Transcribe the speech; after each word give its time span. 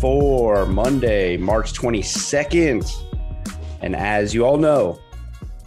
for 0.00 0.64
Monday, 0.64 1.36
March 1.36 1.74
22nd. 1.74 2.90
And 3.82 3.94
as 3.94 4.32
you 4.32 4.46
all 4.46 4.56
know, 4.56 4.98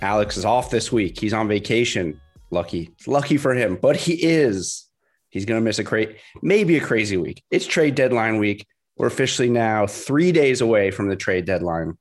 Alex 0.01 0.37
is 0.37 0.45
off 0.45 0.71
this 0.71 0.91
week. 0.91 1.19
He's 1.19 1.33
on 1.33 1.47
vacation. 1.47 2.19
Lucky. 2.49 2.89
Lucky 3.05 3.37
for 3.37 3.53
him, 3.53 3.77
but 3.79 3.95
he 3.95 4.13
is. 4.13 4.89
He's 5.29 5.45
going 5.45 5.61
to 5.61 5.63
miss 5.63 5.77
a 5.77 5.83
crazy, 5.83 6.15
maybe 6.41 6.77
a 6.77 6.81
crazy 6.81 7.15
week. 7.15 7.43
It's 7.51 7.67
trade 7.67 7.93
deadline 7.93 8.39
week. 8.39 8.65
We're 8.97 9.07
officially 9.07 9.49
now 9.49 9.85
three 9.85 10.31
days 10.31 10.61
away 10.61 10.89
from 10.89 11.09
the 11.09 11.15
trade 11.15 11.45
deadline. 11.45 11.95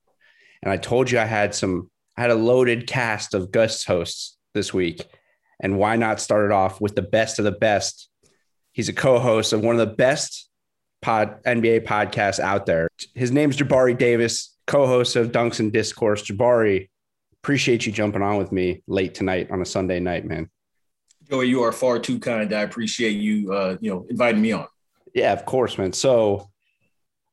And 0.63 0.71
I 0.71 0.77
told 0.77 1.11
you 1.11 1.19
I 1.19 1.25
had 1.25 1.53
some, 1.53 1.91
I 2.17 2.21
had 2.21 2.31
a 2.31 2.35
loaded 2.35 2.87
cast 2.87 3.35
of 3.35 3.51
guest 3.51 3.85
hosts 3.85 4.37
this 4.55 4.73
week. 4.73 5.05
And 5.59 5.77
why 5.77 5.97
not 5.97 6.19
start 6.19 6.45
it 6.45 6.51
off 6.51 6.81
with 6.81 6.95
the 6.95 7.03
best 7.03 7.37
of 7.37 7.45
the 7.45 7.51
best? 7.51 8.09
He's 8.71 8.89
a 8.89 8.93
co-host 8.93 9.53
of 9.53 9.61
one 9.61 9.79
of 9.79 9.87
the 9.87 9.95
best 9.95 10.49
pod 11.03 11.43
NBA 11.43 11.85
podcast 11.85 12.39
out 12.39 12.65
there. 12.65 12.87
His 13.13 13.31
name's 13.31 13.57
Jabari 13.57 13.95
Davis, 13.95 14.57
co-host 14.65 15.15
of 15.15 15.31
Dunks 15.31 15.59
and 15.59 15.71
Discourse. 15.71 16.23
Jabari, 16.23 16.89
appreciate 17.43 17.85
you 17.85 17.91
jumping 17.91 18.23
on 18.23 18.37
with 18.37 18.51
me 18.51 18.81
late 18.87 19.13
tonight 19.13 19.51
on 19.51 19.61
a 19.61 19.65
Sunday 19.65 19.99
night, 19.99 20.25
man. 20.25 20.49
Joey, 21.29 21.47
you 21.47 21.61
are 21.61 21.71
far 21.71 21.99
too 21.99 22.19
kind. 22.19 22.51
I 22.53 22.61
appreciate 22.61 23.17
you, 23.17 23.53
uh, 23.53 23.77
you 23.81 23.91
know, 23.91 24.07
inviting 24.09 24.41
me 24.41 24.53
on. 24.53 24.67
Yeah, 25.13 25.33
of 25.33 25.45
course, 25.45 25.77
man. 25.77 25.93
So, 25.93 26.49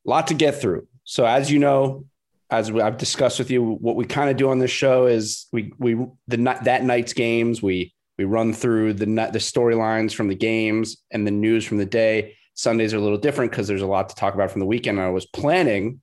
a 0.06 0.10
lot 0.10 0.26
to 0.26 0.34
get 0.34 0.60
through. 0.60 0.86
So, 1.04 1.24
as 1.24 1.50
you 1.50 1.58
know, 1.58 2.04
as 2.50 2.70
I've 2.70 2.98
discussed 2.98 3.38
with 3.38 3.50
you, 3.50 3.62
what 3.62 3.96
we 3.96 4.04
kind 4.04 4.30
of 4.30 4.36
do 4.36 4.50
on 4.50 4.58
this 4.58 4.70
show 4.70 5.06
is 5.06 5.46
we 5.52 5.72
we 5.78 5.94
the 6.26 6.36
that 6.64 6.84
night's 6.84 7.12
games 7.12 7.62
we 7.62 7.94
we 8.18 8.24
run 8.24 8.52
through 8.52 8.94
the 8.94 9.06
the 9.06 9.38
storylines 9.38 10.12
from 10.12 10.28
the 10.28 10.34
games 10.34 10.98
and 11.10 11.26
the 11.26 11.30
news 11.30 11.64
from 11.64 11.78
the 11.78 11.86
day. 11.86 12.36
Sundays 12.60 12.92
are 12.92 12.98
a 12.98 13.00
little 13.00 13.16
different 13.16 13.50
because 13.50 13.66
there's 13.66 13.80
a 13.80 13.86
lot 13.86 14.10
to 14.10 14.14
talk 14.14 14.34
about 14.34 14.50
from 14.50 14.60
the 14.60 14.66
weekend. 14.66 15.00
I 15.00 15.08
was 15.08 15.24
planning, 15.24 16.02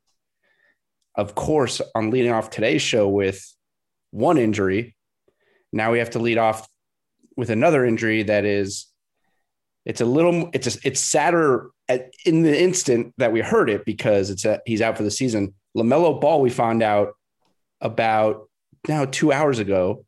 of 1.13 1.35
course, 1.35 1.83
on 1.93 2.09
leading 2.09 2.31
off 2.31 2.49
today's 2.49 2.81
show 2.81 3.07
with 3.07 3.45
one 4.09 4.39
injury. 4.39 4.95
Now 5.71 5.91
we 5.91 5.99
have 5.99 6.09
to 6.11 6.19
lead 6.19 6.39
off 6.39 6.67
with 7.35 7.51
another 7.51 7.85
injury 7.85 8.23
that 8.23 8.43
is 8.43 8.87
it's 9.85 10.01
a 10.01 10.05
little 10.05 10.49
it's 10.51 10.75
a, 10.75 10.79
it's 10.83 10.99
sadder 10.99 11.69
at, 11.87 12.11
in 12.25 12.41
the 12.41 12.59
instant 12.59 13.13
that 13.17 13.31
we 13.31 13.41
heard 13.41 13.69
it 13.69 13.85
because 13.85 14.31
it's 14.31 14.43
a, 14.43 14.59
he's 14.65 14.81
out 14.81 14.97
for 14.97 15.03
the 15.03 15.11
season. 15.11 15.53
LaMelo 15.77 16.19
Ball 16.19 16.41
we 16.41 16.49
found 16.49 16.81
out 16.81 17.13
about 17.81 18.49
now 18.87 19.05
2 19.05 19.31
hours 19.31 19.59
ago. 19.59 20.05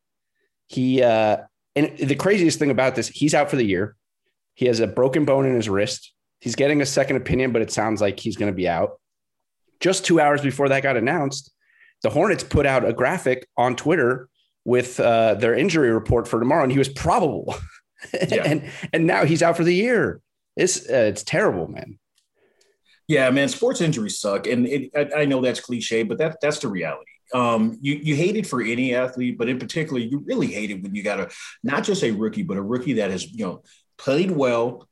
He 0.66 1.04
uh 1.04 1.38
and 1.76 1.96
the 1.96 2.16
craziest 2.16 2.58
thing 2.58 2.72
about 2.72 2.96
this, 2.96 3.08
he's 3.08 3.36
out 3.36 3.52
for 3.52 3.56
the 3.56 3.64
year. 3.64 3.96
He 4.56 4.66
has 4.66 4.80
a 4.80 4.88
broken 4.88 5.26
bone 5.26 5.46
in 5.46 5.54
his 5.54 5.70
wrist. 5.70 6.12
He's 6.40 6.56
getting 6.56 6.82
a 6.82 6.86
second 6.86 7.18
opinion, 7.18 7.52
but 7.52 7.62
it 7.62 7.72
sounds 7.72 8.02
like 8.02 8.20
he's 8.20 8.38
going 8.38 8.52
to 8.52 8.56
be 8.56 8.68
out. 8.68 9.00
Just 9.80 10.06
2 10.06 10.20
hours 10.20 10.42
before 10.42 10.70
that 10.70 10.84
got 10.84 10.98
announced, 10.98 11.52
the 12.02 12.10
Hornets 12.10 12.44
put 12.44 12.66
out 12.66 12.86
a 12.86 12.94
graphic 12.94 13.48
on 13.58 13.76
Twitter 13.76 14.30
with 14.66 15.00
uh, 15.00 15.36
their 15.36 15.56
injury 15.56 15.92
report 15.92 16.28
for 16.28 16.40
tomorrow, 16.40 16.64
and 16.64 16.72
he 16.72 16.78
was 16.78 16.90
probable. 16.90 17.56
Yeah. 18.14 18.44
and 18.46 18.72
and 18.94 19.06
now 19.06 19.26
he's 19.26 19.44
out 19.44 19.58
for 19.58 19.66
the 19.66 19.76
year. 19.76 20.22
It's 20.56 20.90
uh, 20.90 21.10
it's 21.12 21.22
terrible, 21.22 21.68
man. 21.68 22.00
Yeah, 23.10 23.30
man. 23.32 23.50
Sports 23.50 23.82
injuries 23.82 24.20
suck, 24.20 24.48
and 24.48 24.68
it, 24.68 24.92
I, 24.96 25.22
I, 25.22 25.26
know 25.26 25.42
that's 25.42 25.60
cliche, 25.60 26.04
but 26.04 26.18
that 26.20 26.38
that's 26.42 26.60
the 26.60 26.70
reality. 26.70 27.12
Um, 27.34 27.78
you 27.82 27.96
you 27.96 28.16
hate 28.16 28.38
it 28.38 28.48
for 28.48 28.62
any 28.62 28.96
athlete, 28.96 29.38
but 29.38 29.50
in 29.50 29.60
particular, 29.60 30.00
you 30.00 30.24
really 30.26 30.48
hate 30.48 30.72
it 30.72 30.82
when 30.82 30.96
you 30.96 31.04
got 31.04 31.20
a 31.20 31.30
not 31.64 31.84
just 31.84 32.04
a 32.04 32.12
rookie, 32.12 32.44
but 32.44 32.58
a 32.58 32.62
rookie 32.62 32.94
that 32.94 33.12
has 33.12 33.30
you 33.30 33.46
know 33.46 33.64
played 33.98 34.32
well, 34.32 34.88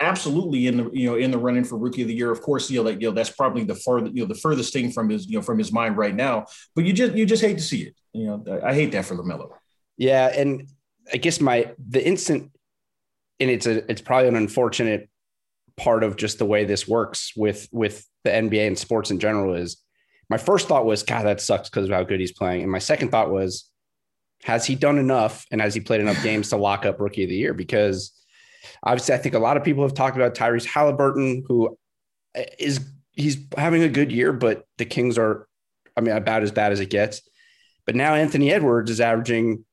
absolutely 0.00 0.66
in 0.66 0.76
the 0.76 0.90
you 0.92 1.10
know 1.10 1.16
in 1.16 1.30
the 1.30 1.38
running 1.38 1.64
for 1.64 1.76
rookie 1.76 2.02
of 2.02 2.08
the 2.08 2.14
year. 2.14 2.30
Of 2.30 2.42
course, 2.42 2.70
you 2.70 2.78
know 2.78 2.88
like 2.88 3.00
you 3.00 3.08
know 3.08 3.14
that's 3.14 3.30
probably 3.30 3.64
the 3.64 3.74
further 3.74 4.08
you 4.08 4.22
know 4.22 4.26
the 4.26 4.34
furthest 4.34 4.72
thing 4.72 4.90
from 4.90 5.08
his 5.08 5.26
you 5.26 5.38
know 5.38 5.42
from 5.42 5.58
his 5.58 5.72
mind 5.72 5.96
right 5.96 6.14
now. 6.14 6.46
But 6.74 6.84
you 6.84 6.92
just 6.92 7.14
you 7.14 7.26
just 7.26 7.42
hate 7.42 7.58
to 7.58 7.62
see 7.62 7.82
it. 7.82 7.94
You 8.12 8.26
know, 8.26 8.60
I 8.64 8.74
hate 8.74 8.92
that 8.92 9.04
for 9.04 9.16
Lamelo. 9.16 9.50
Yeah, 9.96 10.26
and 10.26 10.68
I 11.12 11.16
guess 11.18 11.40
my 11.40 11.72
the 11.88 12.04
instant, 12.04 12.50
and 13.40 13.50
it's 13.50 13.66
a 13.66 13.88
it's 13.90 14.00
probably 14.00 14.28
an 14.28 14.36
unfortunate 14.36 15.08
part 15.76 16.04
of 16.04 16.16
just 16.16 16.38
the 16.38 16.46
way 16.46 16.64
this 16.64 16.86
works 16.86 17.32
with 17.36 17.68
with 17.72 18.06
the 18.22 18.30
NBA 18.30 18.66
and 18.66 18.78
sports 18.78 19.10
in 19.10 19.18
general 19.18 19.54
is 19.54 19.78
my 20.30 20.38
first 20.38 20.68
thought 20.68 20.86
was 20.86 21.02
God 21.02 21.24
that 21.26 21.40
sucks 21.40 21.68
because 21.68 21.86
of 21.86 21.94
how 21.94 22.04
good 22.04 22.20
he's 22.20 22.32
playing, 22.32 22.62
and 22.62 22.70
my 22.70 22.78
second 22.78 23.10
thought 23.10 23.30
was 23.30 23.70
has 24.44 24.66
he 24.66 24.74
done 24.74 24.98
enough 24.98 25.46
and 25.50 25.60
has 25.60 25.74
he 25.74 25.80
played 25.80 26.02
enough 26.02 26.22
games 26.22 26.50
to 26.50 26.56
lock 26.56 26.84
up 26.84 27.00
rookie 27.00 27.22
of 27.22 27.30
the 27.30 27.36
year 27.36 27.54
because 27.54 28.12
Obviously, 28.82 29.14
I 29.14 29.18
think 29.18 29.34
a 29.34 29.38
lot 29.38 29.56
of 29.56 29.64
people 29.64 29.82
have 29.82 29.94
talked 29.94 30.16
about 30.16 30.34
Tyrese 30.34 30.66
Halliburton, 30.66 31.44
who 31.46 31.76
is 32.58 32.80
he's 33.12 33.38
having 33.56 33.82
a 33.82 33.88
good 33.88 34.12
year, 34.12 34.32
but 34.32 34.64
the 34.78 34.84
Kings 34.84 35.18
are, 35.18 35.46
I 35.96 36.00
mean, 36.00 36.16
about 36.16 36.42
as 36.42 36.52
bad 36.52 36.72
as 36.72 36.80
it 36.80 36.90
gets. 36.90 37.22
But 37.86 37.96
now 37.96 38.14
Anthony 38.14 38.52
Edwards 38.52 38.90
is 38.90 39.00
averaging 39.00 39.64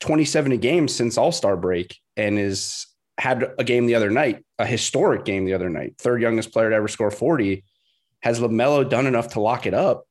27 0.00 0.52
a 0.52 0.56
game 0.56 0.88
since 0.88 1.18
All 1.18 1.32
Star 1.32 1.56
break 1.56 1.96
and 2.16 2.38
is 2.38 2.86
had 3.18 3.52
a 3.58 3.64
game 3.64 3.86
the 3.86 3.94
other 3.94 4.10
night, 4.10 4.44
a 4.58 4.66
historic 4.66 5.24
game 5.24 5.44
the 5.44 5.54
other 5.54 5.68
night, 5.68 5.94
third 5.98 6.22
youngest 6.22 6.52
player 6.52 6.70
to 6.70 6.76
ever 6.76 6.88
score 6.88 7.10
40. 7.10 7.64
Has 8.22 8.40
LaMelo 8.40 8.88
done 8.88 9.06
enough 9.06 9.28
to 9.30 9.40
lock 9.40 9.66
it 9.66 9.74
up? 9.74 10.04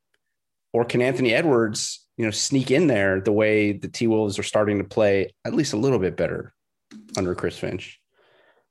Or 0.74 0.86
can 0.86 1.02
Anthony 1.02 1.34
Edwards, 1.34 2.06
you 2.18 2.26
know, 2.26 2.32
sneak 2.32 2.70
in 2.70 2.88
there 2.88 3.20
the 3.20 3.32
way 3.32 3.72
the 3.74 3.88
T 3.88 4.08
Wolves 4.08 4.38
are 4.38 4.44
starting 4.44 4.78
to 4.78 4.84
play 4.84 5.34
at 5.44 5.56
least 5.56 5.74
a 5.74 5.78
little 5.78 6.00
bit 6.00 6.16
better 6.16 6.54
under 7.18 7.34
Chris 7.34 7.58
Finch? 7.58 7.99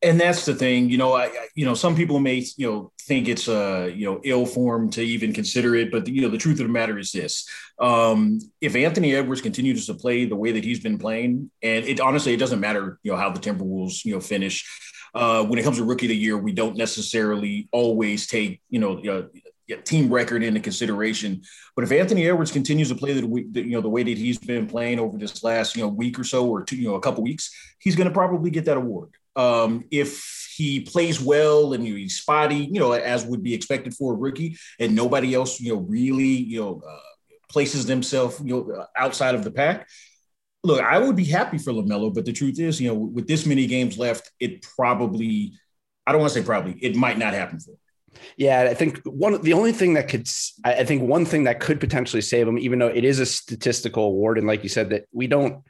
And 0.00 0.20
that's 0.20 0.44
the 0.44 0.54
thing, 0.54 0.90
you 0.90 0.98
know. 0.98 1.14
I, 1.14 1.30
you 1.54 1.64
know, 1.64 1.74
some 1.74 1.96
people 1.96 2.20
may, 2.20 2.44
you 2.56 2.70
know, 2.70 2.92
think 3.02 3.26
it's 3.26 3.48
a, 3.48 3.82
uh, 3.82 3.86
you 3.86 4.06
know, 4.06 4.20
ill 4.22 4.46
form 4.46 4.90
to 4.90 5.02
even 5.02 5.32
consider 5.32 5.74
it, 5.74 5.90
but 5.90 6.04
the, 6.04 6.12
you 6.12 6.22
know, 6.22 6.28
the 6.28 6.38
truth 6.38 6.60
of 6.60 6.66
the 6.66 6.72
matter 6.72 6.98
is 6.98 7.10
this: 7.10 7.48
um, 7.80 8.38
if 8.60 8.76
Anthony 8.76 9.14
Edwards 9.14 9.40
continues 9.40 9.86
to 9.86 9.94
play 9.94 10.24
the 10.24 10.36
way 10.36 10.52
that 10.52 10.64
he's 10.64 10.80
been 10.80 10.98
playing, 10.98 11.50
and 11.62 11.84
it 11.84 12.00
honestly, 12.00 12.32
it 12.32 12.38
doesn't 12.38 12.60
matter, 12.60 12.98
you 13.02 13.10
know, 13.10 13.18
how 13.18 13.30
the 13.30 13.40
Timberwolves, 13.40 14.04
you 14.04 14.14
know, 14.14 14.20
finish. 14.20 14.66
Uh, 15.14 15.42
when 15.44 15.58
it 15.58 15.62
comes 15.62 15.78
to 15.78 15.84
rookie 15.84 16.06
of 16.06 16.10
the 16.10 16.16
year, 16.16 16.36
we 16.36 16.52
don't 16.52 16.76
necessarily 16.76 17.66
always 17.72 18.26
take, 18.26 18.60
you 18.68 18.78
know, 18.78 18.98
uh, 18.98 19.22
team 19.84 20.12
record 20.12 20.42
into 20.42 20.60
consideration. 20.60 21.42
But 21.74 21.84
if 21.84 21.92
Anthony 21.92 22.26
Edwards 22.26 22.52
continues 22.52 22.88
to 22.88 22.94
play 22.94 23.12
the, 23.12 23.20
the, 23.50 23.62
you 23.62 23.72
know 23.72 23.80
the 23.80 23.88
way 23.88 24.02
that 24.02 24.18
he's 24.18 24.38
been 24.38 24.66
playing 24.66 24.98
over 24.98 25.18
this 25.18 25.42
last 25.42 25.76
you 25.76 25.82
know 25.82 25.88
week 25.88 26.18
or 26.18 26.24
so 26.24 26.48
or 26.48 26.62
two 26.62 26.76
you 26.76 26.88
know 26.88 26.94
a 26.94 27.00
couple 27.00 27.22
weeks, 27.22 27.50
he's 27.78 27.96
going 27.96 28.08
to 28.08 28.14
probably 28.14 28.50
get 28.50 28.64
that 28.66 28.76
award. 28.76 29.10
Um, 29.38 29.84
if 29.90 30.52
he 30.56 30.80
plays 30.80 31.20
well 31.20 31.72
and 31.72 31.86
he's 31.86 32.18
spotty, 32.18 32.56
you 32.56 32.80
know, 32.80 32.92
as 32.92 33.24
would 33.24 33.42
be 33.42 33.54
expected 33.54 33.94
for 33.94 34.12
a 34.12 34.16
rookie, 34.16 34.58
and 34.80 34.94
nobody 34.94 35.34
else, 35.34 35.60
you 35.60 35.74
know, 35.74 35.80
really, 35.80 36.24
you 36.24 36.60
know, 36.60 36.82
uh, 36.86 36.98
places 37.48 37.86
themselves 37.86 38.40
you 38.44 38.54
know 38.54 38.86
outside 38.96 39.34
of 39.34 39.44
the 39.44 39.50
pack. 39.50 39.88
Look, 40.64 40.82
I 40.82 40.98
would 40.98 41.16
be 41.16 41.24
happy 41.24 41.56
for 41.56 41.72
LaMelo, 41.72 42.12
but 42.12 42.24
the 42.24 42.32
truth 42.32 42.58
is, 42.58 42.80
you 42.80 42.88
know, 42.88 42.94
with 42.94 43.28
this 43.28 43.46
many 43.46 43.66
games 43.66 43.96
left, 43.96 44.30
it 44.40 44.62
probably 44.62 45.52
I 46.06 46.12
don't 46.12 46.20
want 46.20 46.32
to 46.32 46.40
say 46.40 46.44
probably, 46.44 46.72
it 46.80 46.96
might 46.96 47.18
not 47.18 47.34
happen 47.34 47.60
for 47.60 47.72
him. 47.72 47.78
Yeah, 48.36 48.62
I 48.62 48.74
think 48.74 49.00
one 49.04 49.40
the 49.42 49.52
only 49.52 49.72
thing 49.72 49.94
that 49.94 50.08
could 50.08 50.28
I 50.64 50.84
think 50.84 51.02
one 51.02 51.24
thing 51.24 51.44
that 51.44 51.60
could 51.60 51.78
potentially 51.78 52.22
save 52.22 52.48
him, 52.48 52.58
even 52.58 52.78
though 52.78 52.88
it 52.88 53.04
is 53.04 53.20
a 53.20 53.26
statistical 53.26 54.04
award, 54.04 54.38
and 54.38 54.46
like 54.46 54.62
you 54.62 54.68
said, 54.68 54.90
that 54.90 55.04
we 55.12 55.26
don't 55.26 55.62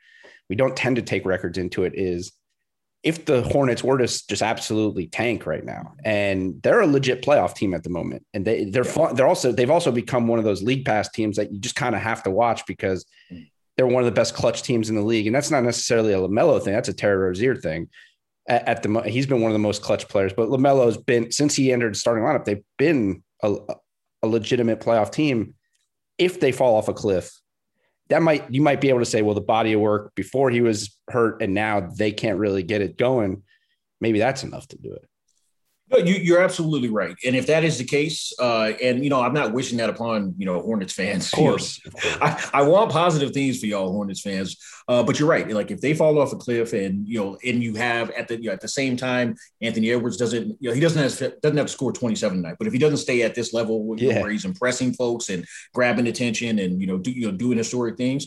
we 0.48 0.56
don't 0.56 0.76
tend 0.76 0.96
to 0.96 1.02
take 1.02 1.26
records 1.26 1.58
into 1.58 1.84
it, 1.84 1.92
is 1.94 2.32
if 3.02 3.24
the 3.24 3.42
Hornets 3.42 3.84
were 3.84 3.98
to 3.98 4.06
just 4.06 4.42
absolutely 4.42 5.06
tank 5.06 5.46
right 5.46 5.64
now, 5.64 5.94
and 6.04 6.60
they're 6.62 6.80
a 6.80 6.86
legit 6.86 7.22
playoff 7.22 7.54
team 7.54 7.74
at 7.74 7.84
the 7.84 7.90
moment, 7.90 8.24
and 8.34 8.44
they 8.44 8.64
they're 8.64 8.84
yeah. 8.84 8.92
fun, 8.92 9.14
they're 9.14 9.26
also 9.26 9.52
they've 9.52 9.70
also 9.70 9.92
become 9.92 10.26
one 10.26 10.38
of 10.38 10.44
those 10.44 10.62
league 10.62 10.84
pass 10.84 11.08
teams 11.08 11.36
that 11.36 11.52
you 11.52 11.58
just 11.58 11.76
kind 11.76 11.94
of 11.94 12.00
have 12.00 12.22
to 12.24 12.30
watch 12.30 12.66
because 12.66 13.06
mm. 13.32 13.48
they're 13.76 13.86
one 13.86 14.02
of 14.02 14.06
the 14.06 14.12
best 14.12 14.34
clutch 14.34 14.62
teams 14.62 14.90
in 14.90 14.96
the 14.96 15.02
league, 15.02 15.26
and 15.26 15.34
that's 15.34 15.50
not 15.50 15.62
necessarily 15.62 16.12
a 16.12 16.18
LaMelo 16.18 16.62
thing, 16.62 16.74
that's 16.74 16.88
a 16.88 16.94
Terry 16.94 17.16
Rozier 17.16 17.54
thing 17.54 17.88
at, 18.48 18.66
at 18.66 18.82
the 18.82 19.02
he's 19.02 19.26
been 19.26 19.40
one 19.40 19.50
of 19.50 19.54
the 19.54 19.60
most 19.60 19.82
clutch 19.82 20.08
players. 20.08 20.32
But 20.32 20.48
LaMelo's 20.48 20.96
been 20.96 21.30
since 21.30 21.54
he 21.54 21.72
entered 21.72 21.96
starting 21.96 22.24
lineup, 22.24 22.44
they've 22.44 22.64
been 22.78 23.22
a, 23.42 23.54
a 24.22 24.26
legitimate 24.26 24.80
playoff 24.80 25.12
team. 25.12 25.54
If 26.16 26.40
they 26.40 26.50
fall 26.50 26.74
off 26.74 26.88
a 26.88 26.94
cliff, 26.94 27.30
that 28.08 28.22
might 28.22 28.50
you 28.52 28.60
might 28.60 28.80
be 28.80 28.88
able 28.88 29.00
to 29.00 29.06
say, 29.06 29.22
well, 29.22 29.34
the 29.34 29.40
body 29.40 29.72
of 29.72 29.80
work 29.80 30.14
before 30.14 30.50
he 30.50 30.60
was 30.60 30.96
hurt 31.08 31.42
and 31.42 31.54
now 31.54 31.80
they 31.80 32.10
can't 32.12 32.38
really 32.38 32.62
get 32.62 32.80
it 32.80 32.96
going. 32.96 33.42
Maybe 34.00 34.18
that's 34.18 34.44
enough 34.44 34.68
to 34.68 34.78
do 34.78 34.92
it. 34.92 35.07
No, 35.90 35.98
you, 35.98 36.36
are 36.36 36.40
absolutely 36.40 36.90
right. 36.90 37.16
And 37.24 37.34
if 37.34 37.46
that 37.46 37.64
is 37.64 37.78
the 37.78 37.84
case, 37.84 38.32
uh, 38.38 38.72
and 38.82 39.02
you 39.02 39.08
know, 39.08 39.22
I'm 39.22 39.32
not 39.32 39.54
wishing 39.54 39.78
that 39.78 39.88
upon 39.88 40.34
you 40.36 40.44
know 40.44 40.60
Hornets 40.60 40.92
fans. 40.92 41.26
Of 41.26 41.32
course, 41.32 41.80
you 41.84 41.90
know, 41.90 42.18
I, 42.20 42.50
I, 42.52 42.62
want 42.62 42.92
positive 42.92 43.32
things 43.32 43.60
for 43.60 43.66
y'all 43.66 43.90
Hornets 43.90 44.20
fans. 44.20 44.56
Uh, 44.86 45.02
but 45.02 45.18
you're 45.18 45.28
right. 45.28 45.48
Like 45.48 45.70
if 45.70 45.80
they 45.80 45.94
fall 45.94 46.18
off 46.18 46.32
a 46.32 46.36
cliff, 46.36 46.74
and 46.74 47.08
you 47.08 47.18
know, 47.18 47.38
and 47.44 47.62
you 47.62 47.74
have 47.76 48.10
at 48.10 48.28
the 48.28 48.36
you 48.36 48.48
know, 48.48 48.52
at 48.52 48.60
the 48.60 48.68
same 48.68 48.98
time, 48.98 49.34
Anthony 49.62 49.90
Edwards 49.90 50.18
doesn't 50.18 50.56
you 50.60 50.68
know 50.68 50.74
he 50.74 50.80
doesn't 50.80 51.02
have 51.02 51.40
doesn't 51.40 51.56
have 51.56 51.66
to 51.66 51.72
score 51.72 51.92
27 51.92 52.36
tonight. 52.36 52.56
But 52.58 52.66
if 52.66 52.74
he 52.74 52.78
doesn't 52.78 52.98
stay 52.98 53.22
at 53.22 53.34
this 53.34 53.54
level 53.54 53.94
yeah. 53.96 54.14
know, 54.14 54.22
where 54.22 54.30
he's 54.30 54.44
impressing 54.44 54.92
folks 54.92 55.30
and 55.30 55.46
grabbing 55.72 56.06
attention 56.06 56.58
and 56.58 56.80
you 56.80 56.86
know 56.86 56.98
do, 56.98 57.10
you 57.10 57.30
know 57.30 57.36
doing 57.36 57.56
historic 57.56 57.96
things, 57.96 58.26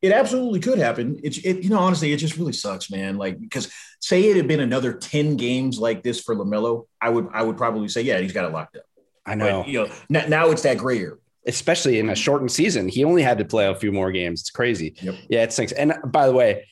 it 0.00 0.12
absolutely 0.12 0.60
could 0.60 0.78
happen. 0.78 1.18
It's 1.22 1.38
it, 1.38 1.62
you 1.62 1.70
know, 1.70 1.78
honestly, 1.78 2.12
it 2.12 2.18
just 2.18 2.36
really 2.36 2.52
sucks, 2.52 2.90
man. 2.90 3.16
Like 3.16 3.40
because 3.40 3.70
say 4.00 4.24
it 4.24 4.36
had 4.36 4.46
been 4.46 4.60
another 4.60 4.92
10 4.92 5.36
games 5.36 5.78
like 5.78 6.02
this 6.02 6.20
for 6.20 6.36
LaMelo, 6.36 6.86
I 7.00 7.10
would 7.10 7.28
I 7.32 7.42
would 7.42 7.56
probably 7.56 7.88
say, 7.88 8.02
yeah, 8.02 8.18
he's 8.18 8.32
got 8.32 8.44
it 8.44 8.52
locked 8.52 8.76
up. 8.76 8.84
I 9.26 9.34
know. 9.34 9.62
But, 9.62 9.68
you 9.68 9.82
know, 9.82 9.92
now, 10.08 10.26
now 10.26 10.50
it's 10.50 10.62
that 10.62 10.78
gray 10.78 10.98
area. 10.98 11.16
Especially 11.46 11.98
in 11.98 12.10
a 12.10 12.14
shortened 12.14 12.52
season. 12.52 12.88
He 12.88 13.04
only 13.04 13.22
had 13.22 13.38
to 13.38 13.44
play 13.44 13.66
a 13.66 13.74
few 13.74 13.90
more 13.90 14.12
games. 14.12 14.40
It's 14.40 14.50
crazy. 14.50 14.94
Yep. 15.00 15.14
Yeah, 15.28 15.42
it 15.44 15.52
stinks. 15.52 15.72
And 15.72 15.94
by 16.06 16.26
the 16.26 16.32
way, 16.32 16.66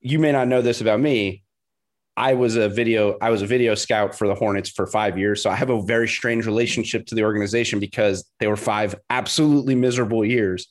you 0.00 0.18
may 0.18 0.32
not 0.32 0.48
know 0.48 0.62
this 0.62 0.80
about 0.80 1.00
me. 1.00 1.44
I 2.16 2.34
was 2.34 2.56
a 2.56 2.68
video 2.68 3.18
I 3.20 3.30
was 3.30 3.42
a 3.42 3.46
video 3.46 3.74
scout 3.74 4.14
for 4.14 4.26
the 4.26 4.34
Hornets 4.34 4.70
for 4.70 4.86
5 4.86 5.18
years, 5.18 5.42
so 5.42 5.50
I 5.50 5.54
have 5.54 5.70
a 5.70 5.82
very 5.82 6.08
strange 6.08 6.46
relationship 6.46 7.06
to 7.06 7.14
the 7.14 7.24
organization 7.24 7.78
because 7.78 8.24
they 8.40 8.46
were 8.46 8.56
5 8.56 8.94
absolutely 9.10 9.74
miserable 9.74 10.24
years 10.24 10.66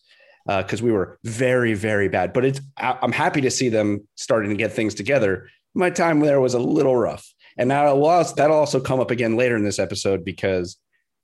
because 0.46 0.82
uh, 0.82 0.86
we 0.86 0.92
were 0.92 1.18
very, 1.24 1.74
very 1.74 2.08
bad. 2.08 2.34
But 2.34 2.46
it's 2.46 2.62
I'm 2.78 3.12
happy 3.12 3.42
to 3.42 3.52
see 3.52 3.70
them 3.70 4.08
starting 4.16 4.52
to 4.52 4.58
get 4.58 4.74
things 4.74 4.94
together. 4.94 5.50
My 5.74 5.90
time 5.90 6.20
there 6.20 6.40
was 6.40 6.54
a 6.54 6.60
little 6.60 6.96
rough, 6.96 7.28
and 7.58 7.72
that'll 7.72 8.02
that'll 8.36 8.58
also 8.58 8.80
come 8.80 9.00
up 9.00 9.12
again 9.12 9.36
later 9.36 9.56
in 9.56 9.64
this 9.64 9.80
episode 9.80 10.24
because 10.24 10.78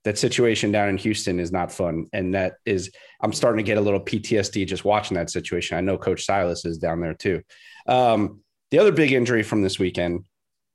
that 0.04 0.18
situation 0.18 0.72
down 0.72 0.88
in 0.88 0.98
Houston 0.98 1.38
is 1.38 1.52
not 1.52 1.70
fun, 1.70 2.06
and 2.12 2.34
that 2.34 2.54
is 2.66 2.90
I'm 3.20 3.32
starting 3.32 3.58
to 3.58 3.68
get 3.68 3.78
a 3.78 3.82
little 3.82 4.00
PTSD 4.00 4.66
just 4.66 4.84
watching 4.84 5.16
that 5.16 5.30
situation. 5.30 5.78
I 5.78 5.80
know 5.80 5.96
Coach 5.96 6.24
Silas 6.24 6.64
is 6.64 6.78
down 6.78 7.00
there 7.00 7.14
too. 7.14 7.42
Um, 7.86 8.40
the 8.70 8.78
other 8.78 8.92
big 8.92 9.12
injury 9.12 9.42
from 9.42 9.62
this 9.62 9.78
weekend 9.78 10.24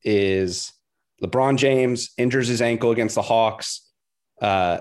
is 0.04 0.72
LeBron 1.22 1.58
James 1.58 2.12
injures 2.18 2.48
his 2.48 2.62
ankle 2.62 2.92
against 2.92 3.16
the 3.16 3.22
Hawks. 3.22 3.82
Uh, 4.42 4.80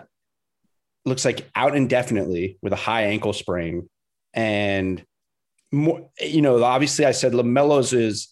looks 1.06 1.24
like 1.24 1.48
out 1.54 1.76
indefinitely 1.76 2.58
with 2.60 2.72
a 2.72 2.76
high 2.76 3.04
ankle 3.04 3.32
sprain. 3.32 3.88
And 4.34 5.04
more, 5.72 6.10
you 6.20 6.42
know, 6.42 6.62
obviously 6.62 7.04
I 7.04 7.12
said 7.12 7.32
LaMelo's 7.32 7.92
is 7.92 8.28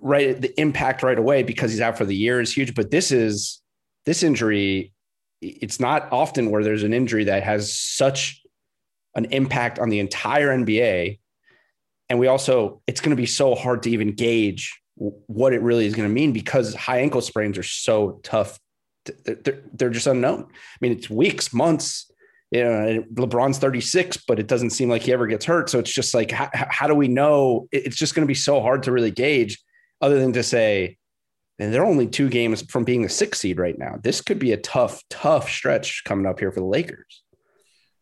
right 0.00 0.40
the 0.40 0.58
impact 0.60 1.02
right 1.02 1.18
away 1.18 1.42
because 1.42 1.70
he's 1.70 1.80
out 1.80 1.98
for 1.98 2.04
the 2.04 2.14
year 2.14 2.40
is 2.40 2.54
huge. 2.54 2.74
But 2.74 2.90
this 2.90 3.10
is 3.10 3.60
this 4.06 4.22
injury, 4.22 4.92
it's 5.40 5.80
not 5.80 6.08
often 6.12 6.50
where 6.50 6.62
there's 6.62 6.82
an 6.82 6.94
injury 6.94 7.24
that 7.24 7.42
has 7.42 7.76
such 7.76 8.42
an 9.14 9.26
impact 9.26 9.78
on 9.78 9.88
the 9.88 9.98
entire 9.98 10.48
NBA. 10.48 11.18
And 12.10 12.18
we 12.18 12.26
also, 12.26 12.82
it's 12.86 13.00
going 13.00 13.16
to 13.16 13.20
be 13.20 13.26
so 13.26 13.54
hard 13.54 13.82
to 13.84 13.90
even 13.90 14.12
gauge 14.12 14.78
what 14.96 15.52
it 15.52 15.62
really 15.62 15.86
is 15.86 15.94
going 15.94 16.08
to 16.08 16.14
mean 16.14 16.32
because 16.32 16.74
high 16.74 17.00
ankle 17.00 17.20
sprains 17.20 17.58
are 17.58 17.64
so 17.64 18.20
tough 18.22 18.58
they're, 19.24 19.62
they're 19.72 19.90
just 19.90 20.06
unknown. 20.06 20.46
I 20.48 20.76
mean, 20.80 20.92
it's 20.92 21.10
weeks, 21.10 21.52
months. 21.52 22.10
You 22.50 22.64
know, 22.64 23.04
LeBron's 23.14 23.58
36, 23.58 24.18
but 24.28 24.38
it 24.38 24.46
doesn't 24.46 24.70
seem 24.70 24.88
like 24.88 25.02
he 25.02 25.12
ever 25.12 25.26
gets 25.26 25.44
hurt. 25.44 25.70
So 25.70 25.80
it's 25.80 25.92
just 25.92 26.14
like, 26.14 26.30
how, 26.30 26.48
how 26.52 26.86
do 26.86 26.94
we 26.94 27.08
know? 27.08 27.66
It's 27.72 27.96
just 27.96 28.14
going 28.14 28.22
to 28.22 28.28
be 28.28 28.34
so 28.34 28.60
hard 28.60 28.84
to 28.84 28.92
really 28.92 29.10
gauge, 29.10 29.60
other 30.00 30.20
than 30.20 30.32
to 30.34 30.42
say, 30.42 30.98
and 31.58 31.72
they're 31.72 31.84
only 31.84 32.06
two 32.06 32.28
games 32.28 32.62
from 32.70 32.84
being 32.84 33.02
the 33.02 33.08
sixth 33.08 33.40
seed 33.40 33.58
right 33.58 33.78
now. 33.78 33.98
This 34.02 34.20
could 34.20 34.38
be 34.38 34.52
a 34.52 34.56
tough, 34.56 35.02
tough 35.08 35.48
stretch 35.48 36.02
coming 36.04 36.26
up 36.26 36.38
here 36.38 36.50
for 36.50 36.60
the 36.60 36.66
Lakers. 36.66 37.22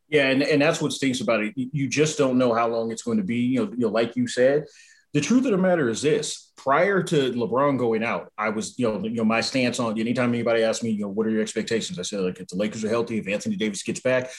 Yeah, 0.09 0.29
and, 0.29 0.43
and 0.43 0.61
that's 0.61 0.81
what 0.83 0.93
stinks 0.93 1.21
about 1.21 1.43
it. 1.43 1.55
You 1.57 1.89
just 1.89 2.19
don't 2.19 2.37
know 2.37 2.53
how 2.53 2.69
long 2.69 2.93
it's 2.93 3.03
going 3.03 3.19
to 3.19 3.25
be. 3.25 3.37
You 3.37 3.65
know, 3.65 3.73
you 3.73 3.79
know, 3.79 3.89
like 3.89 4.17
you 4.17 4.27
said, 4.27 4.65
the 5.13 5.21
truth 5.21 5.45
of 5.45 5.53
the 5.53 5.59
matter 5.59 5.89
is 5.89 6.03
this 6.03 6.53
prior 6.57 7.03
to 7.03 7.33
LeBron 7.33 7.77
going 7.77 8.03
out, 8.03 8.33
I 8.39 8.49
was, 8.49 8.79
you 8.79 8.89
know, 8.89 9.03
you 9.05 9.17
know, 9.17 9.25
my 9.25 9.41
stance 9.41 9.79
on 9.79 9.99
anytime 9.99 10.31
anybody 10.31 10.63
asks 10.63 10.83
me, 10.83 10.91
you 10.91 11.03
know, 11.03 11.09
what 11.09 11.27
are 11.27 11.31
your 11.31 11.43
expectations? 11.43 11.99
I 11.99 12.03
said, 12.03 12.21
like, 12.21 12.41
if 12.41 12.49
the 12.49 12.57
Lakers 12.57 12.85
are 12.85 12.89
healthy, 12.89 13.19
if 13.19 13.29
Anthony 13.29 13.57
Davis 13.57 13.83
gets 13.83 14.01
back, 14.01 14.31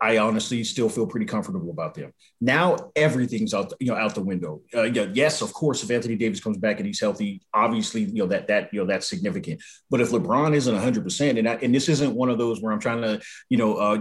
I 0.00 0.18
honestly 0.18 0.64
still 0.64 0.88
feel 0.88 1.06
pretty 1.06 1.26
comfortable 1.26 1.70
about 1.70 1.94
them. 1.94 2.12
Now 2.40 2.90
everything's 2.94 3.54
out, 3.54 3.72
you 3.80 3.88
know, 3.88 3.96
out 3.96 4.14
the 4.14 4.22
window. 4.22 4.62
Uh, 4.74 4.84
yeah, 4.84 5.06
yes, 5.12 5.40
of 5.40 5.52
course, 5.52 5.82
if 5.82 5.90
Anthony 5.90 6.16
Davis 6.16 6.40
comes 6.40 6.56
back 6.56 6.78
and 6.78 6.86
he's 6.86 7.00
healthy, 7.00 7.42
obviously, 7.52 8.02
you 8.02 8.22
know 8.22 8.26
that 8.26 8.48
that 8.48 8.72
you 8.72 8.80
know 8.80 8.86
that's 8.86 9.08
significant. 9.08 9.62
But 9.90 10.00
if 10.00 10.10
LeBron 10.10 10.54
isn't 10.54 10.74
100, 10.74 11.02
percent 11.02 11.38
and 11.38 11.48
I, 11.48 11.54
and 11.54 11.74
this 11.74 11.88
isn't 11.88 12.14
one 12.14 12.30
of 12.30 12.38
those 12.38 12.60
where 12.60 12.72
I'm 12.72 12.80
trying 12.80 13.02
to, 13.02 13.20
you 13.48 13.58
know, 13.58 13.74
uh, 13.74 13.98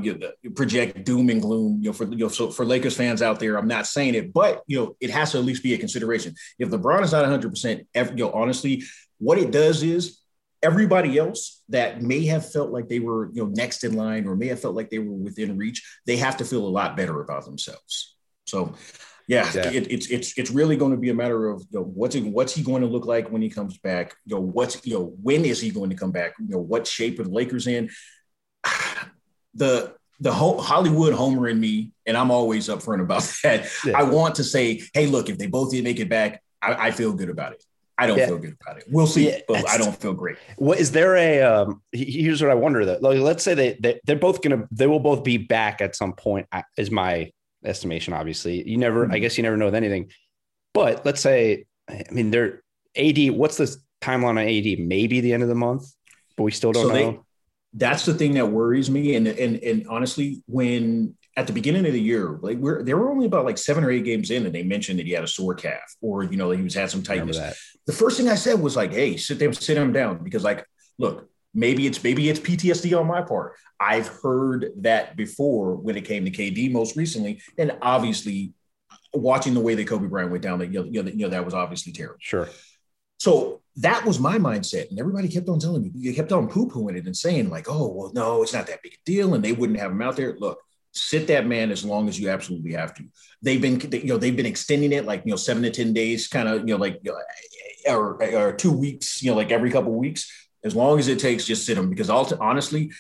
project 0.56 1.06
doom 1.06 1.30
and 1.30 1.42
gloom, 1.42 1.80
you 1.82 1.90
know, 1.90 1.94
for 1.94 2.06
you 2.06 2.18
know, 2.18 2.28
so 2.28 2.50
for 2.52 2.66
Lakers 2.66 2.96
fans 2.96 3.22
out 3.22 3.40
there, 3.40 3.58
I'm 3.58 3.68
not 3.68 3.88
saying 3.88 4.16
it, 4.16 4.34
but 4.34 4.64
you 4.68 4.78
know, 4.78 4.96
it 5.00 5.10
has 5.10 5.32
to 5.32 5.40
at 5.40 5.46
least 5.46 5.64
be 5.64 5.74
a 5.74 5.78
consideration. 5.78 6.36
If 6.60 6.70
LeBron 6.70 7.04
is 7.04 7.12
not 7.12 7.22
100, 7.22 7.50
percent 7.50 7.88
you 7.96 8.16
know, 8.16 8.32
honestly, 8.32 8.84
what 9.20 9.38
it 9.38 9.52
does 9.52 9.84
is 9.84 10.20
everybody 10.64 11.18
else 11.18 11.64
that 11.70 12.02
may 12.02 12.26
have 12.26 12.50
felt 12.52 12.72
like 12.72 12.88
they 12.88 13.00
were 13.00 13.30
you 13.34 13.44
know 13.44 13.50
next 13.50 13.84
in 13.84 13.96
line 13.96 14.28
or 14.28 14.36
may 14.36 14.48
have 14.48 14.60
felt 14.60 14.76
like 14.76 14.90
they 14.90 15.00
were 15.00 15.14
within 15.14 15.58
reach 15.58 15.86
they 16.06 16.18
have 16.18 16.38
to 16.38 16.46
feel 16.46 16.66
a 16.66 16.68
lot 16.68 16.98
better 16.98 17.22
about 17.22 17.46
themselves 17.46 18.16
so 18.46 18.74
yeah. 19.30 19.52
It, 19.54 19.92
it's 19.92 20.08
it's 20.08 20.38
it's 20.38 20.52
really 20.52 20.78
going 20.78 20.94
to 20.94 20.98
be 20.98 21.10
a 21.10 21.14
matter 21.14 21.50
of 21.50 21.60
you 21.70 21.80
know, 21.80 21.86
what's 21.86 22.16
he, 22.16 22.22
what's 22.22 22.56
he 22.56 22.64
going 22.64 22.82
to 22.82 22.88
look 22.88 23.06
like 23.06 23.30
when 23.30 23.42
he 23.42 23.50
comes 23.50 23.78
back 23.78 24.16
you 24.26 24.36
know 24.36 24.42
what's 24.42 24.86
you 24.86 24.94
know 24.94 25.14
when 25.22 25.44
is 25.44 25.60
he 25.60 25.70
going 25.70 25.90
to 25.90 25.98
come 25.98 26.12
back 26.12 26.34
you 26.40 26.48
know 26.48 26.58
what 26.58 26.88
shape 26.88 27.20
are 27.20 27.26
the 27.26 27.30
lakers 27.30 27.68
in 27.68 27.90
the 29.54 29.94
the 30.20 30.34
Hollywood 30.34 31.14
homer 31.14 31.48
in 31.48 31.60
me, 31.60 31.92
and 32.06 32.18
I'm 32.18 32.32
always 32.32 32.70
upfront 32.70 33.02
about 33.02 33.22
that. 33.44 33.70
Yeah. 33.86 33.98
I 33.98 34.04
want 34.04 34.36
to 34.36 34.44
say, 34.44 34.82
hey, 34.94 35.08
look, 35.08 35.30
if 35.30 35.38
they 35.38 35.48
both 35.48 35.72
did 35.72 35.84
make 35.84 36.00
it 36.00 36.10
back, 36.10 36.42
I, 36.62 36.88
I 36.88 36.92
feel 36.92 37.14
good 37.14 37.30
about 37.30 37.54
it. 37.54 37.64
I 37.98 38.08
don't 38.08 38.18
yeah. 38.18 38.28
feel 38.28 38.38
good 38.38 38.56
about 38.62 38.78
it. 38.78 38.84
We'll 38.90 39.08
see, 39.08 39.30
yeah, 39.30 39.40
but 39.48 39.68
I 39.68 39.78
don't 39.78 39.96
feel 39.96 40.14
great. 40.14 40.38
What 40.58 40.80
is 40.80 40.92
there 40.92 41.16
a? 41.16 41.42
Um, 41.42 41.82
here's 41.92 42.42
what 42.42 42.52
I 42.52 42.56
wonder 42.56 42.86
though. 42.86 43.00
like, 43.02 43.20
let's 43.20 43.44
say 43.44 43.56
they, 43.56 43.78
they 43.80 44.00
they're 44.06 44.16
both 44.16 44.42
gonna 44.42 44.68
they 44.72 44.86
will 44.86 45.00
both 45.00 45.24
be 45.24 45.38
back 45.38 45.82
at 45.82 45.96
some 45.96 46.14
point. 46.14 46.48
Is 46.78 46.92
my 46.92 47.32
estimation. 47.66 48.14
Obviously, 48.14 48.68
you 48.68 48.78
never. 48.78 49.06
Mm-hmm. 49.06 49.14
I 49.14 49.20
guess 49.20 49.38
you 49.38 49.44
never 49.44 49.58
know 49.58 49.66
with 49.66 49.76
anything. 49.76 50.12
But 50.74 51.06
let's 51.06 51.22
say, 51.22 51.66
I 51.90 52.04
mean, 52.12 52.30
they're 52.30 52.62
AD. 52.96 53.32
What's 53.32 53.58
the 53.58 53.76
timeline 54.02 54.30
on 54.30 54.38
AD? 54.38 54.80
Maybe 54.80 55.20
the 55.22 55.34
end 55.34 55.42
of 55.42 55.50
the 55.50 55.56
month, 55.56 55.92
but 56.36 56.44
we 56.44 56.52
still 56.52 56.72
don't 56.72 56.88
so 56.88 56.94
know. 56.94 57.12
They, 57.12 57.20
that's 57.74 58.06
the 58.06 58.14
thing 58.14 58.36
that 58.36 58.48
worries 58.48 58.92
me. 58.92 59.16
And 59.16 59.28
and 59.28 59.58
and 59.58 59.88
honestly, 59.88 60.44
when 60.46 61.16
at 61.38 61.46
the 61.46 61.54
beginning 61.54 61.86
of 61.86 61.94
the 61.94 62.02
year, 62.02 62.40
like 62.42 62.58
we're 62.58 62.84
they 62.84 62.96
were 62.96 63.12
only 63.12 63.28
about 63.28 63.46
like 63.46 63.60
seven 63.60 63.84
or 63.84 63.92
eight 63.92 64.04
games 64.04 64.32
in, 64.32 64.46
and 64.48 64.54
they 64.54 64.64
mentioned 64.64 64.98
that 64.98 65.06
he 65.06 65.14
had 65.14 65.24
a 65.24 65.28
sore 65.28 65.54
calf, 65.54 65.96
or 66.02 66.24
you 66.24 66.36
know 66.36 66.50
he 66.50 66.64
was 66.64 66.74
had 66.74 66.90
some 66.90 67.04
tightness. 67.04 67.38
The 67.86 67.94
first 67.94 68.18
thing 68.18 68.28
I 68.28 68.36
said 68.36 68.60
was 68.60 68.76
like, 68.76 68.92
"Hey, 68.92 69.18
sit 69.18 69.38
them, 69.38 69.54
sit 69.54 69.78
him 69.78 69.94
down," 69.94 70.24
because 70.24 70.44
like, 70.44 70.66
look, 70.98 71.30
maybe 71.54 71.86
it's 71.86 72.04
maybe 72.04 72.28
it's 72.28 72.40
PTSD 72.40 73.00
on 73.00 73.06
my 73.06 73.22
part. 73.22 73.54
I've 73.80 74.08
heard 74.08 74.72
that 74.78 75.16
before 75.16 75.76
when 75.76 75.96
it 75.96 76.06
came 76.06 76.26
to 76.26 76.32
KD 76.32 76.72
most 76.72 76.96
recently, 76.96 77.40
and 77.58 77.78
obviously 77.84 78.54
watching 79.14 79.54
the 79.54 79.62
way 79.62 79.76
that 79.76 79.88
Kobe 79.88 80.08
Bryant 80.08 80.32
went 80.32 80.44
down, 80.44 80.58
that 80.60 80.74
you 80.74 80.84
know, 80.84 81.10
you 81.10 81.18
know 81.18 81.30
that 81.30 81.46
was 81.46 81.54
obviously 81.54 81.94
terrible. 81.94 82.18
Sure. 82.20 82.50
So 83.20 83.62
that 83.78 84.06
was 84.06 84.20
my 84.20 84.38
mindset. 84.38 84.90
And 84.90 85.00
everybody 85.00 85.28
kept 85.28 85.50
on 85.50 85.60
telling 85.60 85.84
me, 85.84 85.92
they 85.94 86.14
kept 86.14 86.32
on 86.32 86.48
poo 86.48 86.68
pooing 86.68 86.98
it 86.98 87.06
and 87.06 87.18
saying, 87.18 87.50
like, 87.50 87.68
oh, 87.70 87.88
well, 87.88 88.12
no, 88.14 88.44
it's 88.44 88.54
not 88.54 88.68
that 88.68 88.82
big 88.84 88.94
a 88.94 88.98
deal. 89.06 89.34
And 89.34 89.44
they 89.44 89.54
wouldn't 89.54 89.80
have 89.80 89.92
him 89.92 90.02
out 90.02 90.16
there. 90.16 90.36
Look, 90.38 90.60
sit 90.94 91.28
that 91.28 91.46
man 91.46 91.72
as 91.72 91.86
long 91.86 92.08
as 92.08 92.20
you 92.20 92.30
absolutely 92.30 92.74
have 92.74 92.94
to. 92.96 93.04
They've 93.42 93.62
been, 93.62 93.80
you 93.92 94.08
know, 94.08 94.18
they've 94.18 94.36
been 94.36 94.46
extending 94.46 94.92
it 94.92 95.06
like, 95.06 95.24
you 95.26 95.32
know, 95.32 95.38
seven 95.38 95.64
to 95.64 95.70
10 95.70 95.94
days, 95.94 96.28
kind 96.28 96.48
of, 96.48 96.62
you 96.62 96.74
know, 96.74 96.78
like, 96.78 97.00
uh, 97.08 97.94
or, 97.94 98.24
or 98.24 98.54
two 98.54 98.72
weeks, 98.72 99.22
you 99.22 99.32
know, 99.32 99.38
like 99.38 99.52
every 99.52 99.70
couple 99.70 99.92
of 99.92 99.98
weeks, 99.98 100.32
as 100.64 100.76
long 100.76 101.00
as 101.00 101.08
it 101.08 101.20
takes, 101.20 101.46
just 101.46 101.66
sit 101.66 101.76
them. 101.76 101.90
Because 101.90 102.10
honestly, 102.10 102.92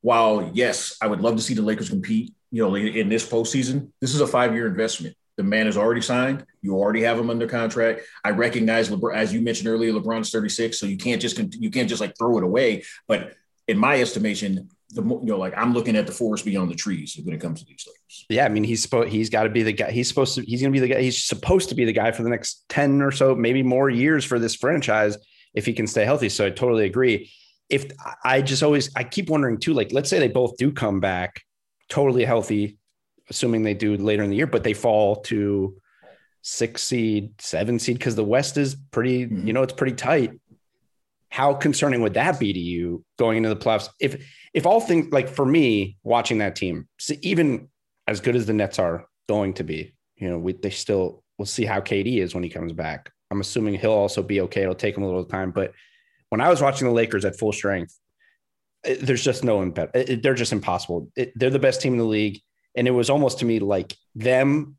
while 0.00 0.50
yes, 0.52 0.96
I 1.00 1.06
would 1.06 1.20
love 1.20 1.36
to 1.36 1.42
see 1.42 1.54
the 1.54 1.62
Lakers 1.62 1.88
compete, 1.88 2.34
you 2.50 2.62
know, 2.62 2.74
in 2.74 3.08
this 3.08 3.26
postseason, 3.26 3.90
this 4.00 4.14
is 4.14 4.20
a 4.20 4.26
five 4.26 4.54
year 4.54 4.66
investment. 4.66 5.16
The 5.36 5.42
man 5.42 5.66
is 5.66 5.76
already 5.76 6.00
signed. 6.00 6.44
You 6.62 6.76
already 6.76 7.02
have 7.02 7.18
him 7.18 7.30
under 7.30 7.48
contract. 7.48 8.02
I 8.24 8.30
recognize 8.30 8.88
LeBron, 8.88 9.16
as 9.16 9.32
you 9.32 9.40
mentioned 9.40 9.68
earlier, 9.68 9.92
LeBron's 9.92 10.30
36, 10.30 10.78
so 10.78 10.86
you 10.86 10.96
can't 10.96 11.20
just 11.20 11.38
you 11.54 11.70
can't 11.70 11.88
just 11.88 12.00
like 12.00 12.16
throw 12.16 12.38
it 12.38 12.44
away. 12.44 12.84
But 13.08 13.32
in 13.66 13.78
my 13.78 14.00
estimation, 14.00 14.68
the 14.94 15.02
you 15.02 15.20
know, 15.22 15.38
like 15.38 15.54
I'm 15.56 15.72
looking 15.72 15.96
at 15.96 16.06
the 16.06 16.12
forest 16.12 16.44
beyond 16.44 16.70
the 16.70 16.74
trees 16.74 17.18
when 17.22 17.34
it 17.34 17.40
comes 17.40 17.60
to 17.60 17.66
these 17.66 17.84
things. 17.84 18.26
Yeah, 18.28 18.44
I 18.46 18.48
mean, 18.48 18.64
he's 18.64 18.82
supposed 18.82 19.10
he's 19.10 19.30
got 19.30 19.44
to 19.44 19.50
be 19.50 19.62
the 19.62 19.72
guy. 19.72 19.90
He's 19.90 20.08
supposed 20.08 20.34
to 20.36 20.42
he's 20.42 20.60
going 20.60 20.72
to 20.72 20.80
be 20.80 20.86
the 20.86 20.94
guy. 20.94 21.02
He's 21.02 21.22
supposed 21.22 21.68
to 21.68 21.74
be 21.74 21.84
the 21.84 21.92
guy 21.92 22.12
for 22.12 22.22
the 22.22 22.30
next 22.30 22.64
ten 22.68 23.02
or 23.02 23.10
so, 23.10 23.34
maybe 23.34 23.62
more 23.62 23.90
years 23.90 24.24
for 24.24 24.38
this 24.38 24.54
franchise 24.54 25.18
if 25.54 25.66
he 25.66 25.72
can 25.72 25.86
stay 25.86 26.04
healthy. 26.04 26.28
So 26.28 26.46
I 26.46 26.50
totally 26.50 26.84
agree. 26.84 27.30
If 27.68 27.86
I 28.24 28.42
just 28.42 28.62
always 28.62 28.90
I 28.94 29.04
keep 29.04 29.30
wondering 29.30 29.58
too, 29.58 29.72
like 29.72 29.92
let's 29.92 30.10
say 30.10 30.18
they 30.18 30.28
both 30.28 30.56
do 30.56 30.72
come 30.72 31.00
back 31.00 31.42
totally 31.88 32.24
healthy, 32.24 32.78
assuming 33.30 33.62
they 33.62 33.74
do 33.74 33.96
later 33.96 34.22
in 34.22 34.30
the 34.30 34.36
year, 34.36 34.46
but 34.46 34.64
they 34.64 34.74
fall 34.74 35.16
to 35.22 35.76
six 36.42 36.82
seed, 36.82 37.32
seven 37.40 37.78
seed 37.78 37.98
because 37.98 38.14
the 38.14 38.24
West 38.24 38.56
is 38.56 38.76
pretty, 38.90 39.26
mm-hmm. 39.26 39.46
you 39.46 39.52
know, 39.52 39.62
it's 39.62 39.72
pretty 39.72 39.96
tight. 39.96 40.38
How 41.30 41.54
concerning 41.54 42.02
would 42.02 42.14
that 42.14 42.38
be 42.38 42.52
to 42.52 42.60
you 42.60 43.04
going 43.18 43.38
into 43.38 43.48
the 43.48 43.56
playoffs? 43.56 43.88
If 43.98 44.24
if 44.54 44.66
all 44.66 44.80
things 44.80 45.12
like 45.12 45.28
for 45.28 45.44
me 45.44 45.98
watching 46.04 46.38
that 46.38 46.56
team, 46.56 46.88
even 47.22 47.68
as 48.06 48.20
good 48.20 48.36
as 48.36 48.46
the 48.46 48.52
Nets 48.52 48.78
are 48.78 49.06
going 49.28 49.54
to 49.54 49.64
be, 49.64 49.94
you 50.16 50.30
know, 50.30 50.38
we 50.38 50.52
they 50.52 50.70
still 50.70 51.22
we'll 51.36 51.46
see 51.46 51.64
how 51.64 51.80
KD 51.80 52.18
is 52.18 52.34
when 52.34 52.44
he 52.44 52.50
comes 52.50 52.72
back. 52.72 53.10
I'm 53.30 53.40
assuming 53.40 53.74
he'll 53.74 53.90
also 53.90 54.22
be 54.22 54.40
okay. 54.42 54.62
It'll 54.62 54.74
take 54.74 54.96
him 54.96 55.02
a 55.02 55.06
little 55.06 55.24
time, 55.24 55.50
but 55.50 55.72
when 56.28 56.40
I 56.40 56.48
was 56.48 56.62
watching 56.62 56.86
the 56.86 56.94
Lakers 56.94 57.24
at 57.24 57.36
full 57.36 57.52
strength, 57.52 57.98
it, 58.84 59.00
there's 59.00 59.24
just 59.24 59.44
no 59.44 59.60
impediment. 59.62 60.08
Eh, 60.08 60.16
they're 60.22 60.34
just 60.34 60.52
impossible. 60.52 61.10
It, 61.16 61.32
they're 61.34 61.50
the 61.50 61.58
best 61.58 61.80
team 61.80 61.94
in 61.94 61.98
the 61.98 62.04
league, 62.04 62.40
and 62.76 62.86
it 62.86 62.92
was 62.92 63.10
almost 63.10 63.40
to 63.40 63.44
me 63.44 63.58
like 63.58 63.96
them 64.14 64.76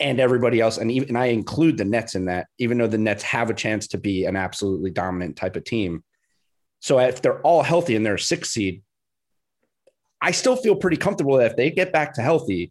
and 0.00 0.20
everybody 0.20 0.60
else, 0.60 0.78
and 0.78 0.90
even 0.90 1.10
and 1.10 1.18
I 1.18 1.26
include 1.26 1.76
the 1.76 1.84
Nets 1.84 2.14
in 2.14 2.24
that, 2.26 2.46
even 2.58 2.78
though 2.78 2.86
the 2.86 2.98
Nets 2.98 3.22
have 3.24 3.50
a 3.50 3.54
chance 3.54 3.88
to 3.88 3.98
be 3.98 4.24
an 4.24 4.36
absolutely 4.36 4.90
dominant 4.90 5.36
type 5.36 5.54
of 5.56 5.64
team. 5.64 6.02
So 6.80 6.98
if 6.98 7.20
they're 7.20 7.40
all 7.42 7.62
healthy 7.62 7.94
and 7.94 8.04
they're 8.04 8.14
a 8.14 8.18
six 8.18 8.50
seed, 8.50 8.82
I 10.22 10.30
still 10.30 10.54
feel 10.54 10.76
pretty 10.76 10.96
comfortable 10.96 11.36
that 11.38 11.50
if 11.50 11.56
they 11.56 11.70
get 11.70 11.92
back 11.92 12.14
to 12.14 12.22
healthy, 12.22 12.70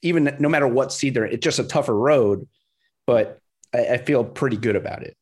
even 0.00 0.34
no 0.40 0.48
matter 0.48 0.66
what 0.66 0.92
seed 0.92 1.14
they're, 1.14 1.26
it's 1.26 1.44
just 1.44 1.58
a 1.58 1.64
tougher 1.64 1.94
road, 1.94 2.48
but 3.06 3.38
I, 3.74 3.86
I 3.86 3.96
feel 3.98 4.24
pretty 4.24 4.56
good 4.56 4.74
about 4.74 5.02
it. 5.02 5.14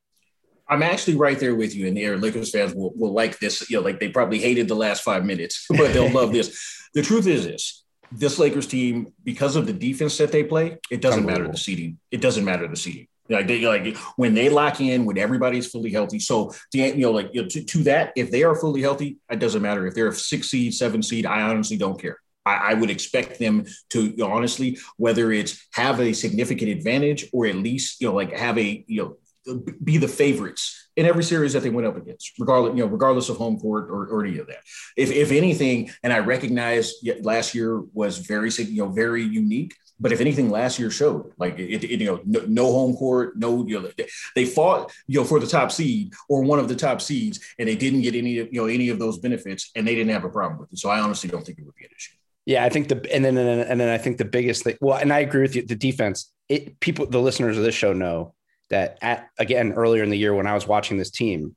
I'm 0.69 0.83
actually 0.83 1.17
right 1.17 1.39
there 1.39 1.55
with 1.55 1.75
you, 1.75 1.89
and 1.89 1.97
the 1.97 2.17
Lakers 2.17 2.53
fans 2.53 2.73
will, 2.75 2.93
will 2.95 3.13
like 3.13 3.41
this. 3.41 3.69
You 3.69 3.79
know, 3.79 3.83
like 3.83 3.99
they 3.99 4.09
probably 4.09 4.39
hated 4.39 4.69
the 4.69 4.77
last 4.77 5.03
five 5.03 5.25
minutes, 5.25 5.67
but 5.71 5.93
they'll 5.93 6.11
love 6.11 6.33
this. 6.33 6.89
The 6.95 7.03
truth 7.03 7.27
is 7.27 7.45
this: 7.45 7.85
this 8.13 8.39
Lakers 8.39 8.69
team, 8.69 9.13
because 9.25 9.57
of 9.57 9.67
the 9.67 9.73
defense 9.73 10.17
that 10.19 10.33
they 10.33 10.45
play, 10.45 10.79
it 10.91 11.01
doesn't 11.01 11.27
matter 11.27 11.49
the 11.49 11.59
seeding. 11.59 11.99
It 12.11 12.21
doesn't 12.21 12.45
matter 12.45 12.69
the 12.69 12.77
seeding. 12.77 13.09
Like 13.33 13.47
they 13.47 13.65
like 13.65 13.97
when 14.17 14.35
they 14.35 14.49
lock 14.49 14.81
in, 14.81 15.05
when 15.05 15.19
everybody's 15.19 15.67
fully 15.67 15.91
healthy. 15.91 16.19
So 16.19 16.53
you 16.73 16.95
know, 16.97 17.11
like 17.11 17.31
you 17.33 17.43
know, 17.43 17.49
to, 17.49 17.65
to 17.65 17.79
that, 17.85 18.13
if 18.17 18.31
they 18.31 18.45
are 18.45 18.55
fully 18.55 18.83
healthy, 18.83 19.19
it 19.31 19.39
doesn't 19.39 19.63
matter 19.63 19.87
if 19.87 19.95
they're 19.95 20.09
a 20.09 20.15
six 20.15 20.51
seed, 20.51 20.75
seven 20.75 21.03
seed. 21.03 21.27
I 21.27 21.43
honestly 21.43 21.77
don't 21.77 22.01
care. 22.01 22.19
I, 22.45 22.73
I 22.73 22.75
would 22.75 22.91
expect 22.91 23.39
them 23.39 23.67
to 23.91 24.05
you 24.05 24.17
know, 24.17 24.33
honestly, 24.33 24.79
whether 24.97 25.33
it's 25.33 25.67
have 25.73 26.01
a 26.01 26.13
significant 26.13 26.71
advantage 26.71 27.29
or 27.33 27.47
at 27.47 27.57
least 27.57 28.01
you 28.01 28.09
know, 28.09 28.15
like 28.15 28.33
have 28.33 28.59
a 28.59 28.85
you 28.87 29.17
know, 29.47 29.65
be 29.83 29.99
the 29.99 30.09
favorites 30.09 30.91
in 30.97 31.07
every 31.07 31.25
series 31.25 31.53
that 31.55 31.63
they 31.63 31.71
went 31.71 31.87
up 31.87 31.97
against, 31.97 32.33
regardless, 32.39 32.77
you 32.77 32.85
know, 32.85 32.91
regardless 32.91 33.29
of 33.29 33.37
home 33.37 33.59
court 33.59 33.89
or, 33.91 34.07
or 34.07 34.25
any 34.25 34.39
of 34.39 34.47
that. 34.47 34.59
If, 34.97 35.11
if 35.11 35.33
anything, 35.33 35.91
and 36.03 36.13
I 36.13 36.19
recognize 36.19 36.95
last 37.23 37.55
year 37.55 37.81
was 37.93 38.19
very, 38.19 38.51
you 38.51 38.85
know, 38.85 38.91
very 38.91 39.23
unique. 39.23 39.75
But 40.01 40.13
if 40.13 40.21
anything, 40.21 40.51
last 40.51 40.79
year 40.79 40.91
showed 40.91 41.33
like 41.39 41.59
it, 41.59 41.85
it 41.85 42.01
you 42.01 42.07
know 42.07 42.21
no, 42.25 42.41
no, 42.47 42.73
home 42.73 42.97
court, 42.97 43.37
no 43.37 43.67
you 43.67 43.81
know 43.81 43.91
they 44.35 44.45
fought 44.45 44.93
you 45.07 45.21
know 45.21 45.25
for 45.25 45.39
the 45.39 45.47
top 45.47 45.71
seed 45.71 46.13
or 46.29 46.43
one 46.43 46.59
of 46.59 46.69
the 46.69 46.77
top 46.77 47.01
seeds, 47.01 47.41
and 47.59 47.69
they 47.69 47.77
didn't 47.77 48.03
get 48.03 48.15
any 48.15 48.33
you 48.33 48.49
know 48.53 48.67
any 48.67 48.89
of 48.89 48.99
those 48.99 49.19
benefits, 49.19 49.71
and 49.77 49.87
they 49.87 49.95
didn't 49.95 50.13
have 50.13 50.25
a 50.25 50.31
problem 50.31 50.61
with 50.61 50.73
it. 50.73 50.79
So 50.79 50.91
I 50.91 51.01
honestly 51.01 51.31
don't 51.31 51.45
think 51.45 51.59
it 51.59 51.65
would 51.65 51.75
be 51.75 51.85
an 51.85 51.91
issue. 51.97 52.17
Yeah, 52.45 52.65
I 52.65 52.69
think 52.69 52.89
the 52.89 53.15
and 53.15 53.25
then 53.25 53.37
and 53.39 53.81
then, 53.81 53.89
I 53.89 53.99
think 53.99 54.19
the 54.19 54.25
biggest 54.25 54.65
thing. 54.65 54.77
Well, 54.81 54.99
and 54.99 55.13
I 55.13 55.21
agree 55.21 55.43
with 55.43 55.55
you. 55.55 55.65
The 55.65 55.77
defense, 55.77 56.33
it 56.49 56.81
people, 56.81 57.07
the 57.07 57.21
listeners 57.21 57.57
of 57.57 57.63
this 57.63 57.75
show 57.75 57.93
know 57.93 58.35
that 58.71 58.99
at 59.01 59.29
again 59.39 59.73
earlier 59.75 60.03
in 60.03 60.11
the 60.11 60.19
year 60.19 60.35
when 60.35 60.47
I 60.47 60.55
was 60.55 60.67
watching 60.67 60.99
this 60.99 61.11
team, 61.11 61.55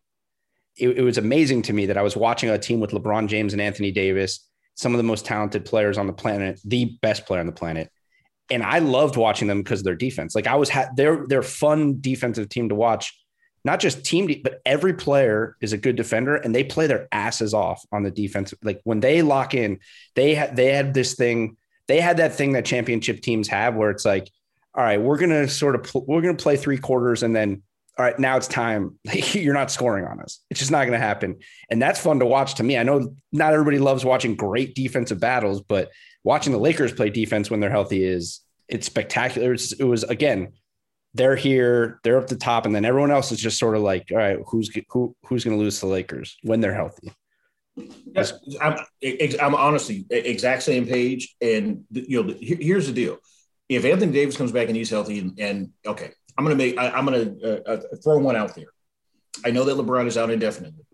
it, 0.77 0.89
it 0.89 1.01
was 1.01 1.17
amazing 1.17 1.63
to 1.63 1.73
me 1.73 1.87
that 1.87 1.97
I 1.97 2.03
was 2.03 2.15
watching 2.15 2.49
a 2.49 2.59
team 2.59 2.79
with 2.79 2.91
LeBron 2.91 3.27
James 3.27 3.53
and 3.53 3.61
Anthony 3.61 3.91
Davis, 3.91 4.47
some 4.75 4.93
of 4.93 4.97
the 4.97 5.03
most 5.03 5.25
talented 5.25 5.65
players 5.65 5.97
on 5.97 6.05
the 6.05 6.13
planet, 6.13 6.59
the 6.63 6.97
best 7.01 7.25
player 7.25 7.39
on 7.39 7.47
the 7.47 7.51
planet, 7.51 7.91
and 8.49 8.63
I 8.63 8.79
loved 8.79 9.17
watching 9.17 9.47
them 9.47 9.63
because 9.63 9.79
of 9.79 9.85
their 9.85 9.95
defense. 9.95 10.35
Like 10.35 10.47
I 10.47 10.55
was, 10.55 10.69
ha- 10.69 10.89
they're 10.95 11.25
they're 11.27 11.41
fun 11.43 11.97
defensive 11.99 12.49
team 12.49 12.69
to 12.69 12.75
watch. 12.75 13.17
Not 13.63 13.79
just 13.79 14.05
team, 14.05 14.27
de- 14.27 14.41
but 14.43 14.61
every 14.65 14.93
player 14.93 15.55
is 15.59 15.73
a 15.73 15.77
good 15.77 15.95
defender, 15.95 16.35
and 16.35 16.53
they 16.53 16.63
play 16.63 16.85
their 16.87 17.07
asses 17.11 17.53
off 17.53 17.83
on 17.91 18.03
the 18.03 18.11
defense. 18.11 18.53
Like 18.63 18.79
when 18.83 18.99
they 18.99 19.23
lock 19.23 19.55
in, 19.55 19.79
they 20.15 20.35
had 20.35 20.55
they 20.55 20.71
had 20.71 20.93
this 20.93 21.15
thing. 21.15 21.57
They 21.87 21.99
had 21.99 22.17
that 22.17 22.35
thing 22.35 22.53
that 22.53 22.65
championship 22.65 23.21
teams 23.21 23.47
have, 23.47 23.75
where 23.75 23.89
it's 23.89 24.05
like, 24.05 24.29
all 24.75 24.83
right, 24.83 25.01
we're 25.01 25.17
gonna 25.17 25.47
sort 25.47 25.75
of 25.75 25.83
pl- 25.83 26.05
we're 26.07 26.21
gonna 26.21 26.35
play 26.35 26.57
three 26.57 26.77
quarters, 26.77 27.23
and 27.23 27.35
then 27.35 27.63
all 27.97 28.03
right, 28.03 28.19
now 28.19 28.37
it's 28.37 28.47
time. 28.47 28.99
You're 29.31 29.53
not 29.53 29.71
scoring 29.71 30.05
on 30.05 30.19
us. 30.19 30.41
It's 30.49 30.59
just 30.59 30.71
not 30.71 30.85
going 30.85 30.99
to 30.99 31.05
happen. 31.05 31.37
And 31.69 31.81
that's 31.81 31.99
fun 31.99 32.19
to 32.19 32.25
watch 32.25 32.55
to 32.55 32.63
me. 32.63 32.77
I 32.77 32.83
know 32.83 33.15
not 33.31 33.53
everybody 33.53 33.79
loves 33.79 34.03
watching 34.03 34.35
great 34.35 34.75
defensive 34.75 35.19
battles, 35.19 35.61
but 35.61 35.91
watching 36.25 36.51
the 36.51 36.59
Lakers 36.59 36.91
play 36.91 37.09
defense 37.09 37.49
when 37.49 37.61
they're 37.61 37.69
healthy 37.69 38.03
is 38.03 38.41
it's 38.67 38.87
spectacular. 38.87 39.53
It's, 39.53 39.71
it 39.71 39.85
was 39.85 40.03
again, 40.03 40.53
they're 41.13 41.37
here, 41.37 42.01
they're 42.03 42.17
up 42.17 42.27
the 42.27 42.35
top, 42.35 42.65
and 42.65 42.75
then 42.75 42.83
everyone 42.83 43.11
else 43.11 43.31
is 43.31 43.39
just 43.39 43.57
sort 43.57 43.77
of 43.77 43.83
like, 43.83 44.07
all 44.11 44.17
right, 44.17 44.39
who's 44.47 44.69
who 44.89 45.15
who's 45.25 45.45
going 45.45 45.55
to 45.55 45.63
lose 45.63 45.79
to 45.79 45.85
the 45.85 45.91
Lakers 45.91 46.35
when 46.43 46.59
they're 46.59 46.73
healthy? 46.73 47.13
Yes, 48.13 48.33
I'm, 48.61 48.77
I'm 49.41 49.55
honestly 49.55 50.05
exact 50.09 50.63
same 50.63 50.87
page. 50.87 51.35
And 51.41 51.85
you 51.91 52.23
know, 52.23 52.35
here's 52.41 52.87
the 52.87 52.93
deal: 52.93 53.19
if 53.69 53.85
Anthony 53.85 54.11
Davis 54.11 54.35
comes 54.35 54.51
back 54.51 54.67
and 54.67 54.75
he's 54.75 54.89
healthy, 54.89 55.19
and, 55.19 55.39
and 55.39 55.69
okay, 55.85 56.11
I'm 56.37 56.43
going 56.43 56.57
to 56.57 56.63
make, 56.63 56.77
I, 56.77 56.97
am 56.97 57.05
to 57.07 57.63
uh, 57.65 57.71
uh, 57.71 57.81
throw 58.03 58.17
one 58.17 58.35
out 58.35 58.55
there. 58.55 58.67
I 59.45 59.51
know 59.51 59.63
that 59.63 59.75
LeBron 59.75 60.07
is 60.07 60.17
out 60.17 60.31
indefinitely. 60.31 60.85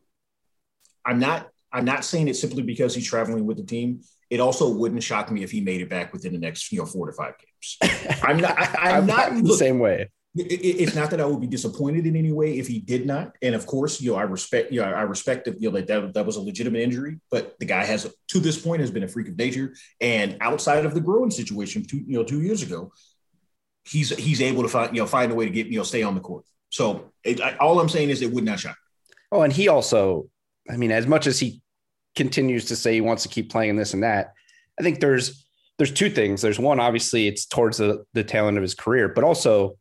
I'm 1.06 1.20
not, 1.20 1.50
I'm 1.72 1.86
not 1.86 2.06
saying 2.06 2.28
it 2.28 2.36
simply 2.36 2.64
because 2.64 2.94
he's 2.94 3.08
traveling 3.08 3.46
with 3.46 3.58
the 3.58 3.64
team 3.64 4.02
it 4.32 4.40
also 4.40 4.70
wouldn't 4.70 5.04
shock 5.04 5.30
me 5.30 5.44
if 5.44 5.52
he 5.52 5.60
made 5.62 5.82
it 5.82 5.90
back 5.90 6.14
within 6.14 6.32
the 6.32 6.40
next 6.40 6.72
you 6.72 6.80
know 6.80 6.86
four 6.86 7.06
to 7.06 7.14
five 7.14 7.34
games. 7.38 8.20
I'm 8.24 8.38
not. 8.38 8.58
I, 8.58 8.98
am 8.98 9.06
not 9.06 9.44
the 9.44 9.54
same 9.54 9.78
way. 9.78 10.10
It, 10.36 10.44
it's 10.44 10.96
not 10.96 11.12
that 11.12 11.20
I 11.20 11.26
would 11.26 11.42
be 11.42 11.48
disappointed 11.48 12.08
in 12.08 12.16
any 12.16 12.32
way 12.32 12.58
if 12.58 12.66
he 12.66 12.80
did 12.80 13.06
not. 13.06 13.36
And 13.42 13.54
of 13.54 13.66
course, 13.68 14.00
you 14.00 14.12
know, 14.12 14.18
I 14.18 14.22
respect, 14.22 14.72
you 14.72 14.80
know, 14.80 14.88
I 14.88 15.02
respect 15.02 15.44
that, 15.44 15.62
you 15.62 15.70
know, 15.70 15.78
that, 15.78 15.88
that 15.88 16.14
that 16.14 16.26
was 16.26 16.38
a 16.38 16.42
legitimate 16.42 16.80
injury, 16.80 17.20
but 17.30 17.60
the 17.60 17.66
guy 17.66 17.84
has 17.84 18.12
to 18.30 18.40
this 18.40 18.58
point 18.58 18.80
has 18.80 18.90
been 18.90 19.04
a 19.04 19.10
freak 19.10 19.28
of 19.28 19.38
nature. 19.38 19.76
And 20.00 20.38
outside 20.40 20.86
of 20.86 20.94
the 20.94 21.02
groin 21.02 21.30
situation, 21.30 21.84
two, 21.86 21.98
you 21.98 22.18
know, 22.18 22.24
two 22.24 22.42
years 22.42 22.64
ago, 22.64 22.94
he's 23.84 24.16
he's 24.16 24.42
able 24.42 24.64
to 24.64 24.70
find 24.70 24.96
you 24.96 25.02
know 25.02 25.08
find 25.08 25.32
a 25.32 25.36
way 25.36 25.46
to 25.46 25.52
get 25.52 25.68
you 25.68 25.78
know 25.78 25.84
stay 25.84 26.04
on 26.04 26.16
the 26.16 26.22
court. 26.22 26.46
So 26.70 27.12
it, 27.26 27.42
I, 27.42 27.58
all 27.58 27.82
I'm 27.82 27.90
saying 27.90 28.10
is 28.10 28.22
it 28.22 28.32
would 28.32 28.46
not 28.46 28.60
shock. 28.60 28.78
Oh, 29.30 29.42
and 29.42 29.52
he 29.52 29.68
also, 29.68 30.30
I 30.70 30.78
mean, 30.78 30.92
as 30.92 31.06
much 31.06 31.28
as 31.28 31.40
he 31.40 31.62
continues 32.16 32.66
to 32.66 32.76
say 32.76 32.94
he 32.94 33.02
wants 33.02 33.24
to 33.24 33.30
keep 33.30 33.52
playing 33.52 33.76
this 33.76 33.94
and 33.94 34.04
that. 34.04 34.34
I 34.80 34.84
think 34.84 35.00
there's 35.00 35.46
there's 35.78 35.92
two 35.92 36.10
things. 36.10 36.42
There's 36.42 36.60
one, 36.60 36.80
obviously, 36.80 37.28
it's 37.28 37.46
towards 37.46 37.78
the, 37.78 38.04
the 38.14 38.24
tail 38.24 38.48
end 38.48 38.58
of 38.58 38.62
his 38.62 38.76
career, 38.76 39.10
but 39.10 39.24
also 39.24 39.78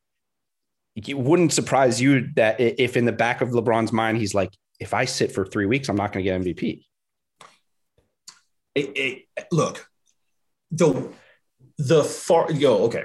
it 0.96 1.18
wouldn't 1.18 1.52
surprise 1.52 2.00
you 2.00 2.28
that 2.36 2.60
if 2.60 2.96
in 2.96 3.04
the 3.04 3.12
back 3.12 3.40
of 3.40 3.50
LeBron's 3.50 3.92
mind, 3.92 4.18
he's 4.18 4.34
like, 4.34 4.50
if 4.78 4.94
I 4.94 5.04
sit 5.04 5.32
for 5.32 5.44
three 5.44 5.66
weeks, 5.66 5.88
I'm 5.88 5.96
not 5.96 6.12
going 6.12 6.24
to 6.24 6.30
get 6.30 6.40
MVP. 6.40 6.84
It, 8.74 8.96
it, 8.96 9.46
look, 9.52 9.86
the 10.70 11.12
the 11.76 12.04
far 12.04 12.50
yo 12.52 12.84
okay. 12.84 13.04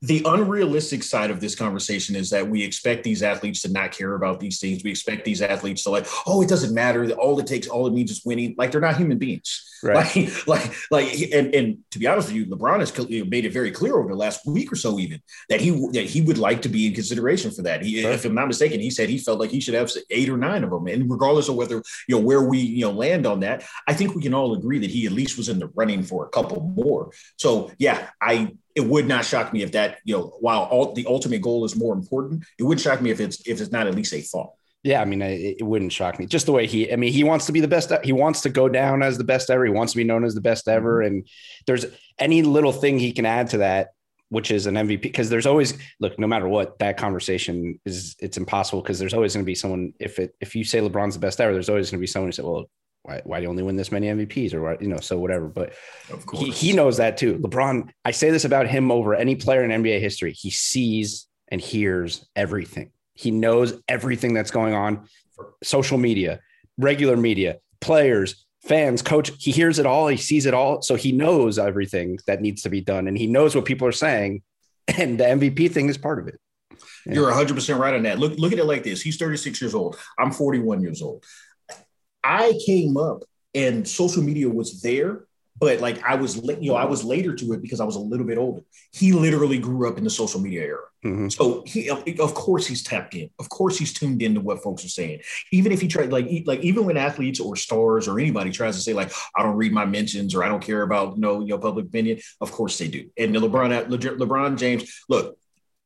The 0.00 0.22
unrealistic 0.26 1.02
side 1.02 1.30
of 1.30 1.40
this 1.40 1.56
conversation 1.56 2.14
is 2.14 2.30
that 2.30 2.48
we 2.48 2.62
expect 2.62 3.02
these 3.02 3.22
athletes 3.22 3.62
to 3.62 3.72
not 3.72 3.90
care 3.90 4.14
about 4.14 4.38
these 4.38 4.60
things. 4.60 4.84
We 4.84 4.90
expect 4.90 5.24
these 5.24 5.42
athletes 5.42 5.82
to 5.82 5.90
like, 5.90 6.06
oh, 6.24 6.40
it 6.40 6.48
doesn't 6.48 6.72
matter. 6.72 7.10
All 7.12 7.38
it 7.40 7.48
takes, 7.48 7.66
all 7.66 7.86
it 7.88 7.92
means 7.92 8.12
is 8.12 8.24
winning. 8.24 8.54
Like 8.56 8.70
they're 8.70 8.80
not 8.80 8.96
human 8.96 9.18
beings. 9.18 9.64
Right. 9.82 9.96
Like, 10.16 10.46
like, 10.46 10.74
like, 10.92 11.32
and, 11.32 11.52
and 11.52 11.78
to 11.90 11.98
be 11.98 12.06
honest 12.06 12.28
with 12.28 12.36
you, 12.36 12.46
LeBron 12.46 12.78
has 12.78 12.96
made 13.28 13.44
it 13.44 13.52
very 13.52 13.72
clear 13.72 13.98
over 13.98 14.08
the 14.08 14.14
last 14.14 14.46
week 14.46 14.70
or 14.70 14.76
so, 14.76 15.00
even 15.00 15.20
that 15.48 15.60
he 15.60 15.70
that 15.92 16.04
he 16.04 16.20
would 16.20 16.38
like 16.38 16.62
to 16.62 16.68
be 16.68 16.86
in 16.86 16.94
consideration 16.94 17.50
for 17.50 17.62
that. 17.62 17.82
He, 17.82 18.04
right. 18.04 18.14
if 18.14 18.24
I'm 18.24 18.34
not 18.34 18.46
mistaken, 18.46 18.80
he 18.80 18.90
said 18.90 19.08
he 19.08 19.18
felt 19.18 19.40
like 19.40 19.50
he 19.50 19.60
should 19.60 19.74
have 19.74 19.90
eight 20.10 20.28
or 20.28 20.36
nine 20.36 20.62
of 20.62 20.70
them. 20.70 20.86
And 20.86 21.10
regardless 21.10 21.48
of 21.48 21.56
whether 21.56 21.82
you 22.08 22.16
know 22.16 22.22
where 22.22 22.42
we 22.42 22.58
you 22.58 22.82
know 22.82 22.92
land 22.92 23.26
on 23.26 23.40
that, 23.40 23.64
I 23.86 23.94
think 23.94 24.14
we 24.14 24.22
can 24.22 24.34
all 24.34 24.54
agree 24.54 24.78
that 24.78 24.90
he 24.90 25.06
at 25.06 25.12
least 25.12 25.36
was 25.36 25.48
in 25.48 25.58
the 25.58 25.70
running 25.74 26.02
for 26.04 26.24
a 26.24 26.28
couple 26.28 26.72
more. 26.76 27.10
So 27.36 27.72
yeah, 27.78 28.10
I 28.20 28.52
it 28.78 28.86
would 28.86 29.08
not 29.08 29.24
shock 29.24 29.52
me 29.52 29.62
if 29.62 29.72
that, 29.72 29.98
you 30.04 30.16
know, 30.16 30.36
while 30.38 30.62
all, 30.70 30.92
the 30.92 31.04
ultimate 31.06 31.42
goal 31.42 31.64
is 31.64 31.74
more 31.74 31.92
important, 31.92 32.44
it 32.60 32.62
would 32.62 32.80
shock 32.80 33.02
me 33.02 33.10
if 33.10 33.18
it's 33.18 33.46
if 33.46 33.60
it's 33.60 33.72
not 33.72 33.88
at 33.88 33.94
least 33.96 34.14
a 34.14 34.20
thought. 34.20 34.52
Yeah, 34.84 35.02
I 35.02 35.04
mean, 35.04 35.20
it, 35.20 35.56
it 35.58 35.64
wouldn't 35.64 35.92
shock 35.92 36.20
me. 36.20 36.26
Just 36.26 36.46
the 36.46 36.52
way 36.52 36.68
he, 36.68 36.92
I 36.92 36.94
mean, 36.94 37.12
he 37.12 37.24
wants 37.24 37.46
to 37.46 37.52
be 37.52 37.60
the 37.60 37.66
best. 37.66 37.92
He 38.04 38.12
wants 38.12 38.42
to 38.42 38.50
go 38.50 38.68
down 38.68 39.02
as 39.02 39.18
the 39.18 39.24
best 39.24 39.50
ever. 39.50 39.64
He 39.64 39.72
wants 39.72 39.92
to 39.94 39.96
be 39.96 40.04
known 40.04 40.24
as 40.24 40.36
the 40.36 40.40
best 40.40 40.68
ever. 40.68 40.98
Mm-hmm. 40.98 41.06
And 41.06 41.28
there's 41.66 41.86
any 42.20 42.42
little 42.42 42.70
thing 42.72 43.00
he 43.00 43.10
can 43.10 43.26
add 43.26 43.50
to 43.50 43.58
that, 43.58 43.88
which 44.28 44.52
is 44.52 44.66
an 44.66 44.76
MVP. 44.76 45.02
Because 45.02 45.28
there's 45.28 45.46
always 45.46 45.76
look, 45.98 46.16
no 46.20 46.28
matter 46.28 46.46
what, 46.46 46.78
that 46.78 46.96
conversation 46.96 47.80
is 47.84 48.14
it's 48.20 48.36
impossible 48.36 48.80
because 48.80 49.00
there's 49.00 49.14
always 49.14 49.34
going 49.34 49.44
to 49.44 49.50
be 49.50 49.56
someone. 49.56 49.92
If 49.98 50.20
it 50.20 50.36
if 50.40 50.54
you 50.54 50.62
say 50.62 50.78
LeBron's 50.78 51.14
the 51.14 51.20
best 51.20 51.40
ever, 51.40 51.52
there's 51.52 51.68
always 51.68 51.90
going 51.90 51.98
to 51.98 52.02
be 52.02 52.06
someone 52.06 52.28
who 52.28 52.32
said, 52.32 52.44
well, 52.44 52.66
why, 53.02 53.20
why 53.24 53.38
do 53.38 53.44
you 53.44 53.48
only 53.48 53.62
win 53.62 53.76
this 53.76 53.92
many 53.92 54.08
MVPs 54.08 54.52
or 54.54 54.62
what, 54.62 54.82
you 54.82 54.88
know, 54.88 55.00
so 55.00 55.18
whatever. 55.18 55.48
But 55.48 55.72
he, 56.34 56.50
he 56.50 56.72
knows 56.72 56.98
that 56.98 57.16
too. 57.16 57.38
LeBron, 57.38 57.90
I 58.04 58.10
say 58.10 58.30
this 58.30 58.44
about 58.44 58.66
him 58.66 58.90
over 58.90 59.14
any 59.14 59.36
player 59.36 59.64
in 59.64 59.70
NBA 59.82 60.00
history. 60.00 60.32
He 60.32 60.50
sees 60.50 61.26
and 61.48 61.60
hears 61.60 62.26
everything. 62.36 62.90
He 63.14 63.30
knows 63.30 63.80
everything 63.88 64.34
that's 64.34 64.50
going 64.50 64.74
on 64.74 65.08
for 65.34 65.54
social 65.62 65.98
media, 65.98 66.40
regular 66.76 67.16
media, 67.16 67.58
players, 67.80 68.46
fans, 68.62 69.02
coach. 69.02 69.30
He 69.38 69.50
hears 69.50 69.78
it 69.78 69.86
all. 69.86 70.08
He 70.08 70.16
sees 70.16 70.46
it 70.46 70.54
all. 70.54 70.82
So 70.82 70.94
he 70.94 71.12
knows 71.12 71.58
everything 71.58 72.18
that 72.26 72.42
needs 72.42 72.62
to 72.62 72.68
be 72.68 72.80
done 72.80 73.08
and 73.08 73.16
he 73.16 73.26
knows 73.26 73.54
what 73.54 73.64
people 73.64 73.88
are 73.88 73.92
saying. 73.92 74.42
And 74.96 75.20
the 75.20 75.24
MVP 75.24 75.70
thing 75.70 75.90
is 75.90 75.98
part 75.98 76.18
of 76.18 76.28
it. 76.28 76.40
Yeah. 77.04 77.14
You're 77.14 77.30
100% 77.30 77.78
right 77.78 77.92
on 77.92 78.04
that. 78.04 78.18
Look, 78.18 78.38
look 78.38 78.52
at 78.52 78.58
it 78.58 78.64
like 78.64 78.84
this. 78.84 79.02
He's 79.02 79.18
36 79.18 79.60
years 79.60 79.74
old. 79.74 79.98
I'm 80.18 80.30
41 80.30 80.80
years 80.80 81.02
old. 81.02 81.24
I 82.28 82.58
came 82.66 82.98
up 82.98 83.24
and 83.54 83.88
social 83.88 84.22
media 84.22 84.50
was 84.50 84.82
there, 84.82 85.24
but 85.58 85.80
like 85.80 86.04
I 86.04 86.14
was, 86.14 86.36
you 86.36 86.70
know, 86.70 86.76
I 86.76 86.84
was 86.84 87.02
later 87.02 87.34
to 87.34 87.52
it 87.54 87.62
because 87.62 87.80
I 87.80 87.84
was 87.84 87.96
a 87.96 88.00
little 88.00 88.26
bit 88.26 88.36
older. 88.36 88.60
He 88.92 89.12
literally 89.12 89.58
grew 89.58 89.88
up 89.88 89.96
in 89.96 90.04
the 90.04 90.10
social 90.10 90.38
media 90.38 90.60
era. 90.60 90.84
Mm-hmm. 91.04 91.28
So 91.30 91.64
he, 91.66 91.88
of 91.88 92.34
course, 92.34 92.66
he's 92.66 92.82
tapped 92.82 93.14
in. 93.14 93.30
Of 93.38 93.48
course, 93.48 93.78
he's 93.78 93.94
tuned 93.94 94.20
into 94.20 94.42
what 94.42 94.62
folks 94.62 94.84
are 94.84 94.90
saying. 94.90 95.20
Even 95.52 95.72
if 95.72 95.80
he 95.80 95.88
tried, 95.88 96.12
like, 96.12 96.28
like 96.44 96.60
even 96.60 96.84
when 96.84 96.98
athletes 96.98 97.40
or 97.40 97.56
stars 97.56 98.06
or 98.06 98.20
anybody 98.20 98.50
tries 98.50 98.76
to 98.76 98.82
say, 98.82 98.92
like, 98.92 99.10
I 99.34 99.42
don't 99.42 99.56
read 99.56 99.72
my 99.72 99.86
mentions 99.86 100.34
or 100.34 100.44
I 100.44 100.48
don't 100.48 100.62
care 100.62 100.82
about 100.82 101.14
you 101.14 101.22
know, 101.22 101.40
your 101.40 101.58
public 101.58 101.86
opinion, 101.86 102.18
of 102.42 102.52
course 102.52 102.76
they 102.78 102.88
do. 102.88 103.08
And 103.16 103.34
the 103.34 103.40
LeBron, 103.40 103.88
LeBron 103.88 104.58
James, 104.58 105.02
look, 105.08 105.38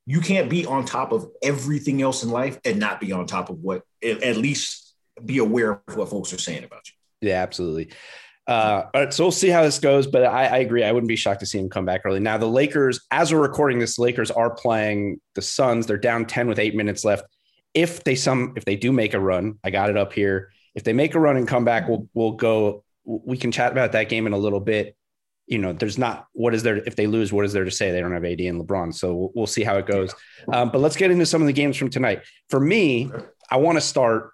you 0.05 0.19
can't 0.19 0.49
be 0.49 0.65
on 0.65 0.83
top 0.83 1.13
of 1.13 1.25
everything 1.41 2.01
else 2.01 2.23
in 2.23 2.29
life 2.29 2.59
and 2.65 2.79
not 2.79 2.99
be 2.99 3.13
on 3.13 3.25
top 3.27 3.49
of 3.49 3.59
what 3.59 3.83
at 4.03 4.35
least 4.35 4.82
be 5.23 5.37
aware 5.37 5.81
of 5.87 5.95
what 5.95 6.09
folks 6.09 6.33
are 6.33 6.37
saying 6.37 6.63
about 6.63 6.81
you. 6.87 7.29
Yeah, 7.29 7.41
absolutely. 7.41 7.91
Uh, 8.45 8.83
all 8.93 9.01
right, 9.01 9.13
so 9.13 9.23
we'll 9.23 9.31
see 9.31 9.47
how 9.47 9.63
this 9.63 9.79
goes, 9.79 10.05
but 10.05 10.23
I, 10.25 10.47
I, 10.47 10.57
agree. 10.57 10.83
I 10.83 10.91
wouldn't 10.91 11.07
be 11.07 11.15
shocked 11.15 11.39
to 11.39 11.45
see 11.45 11.59
him 11.59 11.69
come 11.69 11.85
back 11.85 12.01
early. 12.03 12.19
Now, 12.19 12.37
the 12.37 12.45
Lakers, 12.45 12.99
as 13.09 13.33
we're 13.33 13.41
recording 13.41 13.79
this, 13.79 13.97
Lakers 13.97 14.31
are 14.31 14.53
playing 14.53 15.21
the 15.35 15.41
Suns. 15.41 15.85
They're 15.85 15.97
down 15.97 16.25
10 16.25 16.47
with 16.47 16.59
eight 16.59 16.75
minutes 16.75 17.05
left. 17.05 17.23
If 17.73 18.03
they 18.03 18.15
some 18.15 18.53
if 18.55 18.65
they 18.65 18.75
do 18.75 18.91
make 18.91 19.15
a 19.15 19.19
run, 19.19 19.57
I 19.63 19.71
got 19.71 19.89
it 19.89 19.97
up 19.97 20.13
here. 20.13 20.51
If 20.75 20.83
they 20.83 20.93
make 20.93 21.15
a 21.15 21.19
run 21.19 21.37
and 21.37 21.47
come 21.47 21.65
back, 21.65 21.87
we'll 21.87 22.07
we'll 22.13 22.33
go. 22.33 22.83
We 23.03 23.35
can 23.35 23.51
chat 23.51 23.71
about 23.71 23.93
that 23.93 24.09
game 24.09 24.27
in 24.27 24.33
a 24.33 24.37
little 24.37 24.59
bit. 24.59 24.95
You 25.47 25.57
know, 25.57 25.73
there's 25.73 25.97
not 25.97 26.27
what 26.33 26.53
is 26.53 26.61
there 26.61 26.77
if 26.77 26.95
they 26.95 27.07
lose, 27.07 27.33
what 27.33 27.45
is 27.45 27.53
there 27.53 27.65
to 27.65 27.71
say? 27.71 27.91
They 27.91 27.99
don't 27.99 28.13
have 28.13 28.25
AD 28.25 28.41
and 28.41 28.61
LeBron, 28.61 28.93
so 28.93 29.15
we'll, 29.15 29.31
we'll 29.33 29.47
see 29.47 29.63
how 29.63 29.77
it 29.77 29.87
goes. 29.87 30.13
Um, 30.51 30.69
but 30.69 30.81
let's 30.81 30.95
get 30.95 31.09
into 31.09 31.25
some 31.25 31.41
of 31.41 31.47
the 31.47 31.53
games 31.53 31.75
from 31.75 31.89
tonight. 31.89 32.21
For 32.49 32.59
me, 32.59 33.09
I 33.49 33.57
want 33.57 33.77
to 33.77 33.81
start 33.81 34.32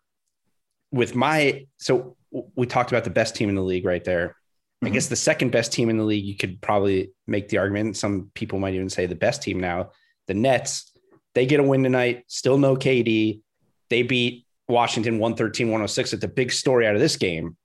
with 0.91 1.15
my 1.15 1.65
so 1.77 2.15
we 2.55 2.67
talked 2.67 2.91
about 2.91 3.03
the 3.03 3.09
best 3.09 3.35
team 3.35 3.49
in 3.49 3.55
the 3.55 3.61
league 3.61 3.85
right 3.85 4.03
there. 4.03 4.29
Mm-hmm. 4.29 4.87
I 4.87 4.89
guess 4.91 5.07
the 5.07 5.15
second 5.15 5.51
best 5.51 5.73
team 5.73 5.89
in 5.89 5.97
the 5.97 6.03
league, 6.03 6.25
you 6.25 6.35
could 6.35 6.61
probably 6.61 7.11
make 7.27 7.49
the 7.49 7.57
argument. 7.57 7.97
Some 7.97 8.31
people 8.33 8.59
might 8.59 8.75
even 8.75 8.89
say 8.89 9.05
the 9.05 9.15
best 9.15 9.41
team 9.41 9.59
now. 9.59 9.91
The 10.27 10.33
Nets, 10.33 10.91
they 11.35 11.45
get 11.45 11.59
a 11.59 11.63
win 11.63 11.83
tonight, 11.83 12.23
still 12.27 12.57
no 12.57 12.75
KD. 12.75 13.41
They 13.89 14.03
beat 14.03 14.45
Washington 14.67 15.19
113 15.19 15.67
106. 15.67 16.11
But 16.11 16.21
the 16.21 16.27
big 16.27 16.51
story 16.51 16.87
out 16.87 16.95
of 16.95 17.01
this 17.01 17.15
game 17.17 17.57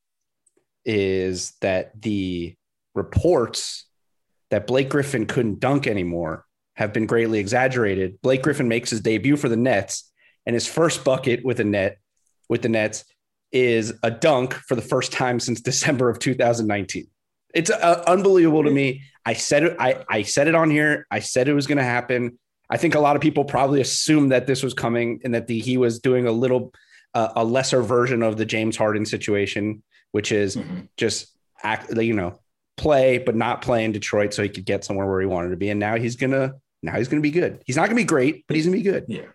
is 0.84 1.52
that 1.60 2.00
the 2.00 2.54
reports 2.94 3.86
that 4.50 4.66
Blake 4.66 4.88
Griffin 4.88 5.26
couldn't 5.26 5.60
dunk 5.60 5.86
anymore 5.86 6.44
have 6.76 6.92
been 6.92 7.06
greatly 7.06 7.38
exaggerated. 7.38 8.20
Blake 8.22 8.42
Griffin 8.42 8.68
makes 8.68 8.90
his 8.90 9.00
debut 9.00 9.36
for 9.36 9.48
the 9.48 9.56
Nets, 9.56 10.10
and 10.46 10.54
his 10.54 10.66
first 10.66 11.04
bucket 11.04 11.44
with 11.44 11.60
a 11.60 11.64
net 11.64 11.98
with 12.48 12.62
the 12.62 12.68
Nets 12.68 13.04
is 13.54 13.94
a 14.02 14.10
dunk 14.10 14.52
for 14.52 14.74
the 14.74 14.82
first 14.82 15.12
time 15.12 15.40
since 15.40 15.60
December 15.62 16.10
of 16.10 16.18
2019. 16.18 17.06
It's 17.54 17.70
uh, 17.70 18.02
unbelievable 18.06 18.64
to 18.64 18.70
me. 18.70 19.02
I 19.24 19.34
said 19.34 19.62
it. 19.62 19.76
I, 19.78 20.04
I 20.08 20.22
said 20.22 20.48
it 20.48 20.54
on 20.54 20.70
here. 20.70 21.06
I 21.10 21.20
said 21.20 21.48
it 21.48 21.54
was 21.54 21.66
going 21.66 21.78
to 21.78 21.84
happen. 21.84 22.38
I 22.68 22.76
think 22.76 22.96
a 22.96 23.00
lot 23.00 23.14
of 23.14 23.22
people 23.22 23.44
probably 23.44 23.80
assumed 23.80 24.32
that 24.32 24.46
this 24.46 24.62
was 24.62 24.74
coming 24.74 25.20
and 25.24 25.34
that 25.34 25.46
the, 25.46 25.60
he 25.60 25.76
was 25.76 26.00
doing 26.00 26.26
a 26.26 26.32
little, 26.32 26.74
uh, 27.14 27.28
a 27.36 27.44
lesser 27.44 27.80
version 27.80 28.22
of 28.22 28.36
the 28.36 28.44
James 28.44 28.76
Harden 28.76 29.06
situation, 29.06 29.82
which 30.10 30.32
is 30.32 30.56
mm-hmm. 30.56 30.80
just 30.96 31.28
act, 31.62 31.96
you 31.96 32.14
know, 32.14 32.40
play 32.76 33.18
but 33.18 33.36
not 33.36 33.62
play 33.62 33.84
in 33.84 33.92
Detroit 33.92 34.34
so 34.34 34.42
he 34.42 34.48
could 34.48 34.64
get 34.64 34.84
somewhere 34.84 35.06
where 35.06 35.20
he 35.20 35.26
wanted 35.26 35.50
to 35.50 35.56
be. 35.56 35.70
And 35.70 35.78
now 35.78 35.96
he's 35.96 36.16
gonna, 36.16 36.54
now 36.82 36.96
he's 36.96 37.06
gonna 37.06 37.22
be 37.22 37.30
good. 37.30 37.62
He's 37.66 37.76
not 37.76 37.84
gonna 37.84 37.94
be 37.94 38.04
great, 38.04 38.44
but 38.48 38.56
he's 38.56 38.66
gonna 38.66 38.76
be 38.76 38.82
good. 38.82 39.04
Yeah. 39.06 39.26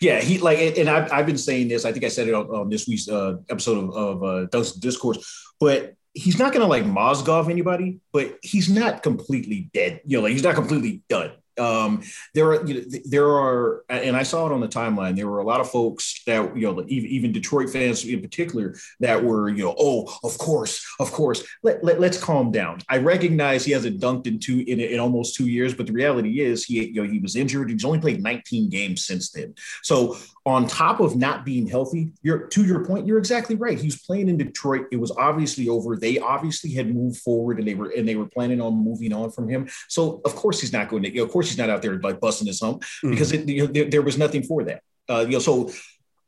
Yeah, 0.00 0.20
he 0.20 0.38
like, 0.38 0.78
and 0.78 0.88
I've, 0.88 1.12
I've 1.12 1.26
been 1.26 1.38
saying 1.38 1.68
this. 1.68 1.84
I 1.84 1.92
think 1.92 2.04
I 2.04 2.08
said 2.08 2.28
it 2.28 2.34
on, 2.34 2.46
on 2.46 2.68
this 2.68 2.86
week's 2.86 3.08
uh, 3.08 3.36
episode 3.48 3.78
of, 3.78 4.22
of 4.22 4.24
uh, 4.24 4.62
Discourse, 4.78 5.52
but 5.60 5.94
he's 6.14 6.38
not 6.38 6.52
going 6.52 6.62
to 6.62 6.68
like 6.68 6.84
Mozgov 6.84 7.50
anybody, 7.50 8.00
but 8.12 8.38
he's 8.42 8.68
not 8.70 9.02
completely 9.02 9.70
dead. 9.72 10.00
You 10.04 10.18
know, 10.18 10.24
like 10.24 10.32
he's 10.32 10.42
not 10.42 10.54
completely 10.54 11.02
done 11.08 11.32
um, 11.58 12.02
there 12.34 12.52
are 12.52 12.66
you 12.66 12.74
know, 12.74 12.98
there 13.04 13.28
are 13.28 13.84
and 13.88 14.16
i 14.16 14.22
saw 14.22 14.46
it 14.46 14.52
on 14.52 14.60
the 14.60 14.68
timeline 14.68 15.16
there 15.16 15.28
were 15.28 15.40
a 15.40 15.44
lot 15.44 15.60
of 15.60 15.70
folks 15.70 16.22
that 16.26 16.56
you 16.56 16.62
know 16.62 16.84
even, 16.88 17.32
detroit 17.32 17.70
fans 17.70 18.04
in 18.04 18.20
particular 18.20 18.74
that 19.00 19.22
were 19.22 19.48
you 19.48 19.64
know 19.64 19.74
oh 19.78 20.12
of 20.24 20.36
course 20.38 20.84
of 21.00 21.10
course 21.12 21.42
let, 21.62 21.82
let, 21.84 22.02
us 22.02 22.22
calm 22.22 22.50
down. 22.50 22.78
I 22.88 22.98
recognize 22.98 23.64
he 23.64 23.72
hasn't 23.72 24.00
dunked 24.00 24.26
in 24.26 24.38
two 24.38 24.64
in, 24.66 24.80
in 24.80 24.98
almost 24.98 25.34
two 25.34 25.48
years 25.48 25.74
but 25.74 25.86
the 25.86 25.92
reality 25.92 26.40
is 26.40 26.64
he 26.64 26.86
you 26.86 27.02
know 27.02 27.10
he 27.10 27.18
was 27.18 27.36
injured. 27.36 27.70
He's 27.70 27.84
only 27.84 28.00
played 28.00 28.22
19 28.22 28.68
games 28.68 29.04
since 29.04 29.30
then. 29.30 29.54
So 29.82 30.16
on 30.44 30.66
top 30.66 30.98
of 30.98 31.14
not 31.14 31.44
being 31.44 31.68
healthy, 31.68 32.10
you're 32.22 32.48
to 32.48 32.64
your 32.64 32.84
point, 32.84 33.06
you're 33.06 33.18
exactly 33.18 33.54
right. 33.54 33.78
He 33.78 33.86
was 33.86 34.00
playing 34.00 34.28
in 34.28 34.36
Detroit. 34.36 34.86
It 34.90 34.96
was 34.96 35.12
obviously 35.12 35.68
over. 35.68 35.96
They 35.96 36.18
obviously 36.18 36.72
had 36.72 36.92
moved 36.92 37.18
forward 37.18 37.58
and 37.58 37.68
they 37.68 37.74
were 37.74 37.90
and 37.90 38.08
they 38.08 38.16
were 38.16 38.26
planning 38.26 38.60
on 38.60 38.74
moving 38.74 39.12
on 39.12 39.30
from 39.30 39.48
him. 39.48 39.68
So 39.88 40.20
of 40.24 40.34
course 40.34 40.60
he's 40.60 40.72
not 40.72 40.88
going 40.88 41.04
to, 41.04 41.18
of 41.20 41.30
course 41.30 41.48
he's 41.48 41.58
not 41.58 41.70
out 41.70 41.82
there 41.82 41.98
like 42.00 42.18
busting 42.18 42.48
his 42.48 42.60
hump 42.60 42.82
mm-hmm. 42.82 43.10
because 43.10 43.32
it, 43.32 43.48
you 43.48 43.66
know, 43.66 43.72
there, 43.72 43.84
there, 43.84 44.02
was 44.02 44.18
nothing 44.18 44.42
for 44.42 44.64
that. 44.64 44.82
Uh, 45.08 45.20
you 45.20 45.34
know, 45.34 45.38
so 45.38 45.70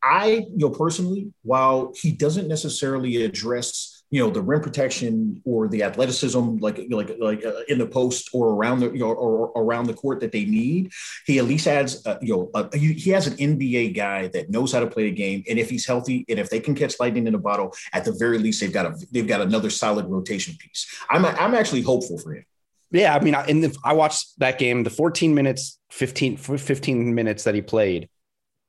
I, 0.03 0.27
you 0.27 0.59
know, 0.59 0.71
personally, 0.71 1.33
while 1.43 1.93
he 2.01 2.13
doesn't 2.13 2.47
necessarily 2.47 3.25
address 3.25 3.94
you 4.11 4.23
know 4.23 4.31
the 4.31 4.41
rim 4.41 4.61
protection 4.61 5.43
or 5.45 5.69
the 5.69 5.83
athleticism 5.83 6.57
like 6.59 6.81
like 6.91 7.17
like 7.19 7.45
uh, 7.45 7.63
in 7.69 7.79
the 7.79 7.87
post 7.87 8.31
or 8.33 8.51
around 8.51 8.81
the 8.81 8.91
you 8.91 8.99
know 8.99 9.07
or, 9.07 9.49
or, 9.49 9.65
around 9.65 9.87
the 9.87 9.95
court 9.95 10.21
that 10.21 10.33
they 10.33 10.45
need 10.45 10.93
he 11.27 11.39
at 11.39 11.45
least 11.45 11.67
adds 11.67 12.07
uh, 12.07 12.19
you 12.21 12.35
know 12.35 12.51
uh, 12.55 12.69
he, 12.73 13.11
has 13.11 13.27
an 13.27 13.37
nba 13.37 13.95
guy 13.95 14.29
that 14.29 14.51
knows 14.51 14.73
how 14.73 14.81
to 14.81 14.87
play 14.87 15.09
a 15.09 15.11
game. 15.11 15.43
And 15.49 15.59
if 15.59 15.71
he's 15.71 15.87
healthy 15.87 16.25
and 16.29 16.39
if 16.39 16.51
they 16.51 16.61
can 16.61 16.75
catch 16.75 16.99
lightning 17.01 17.27
in 17.27 17.35
a 17.35 17.39
bottle 17.39 17.75
at 17.93 18.05
the 18.05 18.13
very 18.13 18.39
least 18.39 18.61
they've 18.61 18.73
got 18.73 18.87
a 18.87 18.95
they've 19.11 19.27
got 19.27 19.41
another 19.41 19.71
solid 19.71 20.07
rotation 20.07 20.55
piece. 20.59 20.87
I'm 21.11 21.25
i'm 21.25 21.55
actually 21.55 21.83
hopeful 21.83 22.19
for 22.19 22.35
him. 22.35 22.45
Yeah 22.91 23.15
i 23.15 23.21
mean 23.21 23.35
in 23.49 23.61
the, 23.63 23.77
i 23.85 23.93
watched 23.93 24.39
that 24.39 24.59
game 24.59 24.85
the 24.85 24.91
14 24.91 25.35
minutes 25.35 25.79
15 25.91 26.37
15 26.37 27.15
minutes 27.15 27.45
that 27.45 27.55
he 27.55 27.63
played 27.63 28.09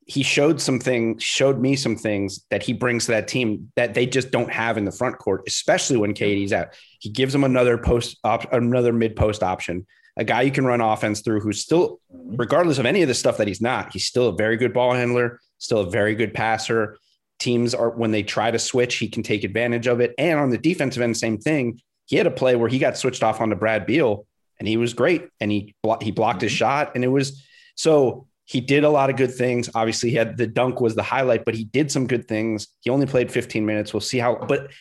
he 0.05 0.21
showed 0.21 0.61
some 0.61 0.79
things, 0.79 1.23
showed 1.23 1.59
me 1.59 1.75
some 1.75 1.95
things 1.95 2.45
that 2.51 2.61
he 2.61 2.73
brings 2.73 3.05
to 3.05 3.11
that 3.11 3.27
team 3.27 3.71
that 3.75 3.95
they 3.95 4.05
just 4.05 4.31
don't 4.31 4.51
have 4.51 4.77
in 4.77 4.85
the 4.85 4.91
front 4.91 5.17
court, 5.17 5.43
especially 5.47 5.97
when 5.97 6.13
KD's 6.13 6.53
out. 6.53 6.69
He 6.99 7.09
gives 7.09 7.33
them 7.33 7.43
another 7.43 7.77
post, 7.77 8.17
op, 8.23 8.51
another 8.53 8.93
mid 8.93 9.15
post 9.15 9.41
option, 9.41 9.87
a 10.17 10.23
guy 10.23 10.43
you 10.43 10.51
can 10.51 10.65
run 10.65 10.79
offense 10.79 11.21
through 11.21 11.41
who's 11.41 11.61
still, 11.61 11.99
regardless 12.09 12.77
of 12.77 12.85
any 12.85 13.01
of 13.01 13.07
the 13.07 13.13
stuff 13.13 13.37
that 13.37 13.47
he's 13.47 13.61
not, 13.61 13.91
he's 13.93 14.05
still 14.05 14.27
a 14.27 14.35
very 14.35 14.57
good 14.57 14.73
ball 14.73 14.93
handler, 14.93 15.39
still 15.57 15.79
a 15.79 15.89
very 15.89 16.13
good 16.15 16.33
passer. 16.33 16.97
Teams 17.39 17.73
are, 17.73 17.89
when 17.89 18.11
they 18.11 18.23
try 18.23 18.51
to 18.51 18.59
switch, 18.59 18.95
he 18.97 19.09
can 19.09 19.23
take 19.23 19.43
advantage 19.43 19.87
of 19.87 19.99
it. 19.99 20.13
And 20.17 20.39
on 20.39 20.51
the 20.51 20.57
defensive 20.57 21.01
end, 21.01 21.17
same 21.17 21.37
thing. 21.37 21.81
He 22.05 22.15
had 22.15 22.27
a 22.27 22.31
play 22.31 22.55
where 22.55 22.69
he 22.69 22.77
got 22.79 22.97
switched 22.97 23.23
off 23.23 23.41
onto 23.41 23.55
Brad 23.55 23.85
Beal 23.85 24.25
and 24.59 24.67
he 24.67 24.77
was 24.77 24.93
great, 24.93 25.27
and 25.39 25.51
he 25.51 25.75
blo- 25.83 25.97
he 26.01 26.11
blocked 26.11 26.41
his 26.41 26.51
mm-hmm. 26.51 26.57
shot, 26.57 26.95
and 26.95 27.03
it 27.03 27.09
was 27.09 27.43
so 27.75 28.27
he 28.45 28.61
did 28.61 28.83
a 28.83 28.89
lot 28.89 29.09
of 29.09 29.15
good 29.15 29.33
things. 29.33 29.69
Obviously, 29.73 30.11
he 30.11 30.15
had 30.15 30.37
the 30.37 30.47
dunk 30.47 30.79
was 30.79 30.95
the 30.95 31.03
highlight, 31.03 31.45
but 31.45 31.55
he 31.55 31.65
did 31.65 31.91
some 31.91 32.07
good 32.07 32.27
things. 32.27 32.67
He 32.81 32.89
only 32.89 33.07
played 33.07 33.31
15 33.31 33.65
minutes. 33.65 33.93
We'll 33.93 34.01
see 34.01 34.19
how, 34.19 34.35
but 34.35 34.71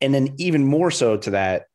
and 0.00 0.12
then 0.12 0.34
even 0.38 0.64
more 0.64 0.90
so 0.90 1.16
to 1.16 1.30
that, 1.30 1.66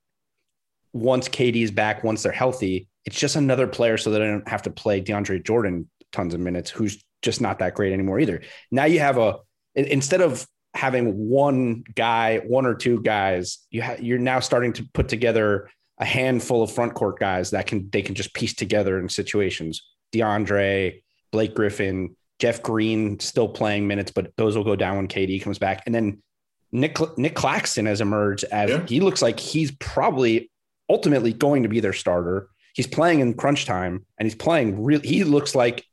once 0.93 1.29
KD 1.29 1.63
is 1.63 1.71
back, 1.71 2.03
once 2.03 2.23
they're 2.23 2.31
healthy, 2.31 2.89
it's 3.05 3.17
just 3.17 3.37
another 3.37 3.67
player 3.67 3.97
so 3.97 4.11
that 4.11 4.21
I 4.21 4.25
don't 4.25 4.47
have 4.49 4.63
to 4.63 4.69
play 4.69 5.01
DeAndre 5.01 5.43
Jordan 5.45 5.89
tons 6.11 6.33
of 6.33 6.41
minutes, 6.41 6.69
who's 6.69 7.03
just 7.21 7.39
not 7.39 7.59
that 7.59 7.73
great 7.73 7.93
anymore 7.93 8.19
either. 8.19 8.41
Now 8.71 8.85
you 8.85 8.99
have 8.99 9.17
a 9.17 9.37
instead 9.75 10.21
of 10.21 10.45
having 10.73 11.29
one 11.29 11.83
guy, 11.95 12.39
one 12.39 12.65
or 12.65 12.75
two 12.75 13.01
guys, 13.01 13.59
you 13.71 13.81
ha- 13.81 13.97
you're 13.99 14.19
now 14.19 14.39
starting 14.39 14.73
to 14.73 14.83
put 14.93 15.07
together 15.07 15.69
a 15.99 16.05
handful 16.05 16.61
of 16.61 16.71
front 16.71 16.93
court 16.93 17.19
guys 17.19 17.51
that 17.51 17.65
can 17.65 17.89
they 17.89 18.01
can 18.01 18.15
just 18.15 18.33
piece 18.33 18.53
together 18.53 18.99
in 18.99 19.07
situations. 19.07 19.83
DeAndre, 20.13 21.01
Blake 21.37 21.53
Griffin, 21.53 22.15
Jeff 22.39 22.63
Green 22.63 23.19
still 23.19 23.47
playing 23.47 23.85
minutes, 23.85 24.09
but 24.09 24.31
those 24.37 24.57
will 24.57 24.63
go 24.63 24.75
down 24.75 24.97
when 24.97 25.07
KD 25.07 25.39
comes 25.39 25.59
back. 25.59 25.83
And 25.85 25.93
then 25.93 26.23
Nick 26.71 26.97
Nick 27.15 27.35
Claxton 27.35 27.85
has 27.85 28.01
emerged 28.01 28.43
as 28.45 28.71
yeah. 28.71 28.83
he 28.87 29.01
looks 29.01 29.21
like 29.21 29.39
he's 29.39 29.69
probably 29.73 30.49
ultimately 30.89 31.33
going 31.33 31.61
to 31.61 31.69
be 31.69 31.79
their 31.79 31.93
starter. 31.93 32.49
He's 32.73 32.87
playing 32.87 33.19
in 33.19 33.35
crunch 33.35 33.65
time 33.67 34.03
and 34.17 34.25
he's 34.25 34.33
playing 34.33 34.83
real 34.83 34.99
he 35.01 35.23
looks 35.23 35.53
like 35.53 35.85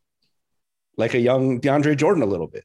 like 0.96 1.12
a 1.12 1.20
young 1.20 1.61
DeAndre 1.61 1.94
Jordan 1.94 2.22
a 2.22 2.26
little 2.26 2.46
bit. 2.46 2.64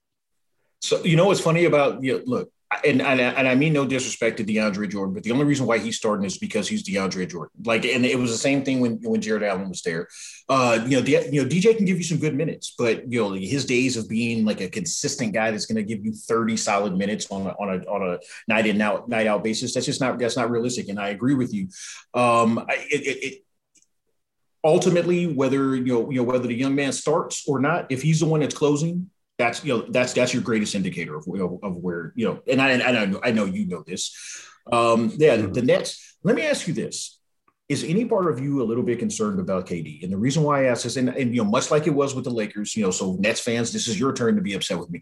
So 0.79 1.03
you 1.03 1.17
know 1.17 1.25
what's 1.25 1.41
funny 1.41 1.65
about 1.65 2.01
you 2.01 2.19
know, 2.19 2.23
look, 2.25 2.49
and, 2.85 3.01
and 3.01 3.19
and 3.19 3.47
I 3.47 3.55
mean 3.55 3.73
no 3.73 3.85
disrespect 3.85 4.37
to 4.37 4.43
DeAndre 4.43 4.89
Jordan, 4.89 5.13
but 5.13 5.23
the 5.23 5.31
only 5.31 5.45
reason 5.45 5.65
why 5.65 5.79
he's 5.79 5.97
starting 5.97 6.25
is 6.25 6.37
because 6.37 6.67
he's 6.67 6.87
DeAndre 6.87 7.29
Jordan. 7.29 7.51
Like, 7.65 7.83
and 7.85 8.05
it 8.05 8.17
was 8.17 8.29
the 8.29 8.37
same 8.37 8.63
thing 8.63 8.79
when 8.79 8.99
when 9.01 9.21
Jarrett 9.21 9.43
Allen 9.43 9.69
was 9.69 9.81
there. 9.81 10.07
Uh, 10.47 10.83
you 10.85 11.01
know, 11.01 11.05
you 11.05 11.43
know, 11.43 11.49
DJ 11.49 11.75
can 11.75 11.85
give 11.85 11.97
you 11.97 12.03
some 12.03 12.19
good 12.19 12.35
minutes, 12.35 12.75
but 12.77 13.11
you 13.11 13.21
know, 13.21 13.31
his 13.33 13.65
days 13.65 13.97
of 13.97 14.07
being 14.07 14.45
like 14.45 14.61
a 14.61 14.69
consistent 14.69 15.33
guy 15.33 15.49
that's 15.49 15.65
going 15.65 15.77
to 15.77 15.83
give 15.83 16.05
you 16.05 16.13
thirty 16.13 16.55
solid 16.55 16.95
minutes 16.95 17.31
on 17.31 17.47
a, 17.47 17.49
on 17.51 17.69
a 17.69 17.89
on 17.89 18.13
a 18.13 18.19
night 18.47 18.67
in 18.67 18.79
out 18.81 19.09
night 19.09 19.25
out 19.25 19.43
basis, 19.43 19.73
that's 19.73 19.87
just 19.87 19.99
not 19.99 20.19
that's 20.19 20.37
not 20.37 20.51
realistic. 20.51 20.89
And 20.89 20.99
I 20.99 21.09
agree 21.09 21.33
with 21.33 21.51
you. 21.51 21.69
Um, 22.13 22.65
it, 22.69 23.01
it, 23.01 23.23
it 23.23 23.45
ultimately, 24.63 25.25
whether 25.25 25.75
you 25.75 25.85
know, 25.85 26.11
you 26.11 26.17
know, 26.17 26.23
whether 26.23 26.47
the 26.47 26.53
young 26.53 26.75
man 26.75 26.91
starts 26.91 27.47
or 27.47 27.59
not, 27.59 27.91
if 27.91 28.03
he's 28.03 28.19
the 28.19 28.27
one 28.27 28.41
that's 28.41 28.55
closing, 28.55 29.09
that's 29.39 29.63
you 29.63 29.75
know 29.75 29.85
that's 29.89 30.13
that's 30.13 30.33
your 30.33 30.43
greatest 30.43 30.75
indicator 30.75 31.15
of, 31.15 31.25
of, 31.27 31.59
of 31.63 31.77
where 31.77 32.13
you 32.15 32.27
know 32.27 32.41
and 32.47 32.61
I, 32.61 32.71
and 32.71 32.83
I 32.83 33.05
know 33.05 33.19
I 33.23 33.31
know 33.31 33.45
you 33.45 33.65
know 33.65 33.83
this. 33.87 34.45
Um 34.71 35.11
yeah 35.15 35.37
mm-hmm. 35.37 35.53
the 35.53 35.63
Nets 35.63 36.17
let 36.23 36.35
me 36.35 36.43
ask 36.43 36.67
you 36.67 36.73
this. 36.75 37.15
Is 37.69 37.83
any 37.83 38.03
part 38.03 38.31
of 38.31 38.39
you 38.39 38.63
a 38.63 38.65
little 38.65 38.83
bit 38.83 38.97
concerned 38.97 39.39
about 39.39 39.67
KD 39.67 40.03
and 40.03 40.11
the 40.11 40.17
reason 40.17 40.43
why 40.43 40.63
I 40.63 40.65
ask 40.65 40.83
this 40.83 40.97
and, 40.97 41.09
and 41.09 41.33
you 41.33 41.43
know 41.43 41.49
much 41.49 41.71
like 41.71 41.87
it 41.87 41.93
was 41.93 42.13
with 42.13 42.25
the 42.25 42.31
Lakers 42.31 42.75
you 42.75 42.83
know 42.83 42.91
so 42.91 43.15
Nets 43.19 43.39
fans 43.39 43.71
this 43.71 43.87
is 43.87 43.99
your 43.99 44.13
turn 44.13 44.35
to 44.35 44.41
be 44.41 44.53
upset 44.53 44.77
with 44.77 44.89
me. 44.89 45.01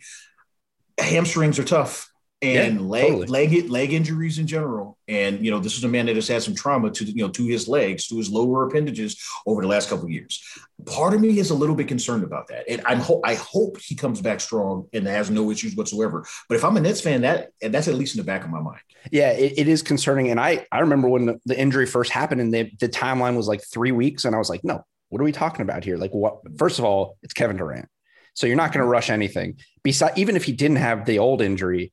Hamstrings 1.00 1.60
are 1.60 1.66
tough 1.66 2.10
and 2.42 2.80
yeah, 2.80 2.86
leg 2.86 3.08
totally. 3.08 3.28
leg 3.28 3.70
leg 3.70 3.94
injuries 3.94 4.38
in 4.38 4.46
general. 4.46 4.98
And 5.08 5.44
you 5.44 5.50
know, 5.50 5.60
this 5.60 5.78
is 5.78 5.84
a 5.84 5.88
man 5.88 6.06
that 6.06 6.16
has 6.16 6.28
had 6.28 6.44
some 6.44 6.54
trauma 6.54 6.92
to 6.92 7.06
you 7.06 7.24
know 7.24 7.30
to 7.30 7.46
his 7.46 7.68
legs, 7.68 8.08
to 8.08 8.18
his 8.18 8.30
lower 8.30 8.68
appendages 8.68 9.20
over 9.46 9.62
the 9.62 9.68
last 9.68 9.90
couple 9.90 10.06
of 10.06 10.12
years. 10.12 10.44
Part 10.86 11.14
of 11.16 11.22
me 11.22 11.40
is 11.40 11.50
a 11.50 11.56
little 11.56 11.76
bit 11.76 11.88
concerned 11.88 12.24
about 12.24 12.48
that, 12.50 12.70
and 12.70 12.82
I'm 12.86 13.00
ho- 13.00 13.22
I 13.26 13.36
hope 13.36 13.80
he 13.80 13.96
comes 13.96 14.22
back 14.22 14.40
strong 14.40 14.88
and 14.94 15.08
has 15.08 15.32
no 15.32 15.50
issues 15.50 15.76
whatsoever. 15.76 16.26
But 16.48 16.56
if 16.56 16.64
I'm 16.64 16.78
a 16.78 16.82
Nets 16.82 17.02
fan, 17.02 17.22
that 17.22 17.50
that's 17.62 17.88
at 17.88 17.96
least 17.96 18.16
in 18.16 18.20
the 18.20 18.26
back 18.26 18.44
of 18.44 18.52
my 18.52 18.62
mind. 18.62 18.82
Yeah, 19.12 19.32
it, 19.32 19.54
it 19.58 19.68
is 19.68 19.82
concerning, 19.82 20.30
and 20.30 20.40
I 20.40 20.68
I 20.72 20.80
remember 20.80 21.10
when 21.10 21.26
the, 21.26 21.40
the 21.46 21.60
injury 21.60 21.88
first 21.88 22.12
happened, 22.12 22.42
and 22.42 22.54
the 22.54 22.72
the 22.80 22.90
timeline 22.90 23.36
was 23.36 23.48
like 23.48 23.64
three 23.64 23.92
weeks, 23.92 24.26
and 24.26 24.36
I 24.36 24.38
was 24.38 24.50
like, 24.50 24.64
no, 24.64 24.84
what 25.10 25.20
are 25.22 25.26
we 25.26 25.32
talking 25.32 25.62
about 25.62 25.84
here? 25.84 25.98
Like, 25.98 26.12
what? 26.12 26.40
First 26.58 26.78
of 26.78 26.86
all, 26.86 27.18
it's 27.24 27.34
Kevin 27.34 27.58
Durant. 27.58 27.88
So 28.36 28.46
you're 28.46 28.56
not 28.56 28.72
going 28.72 28.84
to 28.84 28.88
rush 28.88 29.10
anything. 29.10 29.58
Besides, 29.84 30.16
even 30.16 30.36
if 30.36 30.44
he 30.44 30.52
didn't 30.52 30.78
have 30.78 31.06
the 31.06 31.18
old 31.18 31.42
injury, 31.42 31.92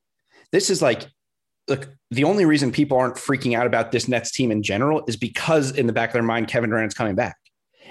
this 0.54 0.70
is 0.70 0.80
like, 0.80 1.08
look, 1.66 1.88
the 2.12 2.22
only 2.22 2.44
reason 2.44 2.70
people 2.70 2.96
aren't 2.96 3.16
freaking 3.16 3.58
out 3.58 3.66
about 3.66 3.90
this 3.90 4.06
Nets 4.06 4.30
team 4.30 4.52
in 4.52 4.62
general 4.62 5.02
is 5.08 5.16
because 5.16 5.72
in 5.72 5.88
the 5.88 5.92
back 5.92 6.10
of 6.10 6.12
their 6.12 6.22
mind, 6.22 6.46
Kevin 6.46 6.70
Durant's 6.70 6.94
coming 6.94 7.16
back. 7.16 7.36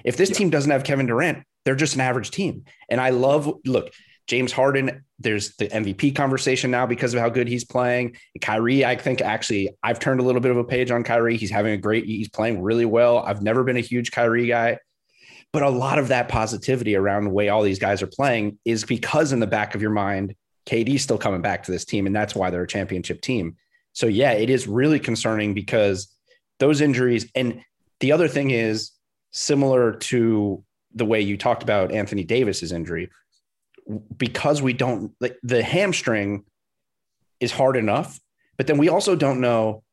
If 0.05 0.15
this 0.15 0.29
yeah. 0.29 0.37
team 0.37 0.49
doesn't 0.49 0.71
have 0.71 0.85
Kevin 0.85 1.05
Durant, 1.05 1.43
they're 1.65 1.75
just 1.75 1.95
an 1.95 2.01
average 2.01 2.31
team. 2.31 2.63
And 2.89 3.01
I 3.01 3.09
love, 3.09 3.53
look, 3.65 3.91
James 4.27 4.53
Harden, 4.53 5.03
there's 5.19 5.57
the 5.57 5.67
MVP 5.67 6.15
conversation 6.15 6.71
now 6.71 6.85
because 6.85 7.13
of 7.13 7.19
how 7.19 7.27
good 7.27 7.49
he's 7.49 7.65
playing. 7.65 8.15
Kyrie, 8.39 8.85
I 8.85 8.95
think 8.95 9.19
actually 9.19 9.75
I've 9.83 9.99
turned 9.99 10.21
a 10.21 10.23
little 10.23 10.39
bit 10.39 10.51
of 10.51 10.57
a 10.57 10.63
page 10.63 10.89
on 10.89 11.03
Kyrie. 11.03 11.35
He's 11.35 11.51
having 11.51 11.73
a 11.73 11.77
great, 11.77 12.05
he's 12.05 12.29
playing 12.29 12.61
really 12.61 12.85
well. 12.85 13.19
I've 13.19 13.41
never 13.41 13.65
been 13.65 13.75
a 13.75 13.81
huge 13.81 14.11
Kyrie 14.11 14.47
guy, 14.47 14.77
but 15.51 15.63
a 15.63 15.69
lot 15.69 15.99
of 15.99 16.07
that 16.07 16.29
positivity 16.29 16.95
around 16.95 17.25
the 17.25 17.31
way 17.31 17.49
all 17.49 17.61
these 17.61 17.79
guys 17.79 18.01
are 18.01 18.07
playing 18.07 18.57
is 18.63 18.85
because 18.85 19.33
in 19.33 19.41
the 19.41 19.47
back 19.47 19.75
of 19.75 19.81
your 19.81 19.91
mind, 19.91 20.33
KD's 20.65 21.01
still 21.01 21.17
coming 21.17 21.41
back 21.41 21.63
to 21.63 21.71
this 21.71 21.85
team, 21.85 22.05
and 22.05 22.15
that's 22.15 22.35
why 22.35 22.49
they're 22.49 22.63
a 22.63 22.67
championship 22.67 23.21
team. 23.21 23.57
So 23.93 24.07
yeah, 24.07 24.31
it 24.31 24.49
is 24.49 24.67
really 24.67 24.99
concerning 24.99 25.53
because 25.53 26.07
those 26.59 26.81
injuries, 26.81 27.29
and 27.35 27.61
the 27.99 28.11
other 28.11 28.27
thing 28.27 28.51
is 28.51 28.91
similar 29.31 29.93
to 29.93 30.63
the 30.95 31.05
way 31.05 31.21
you 31.21 31.37
talked 31.37 31.63
about 31.63 31.91
Anthony 31.91 32.23
Davis's 32.23 32.71
injury, 32.71 33.09
because 34.15 34.61
we 34.61 34.73
don't 34.73 35.11
like 35.19 35.37
the 35.43 35.63
hamstring 35.63 36.43
is 37.39 37.51
hard 37.51 37.75
enough, 37.75 38.19
but 38.57 38.67
then 38.67 38.77
we 38.77 38.89
also 38.89 39.15
don't 39.15 39.41
know 39.41 39.83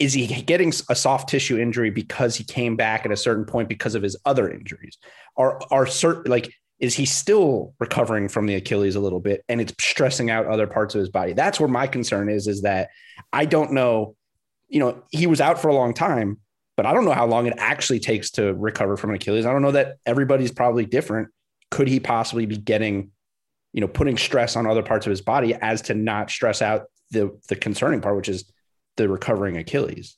is 0.00 0.14
he 0.14 0.26
getting 0.26 0.72
a 0.88 0.94
soft 0.94 1.28
tissue 1.28 1.58
injury 1.58 1.90
because 1.90 2.34
he 2.34 2.42
came 2.42 2.74
back 2.74 3.04
at 3.04 3.12
a 3.12 3.16
certain 3.16 3.44
point 3.44 3.68
because 3.68 3.94
of 3.94 4.02
his 4.02 4.16
other 4.24 4.50
injuries? 4.50 4.96
Are 5.36 5.60
are 5.70 5.86
certain 5.86 6.30
like 6.30 6.54
is 6.80 6.94
he 6.94 7.04
still 7.04 7.74
recovering 7.78 8.28
from 8.28 8.46
the 8.46 8.54
Achilles 8.54 8.96
a 8.96 9.00
little 9.00 9.20
bit 9.20 9.44
and 9.48 9.60
it's 9.60 9.74
stressing 9.78 10.30
out 10.30 10.46
other 10.46 10.66
parts 10.66 10.94
of 10.94 10.98
his 11.00 11.10
body? 11.10 11.34
That's 11.34 11.60
where 11.60 11.68
my 11.68 11.86
concern 11.86 12.30
is, 12.30 12.46
is 12.46 12.62
that 12.62 12.88
I 13.32 13.44
don't 13.44 13.72
know, 13.72 14.16
you 14.68 14.80
know, 14.80 15.02
he 15.10 15.26
was 15.26 15.42
out 15.42 15.60
for 15.60 15.68
a 15.68 15.74
long 15.74 15.92
time, 15.92 16.38
but 16.76 16.86
I 16.86 16.94
don't 16.94 17.04
know 17.04 17.12
how 17.12 17.26
long 17.26 17.46
it 17.46 17.54
actually 17.58 18.00
takes 18.00 18.30
to 18.32 18.54
recover 18.54 18.96
from 18.96 19.10
an 19.10 19.16
Achilles. 19.16 19.44
I 19.44 19.52
don't 19.52 19.60
know 19.60 19.72
that 19.72 19.96
everybody's 20.06 20.52
probably 20.52 20.86
different. 20.86 21.28
Could 21.70 21.86
he 21.86 22.00
possibly 22.00 22.46
be 22.46 22.56
getting, 22.56 23.10
you 23.74 23.82
know, 23.82 23.88
putting 23.88 24.16
stress 24.16 24.56
on 24.56 24.66
other 24.66 24.82
parts 24.82 25.06
of 25.06 25.10
his 25.10 25.20
body 25.20 25.54
as 25.54 25.82
to 25.82 25.94
not 25.94 26.30
stress 26.30 26.62
out 26.62 26.86
the 27.10 27.38
the 27.48 27.56
concerning 27.56 28.00
part, 28.00 28.16
which 28.16 28.30
is 28.30 28.50
the 28.96 29.08
recovering 29.08 29.58
Achilles? 29.58 30.16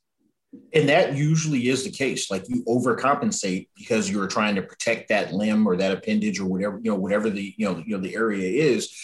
And 0.74 0.88
that 0.88 1.14
usually 1.14 1.68
is 1.68 1.84
the 1.84 1.90
case 1.90 2.30
like 2.30 2.48
you 2.48 2.62
overcompensate 2.64 3.68
because 3.76 4.10
you're 4.10 4.26
trying 4.26 4.54
to 4.54 4.62
protect 4.62 5.08
that 5.08 5.32
limb 5.32 5.66
or 5.66 5.76
that 5.76 5.92
appendage 5.92 6.38
or 6.38 6.46
whatever 6.46 6.78
you 6.82 6.90
know 6.90 6.96
whatever 6.96 7.30
the 7.30 7.54
you 7.56 7.66
know 7.66 7.82
you 7.86 7.96
know 7.96 8.02
the 8.02 8.14
area 8.14 8.48
is 8.70 8.94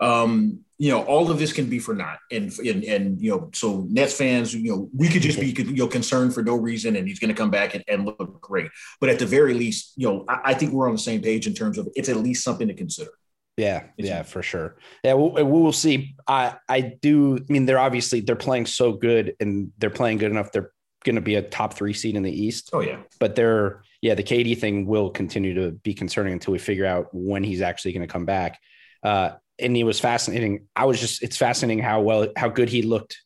um 0.00 0.60
you 0.78 0.90
know 0.90 1.02
all 1.02 1.30
of 1.30 1.38
this 1.38 1.52
can 1.52 1.66
be 1.66 1.78
for 1.78 1.94
naught 1.94 2.18
and 2.30 2.56
and, 2.58 2.84
and 2.84 3.20
you 3.20 3.30
know 3.30 3.50
so 3.52 3.86
nets 3.88 4.16
fans 4.16 4.54
you 4.54 4.70
know 4.70 4.88
we 4.96 5.08
could 5.08 5.22
just 5.22 5.40
be 5.40 5.50
you 5.50 5.74
know 5.74 5.88
concerned 5.88 6.32
for 6.32 6.42
no 6.42 6.54
reason 6.54 6.96
and 6.96 7.08
he's 7.08 7.18
going 7.18 7.28
to 7.28 7.34
come 7.34 7.50
back 7.50 7.74
and, 7.74 7.84
and, 7.88 8.04
look 8.04 8.40
great 8.40 8.70
but 9.00 9.08
at 9.08 9.18
the 9.18 9.26
very 9.26 9.54
least 9.54 9.92
you 9.96 10.08
know 10.08 10.24
I, 10.28 10.40
I 10.46 10.54
think 10.54 10.72
we're 10.72 10.88
on 10.88 10.94
the 10.94 11.00
same 11.00 11.20
page 11.20 11.46
in 11.46 11.54
terms 11.54 11.78
of 11.78 11.88
it's 11.94 12.08
at 12.08 12.16
least 12.16 12.44
something 12.44 12.68
to 12.68 12.74
consider 12.74 13.10
yeah, 13.58 13.88
yeah, 13.98 14.22
for 14.22 14.42
sure. 14.42 14.76
Yeah, 15.04 15.12
we'll, 15.12 15.44
we'll 15.44 15.72
see. 15.72 16.16
I 16.26 16.56
I 16.70 16.80
do. 16.80 17.36
I 17.36 17.52
mean, 17.52 17.66
they're 17.66 17.78
obviously 17.78 18.20
they're 18.20 18.34
playing 18.34 18.64
so 18.64 18.92
good, 18.92 19.36
and 19.40 19.72
they're 19.76 19.90
playing 19.90 20.16
good 20.16 20.30
enough. 20.30 20.52
They're 20.52 20.72
going 21.04 21.16
to 21.16 21.22
be 21.22 21.36
a 21.36 21.42
top 21.42 21.74
three 21.74 21.92
seed 21.92 22.16
in 22.16 22.22
the 22.22 22.30
East. 22.30 22.70
Oh 22.72 22.80
yeah, 22.80 22.98
but 23.18 23.34
they're 23.34 23.82
yeah 24.00 24.14
the 24.14 24.22
KD 24.22 24.58
thing 24.58 24.86
will 24.86 25.10
continue 25.10 25.54
to 25.54 25.72
be 25.72 25.94
concerning 25.94 26.32
until 26.32 26.52
we 26.52 26.58
figure 26.58 26.86
out 26.86 27.08
when 27.12 27.42
he's 27.44 27.60
actually 27.60 27.92
going 27.92 28.06
to 28.06 28.12
come 28.12 28.24
back. 28.24 28.60
Uh, 29.02 29.32
and 29.58 29.76
it 29.76 29.84
was 29.84 30.00
fascinating. 30.00 30.66
I 30.74 30.84
was 30.86 31.00
just 31.00 31.22
it's 31.22 31.36
fascinating 31.36 31.82
how 31.82 32.00
well 32.00 32.28
how 32.36 32.48
good 32.48 32.68
he 32.68 32.82
looked 32.82 33.20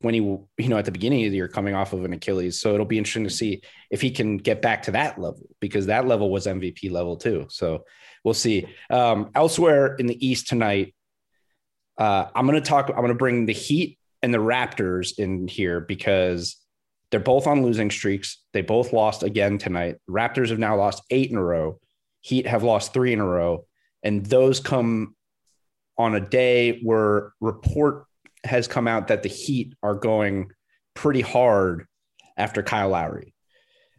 when 0.00 0.14
he 0.14 0.20
you 0.20 0.68
know 0.68 0.78
at 0.78 0.84
the 0.84 0.92
beginning 0.92 1.24
of 1.24 1.30
the 1.30 1.36
year 1.36 1.48
coming 1.48 1.74
off 1.74 1.92
of 1.92 2.04
an 2.04 2.12
Achilles. 2.12 2.60
So 2.60 2.74
it'll 2.74 2.86
be 2.86 2.98
interesting 2.98 3.24
to 3.24 3.30
see 3.30 3.62
if 3.90 4.00
he 4.00 4.10
can 4.10 4.38
get 4.38 4.62
back 4.62 4.82
to 4.84 4.92
that 4.92 5.18
level 5.18 5.48
because 5.60 5.86
that 5.86 6.06
level 6.06 6.30
was 6.30 6.46
MVP 6.46 6.90
level 6.90 7.16
too. 7.16 7.46
So 7.48 7.84
we'll 8.24 8.34
see. 8.34 8.66
Um, 8.90 9.30
elsewhere 9.34 9.94
in 9.96 10.06
the 10.06 10.26
East 10.26 10.48
tonight, 10.48 10.94
uh, 11.98 12.26
I'm 12.34 12.46
going 12.46 12.60
to 12.60 12.68
talk. 12.68 12.88
I'm 12.88 12.96
going 12.96 13.08
to 13.08 13.14
bring 13.14 13.46
the 13.46 13.52
Heat 13.52 13.98
and 14.22 14.32
the 14.32 14.38
Raptors 14.38 15.18
in 15.18 15.48
here 15.48 15.80
because 15.80 16.56
they're 17.12 17.20
both 17.20 17.46
on 17.46 17.62
losing 17.62 17.90
streaks. 17.90 18.38
They 18.54 18.62
both 18.62 18.94
lost 18.94 19.22
again 19.22 19.58
tonight. 19.58 19.98
Raptors 20.08 20.48
have 20.48 20.58
now 20.58 20.76
lost 20.76 21.02
eight 21.10 21.30
in 21.30 21.36
a 21.36 21.44
row. 21.44 21.78
Heat 22.22 22.46
have 22.46 22.62
lost 22.62 22.94
three 22.94 23.12
in 23.12 23.20
a 23.20 23.26
row. 23.26 23.66
And 24.02 24.24
those 24.24 24.60
come 24.60 25.14
on 25.98 26.14
a 26.14 26.20
day 26.20 26.80
where 26.80 27.34
report 27.38 28.06
has 28.44 28.66
come 28.66 28.88
out 28.88 29.08
that 29.08 29.22
the 29.22 29.28
Heat 29.28 29.74
are 29.82 29.94
going 29.94 30.50
pretty 30.94 31.20
hard 31.20 31.86
after 32.38 32.62
Kyle 32.62 32.88
Lowry. 32.88 33.34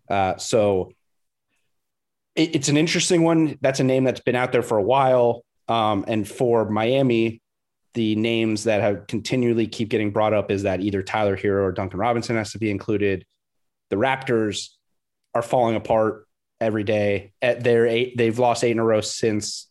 Uh, 0.10 0.38
so 0.38 0.92
it, 2.36 2.56
it's 2.56 2.70
an 2.70 2.78
interesting 2.78 3.22
one. 3.22 3.60
That's 3.62 3.80
a 3.80 3.84
name 3.84 4.06
that's 4.06 4.22
been 4.22 4.36
out 4.36 4.52
there 4.52 4.64
for 4.64 4.80
a 4.80 4.84
while. 4.84 5.46
Um, 5.68 6.04
and 6.08 6.28
for 6.28 6.68
Miami, 6.68 7.43
the 7.94 8.16
names 8.16 8.64
that 8.64 8.82
have 8.82 9.08
continually 9.08 9.68
keep 9.68 9.90
getting 9.90 10.12
brought 10.12 10.34
up 10.34 10.52
is 10.52 10.64
that 10.64 10.82
either 10.82 11.04
Tyler 11.04 11.38
Herro 11.38 11.64
or 11.64 11.72
Duncan 11.72 12.00
Robinson 12.00 12.36
has 12.36 12.52
to 12.54 12.60
be 12.60 12.72
included. 12.72 13.26
The 13.90 13.96
Raptors, 13.98 14.70
are 15.34 15.42
falling 15.42 15.76
apart 15.76 16.28
every 16.60 16.84
day. 16.84 17.34
At 17.42 17.64
their 17.64 17.88
eight, 17.88 18.18
they've 18.18 18.38
lost 18.38 18.64
eight 18.64 18.72
in 18.72 18.80
a 18.80 18.84
row 18.84 19.02
since 19.02 19.70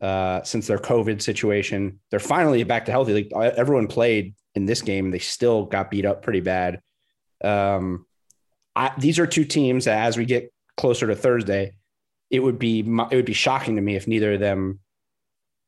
uh, 0.00 0.42
since 0.42 0.66
their 0.66 0.78
COVID 0.78 1.20
situation. 1.20 2.00
They're 2.10 2.20
finally 2.20 2.62
back 2.64 2.84
to 2.86 2.92
healthy. 2.92 3.28
Like 3.32 3.56
everyone 3.56 3.88
played 3.88 4.34
in 4.54 4.64
this 4.64 4.82
game, 4.82 5.10
they 5.10 5.18
still 5.18 5.64
got 5.64 5.90
beat 5.90 6.04
up 6.04 6.22
pretty 6.22 6.40
bad. 6.40 6.80
Um, 7.42 8.06
I, 8.76 8.92
these 8.98 9.18
are 9.18 9.26
two 9.26 9.44
teams 9.44 9.86
that, 9.86 10.06
as 10.06 10.16
we 10.16 10.24
get 10.24 10.52
closer 10.76 11.08
to 11.08 11.16
Thursday, 11.16 11.72
it 12.30 12.40
would 12.40 12.58
be 12.58 12.80
it 12.80 13.16
would 13.16 13.24
be 13.24 13.32
shocking 13.32 13.76
to 13.76 13.82
me 13.82 13.96
if 13.96 14.06
neither 14.06 14.34
of 14.34 14.40
them 14.40 14.80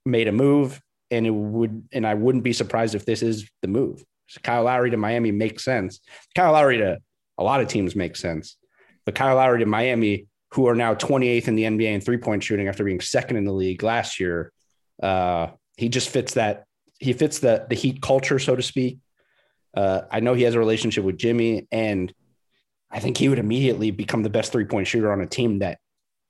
made 0.07 0.29
a 0.29 0.33
move, 0.33 0.81
and 1.11 1.27
it 1.27 1.31
would, 1.31 1.89
and 1.93 2.07
I 2.07 2.15
wouldn't 2.15 2.45
be 2.45 2.53
surprised 2.53 2.95
if 2.95 3.05
this 3.05 3.23
is 3.23 3.49
the 3.63 3.69
move. 3.69 4.05
So 4.29 4.41
Kyle 4.43 4.65
Lowry 4.65 4.91
to 4.91 4.97
Miami 4.97 5.33
makes 5.33 5.65
sense. 5.65 6.01
Kyle 6.35 6.53
Lowry 6.53 6.79
to 6.79 6.99
a 7.39 7.43
lot 7.43 7.61
of 7.61 7.69
teams 7.69 7.97
makes 7.97 8.21
sense, 8.21 8.57
but 9.05 9.15
Kyle 9.15 9.37
Lowry 9.37 9.61
to 9.61 9.67
Miami 9.67 10.27
who 10.53 10.67
are 10.67 10.75
now 10.75 10.95
28th 10.95 11.49
in 11.49 11.55
the 11.55 11.65
NBA 11.65 11.93
in 11.95 12.01
three 12.01 12.17
point 12.17 12.43
shooting 12.43 12.69
after 12.69 12.85
being 12.85 13.01
second 13.01 13.37
in 13.37 13.45
the 13.45 13.53
league 13.53 13.83
last 13.83 14.19
year. 14.19 14.53
Uh, 15.03 15.49
he 15.77 15.89
just 15.89 16.09
fits 16.09 16.35
that. 16.35 16.65
He 16.99 17.13
fits 17.13 17.39
the 17.39 17.67
the 17.69 17.77
Heat 17.77 18.03
culture, 18.03 18.39
so 18.39 18.57
to 18.57 18.63
speak. 18.63 18.99
Uh, 19.75 20.03
I 20.11 20.21
know 20.21 20.35
he 20.35 20.43
has 20.43 20.55
a 20.55 20.59
relationship 20.59 21.05
with 21.05 21.17
Jimmy, 21.17 21.67
and 21.71 22.13
I 22.91 22.99
think 22.99 23.17
he 23.17 23.29
would 23.29 23.39
immediately 23.39 23.91
become 23.91 24.23
the 24.23 24.31
best 24.31 24.53
three 24.53 24.65
point 24.65 24.87
shooter 24.87 25.13
on 25.13 25.21
a 25.21 25.27
team 25.27 25.61
that 25.61 25.79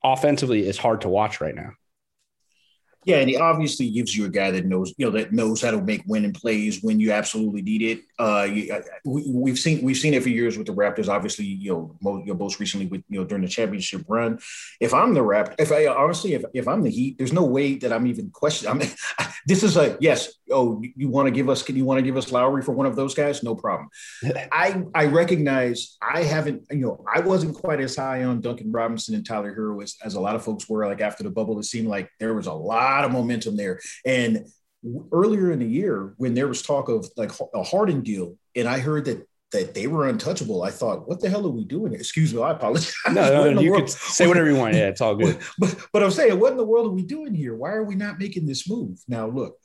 offensively 0.03 0.65
is 0.67 0.77
hard 0.77 1.01
to 1.01 1.09
watch 1.09 1.41
right 1.41 1.55
now. 1.55 1.71
Yeah, 3.03 3.17
and 3.17 3.29
he 3.29 3.35
obviously 3.35 3.89
gives 3.89 4.15
you 4.15 4.25
a 4.25 4.29
guy 4.29 4.51
that 4.51 4.65
knows, 4.65 4.93
you 4.95 5.05
know, 5.07 5.11
that 5.13 5.33
knows 5.33 5.61
how 5.61 5.71
to 5.71 5.81
make 5.81 6.03
winning 6.05 6.33
plays 6.33 6.83
when 6.83 6.99
you 6.99 7.11
absolutely 7.11 7.63
need 7.63 7.81
it. 7.81 8.03
Uh, 8.19 8.43
you, 8.43 8.79
we, 9.05 9.49
have 9.49 9.57
seen 9.57 9.83
we've 9.83 9.97
seen 9.97 10.13
it 10.13 10.21
for 10.21 10.29
years 10.29 10.55
with 10.55 10.67
the 10.67 10.73
Raptors. 10.73 11.09
Obviously, 11.09 11.45
you 11.45 11.71
know, 11.71 11.95
most, 12.01 12.27
you 12.27 12.33
know, 12.33 12.37
most 12.37 12.59
recently 12.59 12.85
with 12.85 13.03
you 13.09 13.19
know 13.19 13.25
during 13.25 13.43
the 13.43 13.49
championship 13.49 14.03
run. 14.07 14.37
If 14.79 14.93
I'm 14.93 15.15
the 15.15 15.21
Raptors, 15.21 15.55
if 15.57 15.71
I 15.71 15.87
honestly, 15.87 16.33
if, 16.35 16.43
if 16.53 16.67
I'm 16.67 16.83
the 16.83 16.91
Heat, 16.91 17.17
there's 17.17 17.33
no 17.33 17.43
way 17.43 17.75
that 17.77 17.91
I'm 17.91 18.05
even 18.05 18.29
questioning. 18.29 18.75
I 18.75 18.77
mean, 18.77 18.93
this 19.47 19.63
is 19.63 19.77
a 19.77 19.97
yes. 19.99 20.33
Oh, 20.51 20.81
you 20.95 21.09
want 21.09 21.27
to 21.27 21.31
give 21.31 21.49
us? 21.49 21.63
Can 21.63 21.75
you 21.75 21.85
want 21.85 21.97
to 21.99 22.03
give 22.03 22.17
us 22.17 22.31
Lowry 22.31 22.61
for 22.61 22.73
one 22.73 22.85
of 22.85 22.95
those 22.95 23.13
guys? 23.13 23.43
No 23.43 23.55
problem. 23.55 23.89
I 24.51 24.83
I 24.93 25.05
recognize 25.05 25.97
I 26.01 26.23
haven't. 26.23 26.63
You 26.71 26.77
know, 26.77 27.05
I 27.13 27.19
wasn't 27.19 27.55
quite 27.55 27.79
as 27.79 27.95
high 27.95 28.23
on 28.23 28.41
Duncan 28.41 28.71
Robinson 28.71 29.15
and 29.15 29.25
Tyler 29.25 29.55
Herro 29.55 29.81
as, 29.81 29.95
as 30.03 30.15
a 30.15 30.19
lot 30.19 30.35
of 30.35 30.43
folks 30.43 30.67
were. 30.69 30.85
Like 30.85 31.01
after 31.01 31.23
the 31.23 31.31
bubble, 31.31 31.59
it 31.59 31.63
seemed 31.63 31.87
like 31.87 32.09
there 32.19 32.33
was 32.33 32.47
a 32.47 32.53
lot 32.53 33.05
of 33.05 33.11
momentum 33.11 33.55
there. 33.55 33.79
And 34.05 34.47
earlier 35.11 35.51
in 35.51 35.59
the 35.59 35.67
year, 35.67 36.13
when 36.17 36.33
there 36.33 36.47
was 36.47 36.61
talk 36.61 36.89
of 36.89 37.07
like 37.17 37.31
a 37.53 37.63
Harden 37.63 38.01
deal, 38.01 38.35
and 38.55 38.67
I 38.67 38.79
heard 38.79 39.05
that 39.05 39.27
that 39.51 39.73
they 39.73 39.87
were 39.87 40.07
untouchable, 40.07 40.63
I 40.63 40.71
thought, 40.71 41.07
what 41.07 41.19
the 41.19 41.29
hell 41.29 41.45
are 41.45 41.49
we 41.49 41.65
doing? 41.65 41.93
Excuse 41.93 42.33
me, 42.33 42.41
I 42.41 42.51
apologize. 42.51 42.93
No, 43.11 43.51
no, 43.51 43.61
you 43.61 43.71
world? 43.71 43.83
could 43.83 43.89
say 43.89 44.27
whatever 44.27 44.49
you 44.49 44.55
want. 44.55 44.75
Yeah, 44.75 44.87
it's 44.87 45.01
all 45.01 45.15
good. 45.15 45.39
But, 45.59 45.75
but 45.91 46.03
I'm 46.03 46.11
saying, 46.11 46.39
what 46.39 46.51
in 46.51 46.57
the 46.57 46.65
world 46.65 46.87
are 46.87 46.91
we 46.91 47.03
doing 47.03 47.33
here? 47.33 47.55
Why 47.55 47.71
are 47.71 47.83
we 47.83 47.95
not 47.95 48.17
making 48.17 48.45
this 48.45 48.69
move? 48.69 48.99
Now, 49.07 49.27
look, 49.27 49.57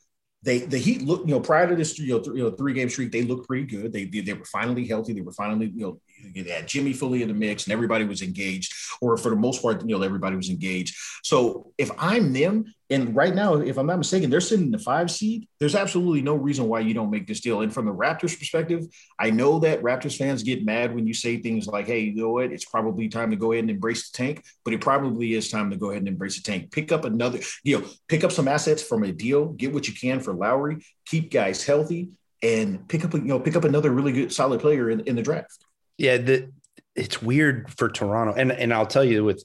they 0.46 0.60
the 0.60 0.78
Heat 0.78 1.02
look, 1.02 1.22
you 1.26 1.32
know, 1.32 1.40
prior 1.40 1.68
to 1.68 1.74
this, 1.74 1.98
you 1.98 2.14
know, 2.14 2.20
th- 2.20 2.36
you 2.36 2.44
know 2.44 2.50
three 2.50 2.72
game 2.72 2.88
streak, 2.88 3.10
they 3.10 3.22
looked 3.22 3.48
pretty 3.48 3.64
good. 3.64 3.92
They, 3.92 4.04
they, 4.04 4.20
they 4.20 4.32
were 4.32 4.44
finally 4.44 4.86
healthy. 4.86 5.12
They 5.12 5.20
were 5.20 5.32
finally, 5.32 5.72
you 5.74 5.82
know, 5.82 6.00
they 6.34 6.50
had 6.50 6.66
Jimmy 6.66 6.92
fully 6.92 7.22
in 7.22 7.28
the 7.28 7.34
mix, 7.34 7.64
and 7.64 7.72
everybody 7.72 8.04
was 8.04 8.22
engaged, 8.22 8.74
or 9.00 9.16
for 9.16 9.30
the 9.30 9.36
most 9.36 9.62
part, 9.62 9.82
you 9.82 9.96
know, 9.96 10.02
everybody 10.02 10.36
was 10.36 10.50
engaged. 10.50 10.96
So 11.22 11.72
if 11.78 11.90
I'm 11.98 12.32
them, 12.32 12.72
and 12.88 13.16
right 13.16 13.34
now, 13.34 13.54
if 13.54 13.78
I'm 13.78 13.86
not 13.86 13.98
mistaken, 13.98 14.30
they're 14.30 14.40
sitting 14.40 14.66
in 14.66 14.70
the 14.70 14.78
five 14.78 15.10
seed. 15.10 15.48
There's 15.58 15.74
absolutely 15.74 16.22
no 16.22 16.36
reason 16.36 16.68
why 16.68 16.80
you 16.80 16.94
don't 16.94 17.10
make 17.10 17.26
this 17.26 17.40
deal. 17.40 17.62
And 17.62 17.74
from 17.74 17.86
the 17.86 17.92
Raptors 17.92 18.38
perspective, 18.38 18.84
I 19.18 19.30
know 19.30 19.58
that 19.58 19.82
Raptors 19.82 20.16
fans 20.16 20.44
get 20.44 20.64
mad 20.64 20.94
when 20.94 21.06
you 21.06 21.12
say 21.12 21.38
things 21.38 21.66
like, 21.66 21.86
"Hey, 21.86 22.00
you 22.00 22.14
know 22.14 22.30
what? 22.30 22.52
It's 22.52 22.64
probably 22.64 23.08
time 23.08 23.30
to 23.30 23.36
go 23.36 23.52
ahead 23.52 23.64
and 23.64 23.70
embrace 23.70 24.10
the 24.10 24.16
tank." 24.16 24.44
But 24.64 24.74
it 24.74 24.80
probably 24.80 25.34
is 25.34 25.50
time 25.50 25.70
to 25.70 25.76
go 25.76 25.90
ahead 25.90 26.02
and 26.02 26.08
embrace 26.08 26.36
the 26.36 26.42
tank. 26.42 26.70
Pick 26.70 26.92
up 26.92 27.04
another, 27.04 27.40
you 27.64 27.80
know, 27.80 27.86
pick 28.08 28.22
up 28.22 28.30
some 28.32 28.46
assets 28.46 28.82
from 28.82 29.02
a 29.02 29.10
deal. 29.10 29.46
Get 29.46 29.74
what 29.74 29.88
you 29.88 29.94
can 29.94 30.20
for 30.20 30.32
Lowry. 30.32 30.76
Keep 31.06 31.32
guys 31.32 31.64
healthy, 31.64 32.10
and 32.42 32.86
pick 32.88 33.04
up, 33.04 33.14
you 33.14 33.20
know, 33.20 33.40
pick 33.40 33.56
up 33.56 33.64
another 33.64 33.90
really 33.90 34.12
good, 34.12 34.32
solid 34.32 34.60
player 34.60 34.90
in, 34.90 35.00
in 35.00 35.16
the 35.16 35.22
draft. 35.22 35.65
Yeah, 35.98 36.18
the, 36.18 36.52
it's 36.94 37.22
weird 37.22 37.70
for 37.76 37.88
Toronto, 37.88 38.34
and 38.34 38.52
and 38.52 38.72
I'll 38.72 38.86
tell 38.86 39.04
you 39.04 39.24
with 39.24 39.44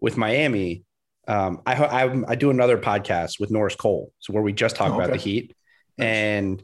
with 0.00 0.16
Miami, 0.16 0.84
um, 1.28 1.62
I, 1.64 1.74
I, 1.74 2.22
I 2.28 2.34
do 2.34 2.50
another 2.50 2.76
podcast 2.76 3.38
with 3.38 3.50
Norris 3.50 3.76
Cole, 3.76 4.12
so 4.18 4.32
where 4.32 4.42
we 4.42 4.52
just 4.52 4.76
talk 4.76 4.90
oh, 4.90 4.94
okay. 4.94 5.04
about 5.04 5.12
the 5.12 5.18
Heat, 5.18 5.54
and 5.98 6.62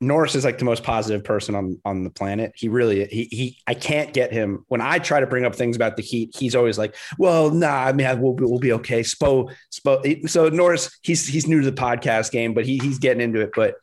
Norris 0.00 0.34
is 0.34 0.44
like 0.44 0.58
the 0.58 0.64
most 0.64 0.82
positive 0.82 1.24
person 1.24 1.54
on 1.54 1.80
on 1.84 2.04
the 2.04 2.10
planet. 2.10 2.52
He 2.54 2.68
really 2.68 3.06
he 3.06 3.24
he 3.30 3.58
I 3.66 3.74
can't 3.74 4.12
get 4.12 4.32
him 4.32 4.64
when 4.68 4.80
I 4.80 4.98
try 4.98 5.20
to 5.20 5.26
bring 5.26 5.44
up 5.44 5.54
things 5.54 5.76
about 5.76 5.96
the 5.96 6.02
Heat. 6.02 6.34
He's 6.36 6.54
always 6.54 6.78
like, 6.78 6.94
"Well, 7.18 7.50
nah, 7.50 7.84
I 7.84 7.92
mean, 7.92 8.20
we'll 8.20 8.34
we'll 8.34 8.58
be 8.58 8.72
okay." 8.72 9.00
Spo 9.00 9.52
Spo. 9.72 10.28
So 10.28 10.48
Norris, 10.48 10.98
he's 11.02 11.26
he's 11.26 11.46
new 11.46 11.60
to 11.60 11.70
the 11.70 11.76
podcast 11.76 12.32
game, 12.32 12.54
but 12.54 12.66
he 12.66 12.78
he's 12.78 12.98
getting 12.98 13.20
into 13.20 13.40
it. 13.40 13.50
But 13.54 13.76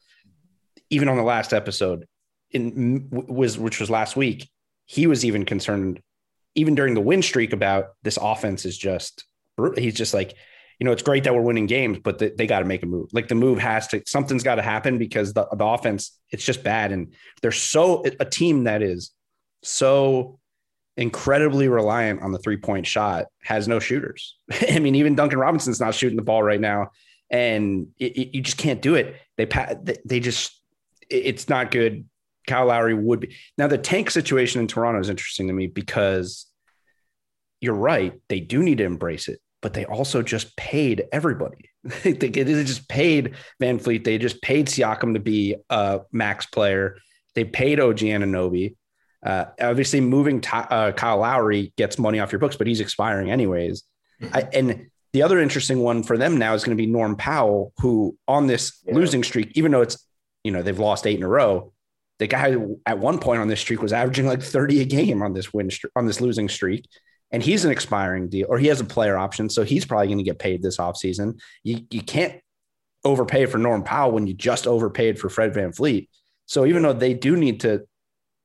even 0.89 1.07
on 1.07 1.17
the 1.17 1.23
last 1.23 1.53
episode, 1.53 2.07
in 2.51 3.07
was 3.11 3.57
which 3.57 3.79
was 3.79 3.89
last 3.89 4.15
week, 4.15 4.49
he 4.91 5.07
was 5.07 5.23
even 5.23 5.45
concerned, 5.45 6.01
even 6.53 6.75
during 6.75 6.95
the 6.95 7.01
win 7.01 7.21
streak, 7.21 7.53
about 7.53 7.91
this 8.03 8.17
offense 8.21 8.65
is 8.65 8.77
just. 8.77 9.23
He's 9.77 9.93
just 9.93 10.13
like, 10.13 10.33
you 10.79 10.85
know, 10.85 10.91
it's 10.91 11.01
great 11.01 11.23
that 11.23 11.33
we're 11.33 11.43
winning 11.43 11.65
games, 11.65 11.99
but 12.03 12.19
they, 12.19 12.31
they 12.31 12.45
got 12.45 12.59
to 12.59 12.65
make 12.65 12.83
a 12.83 12.85
move. 12.85 13.07
Like 13.13 13.29
the 13.29 13.35
move 13.35 13.57
has 13.59 13.87
to, 13.89 14.01
something's 14.05 14.43
got 14.43 14.55
to 14.55 14.61
happen 14.61 14.97
because 14.97 15.31
the, 15.31 15.47
the 15.53 15.63
offense, 15.63 16.19
it's 16.29 16.43
just 16.43 16.61
bad. 16.61 16.91
And 16.91 17.13
they're 17.41 17.51
so, 17.53 18.03
a 18.19 18.25
team 18.25 18.65
that 18.65 18.81
is 18.81 19.11
so 19.63 20.39
incredibly 20.97 21.69
reliant 21.69 22.21
on 22.21 22.33
the 22.33 22.39
three 22.39 22.57
point 22.57 22.85
shot 22.85 23.27
has 23.43 23.69
no 23.69 23.79
shooters. 23.79 24.35
I 24.69 24.79
mean, 24.79 24.95
even 24.95 25.15
Duncan 25.15 25.39
Robinson's 25.39 25.79
not 25.79 25.95
shooting 25.95 26.17
the 26.17 26.23
ball 26.23 26.43
right 26.43 26.59
now. 26.59 26.89
And 27.29 27.87
it, 27.97 28.17
it, 28.17 28.35
you 28.35 28.41
just 28.41 28.57
can't 28.57 28.81
do 28.81 28.95
it. 28.95 29.15
They, 29.37 29.47
they 30.03 30.19
just, 30.19 30.59
it's 31.09 31.47
not 31.47 31.71
good. 31.71 32.05
Kyle 32.47 32.67
Lowry 32.67 32.93
would 32.93 33.19
be. 33.19 33.35
Now, 33.57 33.67
the 33.67 33.77
tank 33.77 34.11
situation 34.11 34.61
in 34.61 34.67
Toronto 34.67 34.99
is 34.99 35.09
interesting 35.09 35.47
to 35.47 35.53
me 35.53 35.67
because 35.67 36.47
you're 37.59 37.73
right. 37.73 38.19
They 38.27 38.39
do 38.39 38.63
need 38.63 38.79
to 38.79 38.83
embrace 38.83 39.27
it, 39.27 39.39
but 39.61 39.73
they 39.73 39.85
also 39.85 40.21
just 40.21 40.55
paid 40.57 41.05
everybody. 41.11 41.69
they, 42.03 42.13
they 42.13 42.29
just 42.29 42.87
paid 42.89 43.35
VanVleet. 43.61 44.03
They 44.03 44.17
just 44.17 44.41
paid 44.41 44.67
Siakam 44.67 45.13
to 45.13 45.19
be 45.19 45.55
a 45.69 46.01
max 46.11 46.45
player. 46.47 46.97
They 47.35 47.45
paid 47.45 47.79
OG 47.79 47.99
Anunoby. 47.99 48.75
Uh, 49.23 49.45
obviously, 49.59 50.01
moving 50.01 50.43
uh, 50.51 50.91
Kyle 50.93 51.17
Lowry 51.17 51.73
gets 51.77 51.99
money 51.99 52.19
off 52.19 52.31
your 52.31 52.39
books, 52.39 52.55
but 52.55 52.67
he's 52.67 52.81
expiring 52.81 53.29
anyways. 53.29 53.83
Mm-hmm. 54.21 54.35
I, 54.35 54.49
and 54.53 54.89
the 55.13 55.23
other 55.23 55.39
interesting 55.39 55.79
one 55.79 56.03
for 56.03 56.17
them 56.17 56.37
now 56.37 56.53
is 56.53 56.63
going 56.63 56.75
to 56.75 56.81
be 56.81 56.89
Norm 56.89 57.15
Powell, 57.15 57.73
who 57.77 58.17
on 58.27 58.47
this 58.47 58.79
yeah. 58.85 58.95
losing 58.95 59.23
streak, 59.23 59.51
even 59.55 59.71
though 59.71 59.81
it's 59.81 60.05
you 60.43 60.51
know 60.51 60.63
they've 60.63 60.79
lost 60.79 61.05
eight 61.05 61.17
in 61.17 61.23
a 61.23 61.27
row, 61.27 61.71
the 62.21 62.27
guy 62.27 62.55
at 62.85 62.99
one 62.99 63.17
point 63.17 63.41
on 63.41 63.47
this 63.47 63.59
streak 63.59 63.81
was 63.81 63.91
averaging 63.91 64.27
like 64.27 64.43
30 64.43 64.81
a 64.81 64.85
game 64.85 65.23
on 65.23 65.33
this 65.33 65.51
win 65.51 65.71
on 65.95 66.05
this 66.05 66.21
losing 66.21 66.47
streak. 66.47 66.87
And 67.31 67.41
he's 67.41 67.65
an 67.65 67.71
expiring 67.71 68.29
deal, 68.29 68.45
or 68.47 68.59
he 68.59 68.67
has 68.67 68.79
a 68.79 68.85
player 68.85 69.17
option. 69.17 69.49
So 69.49 69.63
he's 69.63 69.85
probably 69.85 70.05
going 70.05 70.19
to 70.19 70.23
get 70.23 70.37
paid 70.37 70.61
this 70.61 70.77
offseason. 70.77 71.39
You, 71.63 71.79
you 71.89 72.03
can't 72.03 72.39
overpay 73.03 73.47
for 73.47 73.57
Norm 73.57 73.83
Powell 73.83 74.11
when 74.11 74.27
you 74.27 74.35
just 74.35 74.67
overpaid 74.67 75.17
for 75.17 75.29
Fred 75.29 75.55
van 75.55 75.71
VanVleet. 75.71 76.09
So 76.45 76.67
even 76.67 76.83
though 76.83 76.93
they 76.93 77.15
do 77.15 77.35
need 77.35 77.61
to 77.61 77.87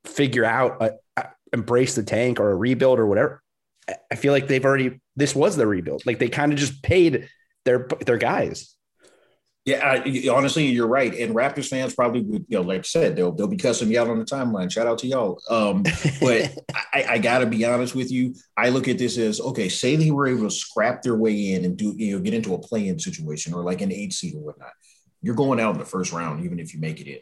figure 0.07 0.47
out, 0.47 0.81
a, 0.81 0.93
a, 1.19 1.27
embrace 1.53 1.97
the 1.97 2.03
tank 2.03 2.41
or 2.41 2.53
a 2.53 2.57
rebuild 2.57 2.99
or 2.99 3.07
whatever, 3.07 3.43
I 4.11 4.15
feel 4.15 4.33
like 4.33 4.49
they've 4.49 4.65
already, 4.65 5.01
this 5.17 5.35
was 5.35 5.55
the 5.55 5.67
rebuild. 5.67 6.07
Like 6.07 6.19
they 6.19 6.31
kind 6.31 6.51
of 6.51 6.59
just 6.59 6.83
paid 6.83 7.29
their, 7.67 7.89
their 8.07 8.17
guys. 8.17 8.75
Yeah, 9.67 9.85
I, 9.85 10.29
honestly, 10.31 10.67
you're 10.67 10.87
right. 10.87 11.13
And 11.13 11.35
Raptors 11.35 11.69
fans 11.69 11.93
probably 11.93 12.21
would, 12.23 12.47
you 12.49 12.57
know, 12.57 12.63
like 12.63 12.79
I 12.79 12.83
said, 12.83 13.17
they'll 13.17 13.33
they'll 13.33 13.49
be 13.49 13.57
cussing 13.57 13.89
me 13.89 13.99
out 13.99 14.09
on 14.09 14.21
the 14.21 14.25
timeline. 14.25 14.71
Shout 14.71 14.87
out 14.87 14.99
to 14.99 15.09
y'all. 15.09 15.43
Um, 15.51 15.83
but 16.21 16.57
I, 16.95 17.05
I 17.11 17.19
got 17.19 17.41
to 17.41 17.47
be 17.47 17.65
honest 17.65 17.93
with 17.93 18.13
you. 18.13 18.37
I 18.57 18.69
look 18.69 18.87
at 18.87 18.97
this 18.97 19.19
as 19.19 19.41
okay. 19.41 19.69
Say 19.69 19.97
they 19.97 20.13
were 20.13 20.29
able 20.29 20.45
to 20.45 20.51
scrap 20.53 21.03
their 21.03 21.17
way 21.17 21.53
in 21.53 21.65
and 21.65 21.77
do, 21.77 21.93
you 21.97 22.15
know, 22.15 22.23
get 22.23 22.33
into 22.33 22.55
a 22.55 22.59
play-in 22.59 23.01
situation 23.01 23.55
or 23.55 23.65
like 23.65 23.81
an 23.81 23.91
eight 23.91 24.13
seed 24.13 24.37
or 24.37 24.41
whatnot. 24.41 24.71
You're 25.21 25.35
going 25.35 25.59
out 25.59 25.75
in 25.75 25.81
the 25.81 25.85
first 25.85 26.13
round, 26.13 26.45
even 26.45 26.61
if 26.61 26.73
you 26.73 26.79
make 26.79 27.01
it 27.01 27.09
in. 27.09 27.19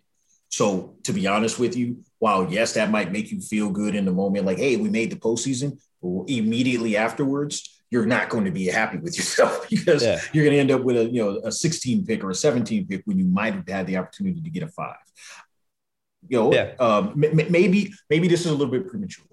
So 0.50 0.96
to 1.04 1.14
be 1.14 1.26
honest 1.26 1.58
with 1.58 1.74
you, 1.74 2.04
while 2.18 2.52
yes, 2.52 2.74
that 2.74 2.90
might 2.90 3.10
make 3.10 3.32
you 3.32 3.40
feel 3.40 3.70
good 3.70 3.94
in 3.94 4.04
the 4.04 4.12
moment, 4.12 4.44
like 4.44 4.58
hey, 4.58 4.76
we 4.76 4.90
made 4.90 5.10
the 5.10 5.16
postseason. 5.16 5.80
Immediately 6.02 6.98
afterwards, 6.98 7.73
you're 7.94 8.04
not 8.04 8.28
going 8.28 8.44
to 8.44 8.50
be 8.50 8.66
happy 8.66 8.98
with 8.98 9.16
yourself 9.16 9.66
because 9.70 10.02
yeah. 10.02 10.20
you're 10.32 10.44
going 10.44 10.54
to 10.54 10.58
end 10.58 10.72
up 10.72 10.82
with 10.82 10.96
a 10.96 11.04
you 11.04 11.22
know 11.22 11.40
a 11.44 11.52
16 11.52 12.04
pick 12.04 12.24
or 12.24 12.30
a 12.30 12.34
17 12.34 12.88
pick 12.88 13.02
when 13.04 13.16
you 13.16 13.24
might 13.24 13.54
have 13.54 13.68
had 13.68 13.86
the 13.86 13.96
opportunity 13.96 14.40
to 14.40 14.50
get 14.50 14.64
a 14.64 14.68
five. 14.68 14.96
You 16.28 16.38
know, 16.38 16.52
yeah. 16.52 16.72
um, 16.80 17.12
maybe 17.14 17.94
maybe 18.10 18.26
this 18.26 18.40
is 18.40 18.46
a 18.46 18.52
little 18.52 18.66
bit 18.66 18.88
premature. 18.88 19.24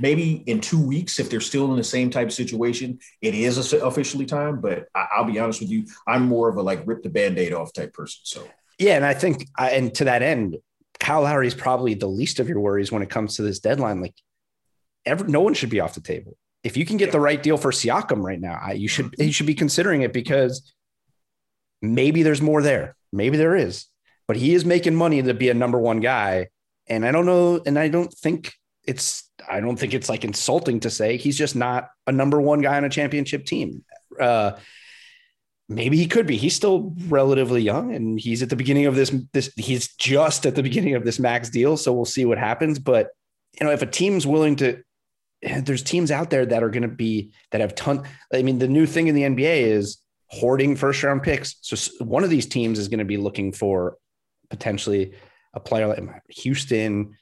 Maybe 0.00 0.44
in 0.46 0.60
two 0.60 0.80
weeks, 0.80 1.18
if 1.18 1.28
they're 1.28 1.40
still 1.40 1.70
in 1.72 1.76
the 1.76 1.84
same 1.84 2.08
type 2.08 2.28
of 2.28 2.32
situation, 2.32 2.98
it 3.20 3.34
is 3.34 3.72
officially 3.74 4.24
time. 4.24 4.60
But 4.60 4.86
I- 4.94 5.08
will 5.18 5.24
be 5.24 5.38
honest 5.38 5.60
with 5.60 5.70
you, 5.70 5.84
I'm 6.06 6.22
more 6.22 6.48
of 6.48 6.56
a 6.56 6.62
like 6.62 6.86
rip 6.86 7.02
the 7.02 7.10
band-aid 7.10 7.52
off 7.52 7.74
type 7.74 7.92
person. 7.92 8.20
So 8.22 8.48
yeah, 8.78 8.96
and 8.96 9.04
I 9.04 9.12
think 9.12 9.48
and 9.58 9.92
to 9.96 10.04
that 10.04 10.22
end, 10.22 10.56
Kyle 10.98 11.22
Lowry 11.22 11.48
is 11.48 11.54
probably 11.54 11.92
the 11.92 12.06
least 12.06 12.40
of 12.40 12.48
your 12.48 12.60
worries 12.60 12.90
when 12.90 13.02
it 13.02 13.10
comes 13.10 13.36
to 13.36 13.42
this 13.42 13.58
deadline. 13.58 14.00
Like, 14.00 14.14
ever, 15.04 15.26
no 15.26 15.42
one 15.42 15.52
should 15.52 15.70
be 15.70 15.80
off 15.80 15.94
the 15.94 16.00
table 16.00 16.38
if 16.64 16.76
you 16.76 16.84
can 16.84 16.96
get 16.96 17.12
the 17.12 17.20
right 17.20 17.42
deal 17.42 17.56
for 17.56 17.70
Siakam 17.70 18.22
right 18.22 18.40
now, 18.40 18.58
I, 18.60 18.72
you 18.72 18.88
should 18.88 19.14
you 19.18 19.32
should 19.32 19.46
be 19.46 19.54
considering 19.54 20.02
it 20.02 20.12
because 20.12 20.72
maybe 21.80 22.22
there's 22.22 22.42
more 22.42 22.62
there. 22.62 22.96
Maybe 23.12 23.36
there 23.36 23.56
is, 23.56 23.86
but 24.26 24.36
he 24.36 24.54
is 24.54 24.64
making 24.64 24.94
money 24.94 25.22
to 25.22 25.34
be 25.34 25.48
a 25.48 25.54
number 25.54 25.78
one 25.78 26.00
guy, 26.00 26.48
and 26.86 27.06
I 27.06 27.12
don't 27.12 27.26
know, 27.26 27.60
and 27.64 27.78
I 27.78 27.88
don't 27.88 28.12
think 28.12 28.52
it's 28.84 29.30
I 29.48 29.60
don't 29.60 29.78
think 29.78 29.94
it's 29.94 30.08
like 30.08 30.24
insulting 30.24 30.80
to 30.80 30.90
say 30.90 31.16
he's 31.16 31.38
just 31.38 31.54
not 31.54 31.88
a 32.06 32.12
number 32.12 32.40
one 32.40 32.60
guy 32.60 32.76
on 32.76 32.84
a 32.84 32.90
championship 32.90 33.46
team. 33.46 33.84
Uh, 34.18 34.52
maybe 35.68 35.96
he 35.96 36.06
could 36.06 36.26
be. 36.26 36.36
He's 36.36 36.56
still 36.56 36.94
relatively 37.08 37.62
young, 37.62 37.94
and 37.94 38.18
he's 38.18 38.42
at 38.42 38.50
the 38.50 38.56
beginning 38.56 38.86
of 38.86 38.96
this. 38.96 39.14
This 39.32 39.52
he's 39.56 39.94
just 39.96 40.46
at 40.46 40.54
the 40.54 40.62
beginning 40.62 40.94
of 40.94 41.04
this 41.04 41.18
max 41.18 41.50
deal, 41.50 41.76
so 41.76 41.92
we'll 41.92 42.04
see 42.04 42.24
what 42.24 42.38
happens. 42.38 42.78
But 42.78 43.10
you 43.60 43.66
know, 43.66 43.72
if 43.72 43.82
a 43.82 43.86
team's 43.86 44.26
willing 44.26 44.56
to, 44.56 44.82
there's 45.62 45.82
teams 45.82 46.10
out 46.10 46.30
there 46.30 46.46
that 46.46 46.62
are 46.62 46.70
going 46.70 46.82
to 46.82 46.88
be 46.88 47.32
that 47.50 47.60
have 47.60 47.74
ton. 47.74 48.04
I 48.32 48.42
mean, 48.42 48.58
the 48.58 48.68
new 48.68 48.86
thing 48.86 49.08
in 49.08 49.14
the 49.14 49.22
NBA 49.22 49.62
is 49.62 49.98
hoarding 50.26 50.76
first 50.76 51.02
round 51.02 51.22
picks. 51.22 51.56
So 51.62 52.04
one 52.04 52.24
of 52.24 52.30
these 52.30 52.46
teams 52.46 52.78
is 52.78 52.88
going 52.88 52.98
to 52.98 53.04
be 53.04 53.16
looking 53.16 53.52
for 53.52 53.96
potentially 54.50 55.14
a 55.54 55.60
player 55.60 55.86
like 55.86 55.98
um, 55.98 56.14
Houston, 56.28 57.16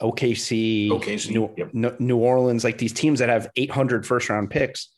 OKC, 0.00 0.90
OKC 0.90 1.30
New, 1.30 1.50
yep. 1.56 2.00
New 2.00 2.18
Orleans, 2.18 2.64
like 2.64 2.78
these 2.78 2.92
teams 2.92 3.18
that 3.18 3.28
have 3.28 3.50
800 3.56 4.06
first 4.06 4.28
round 4.28 4.50
picks. 4.50 4.88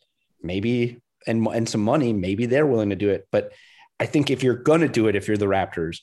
Maybe 0.41 1.01
and 1.27 1.47
and 1.49 1.69
some 1.69 1.81
money, 1.81 2.13
maybe 2.13 2.47
they're 2.47 2.67
willing 2.67 2.91
to 2.91 2.97
do 2.97 3.11
it. 3.11 3.27
But 3.33 3.53
I 3.99 4.07
think 4.07 4.31
if 4.31 4.43
you're 4.43 4.55
going 4.55 4.81
to 4.83 4.89
do 4.89 5.09
it, 5.09 5.17
if 5.17 5.27
you're 5.27 5.37
the 5.37 5.47
Raptors, 5.47 5.99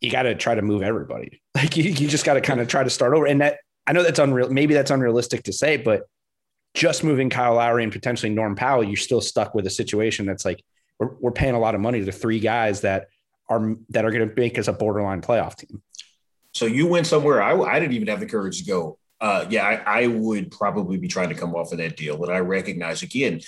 you 0.00 0.10
got 0.10 0.22
to 0.22 0.34
try 0.34 0.54
to 0.54 0.62
move 0.62 0.82
everybody. 0.82 1.40
Like 1.56 1.76
you, 1.76 1.84
you 1.84 2.08
just 2.08 2.26
got 2.26 2.34
to 2.34 2.40
kind 2.40 2.60
of 2.60 2.66
try 2.66 2.82
to 2.82 2.90
start 2.90 3.14
over. 3.14 3.26
And 3.26 3.40
that 3.40 3.58
I 3.86 3.92
know 3.92 4.02
that's 4.02 4.18
unreal. 4.18 4.50
Maybe 4.50 4.74
that's 4.74 4.90
unrealistic 4.90 5.44
to 5.44 5.52
say, 5.52 5.76
but 5.76 6.04
just 6.74 7.04
moving 7.04 7.30
Kyle 7.30 7.54
Lowry 7.54 7.84
and 7.84 7.92
potentially 7.92 8.32
Norm 8.32 8.56
Powell, 8.56 8.82
you're 8.82 8.96
still 8.96 9.20
stuck 9.20 9.54
with 9.54 9.66
a 9.66 9.70
situation 9.70 10.26
that's 10.26 10.44
like 10.44 10.62
we're, 10.98 11.10
we're 11.20 11.32
paying 11.32 11.54
a 11.54 11.58
lot 11.58 11.74
of 11.74 11.80
money 11.80 12.04
to 12.04 12.12
three 12.12 12.40
guys 12.40 12.80
that 12.82 13.08
are 13.48 13.76
that 13.90 14.04
are 14.04 14.10
going 14.10 14.28
to 14.28 14.34
make 14.34 14.58
us 14.58 14.68
a 14.68 14.72
borderline 14.72 15.20
playoff 15.20 15.56
team. 15.56 15.82
So 16.52 16.66
you 16.66 16.86
went 16.86 17.06
somewhere 17.06 17.42
I, 17.42 17.58
I 17.60 17.78
didn't 17.78 17.94
even 17.94 18.08
have 18.08 18.20
the 18.20 18.26
courage 18.26 18.58
to 18.60 18.64
go. 18.64 18.98
Uh, 19.20 19.46
yeah, 19.48 19.64
I, 19.64 20.02
I 20.02 20.06
would 20.08 20.50
probably 20.50 20.98
be 20.98 21.08
trying 21.08 21.28
to 21.28 21.34
come 21.34 21.54
off 21.54 21.72
of 21.72 21.78
that 21.78 21.96
deal, 21.96 22.16
but 22.16 22.30
I 22.30 22.40
recognize 22.40 23.02
again 23.02 23.40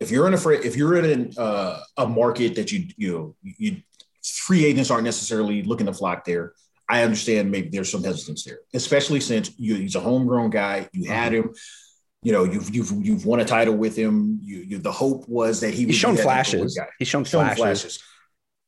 if 0.00 0.10
you're 0.10 0.26
in 0.26 0.34
a 0.34 0.48
if 0.50 0.76
you're 0.76 0.96
in 0.96 1.32
uh, 1.36 1.80
a 1.96 2.06
market 2.06 2.54
that 2.56 2.70
you 2.72 2.88
you 2.96 3.12
know 3.12 3.36
you 3.42 3.76
free 4.22 4.64
agents 4.64 4.90
aren't 4.90 5.04
necessarily 5.04 5.62
looking 5.62 5.86
to 5.86 5.92
flock 5.92 6.24
there. 6.24 6.52
I 6.88 7.02
understand 7.02 7.50
maybe 7.50 7.68
there's 7.68 7.90
some 7.90 8.02
hesitance 8.02 8.44
there, 8.44 8.60
especially 8.72 9.20
since 9.20 9.50
you, 9.58 9.74
he's 9.74 9.94
a 9.94 10.00
homegrown 10.00 10.50
guy. 10.50 10.88
You 10.92 11.08
had 11.08 11.32
mm-hmm. 11.32 11.48
him. 11.48 11.54
You 12.22 12.32
know, 12.32 12.44
you've 12.44 12.74
you've 12.74 12.90
you've 13.04 13.26
won 13.26 13.38
a 13.38 13.44
title 13.44 13.76
with 13.76 13.94
him. 13.94 14.40
You, 14.42 14.58
you 14.58 14.78
the 14.78 14.90
hope 14.90 15.28
was 15.28 15.60
that 15.60 15.72
he 15.72 15.86
he's 15.86 15.94
shown 15.94 16.16
flashes. 16.16 16.78
He's 16.98 17.06
shown, 17.06 17.24
shown 17.24 17.44
flashes. 17.44 17.58
flashes. 17.58 18.02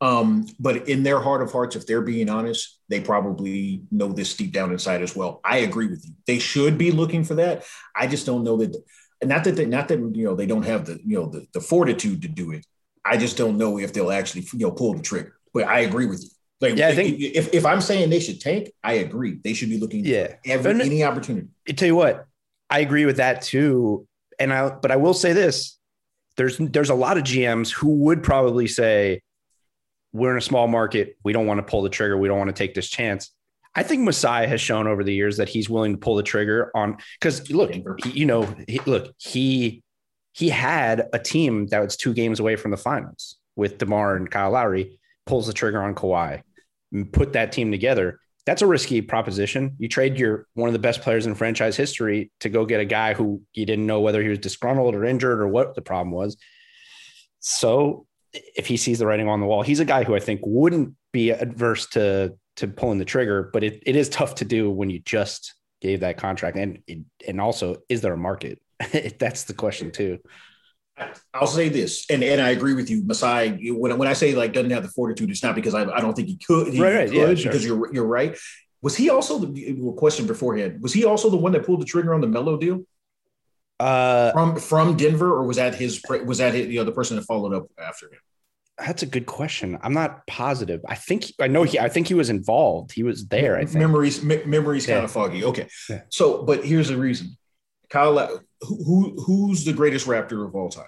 Um, 0.01 0.47
but 0.59 0.89
in 0.89 1.03
their 1.03 1.21
heart 1.21 1.43
of 1.43 1.53
hearts, 1.53 1.77
if 1.77 1.87
they're 1.87 2.01
being 2.01 2.31
honest, 2.31 2.79
they 2.89 3.01
probably 3.01 3.83
know 3.91 4.13
this 4.13 4.35
deep 4.35 4.53
down 4.53 4.73
inside 4.73 5.03
as 5.03 5.15
well. 5.15 5.41
I 5.45 5.59
agree 5.59 5.89
with 5.89 6.07
you. 6.07 6.15
They 6.27 6.39
should 6.39 6.79
be 6.79 6.91
looking 6.91 7.23
for 7.23 7.35
that. 7.35 7.65
I 7.95 8.07
just 8.07 8.25
don't 8.25 8.45
know 8.45 8.57
that 8.59 8.77
not 9.23 9.45
that 9.45 9.57
they, 9.57 9.67
not 9.67 9.89
that 9.89 9.99
you 9.99 10.25
know 10.25 10.35
they 10.35 10.47
don't 10.47 10.65
have 10.65 10.87
the 10.87 10.99
you 11.05 11.19
know 11.19 11.27
the, 11.27 11.47
the 11.53 11.61
fortitude 11.61 12.23
to 12.23 12.29
do 12.29 12.53
it. 12.53 12.65
I 13.05 13.17
just 13.17 13.37
don't 13.37 13.59
know 13.59 13.79
if 13.79 13.93
they'll 13.93 14.13
actually 14.13 14.47
you 14.53 14.67
know 14.67 14.73
pull 14.73 14.95
the 14.95 15.03
trigger. 15.03 15.35
But 15.53 15.65
I 15.65 15.81
agree 15.81 16.07
with 16.07 16.23
you. 16.23 16.31
Like, 16.61 16.77
yeah, 16.77 16.89
I 16.89 16.95
think 16.95 17.19
if, 17.21 17.55
if 17.55 17.65
I'm 17.65 17.81
saying 17.81 18.11
they 18.11 18.21
should 18.21 18.41
tank, 18.41 18.71
I 18.85 18.95
agree. 18.95 19.41
They 19.43 19.55
should 19.55 19.71
be 19.71 19.79
looking 19.79 20.05
yeah 20.05 20.35
every, 20.45 20.73
any 20.73 21.05
opportunity. 21.05 21.49
I 21.69 21.73
tell 21.73 21.87
you 21.87 21.97
what, 21.97 22.27
I 22.69 22.81
agree 22.81 23.07
with 23.07 23.17
that 23.17 23.43
too. 23.43 24.07
And 24.39 24.53
I 24.53 24.71
but 24.71 24.91
I 24.91 24.97
will 24.97 25.15
say 25.15 25.33
this: 25.33 25.79
there's 26.37 26.59
there's 26.59 26.91
a 26.91 26.95
lot 26.95 27.17
of 27.17 27.25
GMs 27.25 27.73
who 27.73 27.89
would 28.05 28.23
probably 28.23 28.67
say, 28.67 29.23
"We're 30.13 30.33
in 30.33 30.39
a 30.39 30.43
small 30.43 30.69
market. 30.69 31.17
We 31.25 31.33
don't 31.33 31.47
want 31.47 31.59
to 31.59 31.63
pull 31.63 31.83
the 31.83 31.89
trigger. 31.89 32.19
We 32.19 32.29
don't 32.29 32.39
want 32.39 32.49
to 32.49 32.55
take 32.55 32.75
this 32.75 32.89
chance." 32.89 33.31
I 33.75 33.83
think 33.83 34.03
Masai 34.03 34.47
has 34.47 34.61
shown 34.61 34.87
over 34.87 35.05
the 35.05 35.15
years 35.15 35.37
that 35.37 35.49
he's 35.49 35.71
willing 35.71 35.93
to 35.93 35.99
pull 35.99 36.17
the 36.17 36.23
trigger 36.23 36.71
on 36.75 36.99
because 37.19 37.51
look, 37.51 37.73
he, 37.73 38.11
you 38.11 38.27
know, 38.27 38.53
he, 38.67 38.81
look, 38.85 39.15
he 39.19 39.83
he 40.33 40.49
had 40.49 41.09
a 41.13 41.19
team 41.19 41.67
that 41.69 41.81
was 41.81 41.97
two 41.97 42.13
games 42.13 42.41
away 42.41 42.57
from 42.57 42.71
the 42.71 42.77
finals 42.77 43.37
with 43.57 43.79
DeMar 43.79 44.17
and 44.17 44.31
Kyle 44.31 44.51
Lowry. 44.51 44.99
Pulls 45.27 45.47
the 45.47 45.53
trigger 45.53 45.81
on 45.81 45.95
Kawhi, 45.95 46.43
put 47.13 47.33
that 47.35 47.53
team 47.53 47.71
together. 47.71 48.21
That's 48.47 48.63
a 48.63 48.67
risky 48.67 49.03
proposition. 49.03 49.77
You 49.79 49.89
trade 49.89 50.19
your 50.19 50.47
one 50.55 50.69
of 50.69 50.73
the 50.73 50.79
best 50.79 51.03
players 51.03 51.27
in 51.27 51.35
franchise 51.35 51.77
history 51.77 52.31
to 52.41 52.49
go 52.49 52.65
get 52.65 52.81
a 52.81 52.85
guy 52.85 53.15
who 53.15 53.43
you 53.53 53.67
didn't 53.67 53.87
know 53.87 54.01
whether 54.01 54.23
he 54.23 54.29
was 54.29 54.39
disgruntled 54.39 54.95
or 54.95 55.05
injured 55.05 55.41
or 55.41 55.49
what 55.49 55.75
the 55.75 55.83
problem 55.83 56.11
was. 56.11 56.37
So 57.41 58.07
if 58.33 58.67
he 58.67 58.77
sees 58.77 58.99
the 58.99 59.07
writing 59.07 59.29
on 59.29 59.41
the 59.41 59.47
wall, 59.47 59.63
he's 59.63 59.81
a 59.81 59.85
guy 59.85 60.05
who 60.05 60.15
I 60.15 60.21
think 60.21 60.41
wouldn't 60.45 60.95
be 61.13 61.31
adverse 61.31 61.87
to 61.91 62.35
to 62.57 62.69
pulling 62.69 62.99
the 62.99 63.05
trigger, 63.05 63.51
but 63.53 63.65
it, 63.65 63.83
it 63.87 63.97
is 63.97 64.09
tough 64.09 64.35
to 64.37 64.45
do 64.45 64.71
when 64.71 64.91
you 64.91 65.01
just 65.01 65.55
gave 65.81 66.01
that 66.01 66.19
contract. 66.19 66.57
And 66.57 66.83
and 67.27 67.41
also, 67.41 67.77
is 67.89 68.01
there 68.01 68.13
a 68.13 68.19
market? 68.19 68.61
That's 69.19 69.45
the 69.45 69.55
question 69.55 69.91
too. 69.91 70.19
I'll 71.33 71.47
say 71.47 71.69
this, 71.69 72.07
and, 72.11 72.23
and 72.23 72.41
I 72.41 72.51
agree 72.51 72.75
with 72.75 72.91
you, 72.91 73.05
Masai. 73.05 73.71
When, 73.73 73.97
when 73.99 74.09
I 74.09 74.13
say 74.13 74.35
like 74.35 74.53
doesn't 74.53 74.71
have 74.71 74.83
the 74.83 74.89
fortitude, 74.89 75.31
it's 75.31 75.43
not 75.43 75.55
because 75.55 75.75
I, 75.75 75.85
I 75.85 76.01
don't 76.01 76.15
think 76.15 76.29
he 76.29 76.37
could. 76.37 76.73
He 76.73 76.81
right, 76.81 76.95
right, 76.95 77.09
could 77.09 77.17
yeah, 77.17 77.35
sure. 77.35 77.53
because 77.53 77.65
you're 77.65 77.93
you're 77.93 78.07
right. 78.07 78.37
Was 78.83 78.97
he 78.97 79.11
also 79.11 79.39
the 79.39 79.95
question 79.97 80.27
beforehand? 80.27 80.83
Was 80.83 80.93
he 80.93 81.05
also 81.05 81.31
the 81.31 81.37
one 81.37 81.53
that 81.53 81.67
pulled 81.67 81.81
the 81.81 81.87
trigger 81.87 82.15
on 82.15 82.21
the 82.21 82.27
Melo 82.27 82.57
deal? 82.57 82.85
Uh, 83.79 84.33
from 84.33 84.57
from 84.57 84.97
Denver, 84.97 85.33
or 85.33 85.45
was 85.45 85.57
that 85.57 85.75
his? 85.75 86.03
Was 86.25 86.39
that 86.39 86.55
his, 86.55 86.67
you 86.67 86.79
know 86.79 86.85
the 86.85 86.93
person 86.93 87.17
that 87.17 87.23
followed 87.23 87.55
up 87.55 87.67
after 87.79 88.07
him? 88.07 88.21
That's 88.79 89.03
a 89.03 89.07
good 89.07 89.27
question. 89.27 89.79
I'm 89.83 89.93
not 89.93 90.27
positive. 90.27 90.81
I 90.89 90.95
think 90.95 91.33
I 91.39 91.47
know 91.47 91.63
he. 91.63 91.79
I 91.79 91.89
think 91.89 92.09
he 92.09 92.15
was 92.15 92.31
involved. 92.31 92.93
He 92.93 93.03
was 93.03 93.27
there. 93.27 93.57
I 93.57 93.65
think 93.65 93.77
memories 93.77 94.23
memories 94.23 94.87
yeah. 94.87 94.97
kind 94.97 95.05
of 95.05 95.11
foggy. 95.11 95.45
Okay, 95.45 95.69
yeah. 95.89 96.03
so 96.09 96.43
but 96.43 96.65
here's 96.65 96.89
the 96.89 96.97
reason. 96.97 97.37
Kyle, 97.91 98.41
who 98.61 99.15
who's 99.25 99.65
the 99.65 99.73
greatest 99.73 100.07
Raptor 100.07 100.47
of 100.47 100.55
all 100.55 100.69
time? 100.69 100.85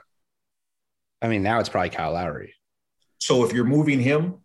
I 1.20 1.28
mean, 1.28 1.42
now 1.42 1.60
it's 1.60 1.68
probably 1.68 1.90
Kyle 1.90 2.12
Lowry. 2.12 2.54
So 3.18 3.44
if 3.44 3.52
you're 3.52 3.64
moving 3.64 4.00
him, 4.00 4.38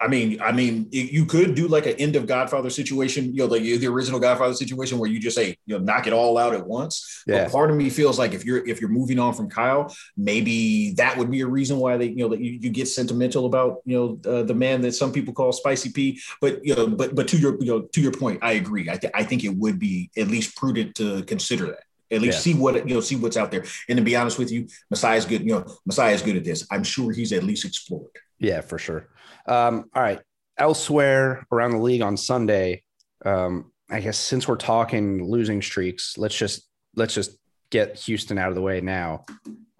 I 0.00 0.08
mean, 0.08 0.40
I 0.40 0.50
mean, 0.50 0.88
you 0.90 1.26
could 1.26 1.54
do 1.54 1.68
like 1.68 1.84
an 1.84 1.92
end 1.94 2.16
of 2.16 2.26
Godfather 2.26 2.70
situation, 2.70 3.34
you 3.34 3.40
know, 3.40 3.46
like 3.46 3.62
the 3.62 3.86
original 3.86 4.18
Godfather 4.18 4.54
situation 4.54 4.98
where 4.98 5.10
you 5.10 5.20
just 5.20 5.36
say, 5.36 5.58
you 5.66 5.76
know, 5.76 5.84
knock 5.84 6.06
it 6.06 6.14
all 6.14 6.38
out 6.38 6.54
at 6.54 6.66
once. 6.66 7.22
Yeah. 7.26 7.44
But 7.44 7.52
part 7.52 7.70
of 7.70 7.76
me 7.76 7.90
feels 7.90 8.18
like 8.18 8.32
if 8.32 8.44
you're 8.44 8.66
if 8.66 8.80
you're 8.80 8.88
moving 8.88 9.18
on 9.18 9.34
from 9.34 9.50
Kyle, 9.50 9.94
maybe 10.16 10.92
that 10.94 11.18
would 11.18 11.30
be 11.30 11.42
a 11.42 11.46
reason 11.46 11.78
why 11.78 11.98
they, 11.98 12.06
you 12.06 12.16
know, 12.16 12.28
that 12.28 12.40
you, 12.40 12.52
you 12.52 12.70
get 12.70 12.88
sentimental 12.88 13.44
about, 13.44 13.82
you 13.84 13.96
know, 14.24 14.30
uh, 14.30 14.42
the 14.42 14.54
man 14.54 14.80
that 14.80 14.92
some 14.92 15.12
people 15.12 15.34
call 15.34 15.52
Spicy 15.52 15.90
P. 15.90 16.18
But 16.40 16.64
you 16.64 16.74
know, 16.74 16.86
but 16.86 17.14
but 17.14 17.28
to 17.28 17.36
your 17.36 17.58
you 17.60 17.66
know 17.66 17.82
to 17.82 18.00
your 18.00 18.12
point, 18.12 18.38
I 18.40 18.52
agree. 18.52 18.88
I 18.88 18.96
th- 18.96 19.12
I 19.14 19.22
think 19.22 19.44
it 19.44 19.54
would 19.54 19.78
be 19.78 20.10
at 20.16 20.28
least 20.28 20.56
prudent 20.56 20.94
to 20.94 21.22
consider 21.24 21.66
that 21.66 21.84
at 22.10 22.20
least 22.20 22.38
yeah. 22.38 22.54
see 22.54 22.58
what 22.58 22.88
you 22.88 22.94
know, 22.94 23.00
see 23.00 23.16
what's 23.16 23.36
out 23.36 23.50
there. 23.50 23.64
And 23.88 23.96
to 23.98 24.02
be 24.02 24.16
honest 24.16 24.38
with 24.38 24.50
you, 24.50 24.66
Masai 24.90 25.16
is 25.16 25.24
good. 25.24 25.42
You 25.42 25.52
know, 25.52 25.76
Masai 25.86 26.12
is 26.12 26.22
good 26.22 26.36
at 26.36 26.44
this. 26.44 26.66
I'm 26.70 26.84
sure 26.84 27.12
he's 27.12 27.32
at 27.32 27.42
least 27.42 27.64
explored. 27.64 28.10
Yeah, 28.38 28.62
for 28.62 28.78
sure. 28.78 29.06
Um, 29.46 29.90
all 29.94 30.02
right. 30.02 30.20
Elsewhere 30.58 31.46
around 31.50 31.72
the 31.72 31.78
league 31.78 32.02
on 32.02 32.16
Sunday, 32.16 32.82
um, 33.24 33.72
I 33.90 34.00
guess 34.00 34.18
since 34.18 34.46
we're 34.46 34.56
talking 34.56 35.24
losing 35.24 35.62
streaks, 35.62 36.18
let's 36.18 36.36
just 36.36 36.62
let's 36.94 37.14
just 37.14 37.36
get 37.70 37.96
Houston 38.00 38.38
out 38.38 38.50
of 38.50 38.54
the 38.54 38.60
way 38.60 38.80
now. 38.80 39.24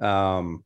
Um, 0.00 0.64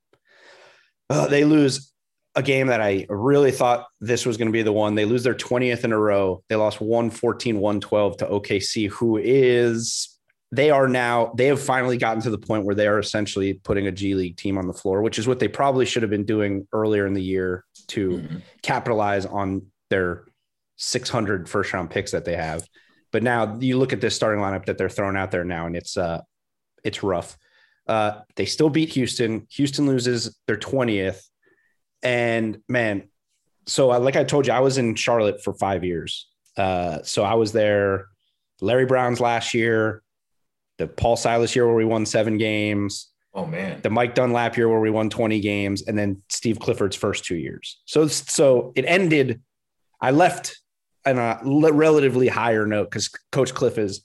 uh, 1.11 1.27
they 1.27 1.45
lose 1.45 1.93
a 2.35 2.43
game 2.43 2.69
that 2.69 2.81
I 2.81 3.07
really 3.09 3.51
thought 3.51 3.87
this 4.01 4.27
was 4.27 4.37
going 4.37 4.49
to 4.49 4.53
be 4.53 4.63
the 4.63 4.73
one. 4.73 4.95
They 4.95 5.05
lose 5.05 5.23
their 5.23 5.35
20th 5.35 5.85
in 5.85 5.93
a 5.93 5.99
row. 5.99 6.43
They 6.49 6.57
lost 6.57 6.81
114, 6.81 7.59
112 7.59 8.17
to 8.19 8.27
OKC, 8.27 8.89
who 8.89 9.19
is 9.19 10.14
they 10.55 10.71
are 10.71 10.89
now 10.89 11.33
they 11.37 11.47
have 11.47 11.61
finally 11.61 11.97
gotten 11.97 12.23
to 12.23 12.31
the 12.31 12.39
point 12.39 12.65
where 12.65 12.75
they 12.75 12.87
are 12.87 12.99
essentially 12.99 13.55
putting 13.55 13.87
a 13.87 13.93
G 13.93 14.15
League 14.15 14.37
team 14.37 14.59
on 14.59 14.67
the 14.67 14.73
floor, 14.73 15.03
which 15.03 15.19
is 15.19 15.27
what 15.27 15.39
they 15.39 15.49
probably 15.49 15.85
should 15.85 16.03
have 16.03 16.11
been 16.11 16.25
doing 16.25 16.67
earlier 16.73 17.07
in 17.07 17.15
the 17.15 17.23
year 17.23 17.65
to 17.89 18.11
mm-hmm. 18.11 18.37
capitalize 18.63 19.27
on 19.27 19.67
their 19.91 20.25
600 20.77 21.49
first 21.49 21.73
round 21.73 21.91
picks 21.91 22.13
that 22.13 22.25
they 22.25 22.37
have. 22.37 22.67
But 23.13 23.23
now 23.23 23.59
you 23.59 23.79
look 23.79 23.93
at 23.93 24.01
this 24.01 24.15
starting 24.15 24.41
lineup 24.41 24.67
that 24.67 24.79
they're 24.79 24.89
throwing 24.89 25.17
out 25.17 25.31
there 25.31 25.45
now, 25.45 25.67
and 25.67 25.77
it's 25.77 25.97
uh 25.97 26.21
it's 26.85 27.03
rough. 27.03 27.37
Uh, 27.87 28.21
they 28.37 28.47
still 28.47 28.71
beat 28.71 28.91
Houston. 28.91 29.47
Houston 29.51 29.87
loses 29.87 30.39
their 30.47 30.57
20th. 30.57 31.23
And 32.03 32.61
man, 32.69 33.09
so 33.67 33.93
uh, 33.93 33.99
like 33.99 34.17
I 34.17 34.25
told 34.25 34.47
you, 34.47 34.53
I 34.53 34.61
was 34.61 34.79
in 34.79 34.95
Charlotte 34.95 35.43
for 35.43 35.55
five 35.55 35.85
years. 35.85 36.29
Uh, 36.57 37.03
so 37.03 37.25
I 37.25 37.35
was 37.35 37.53
there 37.53 38.07
Larry 38.61 38.87
Brown's 38.87 39.21
last 39.21 39.55
year, 39.55 40.03
the 40.79 40.87
Paul 40.87 41.17
Silas 41.17 41.55
year 41.55 41.67
where 41.67 41.77
we 41.77 41.85
won 41.85 42.07
seven 42.07 42.39
games. 42.39 43.11
Oh 43.33 43.47
man, 43.47 43.81
the 43.83 43.91
Mike 43.91 44.15
Dunlap 44.15 44.57
year 44.57 44.69
where 44.69 44.81
we 44.81 44.91
won 44.91 45.11
20 45.11 45.41
games, 45.41 45.83
and 45.83 45.99
then 45.99 46.23
Steve 46.29 46.59
Clifford's 46.61 46.97
first 46.97 47.25
two 47.25 47.37
years. 47.37 47.81
So 47.85 48.07
so 48.07 48.73
it 48.77 48.85
ended. 48.87 49.41
I 50.01 50.11
left 50.11 50.61
on 51.07 51.19
a 51.19 51.41
relatively 51.43 52.29
higher 52.29 52.67
note 52.67 52.91
because 52.91 53.09
Coach 53.33 53.55
Cliff 53.55 53.79
is 53.79 54.05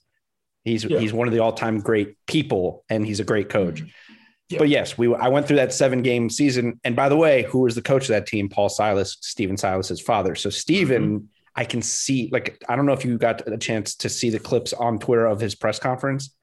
He's 0.64 0.86
yeah. 0.86 1.00
he's 1.00 1.14
one 1.14 1.28
of 1.28 1.34
the 1.34 1.40
all 1.40 1.54
time 1.54 1.80
great 1.80 2.16
people, 2.28 2.84
and 2.90 3.06
he's 3.06 3.20
a 3.20 3.24
great 3.24 3.50
coach. 3.50 3.82
Mm-hmm. 3.82 4.14
Yeah. 4.50 4.58
But 4.58 4.70
yes, 4.70 4.98
we 4.98 5.14
I 5.14 5.28
went 5.28 5.48
through 5.48 5.58
that 5.58 5.74
seven 5.74 6.02
game 6.02 6.30
season. 6.30 6.80
And 6.84 6.96
by 6.96 7.08
the 7.08 7.16
way, 7.16 7.44
who 7.44 7.60
was 7.60 7.76
the 7.76 7.82
coach 7.82 8.04
of 8.04 8.10
that 8.10 8.26
team? 8.26 8.50
Paul 8.50 8.70
Silas, 8.70 9.18
Stephen 9.22 9.58
Silas's 9.58 10.02
father. 10.02 10.36
So 10.36 10.50
Stephen, 10.50 11.20
mm-hmm. 11.20 11.26
I 11.56 11.66
can 11.66 11.82
see 11.82 12.30
like 12.32 12.62
I 12.68 12.76
don't 12.76 12.86
know 12.86 12.94
if 12.94 13.06
you 13.06 13.18
got 13.18 13.48
a 13.48 13.58
chance 13.58 13.96
to 13.98 14.10
see 14.10 14.30
the 14.30 14.40
clips 14.40 14.74
on 14.74 15.00
Twitter 15.00 15.26
of 15.26 15.40
his 15.40 15.56
press 15.56 15.80
conference. 15.80 16.36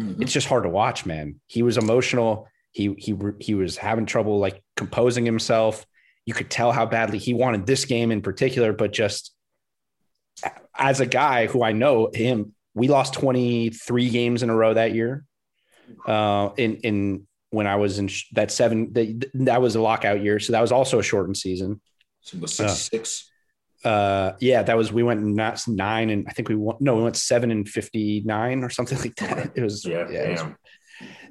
Mm-hmm. 0.00 0.22
It's 0.22 0.32
just 0.32 0.46
hard 0.46 0.64
to 0.64 0.68
watch, 0.68 1.04
man. 1.04 1.40
He 1.46 1.62
was 1.62 1.76
emotional. 1.78 2.48
He 2.70 2.94
he 2.98 3.14
he 3.40 3.54
was 3.54 3.76
having 3.76 4.06
trouble 4.06 4.38
like 4.38 4.62
composing 4.76 5.26
himself. 5.26 5.84
You 6.24 6.34
could 6.34 6.50
tell 6.50 6.72
how 6.72 6.86
badly 6.86 7.18
he 7.18 7.34
wanted 7.34 7.66
this 7.66 7.84
game 7.84 8.10
in 8.10 8.22
particular, 8.22 8.72
but 8.72 8.92
just 8.92 9.34
as 10.76 11.00
a 11.00 11.06
guy 11.06 11.46
who 11.46 11.62
I 11.62 11.72
know 11.72 12.10
him, 12.12 12.54
we 12.74 12.88
lost 12.88 13.14
23 13.14 14.08
games 14.10 14.42
in 14.42 14.50
a 14.50 14.54
row 14.54 14.74
that 14.74 14.94
year. 14.94 15.24
Uh, 16.06 16.50
in 16.56 16.76
in 16.76 17.26
when 17.50 17.66
I 17.66 17.76
was 17.76 17.98
in 17.98 18.08
sh- 18.08 18.28
that 18.32 18.50
seven, 18.50 18.92
that, 18.94 19.30
that 19.34 19.60
was 19.60 19.76
a 19.76 19.80
lockout 19.80 20.22
year. 20.22 20.40
So 20.40 20.52
that 20.52 20.62
was 20.62 20.72
also 20.72 20.98
a 20.98 21.02
shortened 21.02 21.36
season. 21.36 21.82
So 22.22 22.38
it 22.38 22.40
was 22.40 22.58
uh, 22.58 22.68
six. 22.68 23.30
Uh, 23.84 24.32
yeah, 24.40 24.62
that 24.62 24.76
was, 24.76 24.92
we 24.92 25.02
went 25.02 25.22
not 25.22 25.60
nine 25.66 26.10
and 26.10 26.26
I 26.28 26.32
think 26.32 26.48
we 26.48 26.54
went, 26.54 26.80
no, 26.80 26.96
we 26.96 27.02
went 27.02 27.16
seven 27.16 27.50
and 27.50 27.68
59 27.68 28.62
or 28.62 28.70
something 28.70 28.98
like 28.98 29.16
that. 29.16 29.52
It 29.56 29.62
was, 29.62 29.84
yeah, 29.84 30.08
yeah 30.08 30.30
was, 30.30 30.44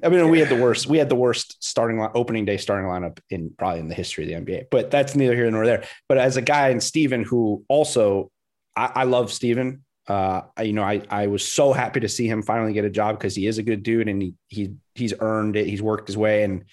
I 0.04 0.08
mean, 0.08 0.28
we 0.28 0.38
had 0.38 0.48
the 0.48 0.60
worst, 0.60 0.86
we 0.86 0.98
had 0.98 1.08
the 1.08 1.14
worst 1.14 1.62
starting 1.62 1.98
line, 1.98 2.10
opening 2.14 2.44
day 2.44 2.56
starting 2.56 2.88
lineup 2.88 3.18
in 3.30 3.54
probably 3.56 3.80
in 3.80 3.88
the 3.88 3.94
history 3.94 4.24
of 4.24 4.44
the 4.44 4.52
NBA, 4.52 4.66
but 4.70 4.90
that's 4.90 5.14
neither 5.14 5.34
here 5.34 5.50
nor 5.50 5.64
there. 5.64 5.84
But 6.08 6.18
as 6.18 6.36
a 6.36 6.42
guy 6.42 6.68
and 6.68 6.82
Steven, 6.82 7.24
who 7.24 7.64
also, 7.68 8.30
I, 8.76 8.90
I 8.94 9.04
love 9.04 9.32
Steven. 9.32 9.84
Uh, 10.08 10.42
you 10.60 10.72
know, 10.72 10.82
I, 10.82 11.02
I 11.08 11.28
was 11.28 11.46
so 11.46 11.72
happy 11.72 12.00
to 12.00 12.08
see 12.08 12.26
him 12.26 12.42
finally 12.42 12.72
get 12.72 12.84
a 12.84 12.90
job 12.90 13.18
because 13.18 13.36
he 13.36 13.46
is 13.46 13.58
a 13.58 13.62
good 13.62 13.82
dude 13.82 14.08
and 14.08 14.20
he, 14.20 14.34
he, 14.48 14.74
he's 14.94 15.14
earned 15.20 15.56
it. 15.56 15.66
He's 15.66 15.82
worked 15.82 16.08
his 16.08 16.16
way. 16.16 16.42
And 16.42 16.64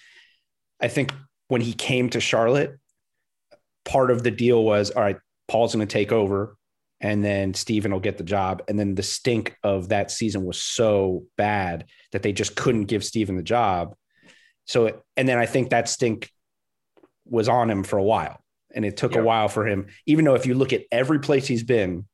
I 0.80 0.88
think 0.88 1.12
when 1.48 1.60
he 1.60 1.72
came 1.72 2.10
to 2.10 2.20
Charlotte, 2.20 2.78
part 3.84 4.10
of 4.10 4.24
the 4.24 4.30
deal 4.30 4.64
was, 4.64 4.90
all 4.90 5.02
right, 5.02 5.18
Paul's 5.50 5.74
going 5.74 5.86
to 5.86 5.92
take 5.92 6.12
over 6.12 6.56
and 7.00 7.24
then 7.24 7.54
Steven 7.54 7.90
will 7.92 7.98
get 7.98 8.18
the 8.18 8.24
job. 8.24 8.62
And 8.68 8.78
then 8.78 8.94
the 8.94 9.02
stink 9.02 9.56
of 9.64 9.88
that 9.88 10.12
season 10.12 10.44
was 10.44 10.62
so 10.62 11.24
bad 11.36 11.86
that 12.12 12.22
they 12.22 12.32
just 12.32 12.54
couldn't 12.54 12.84
give 12.84 13.04
Steven 13.04 13.36
the 13.36 13.42
job. 13.42 13.96
So, 14.66 15.02
and 15.16 15.28
then 15.28 15.36
I 15.36 15.46
think 15.46 15.70
that 15.70 15.88
stink 15.88 16.30
was 17.24 17.48
on 17.48 17.68
him 17.68 17.82
for 17.82 17.98
a 17.98 18.02
while. 18.02 18.38
And 18.72 18.84
it 18.84 18.96
took 18.96 19.16
a 19.16 19.22
while 19.22 19.48
for 19.48 19.66
him, 19.66 19.88
even 20.06 20.24
though 20.24 20.36
if 20.36 20.46
you 20.46 20.54
look 20.54 20.72
at 20.72 20.82
every 20.92 21.18
place 21.18 21.48
he's 21.48 21.64
been, 21.64 22.06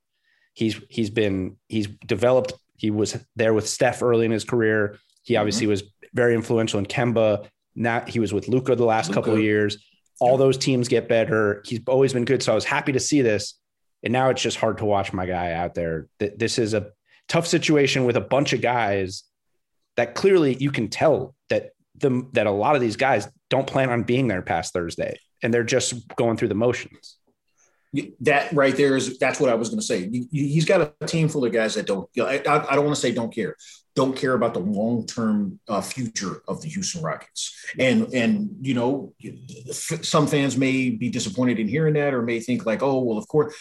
he's 0.54 0.80
he's 0.88 1.10
been 1.10 1.58
he's 1.68 1.86
developed. 2.06 2.54
He 2.78 2.90
was 2.90 3.18
there 3.34 3.52
with 3.52 3.68
Steph 3.68 4.02
early 4.02 4.24
in 4.24 4.30
his 4.30 4.44
career. 4.44 4.96
He 5.22 5.34
mm-hmm. 5.34 5.40
obviously 5.40 5.64
mm-hmm. 5.64 5.72
was 5.72 5.82
very 6.14 6.34
influential 6.34 6.78
in 6.78 6.86
Kemba. 6.86 7.46
Now 7.74 8.00
he 8.06 8.20
was 8.20 8.32
with 8.32 8.48
Luka 8.48 8.74
the 8.74 8.86
last 8.86 9.08
Luka. 9.08 9.20
couple 9.20 9.34
of 9.34 9.40
years. 9.42 9.76
All 10.20 10.36
those 10.36 10.56
teams 10.56 10.88
get 10.88 11.08
better. 11.08 11.62
He's 11.66 11.80
always 11.86 12.12
been 12.12 12.24
good. 12.24 12.42
So 12.42 12.52
I 12.52 12.54
was 12.54 12.64
happy 12.64 12.92
to 12.92 13.00
see 13.00 13.22
this. 13.22 13.54
And 14.02 14.12
now 14.12 14.30
it's 14.30 14.42
just 14.42 14.58
hard 14.58 14.78
to 14.78 14.84
watch 14.84 15.12
my 15.12 15.26
guy 15.26 15.52
out 15.52 15.74
there. 15.74 16.08
This 16.18 16.58
is 16.58 16.74
a 16.74 16.90
tough 17.28 17.46
situation 17.46 18.04
with 18.04 18.16
a 18.16 18.20
bunch 18.20 18.52
of 18.52 18.60
guys 18.60 19.24
that 19.96 20.14
clearly 20.14 20.54
you 20.54 20.70
can 20.70 20.88
tell 20.88 21.34
that 21.48 21.70
the 21.96 22.26
that 22.32 22.46
a 22.46 22.50
lot 22.50 22.74
of 22.74 22.80
these 22.80 22.96
guys 22.96 23.28
don't 23.48 23.66
plan 23.66 23.90
on 23.90 24.02
being 24.02 24.28
there 24.28 24.42
past 24.42 24.72
Thursday 24.72 25.18
and 25.42 25.52
they're 25.52 25.64
just 25.64 25.94
going 26.16 26.36
through 26.36 26.48
the 26.48 26.54
motions 26.54 27.16
that 28.20 28.52
right 28.52 28.76
there 28.76 28.96
is 28.96 29.18
that's 29.18 29.40
what 29.40 29.50
I 29.50 29.54
was 29.54 29.68
going 29.68 29.80
to 29.80 29.86
say. 29.86 30.08
He's 30.30 30.64
got 30.64 30.94
a 31.00 31.06
team 31.06 31.28
full 31.28 31.44
of 31.44 31.52
guys 31.52 31.74
that 31.74 31.86
don't. 31.86 32.08
I, 32.18 32.42
I, 32.44 32.74
don't 32.74 32.84
want 32.84 32.94
to 32.94 33.00
say 33.00 33.12
don't 33.12 33.34
care, 33.34 33.56
don't 33.96 34.14
care 34.14 34.34
about 34.34 34.54
the 34.54 34.60
long 34.60 35.06
term 35.06 35.58
uh, 35.68 35.80
future 35.80 36.42
of 36.46 36.62
the 36.62 36.68
Houston 36.68 37.02
Rockets. 37.02 37.56
And 37.78 38.12
and 38.14 38.50
you 38.60 38.74
know, 38.74 39.14
some 39.72 40.26
fans 40.26 40.56
may 40.56 40.90
be 40.90 41.08
disappointed 41.08 41.58
in 41.58 41.66
hearing 41.66 41.94
that, 41.94 42.14
or 42.14 42.22
may 42.22 42.38
think 42.38 42.64
like, 42.64 42.82
oh 42.82 43.00
well, 43.00 43.18
of 43.18 43.26
course. 43.26 43.54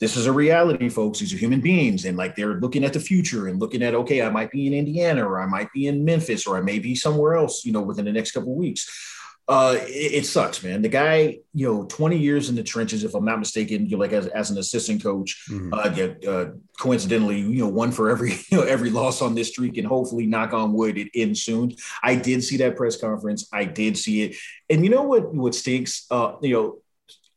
This 0.00 0.16
is 0.16 0.26
a 0.26 0.32
reality, 0.32 0.88
folks. 0.88 1.20
These 1.20 1.32
are 1.32 1.38
human 1.38 1.60
beings, 1.60 2.04
and 2.04 2.18
like 2.18 2.34
they're 2.34 2.60
looking 2.60 2.84
at 2.84 2.92
the 2.92 3.00
future 3.00 3.46
and 3.46 3.60
looking 3.60 3.80
at, 3.80 3.94
okay, 3.94 4.22
I 4.22 4.28
might 4.28 4.50
be 4.50 4.66
in 4.66 4.74
Indiana, 4.74 5.26
or 5.26 5.40
I 5.40 5.46
might 5.46 5.72
be 5.72 5.86
in 5.86 6.04
Memphis, 6.04 6.48
or 6.48 6.58
I 6.58 6.60
may 6.60 6.80
be 6.80 6.96
somewhere 6.96 7.34
else, 7.34 7.64
you 7.64 7.72
know, 7.72 7.80
within 7.80 8.04
the 8.04 8.12
next 8.12 8.32
couple 8.32 8.52
of 8.52 8.58
weeks 8.58 9.13
uh, 9.46 9.76
it, 9.80 10.14
it, 10.14 10.26
sucks, 10.26 10.62
man. 10.62 10.80
The 10.80 10.88
guy, 10.88 11.38
you 11.52 11.66
know, 11.66 11.84
20 11.84 12.16
years 12.16 12.48
in 12.48 12.56
the 12.56 12.62
trenches, 12.62 13.04
if 13.04 13.14
I'm 13.14 13.26
not 13.26 13.38
mistaken, 13.38 13.84
you 13.84 13.96
know, 13.96 13.98
like 13.98 14.12
as, 14.12 14.26
as 14.28 14.50
an 14.50 14.56
assistant 14.56 15.02
coach, 15.02 15.44
mm-hmm. 15.50 15.74
uh, 15.74 15.92
yeah, 15.94 16.30
uh, 16.30 16.52
coincidentally, 16.80 17.40
you 17.40 17.62
know, 17.62 17.68
one 17.68 17.92
for 17.92 18.08
every, 18.08 18.32
you 18.50 18.58
know, 18.58 18.62
every 18.62 18.88
loss 18.88 19.20
on 19.20 19.34
this 19.34 19.48
streak 19.50 19.76
and 19.76 19.86
hopefully 19.86 20.24
knock 20.24 20.54
on 20.54 20.72
wood, 20.72 20.96
it 20.96 21.08
ends 21.14 21.42
soon. 21.42 21.74
I 22.02 22.14
did 22.16 22.42
see 22.42 22.56
that 22.58 22.76
press 22.76 22.96
conference. 22.96 23.46
I 23.52 23.64
did 23.64 23.98
see 23.98 24.22
it. 24.22 24.36
And 24.70 24.82
you 24.82 24.90
know 24.90 25.02
what, 25.02 25.34
what 25.34 25.54
stinks, 25.54 26.06
uh, 26.10 26.36
you 26.40 26.54
know, 26.54 26.78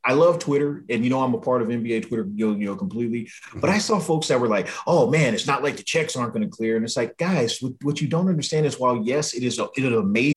I 0.07 0.13
love 0.13 0.39
Twitter, 0.39 0.85
and 0.89 1.03
you 1.03 1.09
know 1.09 1.21
I'm 1.21 1.33
a 1.33 1.37
part 1.37 1.61
of 1.61 1.67
NBA 1.67 2.07
Twitter, 2.07 2.25
you 2.33 2.47
know, 2.47 2.55
you 2.57 2.65
know, 2.67 2.77
completely. 2.77 3.29
But 3.53 3.69
I 3.69 3.77
saw 3.77 3.99
folks 3.99 4.29
that 4.29 4.39
were 4.39 4.47
like, 4.47 4.69
"Oh 4.87 5.11
man, 5.11 5.33
it's 5.33 5.47
not 5.47 5.63
like 5.63 5.75
the 5.75 5.83
checks 5.83 6.15
aren't 6.15 6.31
going 6.31 6.49
to 6.49 6.49
clear," 6.49 6.77
and 6.77 6.85
it's 6.85 6.95
like, 6.95 7.17
guys, 7.17 7.61
what, 7.61 7.73
what, 7.81 7.99
you 7.99 8.07
don't 8.07 8.29
understand 8.29 8.65
is 8.65 8.79
while 8.79 9.03
yes, 9.03 9.33
it 9.33 9.43
is 9.43 9.59
a, 9.59 9.67
it 9.75 9.83
is 9.83 9.91
amazing. 9.91 10.36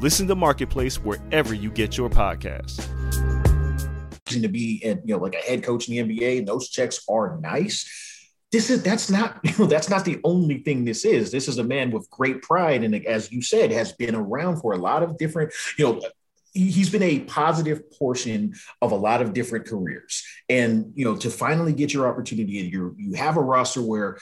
Listen 0.00 0.28
to 0.28 0.36
Marketplace 0.36 0.96
wherever 0.96 1.54
you 1.54 1.70
get 1.70 1.96
your 1.96 2.08
podcasts. 2.08 2.86
To 4.26 4.46
be, 4.46 4.80
you 4.84 5.00
know, 5.04 5.18
like 5.18 5.34
a 5.34 5.38
head 5.38 5.64
coach 5.64 5.88
in 5.88 6.06
the 6.06 6.16
NBA, 6.16 6.38
and 6.38 6.46
those 6.46 6.68
checks 6.68 7.04
are 7.08 7.36
nice. 7.40 8.36
This 8.52 8.70
is 8.70 8.82
that's 8.84 9.10
not 9.10 9.40
you 9.42 9.52
know 9.58 9.66
that's 9.66 9.90
not 9.90 10.04
the 10.04 10.20
only 10.22 10.58
thing 10.58 10.84
this 10.84 11.04
is. 11.04 11.32
This 11.32 11.48
is 11.48 11.58
a 11.58 11.64
man 11.64 11.90
with 11.90 12.08
great 12.10 12.42
pride, 12.42 12.84
and 12.84 12.94
as 13.06 13.32
you 13.32 13.42
said, 13.42 13.72
has 13.72 13.92
been 13.92 14.14
around 14.14 14.60
for 14.60 14.72
a 14.72 14.78
lot 14.78 15.02
of 15.02 15.18
different 15.18 15.52
you 15.76 15.84
know 15.84 16.00
he's 16.52 16.90
been 16.90 17.02
a 17.02 17.20
positive 17.20 17.90
portion 17.92 18.54
of 18.80 18.92
a 18.92 18.96
lot 18.96 19.20
of 19.20 19.32
different 19.32 19.66
careers 19.66 20.24
and 20.48 20.92
you 20.94 21.04
know 21.04 21.14
to 21.14 21.30
finally 21.30 21.74
get 21.74 21.92
your 21.92 22.08
opportunity 22.08 22.52
you 22.52 22.96
you 22.98 23.12
have 23.12 23.36
a 23.36 23.40
roster 23.40 23.82
where 23.82 24.18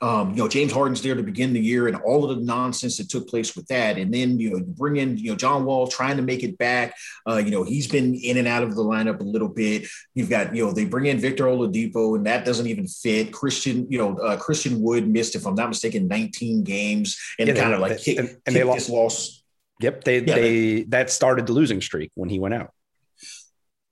um, 0.00 0.30
you 0.30 0.36
know, 0.36 0.48
James 0.48 0.72
Harden's 0.72 1.02
there 1.02 1.14
to 1.14 1.22
begin 1.22 1.52
the 1.52 1.60
year 1.60 1.88
and 1.88 1.96
all 1.96 2.28
of 2.28 2.36
the 2.36 2.44
nonsense 2.44 2.98
that 2.98 3.08
took 3.08 3.28
place 3.28 3.56
with 3.56 3.66
that. 3.68 3.98
And 3.98 4.12
then, 4.12 4.38
you 4.38 4.50
know, 4.50 4.58
you 4.58 4.64
bring 4.64 4.96
in, 4.96 5.16
you 5.16 5.30
know, 5.30 5.36
John 5.36 5.64
Wall 5.64 5.88
trying 5.88 6.16
to 6.16 6.22
make 6.22 6.42
it 6.42 6.56
back. 6.56 6.94
Uh, 7.28 7.36
you 7.36 7.50
know, 7.50 7.64
he's 7.64 7.88
been 7.88 8.14
in 8.14 8.36
and 8.36 8.46
out 8.46 8.62
of 8.62 8.76
the 8.76 8.84
lineup 8.84 9.20
a 9.20 9.24
little 9.24 9.48
bit. 9.48 9.88
You've 10.14 10.30
got, 10.30 10.54
you 10.54 10.64
know, 10.64 10.72
they 10.72 10.84
bring 10.84 11.06
in 11.06 11.18
Victor 11.18 11.44
Oladipo 11.44 12.16
and 12.16 12.26
that 12.26 12.44
doesn't 12.44 12.66
even 12.66 12.86
fit. 12.86 13.32
Christian, 13.32 13.90
you 13.90 13.98
know, 13.98 14.16
uh, 14.18 14.36
Christian 14.36 14.80
Wood 14.80 15.08
missed, 15.08 15.34
if 15.34 15.46
I'm 15.46 15.54
not 15.54 15.68
mistaken, 15.68 16.06
19 16.06 16.62
games 16.62 17.18
and 17.38 17.48
yeah, 17.48 17.54
kind 17.54 17.74
of 17.74 17.80
like 17.80 17.98
kick, 17.98 18.18
and, 18.18 18.36
and 18.46 18.54
they 18.54 18.62
lost, 18.62 18.88
loss 18.88 19.38
Yep, 19.80 20.04
they 20.04 20.20
yeah, 20.20 20.34
they 20.34 20.82
that 20.84 21.10
started 21.10 21.46
the 21.46 21.52
losing 21.52 21.80
streak 21.80 22.10
when 22.14 22.28
he 22.28 22.38
went 22.38 22.54
out. 22.54 22.72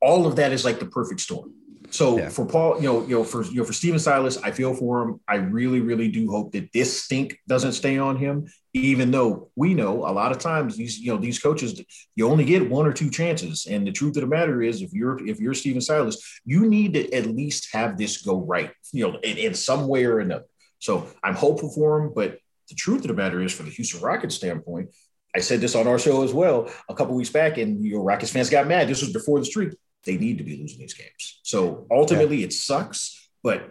All 0.00 0.26
of 0.26 0.36
that 0.36 0.52
is 0.52 0.64
like 0.64 0.80
the 0.80 0.86
perfect 0.86 1.20
storm. 1.20 1.54
So 1.91 2.18
yeah. 2.18 2.28
for 2.28 2.47
Paul, 2.47 2.76
you 2.76 2.84
know, 2.84 3.03
you 3.03 3.16
know, 3.16 3.24
for 3.24 3.45
you 3.45 3.57
know, 3.57 3.64
for 3.64 3.72
Stephen 3.72 3.99
Silas, 3.99 4.39
I 4.39 4.51
feel 4.51 4.74
for 4.74 5.03
him. 5.03 5.20
I 5.28 5.37
really, 5.37 5.80
really 5.80 6.09
do 6.09 6.30
hope 6.30 6.53
that 6.53 6.72
this 6.72 7.03
stink 7.03 7.39
doesn't 7.47 7.72
stay 7.72 7.99
on 7.99 8.16
him. 8.16 8.47
Even 8.72 9.11
though 9.11 9.51
we 9.57 9.72
know 9.72 10.07
a 10.07 10.12
lot 10.12 10.32
of 10.32 10.39
times 10.39 10.76
these, 10.76 10.99
you 10.99 11.12
know, 11.12 11.18
these 11.18 11.39
coaches, 11.39 11.80
you 12.14 12.28
only 12.28 12.45
get 12.45 12.68
one 12.68 12.87
or 12.87 12.93
two 12.93 13.11
chances. 13.11 13.66
And 13.66 13.87
the 13.87 13.93
truth 13.93 14.16
of 14.16 14.20
the 14.20 14.26
matter 14.26 14.62
is, 14.62 14.82
if 14.82 14.93
you're 14.93 15.26
if 15.26 15.41
you're 15.41 15.55
Stephen 15.55 15.80
Silas, 15.80 16.41
you 16.45 16.68
need 16.68 16.95
to 16.95 17.12
at 17.12 17.26
least 17.26 17.72
have 17.72 17.97
this 17.97 18.22
go 18.22 18.41
right, 18.41 18.70
you 18.93 19.09
know, 19.09 19.18
in, 19.20 19.39
in 19.39 19.55
some 19.55 19.89
way 19.89 20.05
or 20.05 20.20
another. 20.20 20.45
So 20.78 21.07
I'm 21.22 21.34
hopeful 21.34 21.70
for 21.70 21.99
him, 21.99 22.12
but 22.14 22.39
the 22.68 22.74
truth 22.74 23.03
of 23.03 23.09
the 23.09 23.14
matter 23.14 23.41
is, 23.41 23.53
for 23.53 23.62
the 23.62 23.70
Houston 23.70 24.01
Rockets 24.01 24.34
standpoint, 24.34 24.91
I 25.34 25.41
said 25.41 25.61
this 25.61 25.74
on 25.74 25.87
our 25.87 25.99
show 25.99 26.22
as 26.22 26.32
well 26.32 26.70
a 26.89 26.95
couple 26.95 27.14
weeks 27.14 27.30
back, 27.30 27.59
and 27.59 27.84
your 27.84 28.03
Rockets 28.03 28.32
fans 28.32 28.51
got 28.51 28.66
mad. 28.66 28.89
This 28.89 29.03
was 29.03 29.12
before 29.12 29.39
the 29.39 29.45
streak. 29.45 29.74
They 30.07 30.16
need 30.16 30.38
to 30.38 30.44
be 30.44 30.57
losing 30.57 30.78
these 30.78 30.94
games. 30.94 31.40
So 31.42 31.86
ultimately, 31.90 32.38
yeah. 32.38 32.46
it 32.46 32.52
sucks, 32.52 33.28
but 33.42 33.70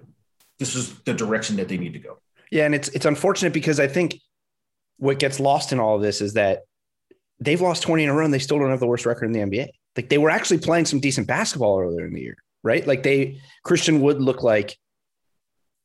this 0.60 0.76
is 0.76 1.00
the 1.00 1.14
direction 1.14 1.56
that 1.58 1.68
they 1.68 1.78
need 1.78 1.94
to 1.94 2.00
go. 2.00 2.20
Yeah, 2.52 2.66
and 2.66 2.76
it's 2.76 2.90
it's 2.90 3.06
unfortunate 3.06 3.54
because 3.54 3.80
I 3.80 3.88
think 3.88 4.20
what 4.98 5.20
gets 5.20 5.40
lost 5.40 5.72
in 5.72 5.80
all 5.80 5.96
of 5.96 6.02
this 6.02 6.22
is 6.22 6.34
that 6.34 6.64
they've 7.40 7.60
lost 7.60 7.84
20 7.84 8.04
in 8.04 8.10
a 8.10 8.14
row 8.14 8.24
and 8.24 8.34
they 8.34 8.40
still 8.40 8.60
don't 8.60 8.70
have 8.70 8.80
the 8.80 8.88
worst 8.88 9.06
record 9.06 9.26
in 9.26 9.32
the 9.32 9.40
NBA. 9.40 9.68
Like 9.96 10.10
they 10.10 10.18
were 10.18 10.30
actually 10.30 10.60
playing 10.60 10.86
some 10.86 11.00
decent 11.00 11.28
basketball 11.28 11.80
earlier 11.80 12.06
in 12.06 12.14
the 12.14 12.22
year, 12.22 12.38
right? 12.64 12.86
Like 12.86 13.04
they 13.04 13.42
Christian 13.64 14.02
Wood 14.02 14.22
looked 14.22 14.44
like 14.44 14.78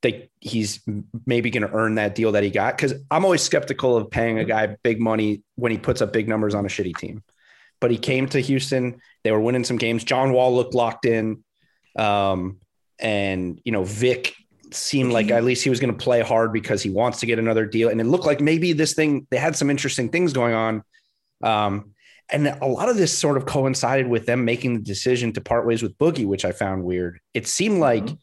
they 0.02 0.30
he's 0.40 0.80
maybe 1.26 1.50
going 1.50 1.66
to 1.66 1.72
earn 1.74 1.96
that 1.96 2.14
deal 2.14 2.32
that 2.32 2.42
he 2.42 2.50
got 2.50 2.76
because 2.76 2.94
I'm 3.10 3.24
always 3.24 3.42
skeptical 3.42 3.96
of 3.96 4.10
paying 4.10 4.38
a 4.38 4.44
guy 4.44 4.76
big 4.82 5.00
money 5.00 5.42
when 5.56 5.72
he 5.72 5.78
puts 5.78 6.00
up 6.00 6.12
big 6.12 6.28
numbers 6.28 6.54
on 6.54 6.64
a 6.64 6.68
shitty 6.68 6.96
team. 6.96 7.22
But 7.80 7.90
he 7.90 7.98
came 7.98 8.28
to 8.28 8.40
Houston. 8.40 9.00
They 9.24 9.32
were 9.32 9.40
winning 9.40 9.64
some 9.64 9.76
games. 9.76 10.04
John 10.04 10.32
Wall 10.32 10.54
looked 10.54 10.74
locked 10.74 11.06
in, 11.06 11.44
um, 11.96 12.58
and 12.98 13.60
you 13.64 13.72
know 13.72 13.84
Vic 13.84 14.34
seemed 14.72 15.12
like 15.12 15.30
at 15.30 15.44
least 15.44 15.64
he 15.64 15.70
was 15.70 15.80
going 15.80 15.92
to 15.92 16.04
play 16.04 16.20
hard 16.20 16.52
because 16.52 16.82
he 16.82 16.90
wants 16.90 17.20
to 17.20 17.26
get 17.26 17.38
another 17.38 17.66
deal. 17.66 17.88
And 17.88 18.00
it 18.00 18.04
looked 18.04 18.26
like 18.26 18.40
maybe 18.40 18.72
this 18.72 18.94
thing 18.94 19.26
they 19.30 19.36
had 19.36 19.56
some 19.56 19.70
interesting 19.70 20.10
things 20.10 20.32
going 20.32 20.54
on. 20.54 20.82
Um, 21.42 21.94
and 22.32 22.46
a 22.46 22.66
lot 22.66 22.88
of 22.88 22.96
this 22.96 23.16
sort 23.16 23.36
of 23.36 23.46
coincided 23.46 24.06
with 24.06 24.26
them 24.26 24.44
making 24.44 24.74
the 24.74 24.80
decision 24.80 25.32
to 25.32 25.40
part 25.40 25.66
ways 25.66 25.82
with 25.82 25.98
Boogie, 25.98 26.26
which 26.26 26.44
I 26.44 26.52
found 26.52 26.84
weird. 26.84 27.18
It 27.34 27.48
seemed 27.48 27.80
like 27.80 28.04
mm-hmm. 28.04 28.14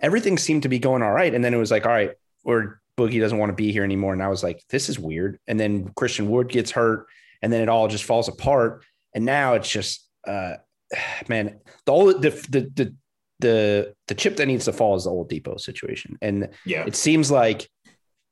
everything 0.00 0.38
seemed 0.38 0.62
to 0.62 0.68
be 0.68 0.78
going 0.78 1.02
all 1.02 1.12
right. 1.12 1.34
And 1.34 1.44
then 1.44 1.52
it 1.52 1.58
was 1.58 1.70
like, 1.70 1.84
all 1.84 1.92
right, 1.92 2.12
or 2.44 2.80
Boogie 2.96 3.20
doesn't 3.20 3.38
want 3.38 3.50
to 3.50 3.56
be 3.56 3.72
here 3.72 3.84
anymore. 3.84 4.12
And 4.12 4.22
I 4.22 4.28
was 4.28 4.42
like, 4.42 4.62
this 4.70 4.88
is 4.88 4.98
weird. 4.98 5.38
And 5.46 5.58
then 5.58 5.90
Christian 5.96 6.30
Wood 6.30 6.48
gets 6.48 6.70
hurt, 6.70 7.06
and 7.42 7.52
then 7.52 7.60
it 7.60 7.68
all 7.68 7.88
just 7.88 8.04
falls 8.04 8.28
apart. 8.28 8.84
And 9.16 9.24
now 9.24 9.54
it's 9.54 9.68
just, 9.68 10.08
uh, 10.28 10.54
man, 11.28 11.58
the 11.86 11.92
old, 11.92 12.22
the, 12.22 12.30
the, 12.30 12.70
the, 12.74 12.94
the, 13.40 13.94
the 14.06 14.14
chip 14.14 14.36
that 14.36 14.46
needs 14.46 14.66
to 14.66 14.72
fall 14.72 14.94
is 14.94 15.04
the 15.04 15.10
Oladipo 15.10 15.58
situation. 15.58 16.16
And 16.22 16.50
yeah, 16.64 16.84
it 16.86 16.94
seems 16.94 17.30
like 17.30 17.68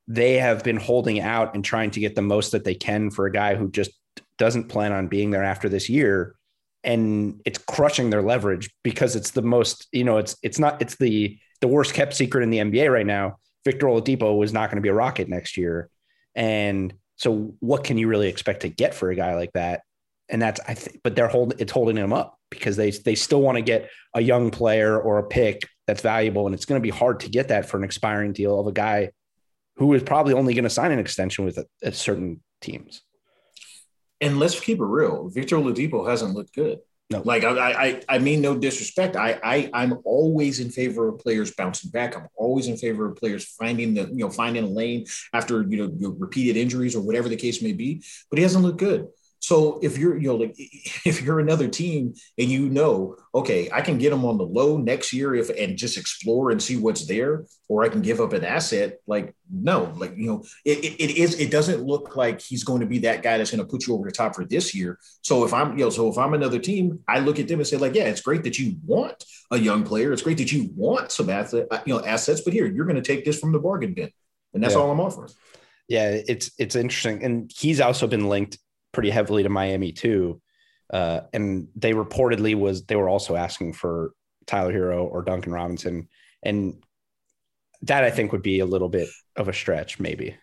they 0.07 0.35
have 0.35 0.62
been 0.62 0.76
holding 0.76 1.20
out 1.20 1.55
and 1.55 1.64
trying 1.64 1.91
to 1.91 2.01
get 2.01 2.14
the 2.14 2.22
most 2.22 2.53
that 2.53 2.64
they 2.64 2.74
can 2.74 3.11
for 3.11 3.26
a 3.26 3.32
guy 3.32 3.55
who 3.55 3.70
just 3.70 3.91
doesn't 4.39 4.68
plan 4.68 4.93
on 4.93 5.09
being 5.09 5.30
there 5.30 5.45
after 5.45 5.68
this 5.68 5.89
year. 5.89 6.37
And 6.85 7.41
it's 7.45 7.59
crushing 7.59 8.11
their 8.11 8.22
leverage 8.22 8.70
because 8.82 9.16
it's 9.16 9.30
the 9.30 9.43
most 9.43 9.89
you 9.93 10.05
know 10.05 10.18
it's 10.18 10.37
it's 10.43 10.59
not 10.59 10.82
it's 10.82 10.97
the 10.97 11.39
the 11.62 11.68
worst 11.68 11.95
kept 11.95 12.14
secret 12.14 12.43
in 12.43 12.51
the 12.51 12.59
NBA 12.59 12.93
right 12.93 13.07
now. 13.07 13.39
Victor 13.64 13.87
Oladipo 13.87 14.37
was 14.37 14.53
not 14.53 14.70
going 14.70 14.76
to 14.76 14.82
be 14.82 14.91
a 14.91 14.95
rocket 14.95 15.28
next 15.28 15.57
year. 15.57 15.89
And 16.35 16.93
so 17.16 17.55
what 17.61 17.85
can 17.85 17.97
you 17.97 18.09
really 18.09 18.28
expect 18.28 18.61
to 18.62 18.68
get 18.68 18.95
for 18.95 19.11
a 19.11 19.14
guy 19.14 19.35
like 19.35 19.53
that 19.55 19.82
and 20.29 20.41
that's 20.41 20.61
I 20.66 20.75
think 20.75 21.01
but 21.03 21.16
they're 21.16 21.29
holding 21.29 21.59
it's 21.59 21.72
holding 21.72 21.97
them 21.97 22.12
up 22.12 22.39
because 22.51 22.77
they 22.77 22.91
they 22.91 23.14
still 23.14 23.43
want 23.43 23.57
to 23.57 23.62
get 23.62 23.91
a 24.14 24.20
young 24.20 24.51
player 24.51 24.99
or 24.99 25.18
a 25.18 25.27
pick 25.27 25.68
that's 25.87 26.03
valuable 26.03 26.47
and 26.47 26.55
it's 26.55 26.64
going 26.64 26.81
to 26.81 26.83
be 26.83 26.91
hard 26.91 27.20
to 27.20 27.29
get 27.29 27.49
that 27.49 27.68
for 27.68 27.77
an 27.77 27.85
expiring 27.85 28.33
deal 28.33 28.59
of 28.59 28.66
a 28.66 28.72
guy 28.72 29.11
who 29.77 29.93
is 29.95 30.03
probably 30.03 30.33
only 30.33 30.55
going 30.55 30.64
to 30.64 30.70
sign 30.70 30.93
an 30.93 30.99
extension 30.99 31.45
with 31.45 31.59
a, 31.59 31.66
a 31.83 31.93
certain 31.93 32.41
teams 32.61 33.03
and 34.20 34.39
let's 34.39 34.59
keep 34.59 34.79
it 34.79 34.85
real. 34.85 35.29
Victor 35.29 35.57
Oladipo 35.57 36.09
hasn't 36.09 36.35
looked 36.35 36.55
good. 36.55 36.79
No. 37.11 37.20
Like 37.22 37.45
I, 37.45 37.72
I, 37.72 38.03
I 38.09 38.18
mean 38.18 38.41
no 38.41 38.57
disrespect. 38.57 39.16
I, 39.16 39.39
I, 39.45 39.70
I'm 39.75 39.99
always 40.05 40.61
in 40.61 40.70
favor 40.70 41.09
of 41.09 41.18
players 41.18 41.55
bouncing 41.55 41.91
back. 41.91 42.16
I'm 42.16 42.29
always 42.35 42.66
in 42.66 42.79
favor 42.79 43.07
of 43.07 43.16
players 43.16 43.45
finding 43.45 43.93
the, 43.93 44.05
you 44.05 44.25
know, 44.25 44.31
finding 44.31 44.64
a 44.64 44.66
lane 44.66 45.05
after 45.35 45.62
you 45.62 45.77
know 45.87 46.16
repeated 46.18 46.57
injuries 46.57 46.97
or 46.97 47.03
whatever 47.03 47.29
the 47.29 47.37
case 47.37 47.61
may 47.61 47.72
be. 47.72 48.03
But 48.31 48.39
he 48.39 48.43
hasn't 48.43 48.64
looked 48.64 48.79
good. 48.79 49.09
So 49.45 49.78
if 49.82 49.99
you're, 49.99 50.16
you 50.16 50.28
know, 50.28 50.36
like 50.36 50.55
if 50.59 51.20
you're 51.20 51.38
another 51.38 51.68
team 51.68 52.14
and 52.38 52.51
you 52.51 52.70
know, 52.70 53.16
okay, 53.34 53.68
I 53.70 53.82
can 53.82 53.99
get 53.99 54.11
him 54.11 54.24
on 54.24 54.38
the 54.38 54.45
low 54.45 54.78
next 54.78 55.12
year 55.12 55.34
if 55.34 55.51
and 55.51 55.76
just 55.76 55.99
explore 55.99 56.51
and 56.51 56.62
see 56.62 56.78
what's 56.78 57.07
there, 57.07 57.45
or 57.68 57.84
I 57.84 57.90
can 57.90 58.01
give 58.01 58.20
up 58.20 58.32
an 58.32 58.42
asset. 58.42 59.01
Like, 59.07 59.34
no, 59.53 59.92
like 59.97 60.16
you 60.16 60.28
know, 60.28 60.45
it, 60.64 60.78
it, 60.78 60.95
it 60.99 61.16
is. 61.18 61.38
It 61.38 61.51
doesn't 61.51 61.84
look 61.84 62.16
like 62.16 62.40
he's 62.40 62.64
going 62.64 62.80
to 62.80 62.86
be 62.86 63.01
that 63.01 63.22
guy 63.22 63.36
that's 63.36 63.51
going 63.51 63.62
to 63.62 63.70
put 63.70 63.86
you 63.86 63.92
over 63.95 64.09
the 64.09 64.12
top 64.12 64.34
for 64.34 64.47
this 64.47 64.74
year. 64.74 64.99
So 65.20 65.45
if 65.45 65.53
I'm, 65.53 65.76
you 65.76 65.84
know, 65.84 65.90
so 65.90 66.11
if 66.11 66.16
I'm 66.16 66.32
another 66.32 66.59
team, 66.59 67.01
I 67.07 67.18
look 67.18 67.38
at 67.38 67.47
them 67.47 67.61
and 67.61 67.66
say, 67.66 67.76
like, 67.76 67.95
yeah, 67.95 68.05
it's 68.05 68.22
great 68.22 68.45
that 68.45 68.59
you 68.59 68.76
want 68.86 69.22
a 69.51 69.59
young 69.59 69.84
player. 69.84 70.14
It's 70.14 70.22
great 70.22 70.38
that 70.38 70.53
you 70.53 70.70
want 70.74 71.12
some 71.12 71.28
asset, 71.28 71.66
uh, 71.70 71.80
you 71.84 71.95
know, 71.95 72.03
assets, 72.03 72.40
but 72.40 72.55
here 72.55 72.64
you're 72.64 72.86
going 72.86 72.97
to 72.97 73.03
take 73.03 73.26
this 73.26 73.38
from 73.38 73.53
the 73.53 73.59
bargain 73.59 73.92
bin, 73.92 74.11
and 74.55 74.62
that's 74.62 74.74
yeah. 74.74 74.80
all 74.80 74.90
I'm 74.90 75.01
offering. 75.01 75.30
Yeah, 75.86 76.09
it's 76.26 76.51
it's 76.59 76.76
interesting, 76.76 77.22
and 77.22 77.53
he's 77.55 77.82
also 77.82 78.07
been 78.07 78.30
linked 78.30 78.57
pretty 78.95 79.11
heavily 79.11 79.42
to 79.42 79.49
Miami 79.49 79.92
too. 79.92 80.40
Uh, 80.92 81.22
and 81.32 81.68
they 81.76 81.92
reportedly 81.92 82.55
was 82.55 82.84
they 82.84 82.97
were 82.97 83.09
also 83.09 83.36
asking 83.36 83.72
for 83.72 84.12
Tyler 84.47 84.72
Herro 84.72 85.05
or 85.05 85.22
Duncan 85.22 85.53
Robinson, 85.53 86.09
and 86.42 86.82
that 87.82 88.05
I 88.05 88.11
think 88.11 88.32
would 88.32 88.42
be 88.42 88.61
a 88.61 88.66
little 88.66 88.88
bit 88.88 89.09
of 89.36 89.49
a 89.49 89.53
stretch, 89.53 89.99
maybe. 89.99 90.36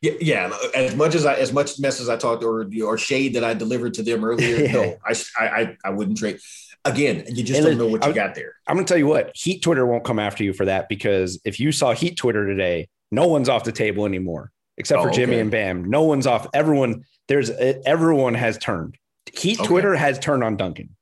Yeah, 0.00 0.12
yeah. 0.20 0.58
As 0.74 0.96
much 0.96 1.14
as 1.14 1.26
I, 1.26 1.34
as 1.34 1.52
much 1.52 1.78
mess 1.78 2.00
as 2.00 2.08
I 2.08 2.16
talked 2.16 2.42
or 2.42 2.68
or 2.82 2.98
shade 2.98 3.34
that 3.34 3.44
I 3.44 3.52
delivered 3.52 3.94
to 3.94 4.02
them 4.02 4.24
earlier, 4.24 4.68
no, 4.72 4.96
I, 5.04 5.14
I, 5.38 5.76
I 5.84 5.90
wouldn't 5.90 6.18
trade. 6.18 6.40
Again, 6.86 7.24
you 7.28 7.44
just 7.44 7.58
and 7.58 7.66
don't 7.66 7.78
know 7.78 7.86
what 7.86 8.04
you 8.04 8.10
I, 8.10 8.14
got 8.14 8.34
there. 8.34 8.54
I'm 8.66 8.76
gonna 8.76 8.86
tell 8.86 8.96
you 8.96 9.06
what, 9.06 9.36
Heat 9.36 9.60
Twitter 9.60 9.84
won't 9.84 10.04
come 10.04 10.18
after 10.18 10.42
you 10.42 10.54
for 10.54 10.64
that 10.64 10.88
because 10.88 11.38
if 11.44 11.60
you 11.60 11.70
saw 11.70 11.92
Heat 11.92 12.16
Twitter 12.16 12.46
today, 12.46 12.88
no 13.10 13.26
one's 13.26 13.50
off 13.50 13.64
the 13.64 13.72
table 13.72 14.06
anymore 14.06 14.50
except 14.80 15.00
oh, 15.00 15.04
for 15.04 15.10
Jimmy 15.10 15.34
okay. 15.34 15.40
and 15.42 15.50
Bam. 15.50 15.84
No 15.84 16.02
one's 16.02 16.26
off. 16.26 16.48
Everyone 16.52 17.04
there's 17.28 17.50
everyone 17.50 18.34
has 18.34 18.58
turned. 18.58 18.96
Heat 19.32 19.60
okay. 19.60 19.68
Twitter 19.68 19.94
has 19.94 20.18
turned 20.18 20.42
on 20.42 20.56
Duncan. 20.56 20.96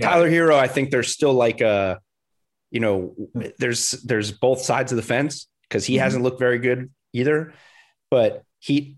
Got 0.00 0.10
Tyler 0.10 0.28
it. 0.28 0.32
Herro, 0.32 0.56
I 0.56 0.68
think 0.68 0.90
there's 0.90 1.12
still 1.12 1.34
like 1.34 1.60
a, 1.60 2.00
you 2.70 2.80
know, 2.80 3.14
there's 3.58 3.90
there's 3.90 4.32
both 4.32 4.60
sides 4.60 4.92
of 4.92 4.96
the 4.96 5.02
fence 5.02 5.48
because 5.68 5.84
he 5.84 5.94
mm-hmm. 5.94 6.04
hasn't 6.04 6.24
looked 6.24 6.38
very 6.38 6.58
good 6.58 6.90
either. 7.12 7.52
But 8.10 8.42
he, 8.60 8.96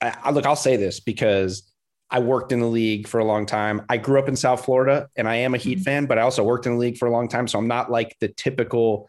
I, 0.00 0.16
I, 0.24 0.30
look, 0.30 0.46
I'll 0.46 0.56
say 0.56 0.76
this 0.76 1.00
because 1.00 1.70
I 2.08 2.20
worked 2.20 2.52
in 2.52 2.60
the 2.60 2.66
league 2.66 3.08
for 3.08 3.18
a 3.18 3.24
long 3.24 3.44
time. 3.44 3.82
I 3.88 3.96
grew 3.96 4.18
up 4.18 4.28
in 4.28 4.36
South 4.36 4.64
Florida 4.64 5.08
and 5.16 5.28
I 5.28 5.36
am 5.36 5.54
a 5.54 5.58
Heat 5.58 5.78
mm-hmm. 5.78 5.84
fan, 5.84 6.06
but 6.06 6.18
I 6.18 6.22
also 6.22 6.44
worked 6.44 6.66
in 6.66 6.72
the 6.72 6.78
league 6.78 6.96
for 6.96 7.06
a 7.06 7.10
long 7.10 7.28
time. 7.28 7.48
So 7.48 7.58
I'm 7.58 7.68
not 7.68 7.90
like 7.90 8.16
the 8.20 8.28
typical 8.28 9.08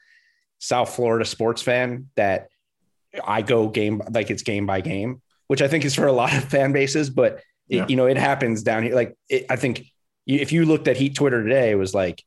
South 0.59 0.95
Florida 0.95 1.23
sports 1.23 1.61
fan 1.61 2.09
that 2.15 2.47
I 3.23 3.41
go 3.41 3.67
game 3.67 4.01
like 4.11 4.29
it's 4.29 4.43
game 4.43 4.65
by 4.65 4.81
game 4.81 5.21
which 5.47 5.61
I 5.61 5.67
think 5.67 5.85
is 5.85 5.95
for 5.95 6.07
a 6.07 6.11
lot 6.11 6.35
of 6.35 6.43
fan 6.45 6.71
bases, 6.71 7.09
but 7.09 7.41
yeah. 7.67 7.83
it, 7.83 7.89
you 7.89 7.95
know, 7.95 8.05
it 8.07 8.17
happens 8.17 8.63
down 8.63 8.83
here. 8.83 8.95
Like 8.95 9.15
it, 9.29 9.45
I 9.49 9.55
think 9.55 9.85
if 10.25 10.51
you 10.51 10.65
looked 10.65 10.87
at 10.87 10.97
Heat 10.97 11.15
Twitter 11.15 11.43
today, 11.43 11.71
it 11.71 11.75
was 11.75 11.93
like, 11.93 12.23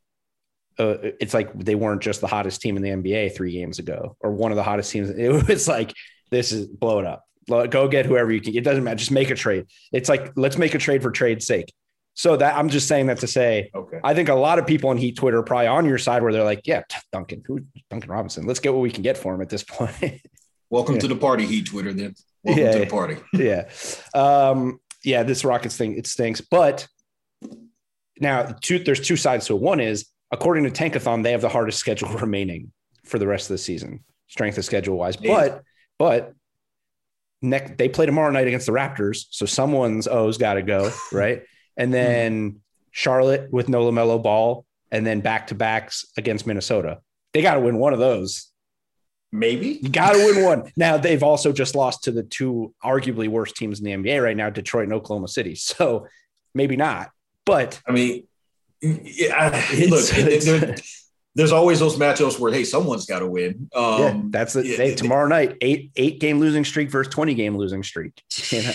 uh, 0.79 0.97
it's 1.21 1.35
like 1.35 1.53
they 1.59 1.75
weren't 1.75 2.03
just 2.03 2.21
the 2.21 2.29
hottest 2.29 2.61
team 2.61 2.77
in 2.77 2.83
the 2.83 2.91
NBA 2.91 3.35
three 3.35 3.53
games 3.53 3.81
ago, 3.81 4.17
or 4.21 4.31
one 4.31 4.53
of 4.53 4.57
the 4.57 4.63
hottest 4.63 4.93
teams. 4.93 5.11
It 5.19 5.49
was 5.49 5.67
like 5.67 5.93
this 6.31 6.53
is 6.53 6.67
blow 6.67 7.01
it 7.01 7.07
up. 7.07 7.25
Go 7.49 7.89
get 7.89 8.07
whoever 8.07 8.31
you 8.31 8.41
can. 8.41 8.55
It 8.55 8.63
doesn't 8.63 8.85
matter. 8.85 8.97
Just 8.97 9.11
make 9.11 9.31
a 9.31 9.35
trade. 9.35 9.67
It's 9.93 10.09
like 10.09 10.33
let's 10.37 10.59
make 10.59 10.75
a 10.75 10.79
trade 10.79 11.03
for 11.03 11.11
trade's 11.11 11.47
sake. 11.47 11.73
So 12.15 12.37
that 12.37 12.57
I'm 12.57 12.69
just 12.69 12.87
saying 12.87 13.07
that 13.07 13.21
to 13.21 13.27
say, 13.27 13.71
okay. 13.75 14.01
I 14.05 14.15
think 14.15 14.29
a 14.29 14.35
lot 14.35 14.59
of 14.59 14.67
people 14.67 14.91
on 14.91 14.99
Heat 14.99 15.17
Twitter 15.17 15.39
are 15.39 15.43
probably 15.43 15.69
on 15.69 15.87
your 15.87 15.99
side 15.99 16.23
where 16.23 16.33
they're 16.33 16.45
like, 16.45 16.63
yeah, 16.65 16.83
Duncan, 17.13 17.43
who 17.47 17.61
Duncan 17.91 18.11
Robinson. 18.11 18.47
Let's 18.47 18.61
get 18.61 18.73
what 18.73 18.81
we 18.83 18.91
can 18.91 19.03
get 19.03 19.17
for 19.17 19.35
him 19.35 19.41
at 19.41 19.49
this 19.49 19.65
point. 19.65 20.21
Welcome 20.71 20.97
yeah. 20.97 21.01
to 21.03 21.09
the 21.09 21.17
party, 21.17 21.47
Heat 21.47 21.67
Twitter. 21.67 21.93
Then 21.93 22.15
Welcome 22.43 22.65
yeah, 22.65 22.73
to 22.73 22.79
the 22.81 22.87
party. 22.87 23.17
yeah. 23.33 23.69
Um, 24.15 24.81
yeah, 25.05 25.23
this 25.23 25.45
Rockets 25.45 25.77
thing, 25.77 25.97
it 25.97 26.07
stinks. 26.07 26.41
But 26.41 26.87
now 28.21 28.55
two, 28.61 28.79
there's 28.79 29.01
two 29.01 29.17
sides 29.17 29.47
to 29.47 29.57
it. 29.57 29.63
One 29.63 29.81
is 29.81 30.07
according 30.31 30.65
to 30.65 30.71
Tankathon, 30.71 31.23
they 31.23 31.33
have 31.33 31.41
the 31.41 31.49
hardest 31.49 31.79
schedule 31.79 32.09
remaining 32.21 32.73
for 33.05 33.19
the 33.19 33.27
rest 33.27 33.51
of 33.51 33.55
the 33.55 33.59
season, 33.59 34.05
strength 34.27 34.59
of 34.59 34.65
schedule 34.65 34.97
wise. 34.97 35.17
But 35.17 35.63
but 35.99 36.35
next 37.41 37.79
they 37.79 37.89
play 37.89 38.07
tomorrow 38.07 38.31
night 38.31 38.47
against 38.47 38.67
the 38.67 38.73
Raptors. 38.73 39.27
So 39.31 39.47
someone's 39.47 40.07
O's 40.07 40.39
gotta 40.39 40.63
go, 40.63 40.93
right? 41.13 41.43
And 41.77 41.95
then 41.95 42.61
Charlotte 42.91 43.53
with 43.53 43.69
no 43.69 43.91
LaMelo 43.91 44.23
Ball, 44.23 44.65
and 44.91 45.07
then 45.07 45.21
back 45.21 45.49
to 45.49 45.55
backs 45.55 46.05
against 46.17 46.47
Minnesota. 46.47 46.99
They 47.33 47.43
got 47.43 47.55
to 47.55 47.61
win 47.61 47.79
one 47.79 47.93
of 47.93 47.99
those 47.99 48.51
Maybe 49.31 49.79
you 49.83 49.91
got 49.91 50.13
to 50.13 50.19
win 50.19 50.45
one. 50.45 50.73
Now 50.77 50.97
they've 50.97 51.23
also 51.23 51.53
just 51.53 51.75
lost 51.75 52.05
to 52.05 52.13
the 52.13 52.23
two 52.23 52.75
arguably 52.83 53.29
worst 53.29 53.57
teams 53.57 53.81
in 53.81 53.85
the 53.85 53.93
NBA 53.93 54.23
right 54.23 54.37
now, 54.37 54.51
Detroit 54.51 54.85
and 54.85 54.93
Oklahoma 54.93 55.29
City. 55.29 55.55
So 55.55 56.07
maybe 56.55 56.77
not. 56.77 57.11
But 57.45 57.81
I 57.87 57.93
mean, 57.93 58.27
yeah, 58.81 59.65
look, 59.89 60.79
there's 61.35 61.53
always 61.53 61.79
those 61.81 61.97
matchups 61.97 62.39
where 62.39 62.53
hey, 62.53 62.65
someone's 62.65 63.07
got 63.07 63.21
to 63.21 63.27
win. 63.27 63.69
Um, 63.75 64.01
yeah, 64.01 64.21
that's 64.31 64.57
it. 64.57 64.67
Hey, 64.67 64.95
tomorrow 64.95 65.29
night, 65.29 65.57
eight 65.61 65.93
eight 65.97 66.21
game 66.21 66.41
losing 66.41 66.65
streak 66.65 66.91
versus 66.91 67.13
twenty 67.13 67.35
game 67.35 67.57
losing 67.57 67.83
streak. 67.83 68.23
You 68.51 68.63
know 68.63 68.73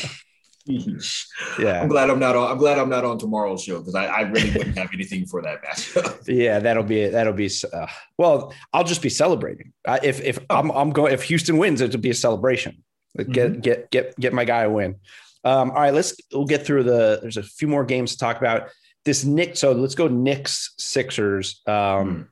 yeah, 0.66 1.82
I'm 1.82 1.90
glad 1.90 2.10
I'm 2.10 2.20
not 2.20 2.36
on. 2.36 2.52
I'm 2.52 2.58
glad 2.58 2.80
I'm 2.80 2.90
not 2.90 3.04
on 3.04 3.18
tomorrow's 3.18 3.64
show 3.64 3.80
because 3.80 3.96
I, 3.96 4.06
I, 4.06 4.22
really 4.22 4.52
wouldn't 4.52 4.78
have 4.78 4.92
anything 4.94 5.26
for 5.26 5.42
that 5.42 5.62
matchup. 5.62 6.24
yeah, 6.28 6.60
that'll 6.60 6.84
be 6.84 7.08
that'll 7.08 7.34
be. 7.34 7.50
Uh, 7.72 7.88
well, 8.18 8.54
I'll 8.72 8.86
just 8.86 9.02
be 9.02 9.10
celebrating. 9.10 9.74
Uh, 9.86 10.00
if 10.04 10.22
if 10.22 10.40
oh. 10.50 10.56
I'm 10.56 10.72
I'm 10.72 10.90
going 10.92 11.14
if 11.14 11.24
Houston 11.24 11.58
wins, 11.58 11.82
it'll 11.82 12.00
be 12.00 12.12
a 12.12 12.16
celebration. 12.16 12.84
Get 13.18 13.28
mm-hmm. 13.28 13.60
get 13.60 13.92
get 13.92 14.20
get 14.20 14.34
my 14.34 14.46
guy 14.46 14.64
a 14.64 14.70
win. 14.70 14.96
Um, 15.44 15.72
all 15.72 15.82
right, 15.82 15.94
let's 15.94 16.16
we'll 16.32 16.46
get 16.46 16.66
through 16.66 16.84
the. 16.84 17.20
There's 17.22 17.38
a 17.38 17.44
few 17.44 17.68
more 17.68 17.84
games 17.84 18.14
to 18.14 18.18
talk 18.18 18.38
about. 18.38 18.70
This 19.04 19.26
Nick. 19.26 19.58
So 19.58 19.74
let's 19.74 19.96
go 19.96 20.08
Knicks 20.08 20.74
Sixers. 20.78 21.62
Um, 21.68 21.74
mm. 21.74 22.28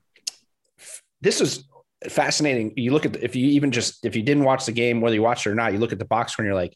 This 1.20 1.42
is 1.42 1.66
fascinating. 2.10 2.74
You 2.78 2.94
look 2.94 3.06
at 3.06 3.14
the, 3.14 3.24
if 3.24 3.36
you 3.36 3.48
even 3.48 3.72
just 3.72 4.06
if 4.06 4.16
you 4.16 4.24
didn't 4.24 4.46
watch 4.46 4.66
the 4.66 4.72
game, 4.72 5.02
whether 5.02 5.16
you 5.16 5.22
watched 5.22 5.46
it 5.46 5.52
or 5.52 5.56
not, 5.56 5.74
you 5.74 5.80
look 5.80 5.92
at 5.92 6.00
the 6.00 6.06
box 6.06 6.34
score 6.34 6.44
and 6.44 6.48
you're 6.48 6.56
like, 6.56 6.76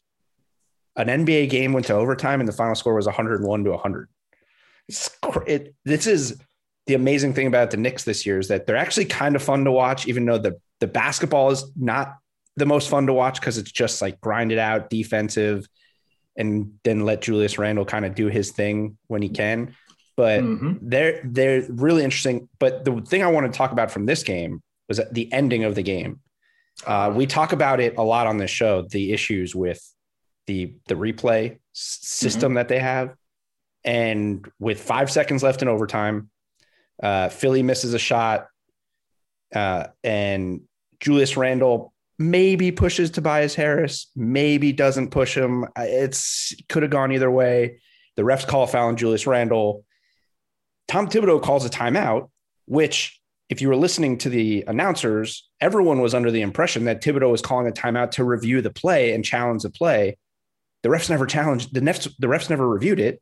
an 0.96 1.08
NBA 1.08 1.50
game 1.50 1.72
went 1.72 1.86
to 1.86 1.94
overtime 1.94 2.40
and 2.40 2.48
the 2.48 2.52
final 2.52 2.74
score 2.74 2.94
was 2.94 3.06
101 3.06 3.64
to 3.64 3.70
100. 3.70 4.08
It, 5.46 5.74
this 5.84 6.06
is 6.06 6.40
the 6.86 6.94
amazing 6.94 7.34
thing 7.34 7.46
about 7.46 7.70
the 7.70 7.76
Knicks 7.76 8.04
this 8.04 8.24
year 8.24 8.38
is 8.38 8.48
that 8.48 8.66
they're 8.66 8.76
actually 8.76 9.06
kind 9.06 9.36
of 9.36 9.42
fun 9.42 9.64
to 9.64 9.72
watch, 9.72 10.06
even 10.06 10.24
though 10.24 10.38
the 10.38 10.58
The 10.80 10.86
basketball 10.86 11.50
is 11.50 11.64
not 11.76 12.16
the 12.56 12.66
most 12.66 12.88
fun 12.88 13.06
to 13.06 13.12
watch 13.12 13.40
because 13.40 13.58
it's 13.58 13.72
just 13.72 14.00
like 14.00 14.20
grinded 14.20 14.58
out 14.58 14.88
defensive 14.88 15.66
and 16.36 16.72
then 16.84 17.04
let 17.04 17.22
Julius 17.22 17.58
Randle 17.58 17.84
kind 17.84 18.04
of 18.04 18.14
do 18.14 18.28
his 18.28 18.52
thing 18.52 18.96
when 19.08 19.22
he 19.22 19.28
can. 19.28 19.74
But 20.16 20.42
mm-hmm. 20.42 20.74
they're 20.80 21.20
they're 21.24 21.62
really 21.68 22.04
interesting. 22.04 22.48
But 22.58 22.84
the 22.84 23.00
thing 23.02 23.22
I 23.22 23.30
want 23.30 23.52
to 23.52 23.56
talk 23.56 23.72
about 23.72 23.90
from 23.90 24.06
this 24.06 24.22
game 24.22 24.62
was 24.88 25.00
the 25.12 25.30
ending 25.32 25.64
of 25.64 25.74
the 25.74 25.82
game. 25.82 26.20
Uh, 26.86 27.12
we 27.14 27.26
talk 27.26 27.52
about 27.52 27.80
it 27.80 27.96
a 27.98 28.02
lot 28.02 28.26
on 28.26 28.38
this 28.38 28.50
show. 28.50 28.82
The 28.82 29.12
issues 29.12 29.54
with 29.54 29.80
the 30.46 30.76
the 30.86 30.94
replay 30.94 31.58
system 31.72 32.50
mm-hmm. 32.50 32.56
that 32.56 32.68
they 32.68 32.78
have, 32.78 33.14
and 33.84 34.46
with 34.58 34.80
five 34.80 35.10
seconds 35.10 35.42
left 35.42 35.62
in 35.62 35.68
overtime, 35.68 36.30
uh, 37.02 37.28
Philly 37.28 37.62
misses 37.62 37.94
a 37.94 37.98
shot, 37.98 38.46
uh, 39.54 39.88
and 40.02 40.62
Julius 41.00 41.36
Randle 41.36 41.92
maybe 42.18 42.72
pushes 42.72 43.10
Tobias 43.10 43.54
Harris, 43.54 44.10
maybe 44.16 44.72
doesn't 44.72 45.10
push 45.10 45.36
him. 45.36 45.66
It's 45.76 46.54
could 46.68 46.82
have 46.82 46.90
gone 46.90 47.12
either 47.12 47.30
way. 47.30 47.80
The 48.16 48.22
refs 48.22 48.46
call 48.46 48.62
a 48.62 48.66
foul 48.66 48.88
on 48.88 48.96
Julius 48.96 49.26
Randle. 49.26 49.84
Tom 50.88 51.08
Thibodeau 51.08 51.42
calls 51.42 51.66
a 51.66 51.68
timeout, 51.68 52.30
which, 52.66 53.20
if 53.50 53.60
you 53.60 53.68
were 53.68 53.76
listening 53.76 54.18
to 54.18 54.30
the 54.30 54.64
announcers, 54.66 55.48
everyone 55.60 56.00
was 56.00 56.14
under 56.14 56.30
the 56.30 56.40
impression 56.40 56.84
that 56.84 57.02
Thibodeau 57.02 57.30
was 57.30 57.42
calling 57.42 57.68
a 57.68 57.72
timeout 57.72 58.12
to 58.12 58.24
review 58.24 58.62
the 58.62 58.70
play 58.70 59.12
and 59.12 59.24
challenge 59.24 59.62
the 59.62 59.70
play. 59.70 60.16
The 60.86 60.92
refs 60.92 61.10
never 61.10 61.26
challenged 61.26 61.74
the 61.74 61.80
refs. 61.80 62.08
The 62.16 62.28
refs 62.28 62.48
never 62.48 62.68
reviewed 62.68 63.00
it, 63.00 63.20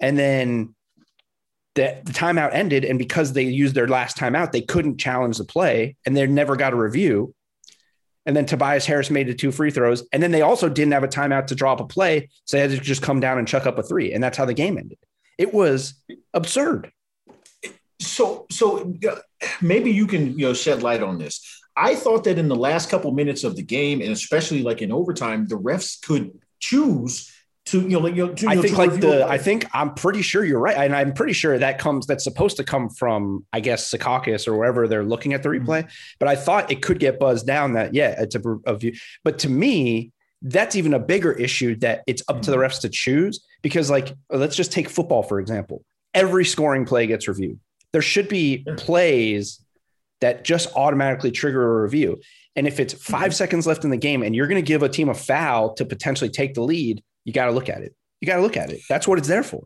and 0.00 0.18
then 0.18 0.74
the, 1.76 2.02
the 2.04 2.10
timeout 2.10 2.52
ended. 2.52 2.84
And 2.84 2.98
because 2.98 3.32
they 3.32 3.44
used 3.44 3.76
their 3.76 3.86
last 3.86 4.16
timeout, 4.16 4.50
they 4.50 4.62
couldn't 4.62 4.98
challenge 4.98 5.38
the 5.38 5.44
play, 5.44 5.94
and 6.04 6.16
they 6.16 6.26
never 6.26 6.56
got 6.56 6.72
a 6.72 6.76
review. 6.76 7.32
And 8.26 8.36
then 8.36 8.44
Tobias 8.44 8.86
Harris 8.86 9.08
made 9.08 9.28
the 9.28 9.34
two 9.34 9.52
free 9.52 9.70
throws. 9.70 10.04
And 10.12 10.20
then 10.20 10.32
they 10.32 10.42
also 10.42 10.68
didn't 10.68 10.94
have 10.94 11.04
a 11.04 11.08
timeout 11.08 11.46
to 11.46 11.54
draw 11.54 11.74
up 11.74 11.80
a 11.80 11.86
play. 11.86 12.28
So 12.44 12.56
they 12.56 12.62
had 12.62 12.70
to 12.72 12.78
just 12.78 13.02
come 13.02 13.20
down 13.20 13.38
and 13.38 13.46
chuck 13.46 13.64
up 13.64 13.78
a 13.78 13.84
three. 13.84 14.12
And 14.12 14.20
that's 14.20 14.36
how 14.36 14.44
the 14.44 14.52
game 14.52 14.78
ended. 14.78 14.98
It 15.38 15.54
was 15.54 15.94
absurd. 16.34 16.90
So, 18.00 18.46
so 18.50 18.92
maybe 19.62 19.92
you 19.92 20.08
can 20.08 20.36
you 20.36 20.46
know 20.46 20.54
shed 20.54 20.82
light 20.82 21.04
on 21.04 21.18
this. 21.18 21.40
I 21.76 21.94
thought 21.94 22.24
that 22.24 22.38
in 22.38 22.48
the 22.48 22.56
last 22.56 22.90
couple 22.90 23.12
minutes 23.12 23.44
of 23.44 23.54
the 23.54 23.62
game, 23.62 24.00
and 24.00 24.10
especially 24.10 24.64
like 24.64 24.82
in 24.82 24.90
overtime, 24.90 25.46
the 25.46 25.56
refs 25.56 26.02
could 26.02 26.32
choose 26.60 27.32
to 27.68 27.82
you 27.82 28.00
know, 28.00 28.06
you 28.06 28.26
know 28.26 28.34
to, 28.34 28.48
I 28.48 28.56
think 28.56 28.78
like 28.78 29.00
the 29.00 29.26
I 29.26 29.36
think 29.36 29.66
I'm 29.74 29.94
pretty 29.94 30.22
sure 30.22 30.44
you're 30.44 30.58
right, 30.58 30.76
and 30.76 30.94
I'm 30.94 31.12
pretty 31.12 31.34
sure 31.34 31.58
that 31.58 31.78
comes 31.78 32.06
that's 32.06 32.24
supposed 32.24 32.56
to 32.56 32.64
come 32.64 32.88
from 32.88 33.44
I 33.52 33.60
guess 33.60 33.90
Secaucus 33.90 34.48
or 34.48 34.56
wherever 34.56 34.88
they're 34.88 35.04
looking 35.04 35.34
at 35.34 35.42
the 35.42 35.50
mm-hmm. 35.50 35.68
replay. 35.68 35.80
Mm-hmm. 35.82 36.16
But 36.18 36.28
I 36.28 36.36
thought 36.36 36.70
it 36.72 36.82
could 36.82 36.98
get 36.98 37.18
buzzed 37.18 37.46
down 37.46 37.74
that 37.74 37.94
yeah, 37.94 38.14
it's 38.18 38.34
a, 38.34 38.42
a 38.66 38.76
view. 38.76 38.94
But 39.22 39.38
to 39.40 39.50
me, 39.50 40.12
that's 40.42 40.76
even 40.76 40.94
a 40.94 40.98
bigger 40.98 41.32
issue 41.32 41.76
that 41.76 42.02
it's 42.06 42.22
up 42.28 42.36
mm-hmm. 42.36 42.42
to 42.42 42.50
the 42.52 42.56
mm-hmm. 42.56 42.66
refs 42.66 42.80
to 42.82 42.88
choose 42.88 43.44
because 43.62 43.90
like 43.90 44.14
let's 44.30 44.56
just 44.56 44.72
take 44.72 44.88
football 44.88 45.22
for 45.22 45.38
example. 45.38 45.84
Every 46.14 46.46
scoring 46.46 46.86
play 46.86 47.06
gets 47.06 47.28
reviewed. 47.28 47.60
There 47.92 48.02
should 48.02 48.28
be 48.28 48.64
yeah. 48.66 48.74
plays 48.76 49.60
that 50.20 50.44
just 50.44 50.74
automatically 50.74 51.30
trigger 51.30 51.80
a 51.80 51.82
review. 51.82 52.20
And 52.58 52.66
if 52.66 52.80
it's 52.80 52.92
5 52.92 53.20
mm-hmm. 53.20 53.30
seconds 53.30 53.68
left 53.68 53.84
in 53.84 53.90
the 53.90 53.96
game 53.96 54.24
and 54.24 54.34
you're 54.34 54.48
going 54.48 54.60
to 54.60 54.66
give 54.66 54.82
a 54.82 54.88
team 54.88 55.08
a 55.08 55.14
foul 55.14 55.74
to 55.74 55.84
potentially 55.84 56.28
take 56.28 56.54
the 56.54 56.60
lead, 56.60 57.04
you 57.24 57.32
got 57.32 57.44
to 57.44 57.52
look 57.52 57.68
at 57.68 57.82
it. 57.82 57.94
You 58.20 58.26
got 58.26 58.34
to 58.34 58.42
look 58.42 58.56
at 58.56 58.72
it. 58.72 58.80
That's 58.88 59.06
what 59.06 59.16
it's 59.16 59.28
there 59.28 59.44
for. 59.44 59.64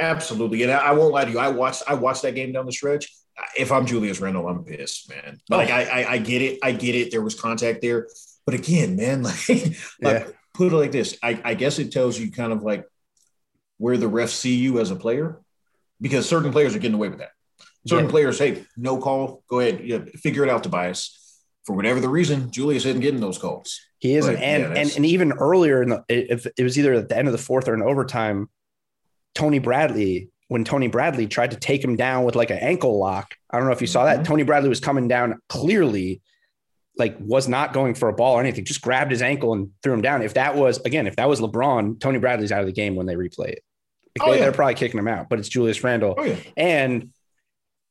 Absolutely, 0.00 0.64
and 0.64 0.72
I, 0.72 0.78
I, 0.78 0.92
won't 0.92 1.14
lie 1.14 1.24
to 1.24 1.30
you. 1.30 1.38
I 1.38 1.46
watched 1.46 1.84
I 1.86 1.94
watched 1.94 2.22
that 2.22 2.34
game 2.34 2.50
down 2.50 2.66
the 2.66 2.72
stretch. 2.72 3.08
If 3.56 3.70
I'm 3.70 3.86
Julius 3.86 4.20
Randle, 4.20 4.48
I'm 4.48 4.64
pissed, 4.64 5.08
man. 5.10 5.38
Oh. 5.48 5.56
Like 5.56 5.70
I, 5.70 5.84
I, 5.84 6.12
I 6.14 6.18
get 6.18 6.42
it. 6.42 6.58
I 6.60 6.72
get 6.72 6.96
it. 6.96 7.12
There 7.12 7.22
was 7.22 7.38
contact 7.38 7.82
there, 7.82 8.08
but 8.46 8.56
again, 8.56 8.96
man, 8.96 9.22
like, 9.48 9.48
like 9.48 9.76
yeah. 10.02 10.26
put 10.54 10.72
it 10.72 10.76
like 10.76 10.90
this. 10.90 11.16
I, 11.22 11.40
I 11.44 11.54
guess 11.54 11.78
it 11.78 11.92
tells 11.92 12.18
you 12.18 12.32
kind 12.32 12.52
of 12.52 12.64
like 12.64 12.84
where 13.78 13.96
the 13.96 14.10
refs 14.10 14.30
see 14.30 14.56
you 14.56 14.80
as 14.80 14.90
a 14.90 14.96
player, 14.96 15.40
because 16.00 16.28
certain 16.28 16.50
players 16.50 16.74
are 16.74 16.80
getting 16.80 16.96
away 16.96 17.10
with 17.10 17.20
that. 17.20 17.30
Certain 17.86 18.06
yeah. 18.06 18.10
players, 18.10 18.40
hey, 18.40 18.64
no 18.76 18.98
call, 18.98 19.44
go 19.46 19.60
ahead, 19.60 19.82
yeah, 19.84 20.00
figure 20.16 20.42
it 20.42 20.48
out, 20.48 20.64
Tobias. 20.64 21.21
For 21.64 21.76
whatever 21.76 22.00
the 22.00 22.08
reason, 22.08 22.50
Julius 22.50 22.84
isn't 22.84 23.00
getting 23.00 23.20
those 23.20 23.38
calls. 23.38 23.80
He 23.98 24.16
isn't, 24.16 24.34
but, 24.34 24.42
and, 24.42 24.62
yeah, 24.62 24.80
and 24.80 24.96
and 24.96 25.06
even 25.06 25.32
earlier 25.32 25.80
in 25.82 25.90
the 25.90 26.04
if 26.08 26.46
it 26.56 26.62
was 26.62 26.76
either 26.78 26.94
at 26.94 27.08
the 27.08 27.16
end 27.16 27.28
of 27.28 27.32
the 27.32 27.38
fourth 27.38 27.68
or 27.68 27.74
in 27.74 27.82
overtime, 27.82 28.48
Tony 29.34 29.60
Bradley 29.60 30.30
when 30.52 30.64
Tony 30.64 30.86
Bradley 30.86 31.26
tried 31.26 31.52
to 31.52 31.56
take 31.56 31.82
him 31.82 31.96
down 31.96 32.24
with 32.24 32.36
like 32.36 32.50
an 32.50 32.58
ankle 32.58 32.98
lock. 32.98 33.36
I 33.50 33.56
don't 33.56 33.66
know 33.66 33.72
if 33.72 33.80
you 33.80 33.86
saw 33.86 34.04
that. 34.04 34.16
Mm-hmm. 34.16 34.24
Tony 34.24 34.42
Bradley 34.42 34.68
was 34.68 34.80
coming 34.80 35.08
down 35.08 35.40
clearly, 35.48 36.20
like 36.98 37.16
was 37.18 37.48
not 37.48 37.72
going 37.72 37.94
for 37.94 38.10
a 38.10 38.12
ball 38.12 38.34
or 38.34 38.40
anything. 38.40 38.66
Just 38.66 38.82
grabbed 38.82 39.10
his 39.10 39.22
ankle 39.22 39.54
and 39.54 39.70
threw 39.82 39.94
him 39.94 40.02
down. 40.02 40.20
If 40.20 40.34
that 40.34 40.54
was 40.54 40.78
again, 40.80 41.06
if 41.06 41.16
that 41.16 41.26
was 41.26 41.40
LeBron, 41.40 42.00
Tony 42.00 42.18
Bradley's 42.18 42.52
out 42.52 42.60
of 42.60 42.66
the 42.66 42.72
game 42.72 42.96
when 42.96 43.06
they 43.06 43.14
replay 43.14 43.48
it. 43.48 43.64
Like 44.18 44.28
oh, 44.28 44.32
they, 44.34 44.44
are 44.44 44.52
probably 44.52 44.74
kicking 44.74 44.98
him 44.98 45.08
out, 45.08 45.30
but 45.30 45.38
it's 45.38 45.48
Julius 45.48 45.82
Randle. 45.82 46.16
Oh, 46.18 46.24
yeah. 46.24 46.36
And 46.54 47.12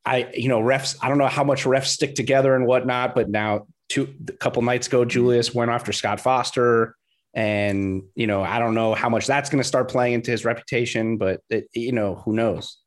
I, 0.06 0.32
you 0.34 0.50
know, 0.50 0.60
refs. 0.60 0.98
I 1.02 1.10
don't 1.10 1.18
know 1.18 1.28
how 1.28 1.44
much 1.44 1.64
refs 1.64 1.88
stick 1.88 2.16
together 2.16 2.56
and 2.56 2.66
whatnot, 2.66 3.14
but 3.14 3.30
now 3.30 3.68
two 3.90 4.14
a 4.30 4.34
couple 4.34 4.62
nights 4.62 4.88
ago, 4.88 5.06
Julius 5.06 5.54
went 5.54 5.70
after 5.70 5.92
Scott 5.92 6.20
Foster, 6.20 6.96
and 7.34 8.04
you 8.16 8.28
know 8.28 8.42
I 8.42 8.60
don't 8.60 8.74
know 8.74 8.94
how 8.94 9.10
much 9.10 9.28
that's 9.28 9.50
going 9.50 9.62
to 9.62 9.68
start 9.68 9.90
playing 9.90 10.14
into 10.14 10.32
his 10.32 10.46
reputation, 10.46 11.18
but 11.18 11.42
it, 11.50 11.68
you 11.74 11.92
know 11.92 12.16
who 12.16 12.34
knows. 12.34 12.78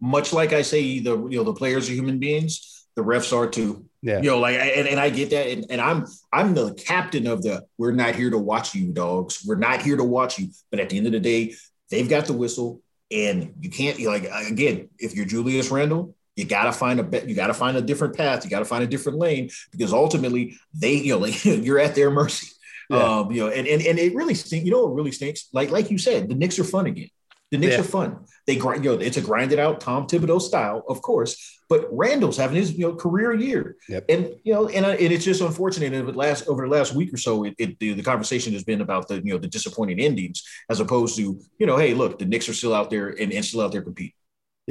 Much 0.00 0.32
like 0.32 0.52
I 0.52 0.62
say, 0.62 0.98
the 0.98 1.16
you 1.28 1.38
know 1.38 1.44
the 1.44 1.54
players 1.54 1.88
are 1.88 1.94
human 1.94 2.18
beings, 2.18 2.86
the 2.94 3.02
refs 3.02 3.36
are 3.36 3.48
too. 3.48 3.86
Yeah. 4.02 4.20
You 4.20 4.30
know, 4.30 4.38
like 4.38 4.56
and, 4.56 4.88
and 4.88 4.98
I 4.98 5.10
get 5.10 5.30
that, 5.30 5.46
and, 5.48 5.66
and 5.70 5.80
I'm 5.80 6.06
I'm 6.32 6.54
the 6.54 6.74
captain 6.74 7.26
of 7.26 7.42
the. 7.42 7.64
We're 7.78 7.92
not 7.92 8.14
here 8.14 8.30
to 8.30 8.38
watch 8.38 8.74
you, 8.74 8.92
dogs. 8.92 9.42
We're 9.46 9.56
not 9.56 9.82
here 9.82 9.96
to 9.96 10.04
watch 10.04 10.38
you. 10.38 10.48
But 10.70 10.80
at 10.80 10.90
the 10.90 10.96
end 10.96 11.06
of 11.06 11.12
the 11.12 11.20
day, 11.20 11.54
they've 11.90 12.08
got 12.08 12.26
the 12.26 12.32
whistle, 12.32 12.82
and 13.10 13.54
you 13.60 13.70
can't 13.70 14.00
like 14.00 14.24
again 14.48 14.88
if 14.98 15.14
you're 15.14 15.26
Julius 15.26 15.70
Randle, 15.70 16.14
you 16.40 16.46
got 16.46 16.64
to 16.64 16.72
find 16.72 16.98
a 16.98 17.02
bet. 17.02 17.28
You 17.28 17.34
got 17.34 17.48
to 17.48 17.54
find 17.54 17.76
a 17.76 17.82
different 17.82 18.16
path. 18.16 18.44
You 18.44 18.50
got 18.50 18.60
to 18.60 18.64
find 18.64 18.82
a 18.82 18.86
different 18.86 19.18
lane 19.18 19.50
because 19.70 19.92
ultimately 19.92 20.56
they, 20.74 20.94
you 20.94 21.12
know, 21.12 21.18
like, 21.18 21.44
you're 21.44 21.78
at 21.78 21.94
their 21.94 22.10
mercy. 22.10 22.48
Yeah. 22.88 22.96
Um, 22.96 23.30
you 23.30 23.44
know, 23.44 23.48
and, 23.48 23.68
and 23.68 23.82
and 23.82 23.98
it 24.00 24.14
really 24.16 24.34
stinks. 24.34 24.64
You 24.64 24.72
know 24.72 24.86
what 24.86 24.94
really 24.96 25.12
stinks? 25.12 25.48
Like 25.52 25.70
like 25.70 25.92
you 25.92 25.98
said, 25.98 26.28
the 26.28 26.34
Knicks 26.34 26.58
are 26.58 26.64
fun 26.64 26.86
again. 26.86 27.10
The 27.50 27.58
Knicks 27.58 27.74
yeah. 27.74 27.80
are 27.80 27.84
fun. 27.84 28.24
They 28.46 28.56
grind, 28.56 28.84
you 28.84 28.92
know, 28.92 29.00
it's 29.00 29.16
a 29.16 29.20
grinded 29.20 29.58
out 29.58 29.80
Tom 29.80 30.06
Thibodeau 30.06 30.40
style, 30.40 30.84
of 30.88 31.02
course. 31.02 31.58
But 31.68 31.86
Randle's 31.92 32.36
having 32.36 32.56
his 32.56 32.72
you 32.72 32.88
know 32.88 32.94
career 32.94 33.32
year, 33.32 33.76
yep. 33.88 34.06
and 34.08 34.34
you 34.42 34.52
know, 34.52 34.68
and, 34.68 34.84
uh, 34.84 34.90
and 34.90 35.12
it's 35.12 35.24
just 35.24 35.40
unfortunate. 35.40 35.92
And 35.92 36.16
last 36.16 36.48
over 36.48 36.66
the 36.66 36.72
last 36.72 36.94
week 36.94 37.12
or 37.12 37.16
so, 37.16 37.44
it, 37.44 37.54
it 37.58 37.78
the, 37.78 37.92
the, 37.92 38.02
conversation 38.02 38.52
has 38.54 38.64
been 38.64 38.80
about 38.80 39.06
the 39.06 39.16
you 39.16 39.32
know 39.32 39.38
the 39.38 39.46
disappointing 39.46 40.00
endings, 40.00 40.42
as 40.68 40.80
opposed 40.80 41.16
to 41.16 41.40
you 41.58 41.66
know, 41.66 41.76
hey, 41.76 41.94
look, 41.94 42.18
the 42.18 42.24
Knicks 42.24 42.48
are 42.48 42.54
still 42.54 42.74
out 42.74 42.90
there 42.90 43.08
and, 43.08 43.32
and 43.32 43.44
still 43.44 43.60
out 43.60 43.70
there 43.70 43.82
competing. 43.82 44.14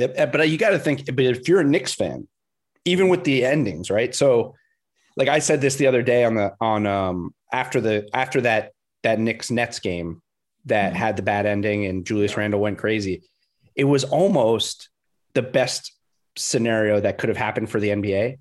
But 0.08 0.50
you 0.50 0.58
got 0.58 0.72
to 0.72 0.80
think, 0.80 1.06
but 1.06 1.26
if 1.26 1.48
you're 1.48 1.62
a 1.62 1.66
Knicks 1.66 1.94
fan, 1.94 2.28
even 2.86 3.10
with 3.10 3.24
the 3.24 3.46
endings, 3.46 3.90
right? 3.90 4.14
So, 4.14 4.56
like 5.16 5.28
I 5.28 5.40
said 5.40 5.62
this 5.62 5.76
the 5.76 5.88
other 5.88 6.02
day 6.02 6.24
on 6.24 6.36
the 6.36 6.54
on 6.62 6.88
um 6.88 7.34
after 7.52 7.82
the 7.82 8.10
after 8.14 8.42
that 8.42 8.72
that 9.04 9.20
Knicks 9.20 9.52
Nets 9.52 9.80
game 9.80 10.22
that 10.66 10.90
mm-hmm. 10.90 10.98
had 10.98 11.18
the 11.18 11.24
bad 11.24 11.46
ending 11.46 11.86
and 11.86 12.06
Julius 12.06 12.38
Randle 12.38 12.60
went 12.60 12.78
crazy. 12.78 13.24
It 13.76 13.86
was 13.86 14.04
almost 14.04 14.90
the 15.34 15.42
best 15.42 15.94
scenario 16.36 17.00
that 17.00 17.18
could 17.18 17.30
have 17.30 17.38
happened 17.38 17.70
for 17.70 17.80
the 17.80 17.90
NBA. 17.90 18.40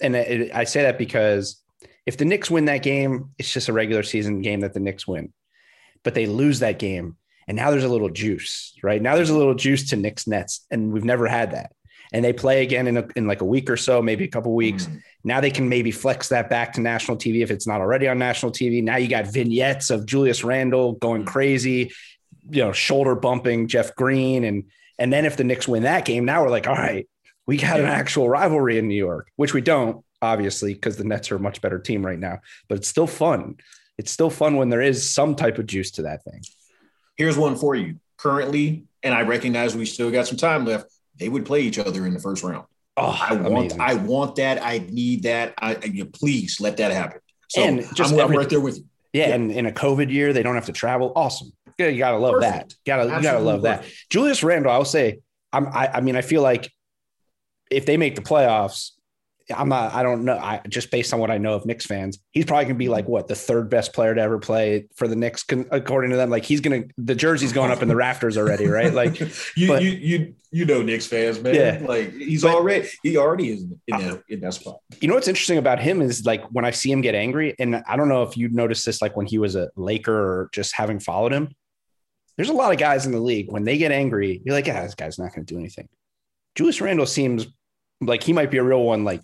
And 0.00 0.16
it, 0.16 0.54
I 0.54 0.64
say 0.64 0.82
that 0.82 0.98
because 0.98 1.62
if 2.06 2.16
the 2.16 2.24
Knicks 2.24 2.50
win 2.50 2.64
that 2.66 2.82
game, 2.82 3.30
it's 3.38 3.52
just 3.52 3.68
a 3.68 3.72
regular 3.72 4.02
season 4.02 4.42
game 4.42 4.60
that 4.60 4.74
the 4.74 4.80
Knicks 4.80 5.06
win. 5.06 5.32
But 6.02 6.14
they 6.14 6.26
lose 6.26 6.60
that 6.60 6.78
game, 6.78 7.16
and 7.52 7.58
now 7.58 7.70
there's 7.70 7.84
a 7.84 7.88
little 7.90 8.08
juice, 8.08 8.72
right? 8.82 9.02
Now 9.02 9.14
there's 9.14 9.28
a 9.28 9.36
little 9.36 9.54
juice 9.54 9.90
to 9.90 9.96
Knicks 9.96 10.26
Nets, 10.26 10.64
and 10.70 10.90
we've 10.90 11.04
never 11.04 11.26
had 11.26 11.50
that. 11.50 11.72
And 12.10 12.24
they 12.24 12.32
play 12.32 12.62
again 12.62 12.86
in, 12.86 12.96
a, 12.96 13.06
in 13.14 13.26
like 13.26 13.42
a 13.42 13.44
week 13.44 13.68
or 13.68 13.76
so, 13.76 14.00
maybe 14.00 14.24
a 14.24 14.28
couple 14.28 14.54
weeks. 14.54 14.86
Mm. 14.86 15.02
Now 15.22 15.40
they 15.42 15.50
can 15.50 15.68
maybe 15.68 15.90
flex 15.90 16.30
that 16.30 16.48
back 16.48 16.72
to 16.72 16.80
national 16.80 17.18
TV 17.18 17.42
if 17.42 17.50
it's 17.50 17.66
not 17.66 17.82
already 17.82 18.08
on 18.08 18.18
national 18.18 18.52
TV. 18.52 18.82
Now 18.82 18.96
you 18.96 19.06
got 19.06 19.26
vignettes 19.26 19.90
of 19.90 20.06
Julius 20.06 20.42
Randle 20.42 20.94
going 20.94 21.24
mm. 21.24 21.26
crazy, 21.26 21.92
you 22.48 22.64
know, 22.64 22.72
shoulder 22.72 23.14
bumping 23.14 23.68
Jeff 23.68 23.94
Green, 23.96 24.44
and 24.44 24.64
and 24.98 25.12
then 25.12 25.26
if 25.26 25.36
the 25.36 25.44
Knicks 25.44 25.68
win 25.68 25.82
that 25.82 26.06
game, 26.06 26.24
now 26.24 26.42
we're 26.42 26.48
like, 26.48 26.66
all 26.66 26.74
right, 26.74 27.06
we 27.46 27.58
got 27.58 27.80
an 27.80 27.84
actual 27.84 28.30
rivalry 28.30 28.78
in 28.78 28.88
New 28.88 28.94
York, 28.94 29.28
which 29.36 29.52
we 29.52 29.60
don't 29.60 30.02
obviously 30.22 30.72
because 30.72 30.96
the 30.96 31.04
Nets 31.04 31.30
are 31.30 31.36
a 31.36 31.38
much 31.38 31.60
better 31.60 31.78
team 31.78 32.06
right 32.06 32.18
now. 32.18 32.38
But 32.70 32.78
it's 32.78 32.88
still 32.88 33.06
fun. 33.06 33.56
It's 33.98 34.10
still 34.10 34.30
fun 34.30 34.56
when 34.56 34.70
there 34.70 34.80
is 34.80 35.06
some 35.12 35.34
type 35.34 35.58
of 35.58 35.66
juice 35.66 35.90
to 35.92 36.02
that 36.04 36.24
thing. 36.24 36.40
Here's 37.22 37.38
one 37.38 37.54
for 37.54 37.76
you. 37.76 38.00
Currently, 38.16 38.82
and 39.04 39.14
I 39.14 39.22
recognize 39.22 39.76
we 39.76 39.86
still 39.86 40.10
got 40.10 40.26
some 40.26 40.36
time 40.36 40.64
left. 40.64 40.92
They 41.20 41.28
would 41.28 41.46
play 41.46 41.60
each 41.60 41.78
other 41.78 42.04
in 42.04 42.14
the 42.14 42.18
first 42.18 42.42
round. 42.42 42.66
Oh, 42.96 43.16
I 43.16 43.34
want, 43.34 43.46
amazing. 43.46 43.80
I 43.80 43.94
want 43.94 44.34
that. 44.36 44.60
I 44.60 44.78
need 44.90 45.22
that. 45.22 45.54
I, 45.56 45.76
I 45.76 46.08
please 46.12 46.60
let 46.60 46.78
that 46.78 46.90
happen. 46.90 47.20
So 47.48 47.62
and 47.62 47.86
just 47.94 48.12
I'm, 48.12 48.32
right 48.32 48.48
there 48.48 48.58
with 48.58 48.78
you. 48.78 48.84
Yeah, 49.12 49.28
yeah, 49.28 49.34
and 49.36 49.52
in 49.52 49.66
a 49.66 49.70
COVID 49.70 50.10
year, 50.10 50.32
they 50.32 50.42
don't 50.42 50.56
have 50.56 50.66
to 50.66 50.72
travel. 50.72 51.12
Awesome. 51.14 51.52
Yeah, 51.78 51.86
you 51.86 51.98
gotta 51.98 52.16
love 52.16 52.40
Perfect. 52.40 52.70
that. 52.70 52.74
Gotta 52.84 53.02
Absolutely 53.02 53.18
you 53.18 53.32
gotta 53.32 53.44
love 53.44 53.62
perfect. 53.62 53.82
that. 53.84 54.08
Julius 54.10 54.42
Randle, 54.42 54.72
I'll 54.72 54.84
say, 54.84 55.20
I'm. 55.52 55.68
I, 55.68 55.90
I 55.94 56.00
mean, 56.00 56.16
I 56.16 56.22
feel 56.22 56.42
like 56.42 56.72
if 57.70 57.86
they 57.86 57.96
make 57.96 58.16
the 58.16 58.22
playoffs, 58.22 58.90
I'm 59.52 59.68
not, 59.68 59.94
I 59.94 60.02
don't 60.02 60.24
know. 60.24 60.36
I 60.36 60.60
just 60.68 60.90
based 60.90 61.12
on 61.14 61.20
what 61.20 61.30
I 61.30 61.38
know 61.38 61.54
of 61.54 61.64
Knicks 61.66 61.86
fans, 61.86 62.18
he's 62.32 62.44
probably 62.44 62.64
gonna 62.64 62.74
be 62.76 62.88
like 62.88 63.06
what 63.08 63.28
the 63.28 63.34
third 63.34 63.70
best 63.70 63.92
player 63.92 64.14
to 64.14 64.20
ever 64.20 64.38
play 64.38 64.88
for 64.96 65.06
the 65.08 65.16
Knicks, 65.16 65.44
according 65.70 66.10
to 66.10 66.16
them. 66.16 66.30
Like 66.30 66.44
he's 66.44 66.60
gonna, 66.60 66.84
the 66.98 67.14
jersey's 67.14 67.52
going 67.52 67.70
up 67.70 67.82
in 67.82 67.88
the 67.88 67.96
rafters 67.96 68.36
already, 68.36 68.66
right? 68.66 68.92
Like 68.92 69.20
you, 69.56 69.68
but- 69.68 69.82
you, 69.82 69.90
you, 69.90 70.34
you 70.54 70.66
know, 70.66 70.82
Knicks 70.82 71.06
fans, 71.06 71.40
man. 71.40 71.54
Yeah. 71.54 71.80
Like 71.86 72.12
he's 72.12 72.42
But- 72.42 72.54
already, 72.54 72.88
he 73.02 73.16
already 73.16 73.50
is 73.50 73.62
in 73.62 73.94
uh, 73.94 73.98
that, 73.98 74.22
in 74.28 74.40
that 74.40 74.54
spot. 74.54 74.78
you 75.00 75.08
know 75.08 75.14
what's 75.14 75.28
interesting 75.28 75.56
about 75.58 75.80
him 75.80 76.02
is 76.02 76.26
like 76.26 76.44
when 76.50 76.64
I 76.64 76.70
see 76.72 76.90
him 76.92 77.00
get 77.00 77.14
angry, 77.14 77.54
and 77.58 77.76
I 77.88 77.96
don't 77.96 78.08
know 78.08 78.22
if 78.22 78.36
you 78.36 78.48
noticed 78.50 78.84
this, 78.84 79.00
like 79.00 79.16
when 79.16 79.26
he 79.26 79.38
was 79.38 79.56
a 79.56 79.70
Laker 79.76 80.14
or 80.14 80.50
just 80.52 80.74
having 80.76 80.98
followed 81.00 81.32
him. 81.32 81.48
There's 82.36 82.48
a 82.48 82.54
lot 82.54 82.72
of 82.72 82.78
guys 82.78 83.04
in 83.04 83.12
the 83.12 83.20
league 83.20 83.52
when 83.52 83.64
they 83.64 83.76
get 83.76 83.92
angry, 83.92 84.40
you're 84.44 84.54
like, 84.54 84.66
yeah, 84.66 84.82
this 84.82 84.94
guy's 84.94 85.18
not 85.18 85.34
going 85.34 85.44
to 85.44 85.54
do 85.54 85.58
anything. 85.60 85.86
Julius 86.54 86.80
Randle 86.80 87.04
seems 87.06 87.46
like 88.00 88.22
he 88.22 88.32
might 88.32 88.50
be 88.50 88.56
a 88.58 88.62
real 88.62 88.82
one. 88.82 89.04
Like 89.04 89.20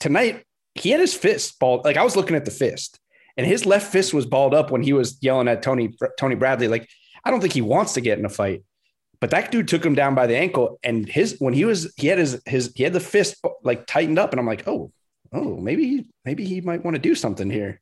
tonight, 0.00 0.44
he 0.74 0.90
had 0.90 1.00
his 1.00 1.14
fist 1.14 1.58
balled. 1.58 1.84
Like 1.84 1.96
I 1.96 2.04
was 2.04 2.16
looking 2.16 2.36
at 2.36 2.44
the 2.44 2.50
fist, 2.50 2.98
and 3.36 3.46
his 3.46 3.66
left 3.66 3.90
fist 3.92 4.14
was 4.14 4.26
balled 4.26 4.54
up 4.54 4.70
when 4.70 4.82
he 4.82 4.92
was 4.92 5.18
yelling 5.20 5.48
at 5.48 5.62
Tony 5.62 5.94
Tony 6.18 6.34
Bradley. 6.34 6.68
Like 6.68 6.88
I 7.24 7.30
don't 7.30 7.40
think 7.40 7.52
he 7.52 7.62
wants 7.62 7.94
to 7.94 8.00
get 8.00 8.18
in 8.18 8.24
a 8.24 8.30
fight, 8.30 8.64
but 9.20 9.30
that 9.30 9.50
dude 9.50 9.68
took 9.68 9.84
him 9.84 9.94
down 9.94 10.14
by 10.14 10.26
the 10.26 10.36
ankle, 10.36 10.78
and 10.82 11.08
his 11.08 11.36
when 11.38 11.54
he 11.54 11.64
was 11.64 11.92
he 11.96 12.06
had 12.06 12.18
his 12.18 12.40
his 12.46 12.72
he 12.74 12.84
had 12.84 12.92
the 12.92 13.00
fist 13.00 13.36
like 13.62 13.86
tightened 13.86 14.18
up, 14.18 14.32
and 14.32 14.40
I'm 14.40 14.46
like, 14.46 14.66
oh, 14.66 14.92
oh, 15.32 15.56
maybe 15.56 16.06
maybe 16.24 16.44
he 16.44 16.60
might 16.60 16.84
want 16.84 16.94
to 16.94 17.02
do 17.02 17.14
something 17.14 17.50
here. 17.50 17.80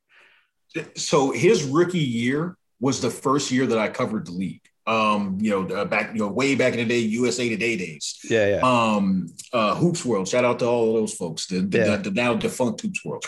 So 0.95 1.31
his 1.31 1.63
rookie 1.63 1.99
year 1.99 2.57
was 2.79 3.01
the 3.01 3.09
first 3.09 3.51
year 3.51 3.65
that 3.67 3.77
I 3.77 3.89
covered 3.89 4.25
the 4.27 4.31
league. 4.31 4.61
Um, 4.87 5.37
you 5.41 5.51
know, 5.51 5.63
uh, 5.75 5.83
back, 5.85 6.13
you 6.13 6.19
know, 6.21 6.29
way 6.29 6.55
back 6.55 6.71
in 6.73 6.79
the 6.79 6.85
day, 6.85 6.99
USA 6.99 7.49
Today 7.49 7.75
days. 7.75 8.05
Yeah, 8.23 8.47
yeah. 8.53 8.61
um 8.63 9.27
uh 9.51 9.75
hoops 9.75 10.05
world 10.05 10.27
shout 10.27 10.45
out 10.45 10.59
to 10.59 10.65
all 10.65 10.85
of 10.89 10.95
those 11.01 11.13
folks 11.13 11.47
the, 11.47 11.59
the, 11.61 11.77
Yeah. 11.77 11.95
the 11.97 12.11
now 12.11 12.33
defunct 12.35 12.81
hoops 12.81 13.03
world 13.05 13.23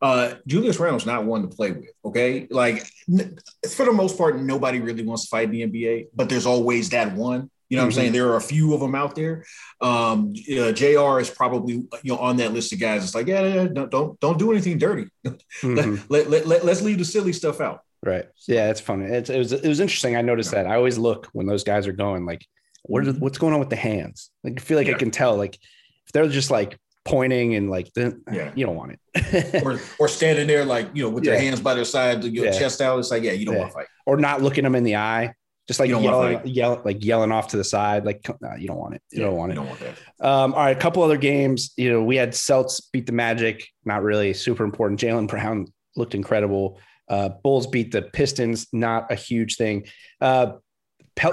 uh 0.00 0.34
julius 0.46 0.78
randle's 0.80 1.06
not 1.06 1.24
one 1.24 1.42
to 1.42 1.48
play 1.48 1.70
with 1.72 1.90
okay 2.04 2.46
like 2.50 2.76
n- 3.18 3.36
for 3.76 3.84
the 3.86 3.92
most 3.92 4.16
part 4.18 4.32
nobody 4.40 4.80
really 4.80 5.04
wants 5.04 5.24
to 5.24 5.28
fight 5.34 5.48
in 5.48 5.52
the 5.52 5.62
nba 5.70 6.08
but 6.14 6.28
there's 6.30 6.46
always 6.46 6.88
that 6.90 7.14
one 7.14 7.50
you 7.68 7.76
know 7.76 7.82
what 7.84 7.92
Mhm. 7.92 7.96
i'm 7.96 7.98
saying 7.98 8.12
there 8.12 8.28
are 8.32 8.36
a 8.36 8.40
few 8.54 8.74
of 8.74 8.80
them 8.80 8.94
out 9.02 9.14
there 9.14 9.44
um 9.80 10.32
uh, 10.60 10.72
jr 10.72 11.20
is 11.20 11.30
probably 11.30 11.74
you 12.02 12.10
know 12.12 12.18
on 12.18 12.36
that 12.38 12.52
list 12.52 12.72
of 12.72 12.80
guys 12.80 13.04
it's 13.04 13.14
like 13.14 13.26
yeah, 13.28 13.42
yeah, 13.42 13.54
yeah 13.62 13.68
don't, 13.76 13.90
don't 13.90 14.10
don't 14.20 14.38
do 14.38 14.50
anything 14.52 14.76
dirty 14.78 15.06
Mhm. 15.62 16.02
let, 16.08 16.28
let, 16.32 16.46
let, 16.50 16.64
let's 16.64 16.82
leave 16.82 16.98
the 16.98 17.04
silly 17.04 17.32
stuff 17.32 17.60
out 17.60 17.80
Right. 18.04 18.24
Yeah, 18.48 18.70
it's 18.70 18.80
funny. 18.80 19.06
It's, 19.06 19.30
it 19.30 19.38
was 19.38 19.52
it 19.52 19.68
was 19.68 19.78
interesting. 19.80 20.16
I 20.16 20.22
noticed 20.22 20.50
that. 20.50 20.66
I 20.66 20.74
always 20.76 20.98
look 20.98 21.28
when 21.32 21.46
those 21.46 21.62
guys 21.62 21.86
are 21.86 21.92
going 21.92 22.26
like, 22.26 22.44
what 22.84 23.06
are, 23.06 23.12
what's 23.12 23.38
going 23.38 23.54
on 23.54 23.60
with 23.60 23.70
the 23.70 23.76
hands? 23.76 24.30
Like, 24.42 24.54
I 24.56 24.60
feel 24.60 24.76
like 24.76 24.88
I 24.88 24.94
can 24.94 25.10
tell. 25.12 25.36
Like, 25.36 25.54
if 25.54 26.12
they're 26.12 26.26
just 26.28 26.50
like 26.50 26.76
pointing 27.04 27.54
and 27.54 27.70
like, 27.70 27.92
then 27.94 28.22
Yeah. 28.32 28.50
you 28.56 28.66
don't 28.66 28.74
want 28.76 28.92
it. 29.14 29.64
or 29.64 29.78
or 30.00 30.08
standing 30.08 30.46
there 30.48 30.64
like 30.64 30.88
you 30.94 31.04
know 31.04 31.10
with 31.10 31.22
their 31.24 31.38
hands 31.38 31.60
by 31.60 31.74
their 31.74 31.84
side 31.84 32.24
your 32.24 32.46
Yeah. 32.46 32.58
chest 32.58 32.80
out 32.80 32.98
it's 32.98 33.10
like 33.10 33.22
yeah 33.22 33.32
you 33.32 33.44
don't 33.44 33.54
Yeah. 33.54 33.60
want 33.60 33.72
to 33.72 33.78
fight 33.78 33.86
or 34.06 34.16
not 34.16 34.42
looking 34.42 34.64
them 34.64 34.74
in 34.74 34.82
the 34.84 34.96
eye, 34.96 35.34
just 35.68 35.78
like 35.78 35.88
You 35.90 36.00
yelling, 36.00 36.44
yell, 36.44 36.82
like 36.84 37.04
yelling 37.04 37.30
off 37.30 37.48
to 37.48 37.56
the 37.56 37.62
side. 37.64 38.04
Like, 38.04 38.26
no, 38.40 38.54
you 38.58 38.66
don't 38.66 38.78
want 38.78 38.94
it. 38.96 39.02
You 39.12 39.20
don't 39.20 39.36
want 39.36 39.52
you 39.52 39.60
it. 39.60 39.62
don't 39.62 39.68
want 39.68 39.80
that 39.80 40.26
Um, 40.26 40.54
all 40.54 40.60
right, 40.64 40.76
a 40.76 40.80
couple 40.80 41.04
other 41.04 41.18
games. 41.18 41.72
You 41.76 41.92
know, 41.92 42.02
we 42.02 42.16
had 42.16 42.34
Celts 42.34 42.80
beat 42.92 43.06
the 43.06 43.12
Magic. 43.12 43.68
Not 43.84 44.02
really 44.02 44.32
super 44.34 44.64
important. 44.64 44.98
Jaylen 45.00 45.28
Brown 45.28 45.66
looked 45.94 46.16
incredible. 46.16 46.80
Uh, 47.08 47.28
Bulls 47.28 47.66
beat 47.66 47.92
the 47.92 48.02
Pistons. 48.02 48.68
Not 48.72 49.10
a 49.10 49.14
huge 49.14 49.56
thing. 49.56 49.86
Uh, 50.20 50.54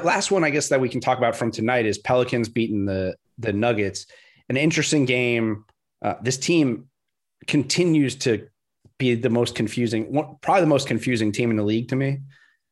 last 0.03 0.31
one, 0.31 0.43
I 0.43 0.49
guess 0.49 0.69
that 0.69 0.81
we 0.81 0.89
can 0.89 1.01
talk 1.01 1.17
about 1.17 1.35
from 1.35 1.51
tonight 1.51 1.85
is 1.85 1.97
Pelicans 1.97 2.49
beating 2.49 2.85
the 2.85 3.15
the 3.37 3.53
Nuggets. 3.53 4.05
An 4.49 4.57
interesting 4.57 5.05
game. 5.05 5.65
Uh, 6.01 6.15
this 6.21 6.37
team 6.37 6.89
continues 7.47 8.15
to 8.15 8.47
be 8.97 9.15
the 9.15 9.29
most 9.29 9.55
confusing, 9.55 10.11
probably 10.41 10.61
the 10.61 10.67
most 10.67 10.87
confusing 10.87 11.31
team 11.31 11.49
in 11.49 11.57
the 11.57 11.63
league 11.63 11.87
to 11.89 11.95
me. 11.95 12.19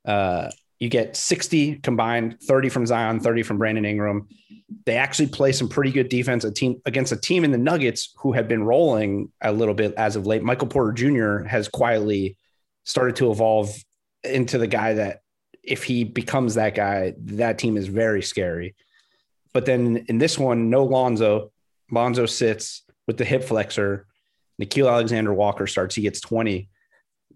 Uh, 0.05 0.49
you 0.79 0.89
get 0.89 1.15
60 1.15 1.75
combined, 1.77 2.37
30 2.43 2.69
from 2.69 2.85
Zion, 2.85 3.19
30 3.19 3.43
from 3.43 3.57
Brandon 3.57 3.85
Ingram. 3.85 4.27
They 4.85 4.97
actually 4.97 5.29
play 5.29 5.51
some 5.51 5.69
pretty 5.69 5.91
good 5.91 6.09
defense 6.09 6.43
a 6.43 6.51
team 6.51 6.81
against 6.85 7.11
a 7.11 7.17
team 7.17 7.43
in 7.43 7.51
the 7.51 7.57
Nuggets 7.57 8.13
who 8.17 8.33
have 8.33 8.47
been 8.47 8.63
rolling 8.63 9.31
a 9.41 9.51
little 9.51 9.73
bit 9.73 9.93
as 9.95 10.15
of 10.15 10.27
late. 10.27 10.43
Michael 10.43 10.67
Porter 10.67 10.91
Jr. 10.91 11.47
has 11.47 11.67
quietly 11.67 12.37
started 12.87 13.17
to 13.17 13.29
evolve 13.29 13.75
into 14.23 14.57
the 14.57 14.65
guy 14.65 14.93
that 14.93 15.19
if 15.61 15.83
he 15.83 16.05
becomes 16.05 16.55
that 16.55 16.73
guy, 16.73 17.13
that 17.17 17.59
team 17.59 17.75
is 17.75 17.87
very 17.87 18.21
scary. 18.21 18.75
But 19.53 19.65
then 19.65 20.05
in 20.07 20.17
this 20.17 20.39
one, 20.39 20.69
no 20.69 20.85
Lonzo. 20.85 21.51
Lonzo 21.91 22.25
sits 22.25 22.83
with 23.05 23.17
the 23.17 23.25
hip 23.25 23.43
flexor. 23.43 24.07
Nickeil 24.61 24.89
Alexander 24.89 25.33
Walker 25.33 25.67
starts. 25.67 25.95
He 25.95 26.01
gets 26.01 26.21
20. 26.21 26.69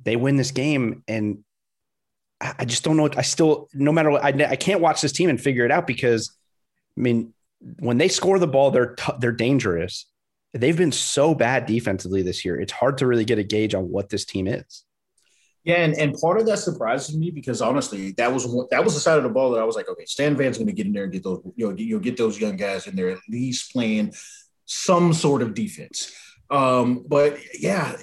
They 0.03 0.15
win 0.15 0.37
this 0.37 0.51
game. 0.51 1.03
And 1.09 1.43
I 2.39 2.63
just 2.63 2.85
don't 2.85 2.95
know. 2.95 3.09
I 3.17 3.21
still, 3.21 3.67
no 3.73 3.91
matter 3.91 4.09
what, 4.09 4.23
I, 4.23 4.29
I 4.51 4.55
can't 4.55 4.79
watch 4.79 5.01
this 5.01 5.11
team 5.11 5.29
and 5.29 5.39
figure 5.39 5.65
it 5.65 5.71
out 5.71 5.85
because, 5.85 6.31
I 6.97 7.01
mean, 7.01 7.33
when 7.79 7.97
they 7.97 8.07
score 8.07 8.39
the 8.39 8.47
ball, 8.47 8.71
they're 8.71 8.95
t- 8.95 9.13
they're 9.19 9.31
dangerous. 9.33 10.07
They've 10.53 10.77
been 10.77 10.91
so 10.91 11.35
bad 11.35 11.65
defensively 11.65 12.21
this 12.21 12.43
year. 12.43 12.59
It's 12.59 12.71
hard 12.71 12.97
to 12.99 13.07
really 13.07 13.25
get 13.25 13.37
a 13.37 13.43
gauge 13.43 13.75
on 13.75 13.89
what 13.89 14.09
this 14.09 14.25
team 14.25 14.47
is. 14.47 14.85
Yeah, 15.63 15.83
and, 15.83 15.93
and 15.95 16.15
part 16.15 16.39
of 16.39 16.47
that 16.47 16.57
surprises 16.57 17.15
me 17.15 17.29
because 17.29 17.61
honestly, 17.61 18.13
that 18.13 18.33
was 18.33 18.47
one, 18.47 18.65
that 18.71 18.83
was 18.83 18.95
the 18.95 18.99
side 18.99 19.17
of 19.17 19.23
the 19.23 19.29
ball 19.29 19.51
that 19.51 19.61
I 19.61 19.63
was 19.63 19.75
like, 19.75 19.87
okay, 19.89 20.05
Stan 20.05 20.35
Van's 20.35 20.57
going 20.57 20.67
to 20.67 20.73
get 20.73 20.87
in 20.87 20.93
there 20.93 21.03
and 21.03 21.13
get 21.13 21.23
those 21.23 21.41
you 21.55 21.67
know 21.67 21.73
get, 21.73 21.83
you 21.85 21.95
know 21.95 22.01
get 22.01 22.17
those 22.17 22.39
young 22.39 22.55
guys 22.55 22.87
in 22.87 22.95
there 22.95 23.11
at 23.11 23.19
least 23.29 23.71
playing 23.71 24.13
some 24.65 25.13
sort 25.13 25.41
of 25.41 25.53
defense. 25.53 26.13
Um, 26.49 27.05
but 27.07 27.37
yeah, 27.59 27.95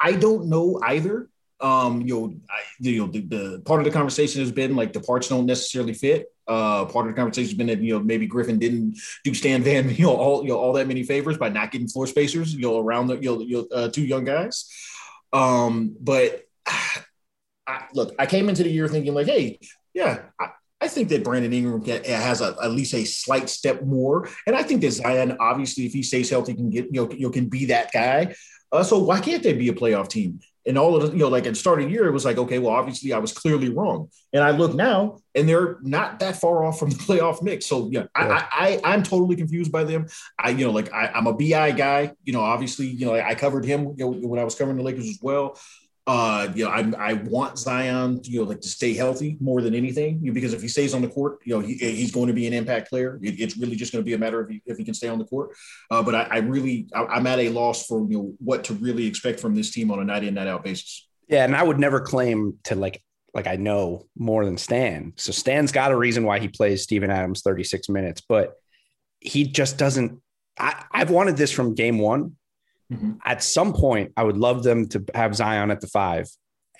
I 0.00 0.12
don't 0.12 0.48
know 0.48 0.80
either. 0.82 1.28
Um, 1.60 2.02
you 2.02 2.14
know, 2.14 2.34
I, 2.50 2.60
you 2.78 3.00
know, 3.00 3.10
the, 3.10 3.20
the 3.20 3.62
part 3.64 3.80
of 3.80 3.84
the 3.84 3.90
conversation 3.90 4.40
has 4.40 4.52
been 4.52 4.76
like 4.76 4.92
the 4.92 5.00
parts 5.00 5.28
don't 5.28 5.46
necessarily 5.46 5.94
fit. 5.94 6.26
Uh, 6.46 6.84
part 6.86 7.06
of 7.06 7.14
the 7.14 7.16
conversation 7.16 7.50
has 7.50 7.58
been 7.58 7.66
that 7.66 7.80
you 7.80 7.92
know 7.92 8.00
maybe 8.00 8.26
Griffin 8.26 8.58
didn't 8.58 8.98
do 9.22 9.34
Stan 9.34 9.62
Van 9.62 9.88
you 9.94 10.04
know 10.04 10.16
all 10.16 10.42
you 10.42 10.48
know 10.48 10.58
all 10.58 10.72
that 10.72 10.88
many 10.88 11.02
favors 11.02 11.38
by 11.38 11.48
not 11.48 11.70
getting 11.70 11.88
floor 11.88 12.06
spacers 12.06 12.54
you 12.54 12.62
know 12.62 12.78
around 12.80 13.08
the 13.08 13.16
you 13.16 13.36
know, 13.36 13.40
you 13.40 13.56
know 13.56 13.76
uh, 13.76 13.88
two 13.88 14.04
young 14.04 14.24
guys. 14.24 14.68
Um, 15.32 15.94
but 16.00 16.47
I, 17.66 17.84
look, 17.92 18.14
I 18.18 18.26
came 18.26 18.48
into 18.48 18.62
the 18.62 18.70
year 18.70 18.88
thinking 18.88 19.14
like, 19.14 19.26
hey, 19.26 19.58
yeah, 19.92 20.22
I, 20.40 20.48
I 20.80 20.88
think 20.88 21.08
that 21.08 21.24
Brandon 21.24 21.52
Ingram 21.52 21.82
can, 21.82 22.02
has 22.04 22.40
a, 22.40 22.56
at 22.62 22.70
least 22.70 22.94
a 22.94 23.04
slight 23.04 23.48
step 23.48 23.82
more, 23.82 24.28
and 24.46 24.54
I 24.54 24.62
think 24.62 24.80
that 24.82 24.92
Zion, 24.92 25.36
obviously, 25.40 25.86
if 25.86 25.92
he 25.92 26.02
stays 26.02 26.30
healthy, 26.30 26.54
can 26.54 26.70
get 26.70 26.86
you 26.86 27.02
know, 27.02 27.10
you 27.10 27.26
know 27.26 27.30
can 27.30 27.48
be 27.48 27.66
that 27.66 27.92
guy. 27.92 28.34
Uh, 28.70 28.82
so 28.82 28.98
why 28.98 29.20
can't 29.20 29.42
they 29.42 29.54
be 29.54 29.68
a 29.68 29.72
playoff 29.72 30.08
team? 30.08 30.40
And 30.66 30.76
all 30.76 30.94
of 30.94 31.02
the, 31.02 31.12
you 31.12 31.20
know, 31.20 31.28
like 31.28 31.46
at 31.46 31.54
the 31.54 31.58
start 31.58 31.80
of 31.80 31.86
the 31.86 31.90
year, 31.90 32.06
it 32.06 32.12
was 32.12 32.26
like, 32.26 32.36
okay, 32.36 32.58
well, 32.58 32.74
obviously, 32.74 33.14
I 33.14 33.18
was 33.18 33.32
clearly 33.32 33.70
wrong. 33.70 34.10
And 34.34 34.44
I 34.44 34.50
look 34.50 34.74
now, 34.74 35.18
and 35.34 35.48
they're 35.48 35.78
not 35.80 36.20
that 36.20 36.36
far 36.36 36.64
off 36.64 36.78
from 36.78 36.90
the 36.90 36.96
playoff 37.06 37.42
mix. 37.42 37.66
So 37.66 37.88
yeah, 37.90 38.04
I, 38.14 38.26
Yeah. 38.26 38.46
I, 38.52 38.80
I 38.84 38.92
I'm 38.92 39.02
totally 39.02 39.36
confused 39.36 39.72
by 39.72 39.84
them. 39.84 40.06
I, 40.38 40.50
you 40.50 40.66
know, 40.66 40.72
like 40.72 40.92
I, 40.92 41.08
I'm 41.08 41.26
a 41.26 41.32
BI 41.32 41.72
guy. 41.72 42.12
You 42.22 42.34
know, 42.34 42.40
obviously, 42.40 42.86
you 42.86 43.06
know, 43.06 43.14
I, 43.14 43.30
I 43.30 43.34
covered 43.34 43.64
him 43.64 43.94
you 43.96 44.04
know, 44.04 44.10
when 44.10 44.38
I 44.38 44.44
was 44.44 44.54
covering 44.54 44.76
the 44.76 44.82
Lakers 44.84 45.08
as 45.08 45.18
well. 45.22 45.58
Uh, 46.08 46.50
you 46.54 46.64
know, 46.64 46.70
I, 46.70 47.10
I 47.10 47.12
want 47.12 47.58
Zion, 47.58 48.20
you 48.24 48.40
know, 48.40 48.48
like 48.48 48.62
to 48.62 48.68
stay 48.68 48.94
healthy 48.94 49.36
more 49.40 49.60
than 49.60 49.74
anything, 49.74 50.20
you 50.22 50.30
know, 50.30 50.34
because 50.34 50.54
if 50.54 50.62
he 50.62 50.68
stays 50.68 50.94
on 50.94 51.02
the 51.02 51.08
court, 51.08 51.40
you 51.44 51.54
know, 51.54 51.60
he, 51.60 51.74
he's 51.74 52.10
going 52.10 52.28
to 52.28 52.32
be 52.32 52.46
an 52.46 52.54
impact 52.54 52.88
player. 52.88 53.20
It, 53.22 53.38
it's 53.38 53.58
really 53.58 53.76
just 53.76 53.92
going 53.92 54.02
to 54.02 54.06
be 54.06 54.14
a 54.14 54.18
matter 54.18 54.40
of 54.40 54.50
if 54.64 54.78
he, 54.78 54.84
can 54.84 54.94
stay 54.94 55.08
on 55.08 55.18
the 55.18 55.26
court. 55.26 55.50
Uh, 55.90 56.02
but 56.02 56.14
I, 56.14 56.22
I 56.22 56.38
really, 56.38 56.88
I, 56.94 57.04
I'm 57.04 57.26
at 57.26 57.38
a 57.38 57.50
loss 57.50 57.86
for 57.86 58.00
you 58.10 58.16
know 58.16 58.34
what 58.38 58.64
to 58.64 58.74
really 58.74 59.06
expect 59.06 59.38
from 59.38 59.54
this 59.54 59.70
team 59.70 59.90
on 59.90 60.00
a 60.00 60.04
night 60.04 60.24
in, 60.24 60.32
night 60.32 60.46
out 60.46 60.64
basis. 60.64 61.06
Yeah, 61.28 61.44
and 61.44 61.54
I 61.54 61.62
would 61.62 61.78
never 61.78 62.00
claim 62.00 62.58
to 62.64 62.74
like 62.74 63.02
like 63.34 63.46
I 63.46 63.56
know 63.56 64.06
more 64.16 64.46
than 64.46 64.56
Stan. 64.56 65.12
So 65.16 65.30
Stan's 65.30 65.72
got 65.72 65.92
a 65.92 65.96
reason 65.96 66.24
why 66.24 66.38
he 66.38 66.48
plays 66.48 66.84
Steven 66.84 67.10
Adams 67.10 67.42
36 67.42 67.90
minutes, 67.90 68.22
but 68.26 68.54
he 69.20 69.44
just 69.44 69.76
doesn't. 69.76 70.22
I, 70.58 70.84
I've 70.90 71.10
wanted 71.10 71.36
this 71.36 71.52
from 71.52 71.74
game 71.74 71.98
one. 71.98 72.36
Mhm. 72.92 73.18
At 73.24 73.42
some 73.42 73.72
point, 73.72 74.12
I 74.16 74.22
would 74.24 74.36
love 74.36 74.62
them 74.62 74.88
to 74.88 75.04
have 75.14 75.34
Zion 75.36 75.70
at 75.70 75.80
the 75.80 75.86
five 75.86 76.28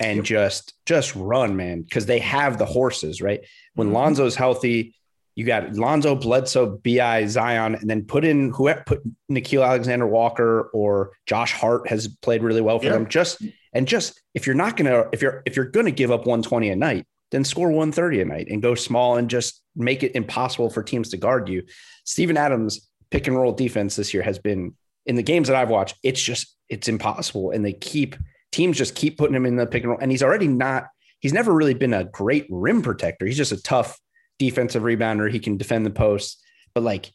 and 0.01 0.19
Yep. 0.19 0.25
just 0.25 0.75
just 0.87 1.15
run, 1.15 1.57
man, 1.57 1.83
because 1.83 2.07
they 2.07 2.19
have 2.21 2.59
the 2.59 2.65
horses, 2.65 3.21
right? 3.21 3.41
When 3.75 3.89
Mhm. 3.91 3.93
Lonzo's 3.93 4.37
healthy, 4.37 4.95
you 5.37 5.45
got 5.45 5.75
Lonzo, 5.75 6.15
Bledsoe, 6.15 6.79
Bi, 6.85 7.27
Zion, 7.27 7.75
and 7.75 7.89
then 7.91 8.05
put 8.05 8.25
in 8.25 8.51
who 8.53 8.73
put 8.87 9.03
Nickeil 9.31 9.65
Alexander 9.67 10.07
Walker 10.07 10.71
or 10.73 11.13
Josh 11.27 11.53
Hart 11.53 11.89
has 11.89 12.09
played 12.09 12.43
really 12.43 12.61
well 12.61 12.79
for 12.79 12.87
Yeah. 12.87 12.93
them. 12.93 13.09
Just 13.09 13.43
and 13.73 13.87
just 13.87 14.21
if 14.35 14.47
you're 14.47 14.57
not 14.57 14.77
gonna 14.77 15.07
if 15.13 15.21
you're 15.21 15.43
if 15.47 15.57
you're 15.57 15.67
gonna 15.67 15.91
give 15.91 16.11
up 16.11 16.27
120 16.27 16.71
a 16.71 16.77
night, 16.77 17.05
then 17.31 17.45
score 17.45 17.71
130 17.71 18.21
a 18.23 18.25
night 18.25 18.49
and 18.51 18.63
go 18.63 18.75
small 18.75 19.17
and 19.19 19.29
just 19.29 19.63
make 19.77 20.03
it 20.03 20.13
impossible 20.17 20.71
for 20.71 20.83
teams 20.83 21.11
to 21.11 21.17
guard 21.19 21.49
you. 21.49 21.63
Steven 22.05 22.37
Adams 22.39 22.89
pick 23.11 23.27
and 23.27 23.37
roll 23.37 23.53
defense 23.53 23.95
this 23.95 24.15
year 24.15 24.23
has 24.23 24.39
been 24.39 24.75
in 25.09 25.17
the 25.17 25.23
games 25.23 25.49
that 25.49 25.57
I've 25.57 25.71
watched, 25.71 25.97
it's 26.05 26.23
just 26.23 26.55
it's 26.69 26.87
impossible. 26.87 27.51
And 27.51 27.65
they 27.65 27.73
keep 27.73 28.15
teams 28.53 28.79
just 28.79 28.95
keep 28.95 29.19
putting 29.19 29.35
him 29.35 29.47
in 29.47 29.57
the 29.57 29.67
pick 29.67 29.83
and 29.83 29.91
roll. 29.91 29.99
And 30.01 30.11
he's 30.11 30.23
already 30.23 30.47
not, 30.47 30.89
he's 31.19 31.33
never 31.33 31.53
really 31.53 31.75
been 31.75 31.95
a 31.95 32.05
great 32.05 32.47
rim 32.51 32.83
protector. 32.83 33.27
He's 33.27 33.37
just 33.37 33.53
a 33.53 33.63
tough 33.63 33.99
defensive 34.39 34.83
rebounder. 34.83 35.31
He 35.31 35.41
can 35.41 35.57
defend 35.57 35.85
the 35.85 35.91
post, 35.91 36.41
but 36.75 36.83
like 36.83 37.11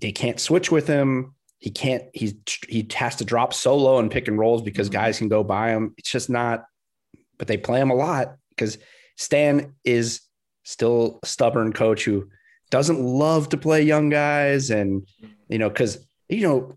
they 0.00 0.12
can't 0.12 0.40
switch 0.40 0.70
with 0.70 0.86
him. 0.86 1.34
he 1.58 1.70
can't. 1.70 2.04
He's 2.12 2.34
he 2.68 2.86
has 2.94 3.16
to 3.16 3.24
drop 3.24 3.54
so 3.54 3.76
low 3.76 3.98
and 3.98 4.10
pick 4.10 4.28
and 4.28 4.38
rolls 4.38 4.62
because 4.62 4.88
mm-hmm. 4.88 5.00
guys 5.00 5.18
can 5.18 5.28
go 5.28 5.42
by 5.44 5.70
him. 5.70 5.94
It's 5.96 6.10
just 6.10 6.28
not. 6.28 6.64
But 7.38 7.48
they 7.48 7.56
play 7.56 7.80
him 7.80 7.90
a 7.90 7.94
lot 7.94 8.36
because 8.50 8.78
Stan 9.16 9.74
is 9.84 10.20
still 10.64 11.20
a 11.22 11.26
stubborn 11.26 11.72
coach 11.72 12.04
who 12.04 12.28
doesn't 12.70 13.00
love 13.00 13.48
to 13.50 13.56
play 13.56 13.82
young 13.82 14.08
guys, 14.08 14.70
and 14.70 15.06
you 15.48 15.58
know 15.58 15.68
because 15.68 16.04
you 16.28 16.42
know 16.42 16.76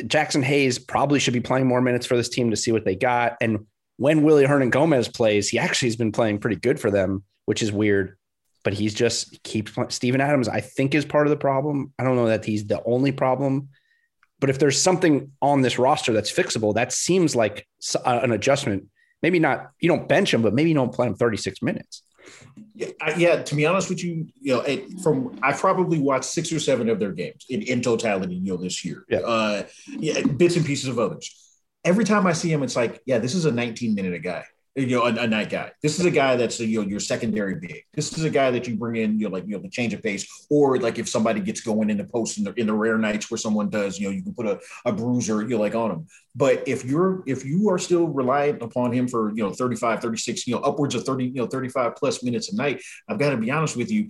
Jaxson 0.00 0.42
Hayes 0.42 0.78
probably 0.78 1.20
should 1.20 1.34
be 1.34 1.40
playing 1.40 1.66
more 1.66 1.80
minutes 1.80 2.06
for 2.06 2.16
this 2.16 2.28
team 2.28 2.50
to 2.50 2.56
see 2.56 2.72
what 2.72 2.84
they 2.84 2.96
got. 2.96 3.36
And 3.40 3.66
when 3.96 4.22
Willy 4.22 4.44
Hernangomez 4.44 5.12
plays, 5.12 5.48
he 5.48 5.58
actually 5.58 5.88
has 5.88 5.96
been 5.96 6.12
playing 6.12 6.38
pretty 6.38 6.56
good 6.56 6.80
for 6.80 6.90
them, 6.90 7.24
which 7.46 7.62
is 7.62 7.70
weird. 7.70 8.16
But 8.64 8.74
he's 8.74 8.94
just 8.94 9.42
keeps 9.42 9.72
Steven 9.94 10.20
Adams, 10.20 10.48
I 10.48 10.60
think, 10.60 10.94
is 10.94 11.04
part 11.04 11.26
of 11.26 11.30
the 11.30 11.36
problem. 11.36 11.92
I 11.98 12.04
don't 12.04 12.16
know 12.16 12.28
that 12.28 12.44
he's 12.44 12.66
the 12.66 12.82
only 12.84 13.12
problem. 13.12 13.68
But 14.40 14.50
if 14.50 14.58
there's 14.58 14.80
something 14.80 15.32
on 15.40 15.62
this 15.62 15.78
roster 15.78 16.12
that's 16.12 16.32
fixable, 16.32 16.74
that 16.74 16.92
seems 16.92 17.36
like 17.36 17.66
an 18.04 18.32
adjustment. 18.32 18.86
Maybe 19.22 19.38
not, 19.38 19.70
you 19.78 19.88
don't 19.88 20.08
bench 20.08 20.34
him, 20.34 20.42
but 20.42 20.54
maybe 20.54 20.70
you 20.70 20.74
don't 20.74 20.92
play 20.92 21.06
him 21.06 21.14
36 21.14 21.62
minutes. 21.62 22.02
Yeah, 22.74 22.88
I, 23.00 23.14
yeah, 23.14 23.42
to 23.42 23.54
be 23.54 23.66
honest 23.66 23.88
with 23.88 24.02
you, 24.02 24.28
you 24.40 24.54
know, 24.54 24.60
it, 24.60 25.00
from 25.00 25.38
I've 25.42 25.58
probably 25.58 25.98
watched 25.98 26.24
six 26.24 26.52
or 26.52 26.60
seven 26.60 26.88
of 26.88 26.98
their 26.98 27.12
games 27.12 27.46
in, 27.48 27.62
in 27.62 27.82
totality, 27.82 28.34
you 28.34 28.52
know, 28.52 28.56
this 28.56 28.84
year. 28.84 29.04
Yeah. 29.08 29.18
Uh, 29.18 29.62
yeah, 29.88 30.22
bits 30.22 30.56
and 30.56 30.64
pieces 30.64 30.88
of 30.88 30.98
others. 30.98 31.38
Every 31.84 32.04
time 32.04 32.26
I 32.26 32.32
see 32.32 32.52
him, 32.52 32.62
it's 32.62 32.76
like, 32.76 33.00
yeah, 33.06 33.18
this 33.18 33.34
is 33.34 33.44
a 33.44 33.52
19 33.52 33.94
minute 33.94 34.14
a 34.14 34.18
guy 34.18 34.44
you 34.74 34.96
know, 34.96 35.02
a, 35.02 35.14
a, 35.14 35.26
night 35.26 35.50
guy. 35.50 35.70
This 35.82 35.98
is 35.98 36.06
a 36.06 36.10
guy 36.10 36.36
that's 36.36 36.58
you 36.58 36.80
know 36.80 36.88
your 36.88 37.00
secondary 37.00 37.56
big. 37.56 37.84
This 37.92 38.16
is 38.16 38.24
a 38.24 38.30
guy 38.30 38.50
that 38.52 38.66
you 38.66 38.76
bring 38.76 39.02
in, 39.02 39.18
you 39.18 39.28
know, 39.28 39.32
like 39.34 39.44
you 39.46 39.52
know, 39.52 39.62
the 39.62 39.68
change 39.68 39.92
of 39.92 40.02
pace, 40.02 40.46
or 40.48 40.78
like 40.78 40.98
if 40.98 41.08
somebody 41.08 41.40
gets 41.40 41.60
going 41.60 41.90
in 41.90 41.98
the 41.98 42.04
post 42.04 42.38
in 42.38 42.44
the, 42.44 42.54
in 42.54 42.66
the 42.66 42.72
rare 42.72 42.96
nights 42.96 43.30
where 43.30 43.36
someone 43.36 43.68
does, 43.68 43.98
you 43.98 44.08
know, 44.08 44.14
you 44.14 44.22
can 44.22 44.32
put 44.32 44.46
a, 44.46 44.58
a 44.86 44.92
bruiser, 44.92 45.42
you 45.42 45.50
know, 45.50 45.58
like 45.58 45.74
on 45.74 45.90
him. 45.90 46.06
But 46.34 46.66
if 46.66 46.86
you're 46.86 47.22
if 47.26 47.44
you 47.44 47.68
are 47.68 47.78
still 47.78 48.08
reliant 48.08 48.62
upon 48.62 48.92
him 48.92 49.06
for 49.08 49.30
you 49.36 49.42
know 49.42 49.52
35, 49.52 50.00
36, 50.00 50.46
you 50.46 50.54
know, 50.54 50.62
upwards 50.62 50.94
of 50.94 51.04
30, 51.04 51.26
you 51.26 51.32
know, 51.34 51.46
35 51.46 51.94
plus 51.94 52.22
minutes 52.22 52.50
a 52.50 52.56
night, 52.56 52.80
I've 53.08 53.18
got 53.18 53.30
to 53.30 53.36
be 53.36 53.50
honest 53.50 53.76
with 53.76 53.90
you, 53.90 54.08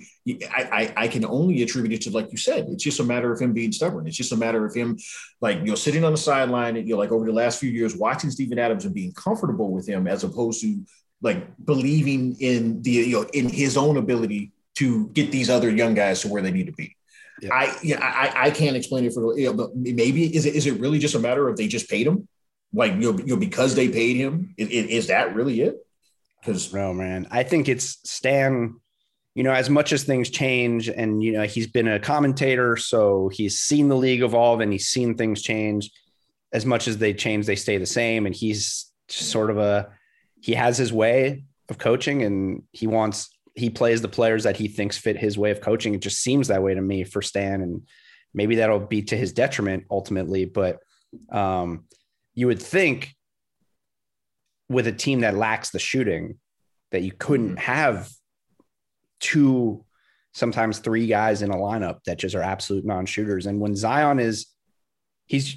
I, 0.48 0.92
I 0.96 1.04
I 1.04 1.08
can 1.08 1.24
only 1.24 1.62
attribute 1.62 1.92
it 1.92 2.02
to 2.02 2.10
like 2.10 2.30
you 2.30 2.38
said, 2.38 2.66
it's 2.68 2.84
just 2.84 3.00
a 3.00 3.04
matter 3.04 3.32
of 3.32 3.40
him 3.40 3.52
being 3.52 3.72
stubborn. 3.72 4.06
It's 4.06 4.16
just 4.16 4.30
a 4.30 4.36
matter 4.36 4.64
of 4.64 4.72
him 4.72 4.96
like 5.40 5.58
you 5.58 5.64
know 5.64 5.74
sitting 5.74 6.04
on 6.04 6.12
the 6.12 6.18
sideline, 6.18 6.76
you 6.76 6.84
know, 6.94 6.98
like 6.98 7.10
over 7.10 7.26
the 7.26 7.32
last 7.32 7.58
few 7.58 7.70
years, 7.70 7.96
watching 7.96 8.30
Steven 8.30 8.60
Adams 8.60 8.84
and 8.84 8.94
being 8.94 9.12
comfortable 9.14 9.72
with 9.72 9.88
him 9.88 10.06
as 10.06 10.22
opposed 10.22 10.51
to 10.60 10.84
like 11.22 11.56
believing 11.64 12.36
in 12.40 12.82
the 12.82 12.90
you 12.90 13.22
know 13.22 13.28
in 13.32 13.48
his 13.48 13.76
own 13.76 13.96
ability 13.96 14.52
to 14.74 15.08
get 15.08 15.30
these 15.30 15.50
other 15.50 15.70
young 15.70 15.94
guys 15.94 16.20
to 16.22 16.28
where 16.28 16.42
they 16.42 16.50
need 16.50 16.66
to 16.66 16.72
be. 16.72 16.96
Yeah. 17.40 17.50
I 17.52 17.76
yeah, 17.82 17.98
I, 18.00 18.46
I 18.46 18.50
can't 18.50 18.76
explain 18.76 19.04
it 19.04 19.12
for 19.12 19.36
you 19.38 19.46
know, 19.46 19.54
but 19.54 19.74
maybe 19.74 20.34
is 20.34 20.46
it 20.46 20.54
is 20.54 20.66
it 20.66 20.78
really 20.80 20.98
just 20.98 21.14
a 21.14 21.18
matter 21.18 21.48
of 21.48 21.56
they 21.56 21.66
just 21.66 21.88
paid 21.88 22.06
him, 22.06 22.28
like 22.72 22.92
you 22.94 23.12
know, 23.12 23.18
you 23.18 23.34
know 23.34 23.36
because 23.36 23.74
they 23.74 23.88
paid 23.88 24.16
him? 24.16 24.54
Is, 24.56 24.68
is 24.68 25.06
that 25.08 25.34
really 25.34 25.60
it? 25.60 25.76
Because 26.40 26.72
no, 26.72 26.92
man, 26.92 27.26
I 27.30 27.42
think 27.42 27.68
it's 27.68 27.98
Stan. 28.08 28.76
You 29.34 29.44
know, 29.44 29.52
as 29.52 29.70
much 29.70 29.92
as 29.92 30.04
things 30.04 30.28
change, 30.28 30.88
and 30.88 31.22
you 31.22 31.32
know, 31.32 31.44
he's 31.44 31.66
been 31.66 31.88
a 31.88 31.98
commentator, 31.98 32.76
so 32.76 33.28
he's 33.32 33.58
seen 33.58 33.88
the 33.88 33.96
league 33.96 34.22
evolve 34.22 34.60
and 34.60 34.70
he's 34.70 34.88
seen 34.88 35.16
things 35.16 35.40
change. 35.40 35.90
As 36.52 36.66
much 36.66 36.86
as 36.86 36.98
they 36.98 37.14
change, 37.14 37.46
they 37.46 37.56
stay 37.56 37.78
the 37.78 37.86
same, 37.86 38.26
and 38.26 38.34
he's 38.34 38.92
sort 39.08 39.50
of 39.50 39.56
a 39.56 39.88
he 40.42 40.54
has 40.54 40.76
his 40.76 40.92
way 40.92 41.44
of 41.68 41.78
coaching, 41.78 42.22
and 42.22 42.64
he 42.72 42.86
wants 42.86 43.30
he 43.54 43.70
plays 43.70 44.02
the 44.02 44.08
players 44.08 44.44
that 44.44 44.56
he 44.56 44.66
thinks 44.66 44.98
fit 44.98 45.16
his 45.16 45.38
way 45.38 45.50
of 45.50 45.60
coaching. 45.60 45.94
It 45.94 46.00
just 46.00 46.20
seems 46.20 46.48
that 46.48 46.62
way 46.62 46.74
to 46.74 46.82
me 46.82 47.04
for 47.04 47.22
Stan, 47.22 47.62
and 47.62 47.82
maybe 48.34 48.56
that'll 48.56 48.80
be 48.80 49.02
to 49.02 49.16
his 49.16 49.32
detriment 49.32 49.84
ultimately. 49.90 50.44
But 50.44 50.80
um, 51.30 51.84
you 52.34 52.48
would 52.48 52.60
think 52.60 53.14
with 54.68 54.86
a 54.86 54.92
team 54.92 55.20
that 55.20 55.36
lacks 55.36 55.70
the 55.70 55.78
shooting 55.78 56.38
that 56.90 57.02
you 57.02 57.12
couldn't 57.12 57.56
mm-hmm. 57.56 57.72
have 57.72 58.10
two, 59.20 59.84
sometimes 60.32 60.78
three 60.78 61.06
guys 61.06 61.42
in 61.42 61.50
a 61.50 61.56
lineup 61.56 61.98
that 62.06 62.18
just 62.18 62.34
are 62.34 62.42
absolute 62.42 62.84
non-shooters. 62.84 63.46
And 63.46 63.60
when 63.60 63.76
Zion 63.76 64.18
is, 64.18 64.46
he's 65.26 65.56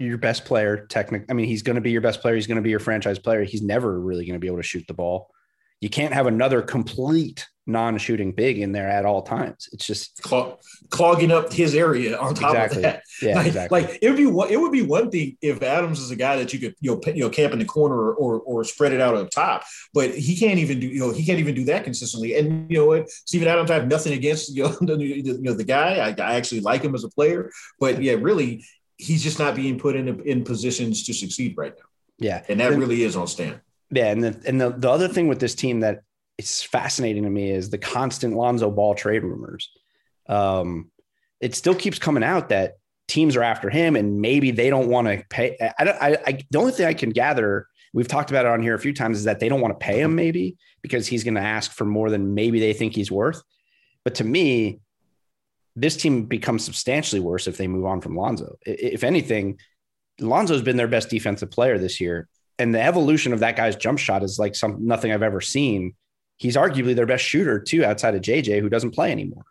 your 0.00 0.18
best 0.18 0.44
player. 0.44 0.86
Technic, 0.86 1.26
I 1.28 1.34
mean, 1.34 1.46
he's 1.46 1.62
going 1.62 1.76
to 1.76 1.80
be 1.80 1.90
your 1.90 2.00
best 2.00 2.20
player. 2.20 2.34
He's 2.34 2.46
going 2.46 2.56
to 2.56 2.62
be 2.62 2.70
your 2.70 2.80
franchise 2.80 3.18
player. 3.18 3.44
He's 3.44 3.62
never 3.62 4.00
really 4.00 4.24
going 4.24 4.34
to 4.34 4.40
be 4.40 4.46
able 4.46 4.58
to 4.58 4.62
shoot 4.62 4.84
the 4.88 4.94
ball 4.94 5.30
you 5.80 5.88
can't 5.88 6.12
have 6.12 6.26
another 6.26 6.60
complete 6.60 7.46
non-shooting 7.66 8.32
big 8.32 8.58
in 8.58 8.72
there 8.72 8.88
at 8.88 9.04
all 9.04 9.22
times. 9.22 9.68
It's 9.72 9.86
just 9.86 10.20
clogging 10.90 11.30
up 11.30 11.52
his 11.52 11.74
area 11.74 12.18
on 12.18 12.34
top 12.34 12.50
exactly. 12.50 12.78
of 12.78 12.82
that. 12.82 13.02
Yeah, 13.22 13.34
like, 13.36 13.46
exactly. 13.46 13.80
like 13.80 13.98
it 14.02 14.08
would 14.08 14.16
be 14.16 14.26
one, 14.26 14.50
it 14.50 14.60
would 14.60 14.72
be 14.72 14.82
one 14.82 15.10
thing 15.10 15.38
if 15.40 15.62
Adams 15.62 16.00
is 16.00 16.10
a 16.10 16.16
guy 16.16 16.36
that 16.36 16.52
you 16.52 16.58
could 16.58 16.74
you 16.80 16.92
know 16.92 17.12
you 17.12 17.20
know 17.20 17.30
camp 17.30 17.52
in 17.52 17.60
the 17.60 17.64
corner 17.64 17.96
or, 17.96 18.14
or, 18.14 18.40
or 18.40 18.64
spread 18.64 18.92
it 18.92 19.00
out 19.00 19.14
up 19.14 19.30
top, 19.30 19.62
but 19.94 20.10
he 20.14 20.36
can't 20.36 20.58
even 20.58 20.80
do 20.80 20.86
you 20.86 20.98
know 20.98 21.12
he 21.12 21.24
can't 21.24 21.38
even 21.38 21.54
do 21.54 21.64
that 21.64 21.84
consistently. 21.84 22.36
And 22.36 22.70
you 22.70 22.78
know 22.78 22.86
what, 22.86 23.08
Steven 23.08 23.48
Adams, 23.48 23.70
I 23.70 23.74
have 23.74 23.88
nothing 23.88 24.12
against 24.12 24.54
you 24.54 24.64
know 24.64 24.68
the, 24.80 24.96
you 24.98 25.40
know 25.40 25.54
the 25.54 25.64
guy. 25.64 25.96
I, 25.96 26.08
I 26.22 26.34
actually 26.34 26.60
like 26.60 26.82
him 26.82 26.94
as 26.94 27.04
a 27.04 27.10
player, 27.10 27.50
but 27.78 28.02
yeah, 28.02 28.14
really 28.14 28.64
he's 29.00 29.22
just 29.22 29.38
not 29.38 29.54
being 29.54 29.78
put 29.78 29.96
in 29.96 30.20
in 30.20 30.44
positions 30.44 31.04
to 31.04 31.14
succeed 31.14 31.56
right 31.56 31.72
now. 31.76 31.84
Yeah, 32.18 32.42
and 32.48 32.60
that 32.60 32.72
and, 32.72 32.80
really 32.80 33.02
is 33.02 33.16
on 33.16 33.26
Stan. 33.26 33.60
Yeah, 33.90 34.06
and 34.06 34.22
the 34.22 34.42
and 34.46 34.60
the, 34.60 34.70
the 34.70 34.90
other 34.90 35.08
thing 35.08 35.28
with 35.28 35.40
this 35.40 35.54
team 35.54 35.80
that 35.80 36.02
is 36.38 36.62
fascinating 36.62 37.22
to 37.24 37.30
me 37.30 37.50
is 37.50 37.70
the 37.70 37.78
constant 37.78 38.34
Lonzo 38.34 38.70
Ball 38.70 38.94
trade 38.94 39.24
rumors. 39.24 39.70
Um, 40.28 40.90
it 41.40 41.54
still 41.54 41.74
keeps 41.74 41.98
coming 41.98 42.22
out 42.22 42.50
that 42.50 42.74
teams 43.08 43.36
are 43.36 43.42
after 43.42 43.70
him, 43.70 43.96
and 43.96 44.20
maybe 44.20 44.50
they 44.50 44.70
don't 44.70 44.88
want 44.88 45.08
to 45.08 45.24
pay. 45.30 45.56
I 45.78 45.84
don't. 45.84 45.96
I, 46.00 46.18
I 46.26 46.40
the 46.50 46.58
only 46.58 46.72
thing 46.72 46.86
I 46.86 46.94
can 46.94 47.10
gather, 47.10 47.66
we've 47.94 48.08
talked 48.08 48.30
about 48.30 48.44
it 48.44 48.52
on 48.52 48.62
here 48.62 48.74
a 48.74 48.78
few 48.78 48.92
times, 48.92 49.18
is 49.18 49.24
that 49.24 49.40
they 49.40 49.48
don't 49.48 49.62
want 49.62 49.78
to 49.78 49.84
pay 49.84 50.00
him 50.00 50.14
maybe 50.14 50.56
because 50.82 51.06
he's 51.06 51.24
going 51.24 51.34
to 51.34 51.40
ask 51.40 51.72
for 51.72 51.86
more 51.86 52.10
than 52.10 52.34
maybe 52.34 52.60
they 52.60 52.74
think 52.74 52.94
he's 52.94 53.10
worth. 53.10 53.42
But 54.04 54.16
to 54.16 54.24
me, 54.24 54.80
this 55.76 55.96
team 55.96 56.24
becomes 56.24 56.64
substantially 56.64 57.20
worse 57.20 57.46
if 57.46 57.56
they 57.56 57.68
move 57.68 57.86
on 57.86 58.00
from 58.00 58.16
Lonzo. 58.16 58.56
If 58.66 59.04
anything, 59.04 59.58
Lonzo's 60.18 60.62
been 60.62 60.76
their 60.76 60.88
best 60.88 61.10
defensive 61.10 61.50
player 61.50 61.78
this 61.78 62.00
year 62.00 62.28
and 62.60 62.74
the 62.74 62.82
evolution 62.82 63.32
of 63.32 63.40
that 63.40 63.56
guy's 63.56 63.74
jump 63.74 63.98
shot 63.98 64.22
is 64.22 64.38
like 64.38 64.54
some 64.54 64.86
nothing 64.86 65.12
I've 65.12 65.22
ever 65.22 65.40
seen. 65.40 65.94
He's 66.36 66.56
arguably 66.56 66.94
their 66.94 67.06
best 67.06 67.24
shooter 67.24 67.58
too, 67.58 67.86
outside 67.86 68.14
of 68.14 68.20
JJ, 68.20 68.60
who 68.60 68.68
doesn't 68.68 68.90
play 68.90 69.10
anymore. 69.10 69.46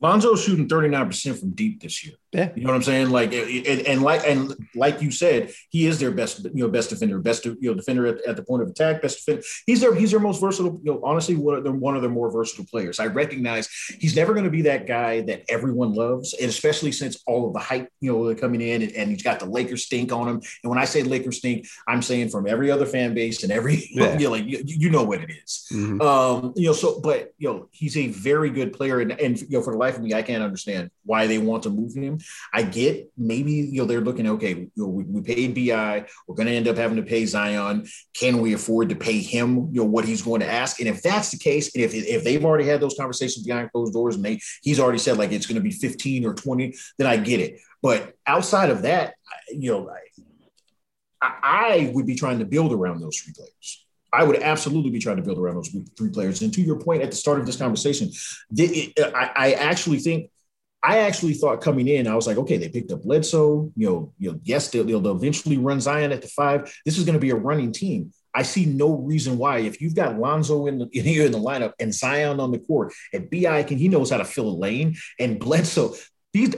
Lonzo's 0.00 0.42
shooting 0.42 0.66
39% 0.66 1.38
from 1.38 1.50
deep 1.50 1.82
this 1.82 2.02
year. 2.04 2.14
Yeah. 2.32 2.50
You 2.54 2.62
know 2.62 2.70
what 2.70 2.76
I'm 2.76 2.82
saying? 2.82 3.10
Like, 3.10 3.32
and, 3.32 3.86
and, 3.86 4.02
like, 4.02 4.22
and 4.24 4.54
like 4.76 5.02
you 5.02 5.10
said, 5.10 5.52
he 5.68 5.86
is 5.86 5.98
their 5.98 6.12
best, 6.12 6.44
you 6.44 6.62
know, 6.64 6.68
best 6.68 6.90
defender, 6.90 7.18
best, 7.18 7.44
you 7.44 7.56
know, 7.60 7.74
defender 7.74 8.06
at, 8.06 8.24
at 8.24 8.36
the 8.36 8.44
point 8.44 8.62
of 8.62 8.68
attack, 8.68 9.02
best 9.02 9.18
defender. 9.18 9.42
He's 9.66 9.80
their, 9.80 9.94
he's 9.94 10.12
their 10.12 10.20
most 10.20 10.40
versatile, 10.40 10.80
you 10.84 10.92
know, 10.92 11.00
honestly, 11.02 11.34
one 11.34 11.56
of, 11.56 11.64
their, 11.64 11.72
one 11.72 11.96
of 11.96 12.02
their 12.02 12.10
more 12.10 12.30
versatile 12.30 12.66
players. 12.66 13.00
I 13.00 13.06
recognize 13.06 13.68
he's 13.98 14.14
never 14.14 14.32
going 14.32 14.44
to 14.44 14.50
be 14.50 14.62
that 14.62 14.86
guy 14.86 15.22
that 15.22 15.42
everyone 15.48 15.92
loves, 15.92 16.34
and 16.34 16.48
especially 16.48 16.92
since 16.92 17.20
all 17.26 17.48
of 17.48 17.52
the 17.52 17.58
hype, 17.58 17.88
you 18.00 18.12
know, 18.12 18.34
coming 18.36 18.60
in 18.60 18.82
and, 18.82 18.92
and 18.92 19.10
he's 19.10 19.24
got 19.24 19.40
the 19.40 19.46
Lakers 19.46 19.86
stink 19.86 20.12
on 20.12 20.28
him. 20.28 20.40
And 20.62 20.70
when 20.70 20.78
I 20.78 20.84
say 20.84 21.02
Lakers 21.02 21.38
stink, 21.38 21.66
I'm 21.88 22.00
saying 22.00 22.28
from 22.28 22.46
every 22.46 22.70
other 22.70 22.86
fan 22.86 23.12
base 23.12 23.42
and 23.42 23.50
every, 23.50 23.88
yeah. 23.90 24.16
you 24.16 24.26
know, 24.26 24.30
like, 24.30 24.44
you, 24.46 24.62
you 24.64 24.90
know 24.90 25.02
what 25.02 25.20
it 25.20 25.30
is. 25.30 25.66
Mm-hmm. 25.72 26.00
Um, 26.00 26.52
you 26.54 26.68
know, 26.68 26.74
so, 26.74 27.00
but, 27.00 27.34
you 27.38 27.48
know, 27.48 27.68
he's 27.72 27.96
a 27.96 28.06
very 28.06 28.50
good 28.50 28.72
player. 28.72 29.00
And, 29.00 29.10
and, 29.12 29.40
you 29.40 29.58
know, 29.58 29.62
for 29.62 29.72
the 29.72 29.78
life 29.78 29.96
of 29.96 30.02
me, 30.02 30.14
I 30.14 30.22
can't 30.22 30.44
understand 30.44 30.92
why 31.04 31.26
they 31.26 31.38
want 31.38 31.62
to 31.64 31.70
move 31.70 31.94
him. 31.94 32.18
I 32.52 32.62
get 32.62 33.10
maybe 33.16 33.52
you 33.52 33.80
know 33.80 33.86
they're 33.86 34.00
looking 34.00 34.26
okay. 34.28 34.50
You 34.50 34.70
know, 34.76 34.86
we, 34.86 35.04
we 35.04 35.20
paid 35.22 35.54
Bi, 35.54 36.06
we're 36.26 36.34
going 36.34 36.48
to 36.48 36.54
end 36.54 36.68
up 36.68 36.76
having 36.76 36.96
to 36.96 37.02
pay 37.02 37.26
Zion. 37.26 37.86
Can 38.14 38.40
we 38.40 38.52
afford 38.52 38.88
to 38.90 38.96
pay 38.96 39.18
him? 39.18 39.68
You 39.72 39.82
know 39.82 39.84
what 39.84 40.04
he's 40.04 40.22
going 40.22 40.40
to 40.40 40.50
ask, 40.50 40.80
and 40.80 40.88
if 40.88 41.02
that's 41.02 41.30
the 41.30 41.38
case, 41.38 41.74
and 41.74 41.84
if 41.84 41.94
if 41.94 42.24
they've 42.24 42.44
already 42.44 42.66
had 42.66 42.80
those 42.80 42.96
conversations 42.98 43.46
behind 43.46 43.72
closed 43.72 43.92
doors, 43.92 44.16
and 44.16 44.24
they 44.24 44.40
he's 44.62 44.80
already 44.80 44.98
said 44.98 45.16
like 45.16 45.32
it's 45.32 45.46
going 45.46 45.56
to 45.56 45.62
be 45.62 45.72
fifteen 45.72 46.24
or 46.24 46.34
twenty, 46.34 46.74
then 46.98 47.06
I 47.06 47.16
get 47.16 47.40
it. 47.40 47.60
But 47.82 48.14
outside 48.26 48.70
of 48.70 48.82
that, 48.82 49.14
you 49.48 49.70
know, 49.70 49.90
I, 51.22 51.34
I 51.42 51.90
would 51.94 52.06
be 52.06 52.14
trying 52.14 52.38
to 52.40 52.44
build 52.44 52.72
around 52.72 53.00
those 53.00 53.16
three 53.16 53.32
players. 53.32 53.86
I 54.12 54.24
would 54.24 54.42
absolutely 54.42 54.90
be 54.90 54.98
trying 54.98 55.16
to 55.16 55.22
build 55.22 55.38
around 55.38 55.54
those 55.54 55.74
three 55.96 56.10
players. 56.10 56.42
And 56.42 56.52
to 56.54 56.62
your 56.62 56.78
point 56.78 57.02
at 57.02 57.10
the 57.10 57.16
start 57.16 57.38
of 57.38 57.46
this 57.46 57.56
conversation, 57.56 58.10
I, 58.58 59.30
I 59.36 59.52
actually 59.52 59.98
think 59.98 60.30
I 60.82 60.98
actually 60.98 61.34
thought 61.34 61.60
coming 61.60 61.88
in, 61.88 62.06
I 62.06 62.14
was 62.14 62.26
like, 62.26 62.38
okay, 62.38 62.56
they 62.56 62.68
picked 62.68 62.90
up 62.90 63.02
Bledsoe. 63.02 63.70
You 63.76 63.88
know, 63.88 64.12
you 64.18 64.32
know, 64.32 64.40
yes, 64.44 64.68
they'll, 64.68 64.84
they'll 64.84 65.14
eventually 65.14 65.58
run 65.58 65.80
Zion 65.80 66.12
at 66.12 66.22
the 66.22 66.28
five. 66.28 66.74
This 66.86 66.96
is 66.96 67.04
going 67.04 67.14
to 67.14 67.20
be 67.20 67.30
a 67.30 67.36
running 67.36 67.72
team. 67.72 68.12
I 68.32 68.42
see 68.42 68.64
no 68.64 68.94
reason 68.94 69.38
why, 69.38 69.58
if 69.58 69.80
you've 69.80 69.94
got 69.94 70.18
Lonzo 70.18 70.66
in 70.66 70.78
the 70.78 70.88
in, 70.92 71.04
here 71.04 71.26
in 71.26 71.32
the 71.32 71.38
lineup 71.38 71.72
and 71.78 71.94
Zion 71.94 72.40
on 72.40 72.50
the 72.50 72.58
court, 72.58 72.92
and 73.12 73.28
Bi 73.30 73.62
can 73.64 73.78
he 73.78 73.88
knows 73.88 74.10
how 74.10 74.18
to 74.18 74.24
fill 74.24 74.48
a 74.48 74.56
lane, 74.56 74.96
and 75.18 75.38
Bledsoe. 75.38 75.94
These 76.32 76.54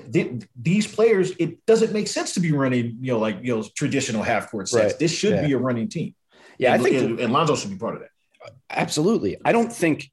these 0.54 0.86
players, 0.86 1.32
it 1.38 1.64
doesn't 1.64 1.94
make 1.94 2.06
sense 2.06 2.34
to 2.34 2.40
be 2.40 2.52
running, 2.52 2.98
you 3.00 3.12
know, 3.12 3.18
like 3.18 3.38
you 3.42 3.56
know, 3.56 3.64
traditional 3.74 4.22
half 4.22 4.50
court 4.50 4.68
sets. 4.68 4.92
Right. 4.92 4.98
This 4.98 5.16
should 5.16 5.32
yeah. 5.32 5.46
be 5.46 5.52
a 5.54 5.58
running 5.58 5.88
team. 5.88 6.14
Yeah, 6.58 6.74
and, 6.74 6.80
I 6.80 6.84
think 6.84 6.96
and, 6.96 7.20
and 7.20 7.32
Lonzo 7.32 7.56
should 7.56 7.70
be 7.70 7.78
part 7.78 7.94
of 7.94 8.02
that. 8.02 8.10
Absolutely. 8.68 9.38
I 9.44 9.52
don't 9.52 9.72
think 9.72 10.10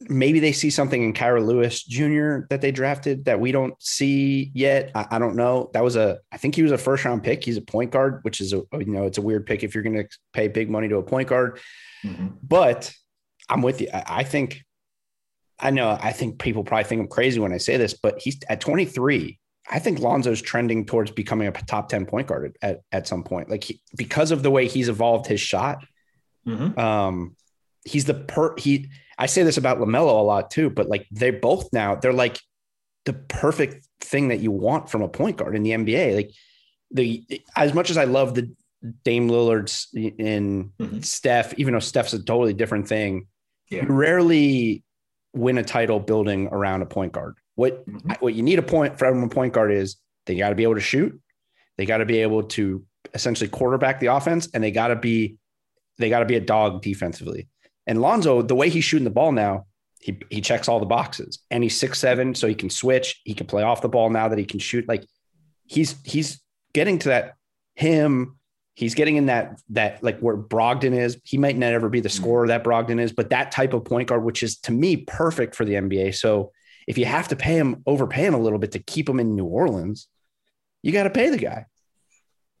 maybe 0.00 0.40
they 0.40 0.52
see 0.52 0.70
something 0.70 1.02
in 1.02 1.12
Kira 1.12 1.44
Lewis 1.44 1.82
Jr. 1.82 2.46
that 2.50 2.60
they 2.60 2.70
drafted 2.70 3.24
that 3.24 3.40
we 3.40 3.50
don't 3.50 3.74
see 3.82 4.50
yet. 4.54 4.90
I, 4.94 5.06
I, 5.12 5.18
don't 5.18 5.36
know. 5.36 5.70
That 5.72 5.82
was 5.82 5.96
a, 5.96 6.18
I 6.30 6.36
think 6.36 6.54
he 6.54 6.62
was 6.62 6.72
a 6.72 6.78
first 6.78 7.04
round 7.04 7.22
pick. 7.24 7.42
He's 7.42 7.56
a 7.56 7.62
point 7.62 7.92
guard, 7.92 8.20
which 8.22 8.40
is 8.40 8.52
a, 8.52 8.62
you 8.72 8.86
know, 8.86 9.04
it's 9.04 9.18
a 9.18 9.22
weird 9.22 9.46
pick 9.46 9.64
if 9.64 9.74
you're 9.74 9.84
going 9.84 9.96
to 9.96 10.08
pay 10.32 10.48
big 10.48 10.68
money 10.68 10.88
to 10.88 10.96
a 10.96 11.02
point 11.02 11.28
guard. 11.28 11.60
Mm-hmm. 12.04 12.28
But 12.42 12.92
I'm 13.48 13.62
with 13.62 13.80
you. 13.80 13.88
I, 13.92 14.04
I, 14.06 14.24
think, 14.24 14.62
I 15.58 15.70
know, 15.70 15.90
I 15.90 16.12
think 16.12 16.38
people 16.38 16.62
probably 16.62 16.84
think 16.84 17.00
I'm 17.00 17.08
crazy 17.08 17.40
when 17.40 17.52
I 17.52 17.58
say 17.58 17.78
this, 17.78 17.94
but 17.94 18.20
he's 18.20 18.38
at 18.48 18.60
23. 18.60 19.38
I 19.68 19.78
think 19.78 19.98
Lonzo's 19.98 20.42
trending 20.42 20.84
towards 20.84 21.10
becoming 21.10 21.48
a 21.48 21.52
top 21.52 21.88
10 21.88 22.06
point 22.06 22.28
guard 22.28 22.56
at, 22.60 22.82
at 22.92 23.08
some 23.08 23.24
point. 23.24 23.48
Like 23.48 23.64
he, 23.64 23.80
because 23.96 24.30
of 24.30 24.42
the 24.42 24.50
way 24.50 24.68
he's 24.68 24.88
evolved 24.88 25.26
his 25.26 25.40
shot. 25.40 25.84
Mm-hmm. 26.46 26.78
Um, 26.78 27.36
he's 27.84 28.04
the 28.04 28.14
per 28.14 28.54
he, 28.56 28.90
I 29.18 29.26
say 29.26 29.42
this 29.42 29.56
about 29.56 29.78
LaMelo 29.78 30.08
a 30.08 30.22
lot 30.22 30.50
too, 30.50 30.70
but 30.70 30.88
like 30.88 31.06
they're 31.10 31.32
both 31.32 31.72
now, 31.72 31.94
they're 31.94 32.12
like 32.12 32.40
the 33.04 33.14
perfect 33.14 33.86
thing 34.00 34.28
that 34.28 34.40
you 34.40 34.50
want 34.50 34.90
from 34.90 35.02
a 35.02 35.08
point 35.08 35.38
guard 35.38 35.56
in 35.56 35.62
the 35.62 35.70
NBA. 35.70 36.16
Like 36.16 36.30
the 36.90 37.24
as 37.54 37.72
much 37.72 37.90
as 37.90 37.96
I 37.96 38.04
love 38.04 38.34
the 38.34 38.52
Dame 39.04 39.28
Lillard's 39.28 39.88
in 39.94 40.72
mm-hmm. 40.78 41.00
Steph, 41.00 41.54
even 41.58 41.72
though 41.72 41.80
Steph's 41.80 42.12
a 42.12 42.22
totally 42.22 42.52
different 42.52 42.88
thing, 42.88 43.26
yeah. 43.70 43.84
you 43.84 43.88
rarely 43.88 44.84
win 45.32 45.58
a 45.58 45.62
title 45.62 46.00
building 46.00 46.48
around 46.48 46.82
a 46.82 46.86
point 46.86 47.12
guard. 47.12 47.36
What 47.54 47.88
mm-hmm. 47.88 48.12
what 48.20 48.34
you 48.34 48.42
need 48.42 48.58
a 48.58 48.62
point 48.62 48.98
from 48.98 49.22
a 49.22 49.28
point 49.28 49.54
guard 49.54 49.72
is 49.72 49.96
they 50.26 50.36
got 50.36 50.50
to 50.50 50.54
be 50.54 50.64
able 50.64 50.74
to 50.74 50.80
shoot, 50.80 51.18
they 51.78 51.86
got 51.86 51.98
to 51.98 52.06
be 52.06 52.18
able 52.18 52.42
to 52.42 52.84
essentially 53.14 53.48
quarterback 53.48 54.00
the 54.00 54.08
offense, 54.08 54.48
and 54.52 54.62
they 54.62 54.70
got 54.70 54.88
to 54.88 54.96
be 54.96 55.36
they 55.98 56.10
got 56.10 56.20
to 56.20 56.26
be 56.26 56.36
a 56.36 56.40
dog 56.40 56.82
defensively. 56.82 57.48
And 57.86 58.00
Lonzo, 58.00 58.42
the 58.42 58.54
way 58.54 58.68
he's 58.68 58.84
shooting 58.84 59.04
the 59.04 59.10
ball 59.10 59.32
now, 59.32 59.66
he, 60.00 60.18
he 60.30 60.40
checks 60.40 60.68
all 60.68 60.80
the 60.80 60.86
boxes 60.86 61.40
and 61.50 61.62
he's 61.62 61.78
six 61.78 61.98
seven, 61.98 62.34
so 62.34 62.46
he 62.46 62.54
can 62.54 62.70
switch. 62.70 63.20
He 63.24 63.34
can 63.34 63.46
play 63.46 63.62
off 63.62 63.82
the 63.82 63.88
ball 63.88 64.10
now 64.10 64.28
that 64.28 64.38
he 64.38 64.44
can 64.44 64.60
shoot. 64.60 64.86
Like 64.88 65.04
he's 65.64 65.96
he's 66.04 66.40
getting 66.72 66.98
to 67.00 67.08
that 67.10 67.34
him. 67.74 68.38
He's 68.74 68.94
getting 68.94 69.16
in 69.16 69.26
that 69.26 69.60
that 69.70 70.02
like 70.02 70.20
where 70.20 70.36
Brogdon 70.36 70.96
is. 70.96 71.18
He 71.24 71.38
might 71.38 71.56
not 71.56 71.72
ever 71.72 71.88
be 71.88 72.00
the 72.00 72.08
mm-hmm. 72.08 72.22
scorer 72.22 72.46
that 72.48 72.64
Brogdon 72.64 73.00
is, 73.00 73.12
but 73.12 73.30
that 73.30 73.50
type 73.50 73.72
of 73.72 73.84
point 73.84 74.08
guard, 74.08 74.22
which 74.22 74.42
is 74.42 74.58
to 74.60 74.72
me 74.72 74.98
perfect 74.98 75.54
for 75.54 75.64
the 75.64 75.74
NBA. 75.74 76.14
So 76.14 76.52
if 76.86 76.98
you 76.98 77.04
have 77.04 77.28
to 77.28 77.36
pay 77.36 77.56
him, 77.56 77.82
overpay 77.86 78.26
him 78.26 78.34
a 78.34 78.40
little 78.40 78.58
bit 78.58 78.72
to 78.72 78.78
keep 78.78 79.08
him 79.08 79.18
in 79.18 79.34
New 79.34 79.46
Orleans, 79.46 80.08
you 80.82 80.92
got 80.92 81.04
to 81.04 81.10
pay 81.10 81.30
the 81.30 81.38
guy 81.38 81.66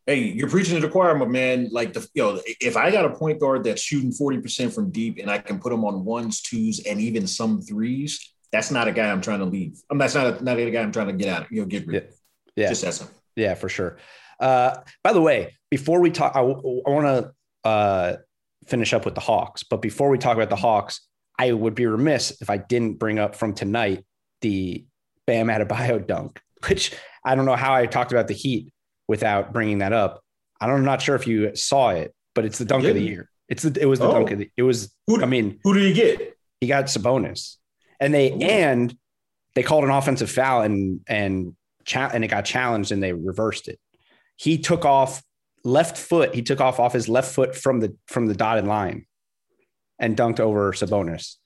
hey, 0.06 0.20
you're 0.20 0.48
preaching 0.48 0.76
to 0.76 0.80
the 0.80 0.88
choir, 0.88 1.14
my 1.16 1.26
man. 1.26 1.68
Like 1.70 1.92
the 1.92 2.08
you 2.14 2.22
know, 2.22 2.40
if 2.60 2.76
I 2.76 2.90
got 2.90 3.04
a 3.04 3.10
point 3.10 3.40
guard 3.40 3.64
that's 3.64 3.82
shooting 3.82 4.12
40% 4.12 4.72
from 4.72 4.90
deep 4.90 5.18
and 5.18 5.30
I 5.30 5.38
can 5.38 5.58
put 5.58 5.72
him 5.72 5.84
on 5.84 6.04
ones, 6.04 6.40
twos, 6.40 6.80
and 6.80 7.00
even 7.00 7.26
some 7.26 7.60
threes, 7.60 8.32
that's 8.52 8.70
not 8.70 8.88
a 8.88 8.92
guy 8.92 9.10
I'm 9.10 9.20
trying 9.20 9.40
to 9.40 9.44
leave. 9.44 9.80
I'm 9.90 9.98
that's 9.98 10.14
not 10.14 10.40
a, 10.40 10.44
not 10.44 10.58
a 10.58 10.70
guy 10.70 10.80
I'm 10.80 10.92
trying 10.92 11.08
to 11.08 11.12
get 11.12 11.28
out, 11.28 11.50
you 11.50 11.60
know, 11.60 11.66
get 11.66 11.86
rid 11.86 12.04
of. 12.04 12.10
Yeah. 12.54 12.64
yeah. 12.64 12.68
Just 12.68 12.84
as 12.84 13.02
a 13.02 13.08
Yeah, 13.34 13.54
for 13.54 13.68
sure. 13.68 13.98
Uh, 14.38 14.76
by 15.02 15.12
the 15.12 15.20
way, 15.20 15.56
before 15.70 16.00
we 16.00 16.10
talk, 16.10 16.36
I, 16.36 16.40
I 16.40 16.42
want 16.42 17.06
to 17.06 17.68
uh, 17.68 18.16
finish 18.66 18.92
up 18.92 19.04
with 19.04 19.14
the 19.14 19.20
Hawks. 19.20 19.64
But 19.64 19.82
before 19.82 20.08
we 20.08 20.18
talk 20.18 20.36
about 20.36 20.50
the 20.50 20.56
Hawks, 20.56 21.00
I 21.38 21.52
would 21.52 21.74
be 21.74 21.86
remiss 21.86 22.40
if 22.40 22.48
I 22.48 22.58
didn't 22.58 22.94
bring 22.94 23.18
up 23.18 23.34
from 23.34 23.54
tonight 23.54 24.04
the 24.40 24.86
Bam 25.26 25.48
Adebayo 25.48 26.06
dunk, 26.06 26.40
which 26.68 26.92
I 27.24 27.34
don't 27.34 27.46
know 27.46 27.56
how 27.56 27.74
I 27.74 27.86
talked 27.86 28.12
about 28.12 28.28
the 28.28 28.34
Heat 28.34 28.72
without 29.08 29.52
bringing 29.52 29.78
that 29.78 29.92
up. 29.92 30.22
I 30.60 30.66
don't, 30.66 30.78
I'm 30.78 30.84
not 30.84 31.02
sure 31.02 31.16
if 31.16 31.26
you 31.26 31.54
saw 31.54 31.90
it, 31.90 32.14
but 32.34 32.44
it's 32.44 32.58
the 32.58 32.64
dunk 32.64 32.84
of 32.84 32.94
the 32.94 33.02
year. 33.02 33.30
It's 33.48 33.62
the, 33.62 33.80
it 33.80 33.86
was 33.86 33.98
the 33.98 34.06
oh. 34.06 34.12
dunk 34.12 34.30
of 34.30 34.38
the, 34.38 34.50
it 34.56 34.62
was, 34.62 34.92
who, 35.06 35.22
I 35.22 35.26
mean, 35.26 35.60
who 35.62 35.74
did 35.74 35.84
he 35.84 35.92
get? 35.92 36.36
He 36.60 36.66
got 36.66 36.86
Sabonis 36.86 37.56
and 38.00 38.12
they, 38.12 38.32
Ooh. 38.32 38.40
and 38.40 38.96
they 39.54 39.62
called 39.62 39.84
an 39.84 39.90
offensive 39.90 40.30
foul 40.30 40.62
and, 40.62 41.00
and, 41.06 41.54
cha- 41.84 42.10
and 42.12 42.24
it 42.24 42.28
got 42.28 42.44
challenged 42.44 42.92
and 42.92 43.02
they 43.02 43.12
reversed 43.12 43.68
it. 43.68 43.78
He 44.36 44.58
took 44.58 44.84
off 44.84 45.22
left 45.64 45.96
foot. 45.96 46.34
He 46.34 46.42
took 46.42 46.60
off 46.60 46.80
off 46.80 46.92
his 46.92 47.08
left 47.08 47.32
foot 47.32 47.54
from 47.54 47.80
the, 47.80 47.96
from 48.06 48.26
the 48.26 48.34
dotted 48.34 48.66
line 48.66 49.06
and 49.98 50.16
dunked 50.16 50.40
over 50.40 50.72
Sabonis. 50.72 51.36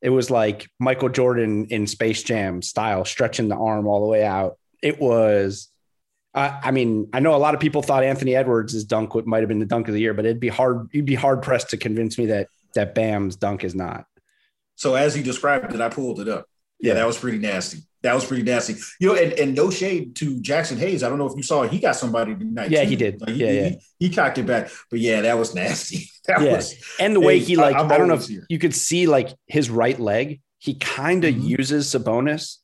It 0.00 0.10
was 0.10 0.30
like 0.30 0.68
Michael 0.78 1.08
Jordan 1.08 1.66
in 1.70 1.86
Space 1.88 2.22
Jam 2.22 2.62
style, 2.62 3.04
stretching 3.04 3.48
the 3.48 3.56
arm 3.56 3.86
all 3.88 4.00
the 4.00 4.06
way 4.06 4.24
out. 4.24 4.56
It 4.80 5.00
was 5.00 5.68
I, 6.38 6.60
I 6.64 6.70
mean, 6.70 7.08
I 7.12 7.20
know 7.20 7.34
a 7.34 7.36
lot 7.36 7.54
of 7.54 7.60
people 7.60 7.82
thought 7.82 8.04
Anthony 8.04 8.36
Edwards' 8.36 8.84
dunk 8.84 9.14
might 9.26 9.40
have 9.40 9.48
been 9.48 9.58
the 9.58 9.66
dunk 9.66 9.88
of 9.88 9.94
the 9.94 10.00
year, 10.00 10.14
but 10.14 10.24
it'd 10.24 10.40
be 10.40 10.48
hard. 10.48 10.88
You'd 10.92 11.04
be 11.04 11.16
hard 11.16 11.42
pressed 11.42 11.70
to 11.70 11.76
convince 11.76 12.16
me 12.16 12.26
that 12.26 12.48
that 12.74 12.94
Bam's 12.94 13.36
dunk 13.36 13.64
is 13.64 13.74
not. 13.74 14.06
So 14.76 14.94
as 14.94 15.14
he 15.14 15.22
described 15.22 15.74
it, 15.74 15.80
I 15.80 15.88
pulled 15.88 16.20
it 16.20 16.28
up. 16.28 16.46
Yeah, 16.80 16.94
that 16.94 17.06
was 17.06 17.18
pretty 17.18 17.38
nasty. 17.38 17.78
That 18.02 18.14
was 18.14 18.24
pretty 18.24 18.44
nasty. 18.44 18.76
You 19.00 19.08
know, 19.08 19.14
and, 19.16 19.32
and 19.32 19.54
no 19.56 19.70
shade 19.70 20.14
to 20.16 20.36
Jaxson 20.40 20.78
Hayes. 20.78 21.02
I 21.02 21.08
don't 21.08 21.18
know 21.18 21.26
if 21.26 21.36
you 21.36 21.42
saw 21.42 21.62
it. 21.62 21.72
He 21.72 21.80
got 21.80 21.96
somebody 21.96 22.36
tonight. 22.36 22.70
Yeah, 22.70 22.84
too. 22.84 22.90
he 22.90 22.96
did. 22.96 23.20
Like, 23.20 23.30
yeah, 23.30 23.50
he, 23.50 23.56
yeah. 23.56 23.68
He, 23.98 24.06
he, 24.06 24.10
cocked 24.10 24.38
it 24.38 24.46
back. 24.46 24.70
But 24.88 25.00
yeah, 25.00 25.22
that 25.22 25.36
was 25.38 25.54
nasty. 25.54 26.08
That 26.28 26.42
yeah. 26.42 26.56
was 26.56 26.74
and 27.00 27.16
the 27.16 27.20
way 27.20 27.38
hey, 27.38 27.44
he 27.46 27.56
like, 27.56 27.74
I, 27.74 27.86
I 27.86 27.96
don't 27.96 28.06
know 28.06 28.12
if 28.12 28.26
here. 28.26 28.44
you 28.50 28.58
could 28.58 28.74
see 28.74 29.06
like 29.06 29.30
his 29.46 29.70
right 29.70 29.98
leg, 29.98 30.42
he 30.58 30.74
kind 30.74 31.24
of 31.24 31.34
mm-hmm. 31.34 31.46
uses 31.46 31.86
Sabonis 31.86 32.58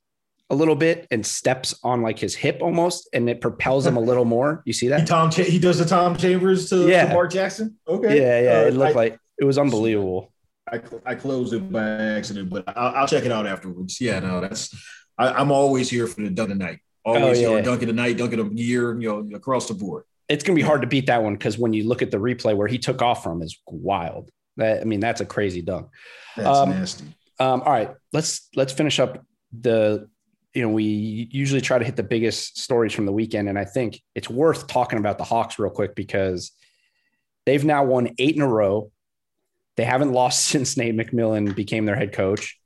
a 0.51 0.55
little 0.55 0.77
bit 0.77 1.07
and 1.11 1.25
steps 1.25 1.75
on 1.83 2.03
like 2.03 2.19
his 2.19 2.35
hip 2.35 2.59
almost, 2.61 3.09
and 3.13 3.29
it 3.29 3.41
propels 3.41 3.87
him 3.87 3.97
a 3.97 4.01
little 4.01 4.25
more. 4.25 4.63
You 4.67 4.73
see 4.73 4.89
that? 4.89 5.01
He 5.01 5.07
Tom 5.07 5.31
he 5.31 5.59
does 5.59 5.79
the 5.79 5.85
Tom 5.85 6.17
Chambers 6.17 6.69
to, 6.71 6.89
yeah. 6.89 7.07
to 7.07 7.15
Mark 7.15 7.33
Jackson. 7.33 7.77
Okay, 7.89 8.21
yeah, 8.21 8.41
yeah. 8.41 8.65
Uh, 8.65 8.69
it 8.69 8.75
looked 8.75 8.97
I, 8.97 8.99
like 8.99 9.19
it 9.39 9.45
was 9.45 9.59
unbelievable. 9.59 10.33
I, 10.71 10.81
I 11.05 11.15
closed 11.15 11.53
it 11.53 11.71
by 11.71 11.83
accident, 11.83 12.51
but 12.51 12.65
I'll, 12.67 12.95
I'll 12.95 13.09
check 13.09 13.25
it 13.25 13.33
out 13.33 13.47
afterwards. 13.47 14.01
Yeah, 14.01 14.21
no, 14.21 14.41
that's 14.41 14.75
I, 15.19 15.41
am 15.41 15.51
always 15.51 15.91
here 15.91 16.07
for 16.07 16.23
the 16.23 16.31
dunk 16.31 16.51
of 16.51 16.59
the 16.59 16.65
night. 16.65 16.81
Always 17.05 17.39
oh, 17.39 17.43
yeah. 17.43 17.49
here, 17.49 17.63
dunk 17.63 17.83
of 17.83 17.89
the 17.89 17.95
night, 17.95 18.17
dunk 18.17 18.33
of 18.33 18.57
the 18.57 18.63
year, 18.63 18.99
you 18.99 19.09
know, 19.09 19.37
across 19.37 19.69
the 19.69 19.75
board. 19.75 20.05
It's 20.29 20.43
gonna 20.43 20.57
be 20.57 20.63
hard 20.63 20.81
to 20.81 20.87
beat 20.87 21.07
that 21.07 21.23
one 21.23 21.35
because 21.35 21.59
when 21.59 21.73
you 21.75 21.87
look 21.87 22.01
at 22.01 22.11
the 22.11 22.17
replay 22.17 22.57
where 22.57 22.69
he 22.69 22.79
took 22.79 23.03
off 23.03 23.23
from 23.23 23.43
is 23.43 23.61
wild. 23.67 24.31
That 24.57 24.81
I 24.81 24.85
mean, 24.85 25.01
that's 25.01 25.21
a 25.21 25.27
crazy 25.27 25.63
dunk. 25.63 25.89
That's 26.37 26.49
um, 26.49 26.71
nasty. 26.71 27.05
Um, 27.39 27.63
all 27.63 27.73
right, 27.73 27.91
let's 28.13 28.49
let's 28.55 28.73
finish 28.73 29.01
up 29.01 29.25
the 29.53 30.09
you 30.55 30.63
know, 30.63 30.69
we 30.69 31.29
usually 31.33 31.61
try 31.61 31.79
to 31.79 31.85
hit 31.85 31.97
the 31.97 32.05
biggest 32.05 32.59
stories 32.59 32.93
from 32.93 33.07
the 33.07 33.13
weekend. 33.13 33.49
And 33.49 33.59
I 33.59 33.65
think 33.65 34.01
it's 34.15 34.31
worth 34.31 34.69
talking 34.69 35.01
about 35.01 35.19
the 35.19 35.25
Hawks 35.25 35.59
real 35.59 35.71
quick 35.71 35.97
because 35.97 36.53
they've 37.45 37.65
now 37.65 37.85
won 37.85 38.11
eight 38.19 38.37
in 38.37 38.43
a 38.43 38.49
row. 38.49 38.93
They 39.77 39.85
haven't 39.85 40.13
lost 40.13 40.45
since 40.47 40.77
Nate 40.77 40.97
McMillan 40.97 41.55
became 41.55 41.85
their 41.85 41.97
head 41.97 42.13
coach. 42.13 42.59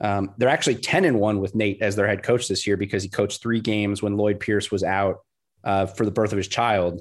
Um, 0.00 0.34
they're 0.36 0.48
actually 0.48 0.76
10 0.76 1.04
and 1.04 1.18
one 1.18 1.40
with 1.40 1.54
Nate 1.54 1.80
as 1.80 1.96
their 1.96 2.08
head 2.08 2.22
coach 2.22 2.48
this 2.48 2.66
year 2.66 2.76
because 2.76 3.02
he 3.02 3.08
coached 3.08 3.40
three 3.40 3.60
games 3.60 4.02
when 4.02 4.16
Lloyd 4.16 4.40
Pierce 4.40 4.70
was 4.70 4.82
out 4.82 5.18
uh, 5.64 5.86
for 5.86 6.04
the 6.04 6.10
birth 6.10 6.32
of 6.32 6.38
his 6.38 6.48
child. 6.48 7.00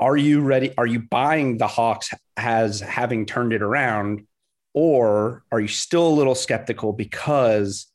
Are 0.00 0.16
you 0.16 0.40
ready? 0.40 0.76
Are 0.76 0.86
you 0.86 1.00
buying 1.00 1.58
the 1.58 1.68
Hawks 1.68 2.10
as 2.36 2.80
having 2.80 3.26
turned 3.26 3.52
it 3.52 3.62
around? 3.62 4.26
Or 4.72 5.44
are 5.52 5.60
you 5.60 5.68
still 5.68 6.08
a 6.08 6.16
little 6.16 6.34
skeptical 6.34 6.92
because 6.92 7.86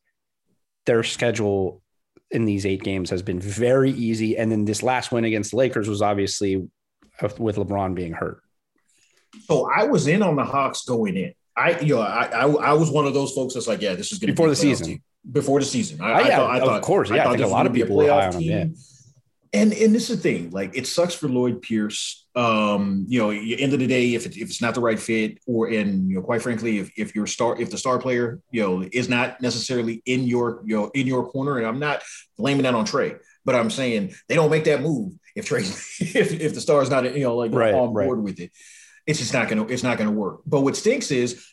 their 0.90 1.04
schedule 1.04 1.84
in 2.32 2.46
these 2.46 2.66
eight 2.66 2.82
games 2.82 3.12
has 3.12 3.22
been 3.22 3.40
very 3.40 3.92
easy. 3.92 4.36
And 4.36 4.52
then 4.52 4.66
this 4.66 4.82
last 4.82 5.12
win 5.12 5.24
against 5.24 5.52
the 5.52 5.58
Lakers 5.58 5.88
was 5.88 6.02
obviously 6.02 6.68
with 7.38 7.58
LeBron 7.58 7.94
being 7.94 8.14
hurt. 8.14 8.42
So 9.46 9.70
I 9.70 9.84
was 9.84 10.08
in 10.08 10.24
on 10.24 10.36
the 10.36 10.44
Hawks 10.44 10.86
going 10.86 11.16
in. 11.16 11.34
I, 11.56 11.80
you 11.80 11.94
know, 11.96 12.02
I, 12.02 12.24
I, 12.24 12.48
I 12.48 12.74
was 12.74 12.90
one 12.90 13.06
of 13.06 13.14
those 13.14 13.34
folks 13.34 13.54
that's 13.54 13.68
like, 13.68 13.84
yeah, 13.84 13.94
this 13.94 14.12
is 14.12 14.18
going 14.18 14.30
to 14.30 14.34
be 14.34 14.36
before 14.36 14.50
the 14.50 14.56
season. 14.56 14.88
Team. 14.88 15.04
Before 15.32 15.60
the 15.60 15.66
season, 15.66 16.02
I, 16.02 16.06
oh, 16.06 16.10
yeah, 16.10 16.18
I 16.18 16.36
thought, 16.38 16.50
I 16.50 16.60
thought, 16.60 16.78
of 16.78 16.82
course, 16.82 17.10
yeah. 17.12 17.28
I, 17.28 17.28
I 17.28 17.36
think 17.36 17.44
a 17.44 17.48
lot 17.48 17.68
of 17.68 17.74
people 17.74 17.96
were 17.98 18.10
high 18.10 18.28
on 18.28 18.34
him. 18.34 18.42
Yeah. 18.42 18.66
And 19.54 19.74
and 19.74 19.94
this 19.94 20.10
is 20.10 20.16
the 20.16 20.24
thing, 20.24 20.50
like 20.50 20.76
it 20.76 20.88
sucks 20.88 21.14
for 21.14 21.28
Lloyd 21.28 21.62
Pierce. 21.62 22.26
Um, 22.40 23.06
you 23.10 23.20
know, 23.20 23.32
end 23.32 23.74
of 23.74 23.80
the 23.80 23.88
day, 23.88 24.14
if 24.14 24.26
it, 24.26 24.38
if 24.38 24.50
it's 24.50 24.62
not 24.62 24.74
the 24.74 24.80
right 24.80 24.98
fit, 24.98 25.40
or 25.46 25.68
and 25.68 26.10
you 26.10 26.16
know, 26.16 26.22
quite 26.22 26.42
frankly, 26.42 26.78
if 26.80 26.90
if 26.96 27.14
your 27.14 27.28
star, 27.28 27.60
if 27.60 27.70
the 27.70 27.78
star 27.78 28.00
player, 28.00 28.40
you 28.50 28.62
know, 28.62 28.88
is 28.94 29.10
not 29.10 29.42
necessarily 29.42 30.02
in 30.06 30.24
your 30.24 30.62
you 30.66 30.78
know 30.78 30.92
in 30.94 31.06
your 31.06 31.30
corner, 31.30 31.58
and 31.58 31.68
I'm 31.68 31.80
not 31.80 32.02
blaming 32.38 32.64
that 32.64 32.76
on 32.76 32.86
Trae, 32.86 33.20
but 33.44 33.56
I'm 33.56 33.70
saying 33.70 34.14
they 34.30 34.36
don't 34.36 34.50
make 34.50 34.64
that 34.66 34.82
move 34.82 35.14
if 35.36 35.50
Trae 35.50 35.60
if 36.16 36.32
if 36.40 36.54
the 36.54 36.62
star 36.62 36.82
is 36.82 36.90
not 36.90 37.04
you 37.14 37.24
know 37.24 37.36
like 37.36 37.52
right, 37.52 37.74
on 37.74 37.92
board 37.92 38.20
right. 38.20 38.24
with 38.24 38.40
it, 38.40 38.52
it's 39.06 39.20
just 39.20 39.34
not 39.34 39.50
gonna 39.50 39.66
it's 39.66 39.84
not 39.84 39.98
gonna 39.98 40.12
work. 40.12 40.40
But 40.46 40.62
what 40.62 40.78
stinks 40.78 41.12
is 41.12 41.46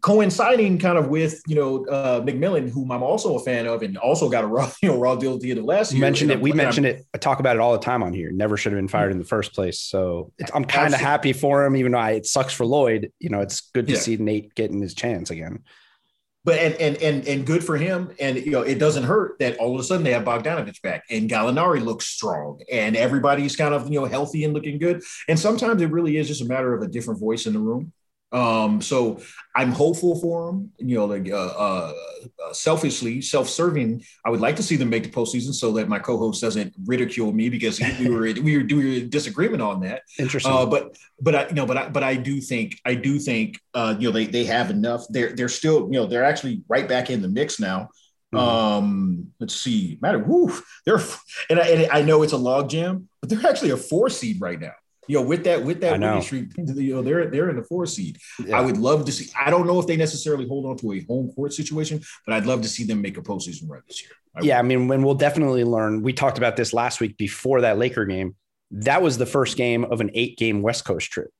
coinciding 0.00 0.78
kind 0.78 0.96
of 0.96 1.08
with 1.08 1.40
you 1.46 1.56
know 1.56 1.84
uh, 1.86 2.20
McMillan, 2.20 2.70
whom 2.70 2.92
I'm 2.92 3.02
also 3.02 3.36
a 3.36 3.40
fan 3.40 3.66
of, 3.66 3.82
and 3.82 3.96
also 3.98 4.28
got 4.28 4.44
a 4.44 4.46
raw 4.46 4.70
you 4.82 4.90
know 4.90 4.98
raw 4.98 5.16
deal 5.16 5.34
at 5.34 5.40
the 5.40 5.50
end 5.50 5.58
of 5.58 5.64
last 5.64 5.92
you 5.92 5.98
year. 5.98 6.06
Mentioned 6.06 6.30
it. 6.30 6.40
We 6.40 6.52
mentioned 6.52 6.86
it. 6.86 7.06
I 7.14 7.18
talk 7.18 7.40
about 7.40 7.56
it 7.56 7.60
all 7.60 7.72
the 7.72 7.78
time 7.78 8.02
on 8.02 8.12
here. 8.12 8.30
Never 8.30 8.56
should 8.56 8.72
have 8.72 8.78
been 8.78 8.88
fired 8.88 9.12
in 9.12 9.18
the 9.18 9.24
first 9.24 9.54
place. 9.54 9.80
So 9.80 10.32
I'm 10.54 10.64
kind 10.64 10.94
of 10.94 11.00
happy 11.00 11.32
for 11.32 11.64
him, 11.64 11.76
even 11.76 11.92
though 11.92 11.98
I, 11.98 12.12
it 12.12 12.26
sucks 12.26 12.52
for 12.52 12.66
Lloyd. 12.66 13.12
You 13.18 13.30
know, 13.30 13.40
it's 13.40 13.60
good 13.72 13.86
to 13.88 13.94
yeah. 13.94 13.98
see 13.98 14.16
Nate 14.16 14.54
getting 14.54 14.80
his 14.80 14.94
chance 14.94 15.30
again. 15.30 15.64
But 16.44 16.60
and 16.60 16.74
and 16.76 16.96
and 16.98 17.28
and 17.28 17.46
good 17.46 17.64
for 17.64 17.76
him. 17.76 18.12
And 18.20 18.38
you 18.38 18.52
know, 18.52 18.62
it 18.62 18.78
doesn't 18.78 19.02
hurt 19.02 19.38
that 19.40 19.58
all 19.58 19.74
of 19.74 19.80
a 19.80 19.84
sudden 19.84 20.04
they 20.04 20.12
have 20.12 20.24
Bogdanovich 20.24 20.80
back 20.80 21.02
and 21.10 21.28
Gallinari 21.28 21.84
looks 21.84 22.06
strong 22.06 22.60
and 22.72 22.96
everybody's 22.96 23.56
kind 23.56 23.74
of 23.74 23.92
you 23.92 24.00
know 24.00 24.06
healthy 24.06 24.44
and 24.44 24.54
looking 24.54 24.78
good. 24.78 25.02
And 25.28 25.38
sometimes 25.38 25.82
it 25.82 25.90
really 25.90 26.16
is 26.16 26.28
just 26.28 26.40
a 26.40 26.46
matter 26.46 26.72
of 26.72 26.82
a 26.82 26.88
different 26.88 27.20
voice 27.20 27.46
in 27.46 27.52
the 27.52 27.58
room 27.58 27.92
Um, 28.30 28.82
so 28.82 29.20
I'm 29.56 29.72
hopeful 29.72 30.20
for 30.20 30.46
them. 30.46 30.70
You 30.78 30.98
know, 30.98 31.06
like 31.06 31.30
uh, 31.30 31.36
uh, 31.36 31.92
uh, 32.44 32.52
selfishly, 32.52 33.22
self-serving. 33.22 34.02
I 34.24 34.30
would 34.30 34.40
like 34.40 34.56
to 34.56 34.62
see 34.62 34.76
them 34.76 34.90
make 34.90 35.04
the 35.04 35.10
postseason 35.10 35.54
so 35.54 35.72
that 35.72 35.88
my 35.88 35.98
co-host 35.98 36.42
doesn't 36.42 36.74
ridicule 36.84 37.32
me 37.32 37.48
because 37.48 37.80
we 37.98 38.10
were 38.10 38.32
we 38.42 38.56
were 38.56 38.62
doing 38.62 39.08
disagreement 39.08 39.62
on 39.62 39.80
that. 39.80 40.02
Interesting. 40.18 40.52
Uh, 40.52 40.66
but 40.66 40.96
but 41.20 41.34
I 41.34 41.48
you 41.48 41.54
know 41.54 41.66
but 41.66 41.76
I 41.76 41.88
but 41.88 42.02
I 42.02 42.16
do 42.16 42.40
think 42.40 42.78
I 42.84 42.94
do 42.94 43.18
think 43.18 43.58
uh, 43.72 43.94
you 43.98 44.08
know 44.08 44.12
they 44.12 44.26
they 44.26 44.44
have 44.44 44.70
enough. 44.70 45.04
They're 45.08 45.34
they're 45.34 45.48
still 45.48 45.86
you 45.90 45.98
know 45.98 46.06
they're 46.06 46.24
actually 46.24 46.62
right 46.68 46.86
back 46.86 47.10
in 47.10 47.22
the 47.22 47.28
mix 47.28 47.58
now. 47.58 47.88
Mm-hmm. 48.34 48.46
Um, 48.46 49.26
let's 49.40 49.56
see, 49.56 49.98
matter. 50.02 50.18
Whoo, 50.18 50.52
they're 50.84 51.00
and 51.48 51.58
I, 51.58 51.68
and 51.68 51.90
I 51.90 52.02
know 52.02 52.22
it's 52.22 52.34
a 52.34 52.36
log 52.36 52.68
jam, 52.68 53.08
but 53.22 53.30
they're 53.30 53.50
actually 53.50 53.70
a 53.70 53.78
four 53.78 54.10
seed 54.10 54.38
right 54.38 54.60
now 54.60 54.74
you 55.08 55.16
know, 55.16 55.22
with 55.22 55.44
that 55.44 55.64
with 55.64 55.80
that 55.80 55.98
winning 55.98 56.22
streak, 56.22 56.50
you 56.56 56.94
know, 56.94 57.02
they're 57.02 57.28
they're 57.28 57.48
in 57.48 57.56
the 57.56 57.62
four 57.62 57.86
seed. 57.86 58.18
Yeah. 58.44 58.58
I 58.58 58.60
would 58.60 58.76
love 58.76 59.06
to 59.06 59.12
see. 59.12 59.32
I 59.38 59.50
don't 59.50 59.66
know 59.66 59.80
if 59.80 59.86
they 59.86 59.96
necessarily 59.96 60.46
hold 60.46 60.66
on 60.66 60.76
to 60.78 60.92
a 60.92 61.00
home 61.00 61.32
court 61.32 61.54
situation, 61.54 62.02
but 62.26 62.34
I'd 62.34 62.44
love 62.44 62.60
to 62.62 62.68
see 62.68 62.84
them 62.84 63.00
make 63.00 63.16
a 63.16 63.22
postseason 63.22 63.68
run 63.68 63.82
this 63.88 64.02
year. 64.02 64.12
I 64.36 64.42
yeah, 64.42 64.56
would. 64.56 64.58
I 64.58 64.68
mean, 64.68 64.86
when 64.86 65.02
we'll 65.02 65.14
definitely 65.14 65.64
learn. 65.64 66.02
We 66.02 66.12
talked 66.12 66.36
about 66.36 66.56
this 66.56 66.74
last 66.74 67.00
week 67.00 67.16
before 67.16 67.62
that 67.62 67.78
Laker 67.78 68.04
game. 68.04 68.36
That 68.70 69.00
was 69.00 69.16
the 69.16 69.26
first 69.26 69.56
game 69.56 69.84
of 69.84 70.02
an 70.02 70.10
eight 70.12 70.36
game 70.36 70.60
West 70.60 70.84
Coast 70.84 71.10
trip, 71.10 71.30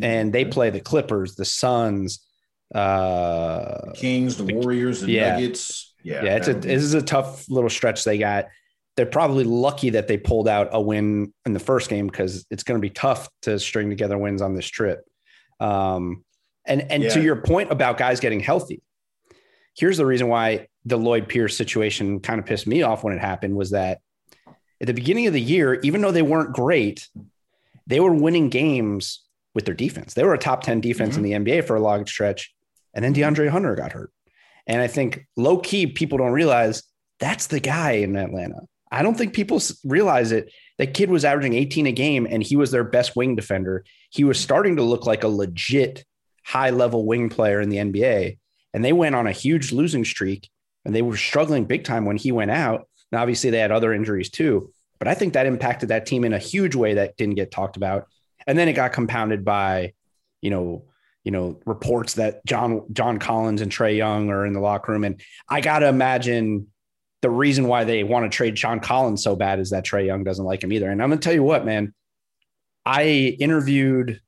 and 0.00 0.32
they 0.32 0.46
play 0.46 0.70
the 0.70 0.80
Clippers, 0.80 1.34
the 1.36 1.44
Suns, 1.44 2.26
uh, 2.74 3.90
the 3.90 3.92
Kings, 3.94 4.38
the 4.38 4.44
Warriors, 4.44 5.02
the 5.02 5.12
yeah. 5.12 5.34
Nuggets. 5.34 5.94
Yeah, 6.02 6.24
yeah, 6.24 6.36
it's 6.36 6.48
a 6.48 6.54
this 6.54 6.82
is 6.82 6.94
a 6.94 7.02
tough 7.02 7.50
little 7.50 7.70
stretch 7.70 8.04
they 8.04 8.16
got 8.16 8.46
they're 8.96 9.06
probably 9.06 9.44
lucky 9.44 9.90
that 9.90 10.06
they 10.06 10.16
pulled 10.16 10.46
out 10.46 10.68
a 10.72 10.80
win 10.80 11.32
in 11.44 11.52
the 11.52 11.58
first 11.58 11.90
game 11.90 12.06
because 12.06 12.46
it's 12.50 12.62
going 12.62 12.80
to 12.80 12.82
be 12.82 12.90
tough 12.90 13.28
to 13.42 13.58
string 13.58 13.90
together 13.90 14.16
wins 14.16 14.40
on 14.40 14.54
this 14.54 14.66
trip. 14.66 15.04
Um, 15.60 16.24
and 16.66 16.90
and 16.90 17.02
yeah. 17.02 17.10
to 17.10 17.22
your 17.22 17.36
point 17.36 17.70
about 17.70 17.98
guys 17.98 18.20
getting 18.20 18.40
healthy, 18.40 18.82
here's 19.76 19.98
the 19.98 20.06
reason 20.06 20.28
why 20.28 20.68
the 20.84 20.96
Lloyd 20.96 21.28
Pierce 21.28 21.56
situation 21.56 22.20
kind 22.20 22.38
of 22.38 22.46
pissed 22.46 22.66
me 22.66 22.82
off 22.82 23.04
when 23.04 23.14
it 23.14 23.20
happened 23.20 23.56
was 23.56 23.70
that 23.70 24.00
at 24.80 24.86
the 24.86 24.94
beginning 24.94 25.26
of 25.26 25.32
the 25.32 25.40
year, 25.40 25.74
even 25.82 26.00
though 26.00 26.12
they 26.12 26.22
weren't 26.22 26.52
great, 26.52 27.08
they 27.86 28.00
were 28.00 28.12
winning 28.12 28.48
games 28.48 29.22
with 29.54 29.64
their 29.64 29.74
defense. 29.74 30.14
They 30.14 30.24
were 30.24 30.34
a 30.34 30.38
top 30.38 30.62
10 30.62 30.80
defense 30.80 31.16
mm-hmm. 31.16 31.24
in 31.24 31.44
the 31.44 31.52
NBA 31.52 31.66
for 31.66 31.76
a 31.76 31.80
long 31.80 32.06
stretch. 32.06 32.54
And 32.92 33.04
then 33.04 33.14
DeAndre 33.14 33.48
Hunter 33.48 33.74
got 33.74 33.92
hurt. 33.92 34.12
And 34.66 34.80
I 34.80 34.86
think 34.86 35.26
low 35.36 35.58
key, 35.58 35.86
people 35.86 36.18
don't 36.18 36.32
realize 36.32 36.82
that's 37.20 37.46
the 37.46 37.60
guy 37.60 37.92
in 37.92 38.16
Atlanta. 38.16 38.62
I 38.90 39.02
don't 39.02 39.16
think 39.16 39.34
people 39.34 39.60
realize 39.84 40.32
it. 40.32 40.52
That 40.78 40.94
kid 40.94 41.10
was 41.10 41.24
averaging 41.24 41.54
18 41.54 41.86
a 41.86 41.92
game 41.92 42.26
and 42.28 42.42
he 42.42 42.56
was 42.56 42.70
their 42.70 42.84
best 42.84 43.16
wing 43.16 43.36
defender. 43.36 43.84
He 44.10 44.24
was 44.24 44.38
starting 44.38 44.76
to 44.76 44.82
look 44.82 45.06
like 45.06 45.24
a 45.24 45.28
legit 45.28 46.04
high 46.44 46.70
level 46.70 47.06
wing 47.06 47.28
player 47.28 47.60
in 47.60 47.70
the 47.70 47.78
NBA. 47.78 48.38
And 48.72 48.84
they 48.84 48.92
went 48.92 49.14
on 49.14 49.26
a 49.26 49.32
huge 49.32 49.72
losing 49.72 50.04
streak 50.04 50.50
and 50.84 50.94
they 50.94 51.02
were 51.02 51.16
struggling 51.16 51.64
big 51.64 51.84
time 51.84 52.04
when 52.04 52.16
he 52.16 52.32
went 52.32 52.50
out. 52.50 52.88
And 53.10 53.20
obviously 53.20 53.50
they 53.50 53.58
had 53.58 53.72
other 53.72 53.92
injuries 53.92 54.30
too. 54.30 54.72
But 54.98 55.08
I 55.08 55.14
think 55.14 55.34
that 55.34 55.46
impacted 55.46 55.90
that 55.90 56.06
team 56.06 56.24
in 56.24 56.32
a 56.32 56.38
huge 56.38 56.74
way 56.74 56.94
that 56.94 57.16
didn't 57.16 57.34
get 57.34 57.50
talked 57.50 57.76
about. 57.76 58.06
And 58.46 58.58
then 58.58 58.68
it 58.68 58.74
got 58.74 58.92
compounded 58.92 59.44
by, 59.44 59.92
you 60.40 60.50
know, 60.50 60.84
you 61.24 61.30
know, 61.30 61.58
reports 61.64 62.14
that 62.14 62.44
John 62.44 62.82
John 62.92 63.18
Collins 63.18 63.62
and 63.62 63.72
Trae 63.72 63.96
Young 63.96 64.28
are 64.28 64.44
in 64.44 64.52
the 64.52 64.60
locker 64.60 64.92
room. 64.92 65.04
And 65.04 65.20
I 65.48 65.62
gotta 65.62 65.88
imagine 65.88 66.68
the 67.24 67.30
reason 67.30 67.68
why 67.68 67.84
they 67.84 68.04
want 68.04 68.30
to 68.30 68.36
trade 68.36 68.54
John 68.54 68.80
Collins 68.80 69.22
so 69.22 69.34
bad 69.34 69.58
is 69.58 69.70
that 69.70 69.86
Trae 69.86 70.04
Young 70.04 70.24
doesn't 70.24 70.44
like 70.44 70.62
him 70.62 70.70
either. 70.74 70.90
And 70.90 71.02
I'm 71.02 71.08
going 71.08 71.18
to 71.18 71.24
tell 71.24 71.32
you 71.32 71.42
what, 71.42 71.64
man, 71.64 71.94
I 72.84 73.34
interviewed 73.40 74.20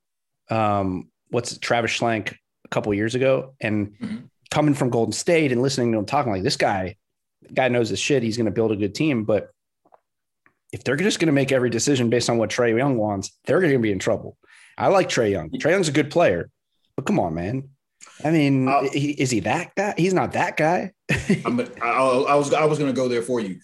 um, 0.49 1.11
what's 1.29 1.51
it, 1.51 1.61
Travis 1.61 1.91
Schlenk 1.91 2.35
a 2.65 2.67
couple 2.69 2.91
years 2.95 3.13
ago, 3.13 3.53
and 3.61 3.89
mm-hmm. 3.89 4.17
coming 4.49 4.73
from 4.73 4.89
Golden 4.89 5.11
State 5.11 5.51
and 5.51 5.61
listening 5.61 5.91
to 5.91 5.99
him 5.99 6.07
talking 6.07 6.31
like 6.31 6.41
this 6.41 6.57
guy, 6.57 6.95
guy 7.53 7.67
knows 7.67 7.89
his 7.89 7.99
shit. 7.99 8.23
He's 8.23 8.35
going 8.35 8.45
to 8.45 8.51
build 8.51 8.71
a 8.71 8.75
good 8.75 8.95
team, 8.95 9.25
but 9.25 9.51
if 10.73 10.83
they're 10.83 10.95
just 10.95 11.19
going 11.19 11.27
to 11.27 11.33
make 11.33 11.51
every 11.51 11.69
decision 11.69 12.09
based 12.09 12.31
on 12.31 12.39
what 12.39 12.49
Trae 12.49 12.75
Young 12.75 12.97
wants, 12.97 13.37
they're 13.45 13.61
going 13.61 13.73
to 13.73 13.77
be 13.77 13.91
in 13.91 13.99
trouble. 13.99 14.39
I 14.75 14.87
like 14.87 15.07
Trae 15.07 15.29
Young. 15.29 15.51
Trae 15.51 15.69
Young's 15.69 15.87
a 15.87 15.91
good 15.91 16.09
player, 16.09 16.49
but 16.95 17.05
come 17.05 17.19
on, 17.19 17.35
man. 17.35 17.69
I 18.23 18.31
mean, 18.31 18.67
uh, 18.67 18.81
is 18.93 19.31
he 19.31 19.39
that 19.41 19.75
guy? 19.75 19.93
He's 19.97 20.13
not 20.13 20.33
that 20.33 20.57
guy. 20.57 20.91
I'm, 21.45 21.59
I, 21.81 21.89
I 21.89 22.35
was 22.35 22.53
I 22.53 22.65
was 22.65 22.79
going 22.79 22.91
to 22.91 22.95
go 22.95 23.07
there 23.07 23.21
for 23.21 23.39
you. 23.39 23.59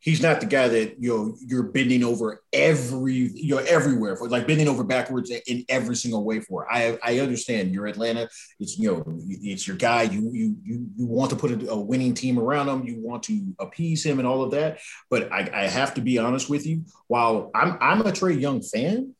He's 0.00 0.20
not 0.20 0.40
the 0.40 0.46
guy 0.46 0.66
that 0.66 0.96
you 0.98 1.16
know 1.16 1.36
you're 1.46 1.62
bending 1.62 2.02
over 2.02 2.42
every 2.52 3.14
you 3.14 3.54
know 3.54 3.58
everywhere 3.58 4.16
for 4.16 4.28
like 4.28 4.48
bending 4.48 4.66
over 4.66 4.82
backwards 4.82 5.30
in 5.46 5.64
every 5.68 5.94
single 5.94 6.24
way 6.24 6.40
for. 6.40 6.66
I 6.70 6.98
I 7.04 7.20
understand 7.20 7.72
you're 7.72 7.86
Atlanta. 7.86 8.28
It's 8.58 8.76
you 8.76 8.90
know 8.90 9.04
it's 9.28 9.68
your 9.68 9.76
guy. 9.76 10.02
You 10.02 10.28
you 10.32 10.56
you 10.64 10.86
you 10.96 11.06
want 11.06 11.30
to 11.30 11.36
put 11.36 11.52
a, 11.52 11.70
a 11.70 11.78
winning 11.78 12.14
team 12.14 12.36
around 12.40 12.68
him. 12.68 12.84
You 12.84 13.00
want 13.00 13.22
to 13.24 13.54
appease 13.60 14.04
him 14.04 14.18
and 14.18 14.26
all 14.26 14.42
of 14.42 14.50
that. 14.50 14.80
But 15.08 15.30
I, 15.30 15.48
I 15.54 15.68
have 15.68 15.94
to 15.94 16.00
be 16.00 16.18
honest 16.18 16.50
with 16.50 16.66
you. 16.66 16.84
While 17.06 17.52
I'm 17.54 17.78
I'm 17.80 18.00
a 18.00 18.10
Trae 18.10 18.40
Young 18.40 18.60
fan, 18.60 19.14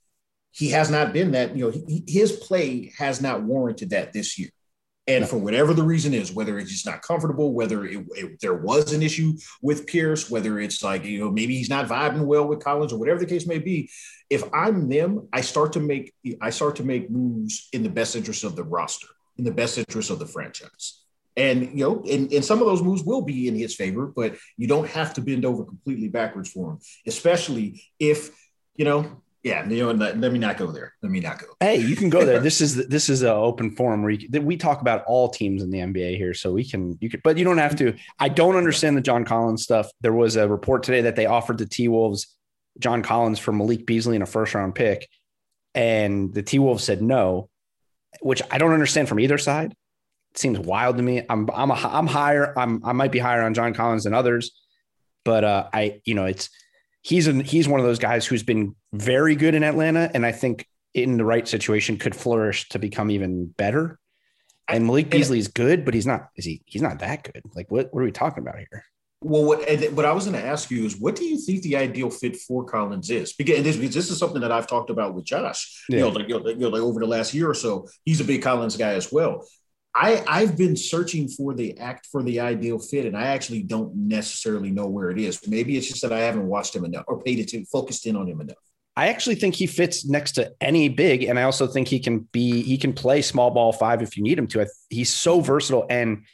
he 0.50 0.70
has 0.70 0.90
not 0.90 1.12
been 1.12 1.30
that. 1.30 1.56
You 1.56 1.66
know 1.66 1.70
he, 1.70 2.02
his 2.08 2.32
play 2.32 2.92
has 2.98 3.22
not 3.22 3.42
warranted 3.44 3.90
that 3.90 4.12
this 4.12 4.36
year. 4.36 4.50
And 5.08 5.28
for 5.28 5.36
whatever 5.36 5.74
the 5.74 5.82
reason 5.82 6.14
is, 6.14 6.32
whether 6.32 6.58
it's 6.58 6.70
just 6.70 6.86
not 6.86 7.02
comfortable, 7.02 7.52
whether 7.52 7.84
it, 7.84 8.06
it, 8.10 8.40
there 8.40 8.54
was 8.54 8.92
an 8.92 9.02
issue 9.02 9.34
with 9.60 9.86
Pierce, 9.86 10.30
whether 10.30 10.60
it's 10.60 10.82
like, 10.82 11.04
you 11.04 11.18
know, 11.18 11.30
maybe 11.30 11.56
he's 11.56 11.68
not 11.68 11.88
vibing 11.88 12.24
well 12.24 12.46
with 12.46 12.62
Collins 12.62 12.92
or 12.92 12.98
whatever 12.98 13.18
the 13.18 13.26
case 13.26 13.44
may 13.44 13.58
be, 13.58 13.90
if 14.30 14.44
I'm 14.54 14.88
them, 14.88 15.28
I 15.32 15.40
start 15.40 15.72
to 15.72 15.80
make 15.80 16.14
I 16.40 16.50
start 16.50 16.76
to 16.76 16.84
make 16.84 17.10
moves 17.10 17.68
in 17.72 17.82
the 17.82 17.90
best 17.90 18.14
interest 18.14 18.44
of 18.44 18.54
the 18.54 18.62
roster, 18.62 19.08
in 19.38 19.44
the 19.44 19.50
best 19.50 19.76
interest 19.76 20.10
of 20.10 20.20
the 20.20 20.26
franchise. 20.26 21.02
And 21.36 21.78
you 21.78 21.84
know, 21.84 22.04
and, 22.08 22.32
and 22.32 22.44
some 22.44 22.60
of 22.60 22.66
those 22.66 22.82
moves 22.82 23.02
will 23.02 23.22
be 23.22 23.48
in 23.48 23.56
his 23.56 23.74
favor, 23.74 24.06
but 24.06 24.36
you 24.56 24.68
don't 24.68 24.88
have 24.88 25.14
to 25.14 25.20
bend 25.20 25.44
over 25.44 25.64
completely 25.64 26.08
backwards 26.08 26.50
for 26.50 26.72
him, 26.72 26.78
especially 27.06 27.82
if 27.98 28.30
you 28.76 28.84
know 28.84 29.21
yeah, 29.42 29.68
you 29.68 29.84
know, 29.84 29.90
let, 29.90 30.18
let, 30.18 30.30
me 30.30 30.38
not 30.38 30.56
go 30.56 30.70
there. 30.70 30.94
Let 31.02 31.10
me 31.10 31.18
not 31.18 31.40
go. 31.40 31.46
Hey, 31.58 31.76
you 31.76 31.96
can 31.96 32.10
go 32.10 32.24
there. 32.24 32.38
this 32.40 32.60
is 32.60 32.86
this 32.86 33.08
is 33.08 33.22
an 33.22 33.30
open 33.30 33.72
forum 33.72 34.02
where 34.02 34.12
you, 34.12 34.40
we 34.40 34.56
talk 34.56 34.80
about 34.80 35.04
all 35.04 35.28
teams 35.28 35.62
in 35.62 35.70
the 35.70 35.78
NBA 35.78 36.16
here, 36.16 36.32
so 36.32 36.52
we 36.52 36.64
can 36.64 36.96
you 37.00 37.10
could, 37.10 37.22
but 37.24 37.36
you 37.36 37.44
don't 37.44 37.58
have 37.58 37.74
to. 37.76 37.94
I 38.20 38.28
don't 38.28 38.54
understand 38.54 38.96
the 38.96 39.00
John 39.00 39.24
Collins 39.24 39.64
stuff. 39.64 39.90
There 40.00 40.12
was 40.12 40.36
a 40.36 40.48
report 40.48 40.84
today 40.84 41.02
that 41.02 41.16
they 41.16 41.26
offered 41.26 41.58
the 41.58 41.66
T 41.66 41.88
Wolves 41.88 42.36
John 42.78 43.02
Collins 43.02 43.40
for 43.40 43.52
Malik 43.52 43.84
Beasley 43.84 44.14
in 44.14 44.22
a 44.22 44.26
first 44.26 44.54
round 44.54 44.76
pick, 44.76 45.08
and 45.74 46.32
the 46.32 46.42
T 46.44 46.60
Wolves 46.60 46.84
said 46.84 47.02
no, 47.02 47.48
which 48.20 48.42
I 48.48 48.58
don't 48.58 48.72
understand 48.72 49.08
from 49.08 49.18
either 49.18 49.38
side. 49.38 49.72
It 49.72 50.38
seems 50.38 50.60
wild 50.60 50.98
to 50.98 51.02
me. 51.02 51.22
I'm 51.28 51.50
I'm 51.52 51.72
a, 51.72 51.74
I'm 51.74 52.06
higher. 52.06 52.56
I'm 52.56 52.80
I 52.84 52.92
might 52.92 53.10
be 53.10 53.18
higher 53.18 53.42
on 53.42 53.54
John 53.54 53.74
Collins 53.74 54.04
than 54.04 54.14
others, 54.14 54.52
but 55.24 55.42
uh, 55.42 55.68
I 55.72 56.00
you 56.04 56.14
know 56.14 56.26
it's 56.26 56.48
he's 57.02 57.26
an, 57.26 57.40
he's 57.40 57.68
one 57.68 57.80
of 57.80 57.86
those 57.86 57.98
guys 57.98 58.26
who's 58.26 58.42
been 58.42 58.74
very 58.92 59.36
good 59.36 59.54
in 59.54 59.62
Atlanta, 59.62 60.10
and 60.14 60.24
I 60.24 60.32
think 60.32 60.66
in 60.94 61.16
the 61.18 61.24
right 61.24 61.46
situation 61.46 61.98
could 61.98 62.14
flourish 62.14 62.68
to 62.70 62.78
become 62.78 63.10
even 63.10 63.46
better. 63.46 63.98
And 64.68 64.86
Malik 64.86 65.10
Beasley 65.10 65.38
is 65.38 65.48
good, 65.48 65.84
but 65.84 65.92
he's 65.92 66.06
not. 66.06 66.28
Is 66.36 66.44
he? 66.44 66.62
He's 66.64 66.82
not 66.82 67.00
that 67.00 67.24
good. 67.24 67.42
Like 67.54 67.70
what? 67.70 67.92
What 67.92 68.00
are 68.00 68.04
we 68.04 68.12
talking 68.12 68.42
about 68.42 68.58
here? 68.58 68.84
Well, 69.20 69.44
what 69.44 69.68
what 69.92 70.04
I 70.04 70.12
was 70.12 70.24
going 70.24 70.40
to 70.40 70.46
ask 70.46 70.70
you 70.70 70.84
is, 70.84 70.98
what 70.98 71.14
do 71.14 71.24
you 71.24 71.38
think 71.38 71.62
the 71.62 71.76
ideal 71.76 72.10
fit 72.10 72.36
for 72.36 72.64
Collins 72.64 73.10
is? 73.10 73.32
Because 73.32 73.62
this, 73.62 73.76
this 73.76 74.10
is 74.10 74.18
something 74.18 74.40
that 74.40 74.50
I've 74.50 74.66
talked 74.66 74.90
about 74.90 75.14
with 75.14 75.24
Josh. 75.24 75.84
Yeah. 75.88 75.98
You 75.98 76.02
know, 76.02 76.08
like 76.10 76.28
you 76.28 76.40
know, 76.40 76.48
you 76.48 76.56
know, 76.56 76.68
like 76.68 76.82
over 76.82 77.00
the 77.00 77.06
last 77.06 77.34
year 77.34 77.50
or 77.50 77.54
so, 77.54 77.88
he's 78.04 78.20
a 78.20 78.24
big 78.24 78.42
Collins 78.42 78.76
guy 78.76 78.94
as 78.94 79.12
well. 79.12 79.46
I 79.94 80.22
I've 80.26 80.56
been 80.56 80.76
searching 80.76 81.28
for 81.28 81.54
the 81.54 81.78
act 81.78 82.06
for 82.06 82.22
the 82.22 82.40
ideal 82.40 82.78
fit, 82.78 83.06
and 83.06 83.16
I 83.16 83.26
actually 83.26 83.62
don't 83.62 83.94
necessarily 83.94 84.70
know 84.70 84.86
where 84.86 85.10
it 85.10 85.18
is. 85.18 85.46
Maybe 85.46 85.76
it's 85.76 85.88
just 85.88 86.02
that 86.02 86.12
I 86.12 86.20
haven't 86.20 86.46
watched 86.46 86.74
him 86.74 86.84
enough 86.84 87.04
or 87.08 87.22
paid 87.22 87.38
attention, 87.38 87.66
focused 87.66 88.06
in 88.06 88.16
on 88.16 88.26
him 88.26 88.40
enough. 88.40 88.56
I 88.96 89.08
actually 89.08 89.36
think 89.36 89.54
he 89.54 89.66
fits 89.66 90.06
next 90.06 90.32
to 90.32 90.52
any 90.60 90.88
big, 90.88 91.24
and 91.24 91.38
I 91.38 91.42
also 91.44 91.66
think 91.66 91.88
he 91.88 91.98
can 91.98 92.20
be 92.32 92.62
he 92.62 92.78
can 92.78 92.92
play 92.92 93.22
small 93.22 93.50
ball 93.50 93.72
five 93.72 94.02
if 94.02 94.16
you 94.16 94.22
need 94.22 94.38
him 94.38 94.46
to. 94.48 94.66
He's 94.90 95.12
so 95.12 95.40
versatile, 95.40 95.86
and 95.88 96.24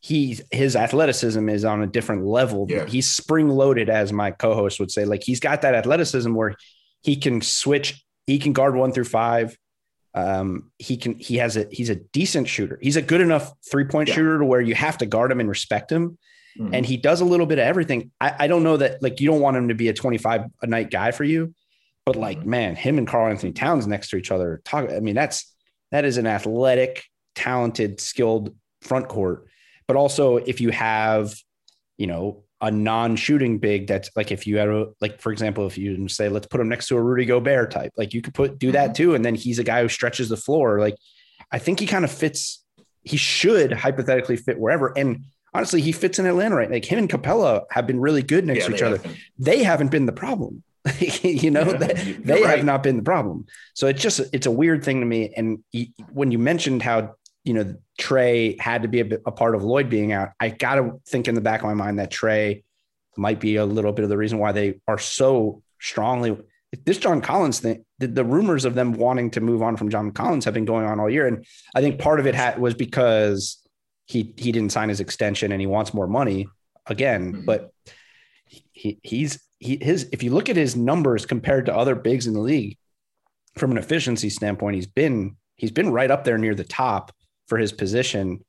he 0.00 0.38
his 0.50 0.76
athleticism 0.76 1.48
is 1.48 1.64
on 1.64 1.82
a 1.82 1.86
different 1.86 2.24
level. 2.24 2.66
Yeah. 2.68 2.86
He's 2.86 3.10
spring 3.10 3.48
loaded, 3.48 3.88
as 3.88 4.12
my 4.12 4.30
co-host 4.30 4.80
would 4.80 4.90
say. 4.90 5.04
Like 5.04 5.22
he's 5.22 5.40
got 5.40 5.62
that 5.62 5.74
athleticism 5.74 6.32
where 6.34 6.54
he 7.02 7.16
can 7.16 7.40
switch. 7.40 8.02
He 8.26 8.38
can 8.38 8.52
guard 8.52 8.74
one 8.74 8.92
through 8.92 9.04
five. 9.04 9.56
Um, 10.14 10.70
he 10.78 10.96
can 10.96 11.18
he 11.18 11.36
has 11.36 11.56
a 11.56 11.66
he's 11.70 11.90
a 11.90 11.96
decent 11.96 12.48
shooter. 12.48 12.78
He's 12.80 12.96
a 12.96 13.02
good 13.02 13.20
enough 13.20 13.52
three 13.70 13.84
point 13.84 14.08
yeah. 14.08 14.14
shooter 14.14 14.38
to 14.38 14.44
where 14.44 14.60
you 14.60 14.74
have 14.74 14.98
to 14.98 15.06
guard 15.06 15.30
him 15.30 15.40
and 15.40 15.48
respect 15.48 15.92
him. 15.92 16.18
Mm-hmm. 16.58 16.74
And 16.74 16.86
he 16.86 16.96
does 16.96 17.20
a 17.20 17.24
little 17.24 17.46
bit 17.46 17.58
of 17.58 17.64
everything. 17.64 18.10
I, 18.20 18.34
I, 18.40 18.46
don't 18.48 18.64
know 18.64 18.78
that 18.78 19.00
like 19.02 19.20
you 19.20 19.30
don't 19.30 19.40
want 19.40 19.56
him 19.56 19.68
to 19.68 19.74
be 19.74 19.88
a 19.88 19.92
25 19.92 20.44
a 20.62 20.66
night 20.66 20.90
guy 20.90 21.12
for 21.12 21.22
you, 21.22 21.54
but 22.04 22.16
like 22.16 22.40
mm-hmm. 22.40 22.50
man, 22.50 22.76
him 22.76 22.98
and 22.98 23.06
Karl-Anthony 23.06 23.52
Towns 23.52 23.86
next 23.86 24.10
to 24.10 24.16
each 24.16 24.32
other 24.32 24.60
talk. 24.64 24.90
I 24.90 25.00
mean, 25.00 25.14
that's 25.14 25.54
that 25.92 26.04
is 26.04 26.16
an 26.16 26.26
athletic, 26.26 27.04
talented, 27.34 28.00
skilled 28.00 28.54
front 28.80 29.08
court. 29.08 29.46
But 29.86 29.96
also 29.96 30.36
if 30.36 30.60
you 30.60 30.70
have, 30.70 31.34
you 31.96 32.06
know, 32.06 32.44
a 32.60 32.70
non-shooting 32.70 33.58
big 33.58 33.86
that's 33.86 34.10
like 34.16 34.32
if 34.32 34.46
you 34.46 34.58
had 34.58 34.68
a 34.68 34.86
like 35.00 35.20
for 35.20 35.30
example 35.30 35.66
if 35.66 35.78
you 35.78 36.08
say 36.08 36.28
let's 36.28 36.46
put 36.46 36.60
him 36.60 36.68
next 36.68 36.88
to 36.88 36.96
a 36.96 37.02
Rudy 37.02 37.24
Gobert 37.24 37.70
type 37.70 37.92
like 37.96 38.12
you 38.12 38.20
could 38.20 38.34
put 38.34 38.58
do 38.58 38.72
that 38.72 38.86
mm-hmm. 38.86 38.92
too 38.94 39.14
and 39.14 39.24
then 39.24 39.36
he's 39.36 39.60
a 39.60 39.64
guy 39.64 39.80
who 39.82 39.88
stretches 39.88 40.28
the 40.28 40.36
floor 40.36 40.80
like 40.80 40.96
I 41.50 41.58
think 41.58 41.80
he 41.80 41.86
kind 41.86 42.04
of 42.04 42.10
fits. 42.10 42.64
He 43.02 43.16
should 43.16 43.72
hypothetically 43.72 44.36
fit 44.36 44.58
wherever. 44.58 44.96
And 44.96 45.24
honestly, 45.54 45.80
he 45.80 45.92
fits 45.92 46.18
in 46.18 46.26
Atlanta 46.26 46.56
right. 46.56 46.70
Like 46.70 46.84
him 46.84 46.98
and 46.98 47.08
Capela 47.08 47.64
have 47.70 47.86
been 47.86 48.00
really 48.00 48.22
good 48.22 48.46
next 48.46 48.60
Yeah, 48.60 48.68
to 48.68 48.74
each 48.74 48.82
other. 48.82 48.98
have. 48.98 49.16
They 49.38 49.62
haven't 49.62 49.90
been 49.90 50.06
the 50.06 50.12
problem. 50.12 50.62
you 51.00 51.50
know, 51.50 51.64
Yeah, 51.64 51.76
they, 51.76 52.12
they 52.12 52.42
right. 52.42 52.56
have 52.56 52.64
not 52.64 52.82
been 52.82 52.96
the 52.96 53.02
problem. 53.02 53.46
So 53.74 53.86
it's 53.86 54.02
just 54.02 54.20
it's 54.32 54.46
a 54.46 54.50
weird 54.50 54.84
thing 54.84 55.00
to 55.00 55.06
me. 55.06 55.32
And 55.36 55.62
he, 55.70 55.92
when 56.12 56.30
you 56.30 56.38
mentioned 56.38 56.82
how 56.82 57.14
you 57.44 57.54
know 57.54 57.74
Trae 58.00 58.58
had 58.60 58.82
to 58.82 58.88
be 58.88 59.00
a, 59.00 59.04
bit, 59.04 59.22
a 59.26 59.32
part 59.32 59.54
of 59.54 59.64
Lloyd 59.64 59.88
being 59.88 60.12
out, 60.12 60.30
I 60.40 60.50
got 60.50 60.76
to 60.76 61.00
think 61.06 61.28
in 61.28 61.34
the 61.34 61.40
back 61.40 61.60
of 61.60 61.66
my 61.66 61.74
mind 61.74 61.98
that 61.98 62.10
Trae 62.10 62.62
might 63.16 63.40
be 63.40 63.56
a 63.56 63.64
little 63.64 63.92
bit 63.92 64.04
of 64.04 64.08
the 64.08 64.16
reason 64.16 64.38
why 64.38 64.52
they 64.52 64.80
are 64.86 64.98
so 64.98 65.62
strongly. 65.80 66.36
This 66.84 66.98
John 66.98 67.20
Collins 67.20 67.60
thing, 67.60 67.84
the, 67.98 68.06
the 68.06 68.24
rumors 68.24 68.64
of 68.64 68.74
them 68.74 68.92
wanting 68.92 69.30
to 69.32 69.40
move 69.40 69.62
on 69.62 69.76
from 69.76 69.88
John 69.88 70.10
Collins 70.12 70.44
have 70.44 70.54
been 70.54 70.66
going 70.66 70.84
on 70.84 71.00
all 71.00 71.10
year, 71.10 71.26
and 71.26 71.44
I 71.74 71.80
think 71.80 71.98
part 71.98 72.20
of 72.20 72.26
it 72.26 72.34
had, 72.34 72.58
was 72.58 72.74
because 72.74 73.58
he 74.06 74.34
he 74.36 74.52
didn't 74.52 74.72
sign 74.72 74.88
his 74.88 75.00
extension 75.00 75.52
and 75.52 75.60
he 75.60 75.66
wants 75.66 75.94
more 75.94 76.06
money 76.06 76.48
again. 76.86 77.32
Mhm. 77.32 77.46
But 77.46 77.72
he 78.72 78.98
he's 79.02 79.40
he 79.58 79.78
his 79.80 80.08
if 80.12 80.22
you 80.22 80.30
look 80.30 80.48
at 80.48 80.56
his 80.56 80.76
numbers 80.76 81.26
compared 81.26 81.66
to 81.66 81.76
other 81.76 81.94
bigs 81.94 82.26
in 82.26 82.34
the 82.34 82.40
league, 82.40 82.76
from 83.56 83.70
an 83.70 83.78
efficiency 83.78 84.30
standpoint, 84.30 84.76
he's 84.76 84.86
been 84.86 85.36
he's 85.56 85.72
been 85.72 85.90
right 85.90 86.10
up 86.10 86.24
there 86.24 86.38
near 86.38 86.54
the 86.54 86.64
top 86.64 87.12
for 87.48 87.58
his 87.58 87.72
position. 87.72 88.44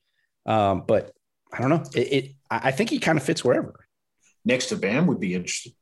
Um, 0.45 0.83
but 0.87 1.11
I 1.51 1.59
don't 1.61 1.69
know. 1.69 1.83
It, 1.95 1.99
it 2.13 2.31
I 2.49 2.71
think 2.71 2.89
he 2.89 2.99
kind 2.99 3.17
of 3.17 3.23
fits 3.23 3.43
wherever. 3.43 3.73
Next 4.45 4.67
to 4.67 4.75
Bam 4.75 5.07
would 5.07 5.19
be 5.19 5.33
interesting. 5.35 5.73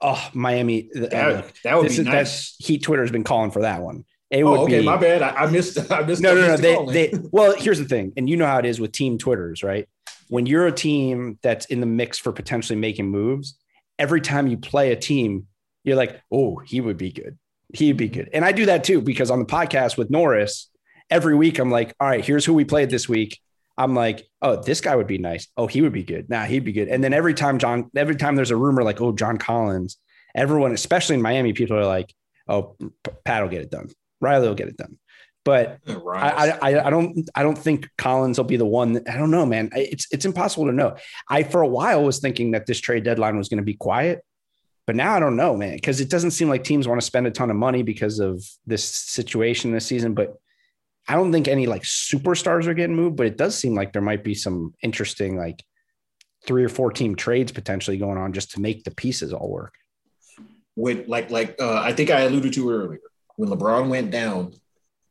Oh, 0.00 0.28
Miami. 0.32 0.90
uh, 0.94 1.00
That, 1.08 1.52
that 1.64 1.76
would 1.76 1.88
be 1.88 1.92
is- 1.94 1.98
nice. 2.00 2.12
that's 2.12 2.56
Heat 2.58 2.82
Twitter 2.82 3.02
has 3.02 3.10
been 3.10 3.24
calling 3.24 3.50
for 3.50 3.62
that 3.62 3.82
one. 3.82 4.04
It 4.30 4.44
would 4.44 4.58
Oh, 4.58 4.62
okay, 4.64 4.80
be 4.80 4.84
my 4.84 4.96
bad. 4.98 5.22
I, 5.22 5.30
I 5.44 5.50
missed. 5.50 5.90
I 5.90 6.02
missed. 6.02 6.20
no, 6.22 6.34
no, 6.34 6.48
no. 6.48 6.56
They, 6.56 7.08
they, 7.08 7.18
well, 7.32 7.54
here's 7.56 7.78
the 7.78 7.86
thing, 7.86 8.12
and 8.16 8.28
you 8.28 8.36
know 8.36 8.44
how 8.46 8.58
it 8.58 8.66
is 8.66 8.78
with 8.78 8.92
team 8.92 9.16
Twitters, 9.18 9.62
right? 9.62 9.88
When 10.28 10.44
you're 10.44 10.66
a 10.66 10.72
team 10.72 11.38
that's 11.42 11.64
in 11.66 11.80
the 11.80 11.86
mix 11.86 12.18
for 12.18 12.32
potentially 12.32 12.78
making 12.78 13.06
moves, 13.08 13.58
every 13.98 14.20
time 14.20 14.46
you 14.46 14.58
play 14.58 14.92
a 14.92 14.96
team, 14.96 15.46
you're 15.82 15.96
like, 15.96 16.20
oh, 16.30 16.58
he 16.58 16.82
would 16.82 16.98
be 16.98 17.10
good. 17.10 17.38
He'd 17.74 17.96
be 17.96 18.08
good. 18.08 18.28
And 18.34 18.44
I 18.44 18.52
do 18.52 18.66
that 18.66 18.84
too, 18.84 19.00
because 19.00 19.30
on 19.30 19.38
the 19.38 19.46
podcast 19.46 19.96
with 19.96 20.10
Norris, 20.10 20.68
every 21.10 21.34
week 21.34 21.58
I'm 21.58 21.70
like, 21.70 21.94
all 22.00 22.08
right, 22.08 22.24
here's 22.24 22.44
who 22.44 22.54
we 22.54 22.64
played 22.64 22.90
this 22.90 23.08
week. 23.08 23.40
I'm 23.76 23.94
like, 23.94 24.26
oh, 24.42 24.56
this 24.56 24.80
guy 24.80 24.96
would 24.96 25.06
be 25.06 25.18
nice. 25.18 25.46
Oh, 25.56 25.68
he 25.68 25.82
would 25.82 25.92
be 25.92 26.02
good. 26.02 26.28
Nah, 26.28 26.44
he'd 26.44 26.64
be 26.64 26.72
good. 26.72 26.88
And 26.88 27.02
then 27.02 27.12
every 27.12 27.34
time 27.34 27.58
John, 27.58 27.90
every 27.94 28.16
time 28.16 28.34
there's 28.34 28.50
a 28.50 28.56
rumor 28.56 28.82
like, 28.82 29.00
oh, 29.00 29.12
John 29.12 29.38
Collins, 29.38 29.98
everyone, 30.34 30.72
especially 30.72 31.14
in 31.14 31.22
Miami, 31.22 31.52
people 31.52 31.76
are 31.76 31.86
like, 31.86 32.12
oh, 32.48 32.76
Pat 33.24 33.42
will 33.42 33.50
get 33.50 33.62
it 33.62 33.70
done. 33.70 33.88
Riley 34.20 34.48
will 34.48 34.54
get 34.56 34.68
it 34.68 34.76
done. 34.76 34.98
But 35.44 35.78
I, 35.86 36.58
I 36.60 36.86
I 36.86 36.90
don't 36.90 37.30
I 37.34 37.42
don't 37.42 37.56
think 37.56 37.88
Collins 37.96 38.36
will 38.36 38.44
be 38.44 38.58
the 38.58 38.66
one. 38.66 38.94
That, 38.94 39.08
I 39.08 39.16
don't 39.16 39.30
know, 39.30 39.46
man. 39.46 39.70
It's 39.74 40.06
it's 40.10 40.26
impossible 40.26 40.66
to 40.66 40.72
know. 40.72 40.96
I 41.28 41.42
for 41.42 41.62
a 41.62 41.68
while 41.68 42.04
was 42.04 42.18
thinking 42.18 42.50
that 42.50 42.66
this 42.66 42.80
trade 42.80 43.04
deadline 43.04 43.38
was 43.38 43.48
going 43.48 43.58
to 43.58 43.64
be 43.64 43.74
quiet, 43.74 44.22
but 44.86 44.94
now 44.94 45.14
I 45.14 45.20
don't 45.20 45.36
know, 45.36 45.56
man, 45.56 45.76
because 45.76 46.00
it 46.00 46.10
doesn't 46.10 46.32
seem 46.32 46.50
like 46.50 46.64
teams 46.64 46.86
want 46.86 47.00
to 47.00 47.06
spend 47.06 47.26
a 47.26 47.30
ton 47.30 47.50
of 47.50 47.56
money 47.56 47.82
because 47.82 48.18
of 48.18 48.44
this 48.66 48.84
situation 48.84 49.72
this 49.72 49.86
season. 49.86 50.12
But 50.12 50.36
I 51.08 51.14
don't 51.14 51.32
think 51.32 51.48
any 51.48 51.66
like 51.66 51.82
superstars 51.82 52.66
are 52.66 52.74
getting 52.74 52.96
moved. 52.96 53.16
But 53.16 53.26
it 53.26 53.36
does 53.38 53.56
seem 53.56 53.74
like 53.74 53.92
there 53.92 54.02
might 54.02 54.22
be 54.22 54.34
some 54.34 54.74
interesting 54.82 55.36
like 55.36 55.64
three 56.46 56.64
or 56.64 56.68
four 56.68 56.92
team 56.92 57.16
trades 57.16 57.50
potentially 57.52 57.96
going 57.96 58.18
on 58.18 58.32
just 58.32 58.52
to 58.52 58.60
make 58.60 58.84
the 58.84 58.90
pieces 58.92 59.32
all 59.32 59.48
work. 59.50 59.74
with 60.76 61.08
like 61.08 61.30
like 61.30 61.56
uh, 61.60 61.80
I 61.80 61.92
think 61.92 62.10
I 62.10 62.20
alluded 62.20 62.52
to 62.54 62.70
it 62.70 62.74
earlier 62.74 63.00
when 63.36 63.48
LeBron 63.48 63.88
went 63.88 64.10
down, 64.10 64.52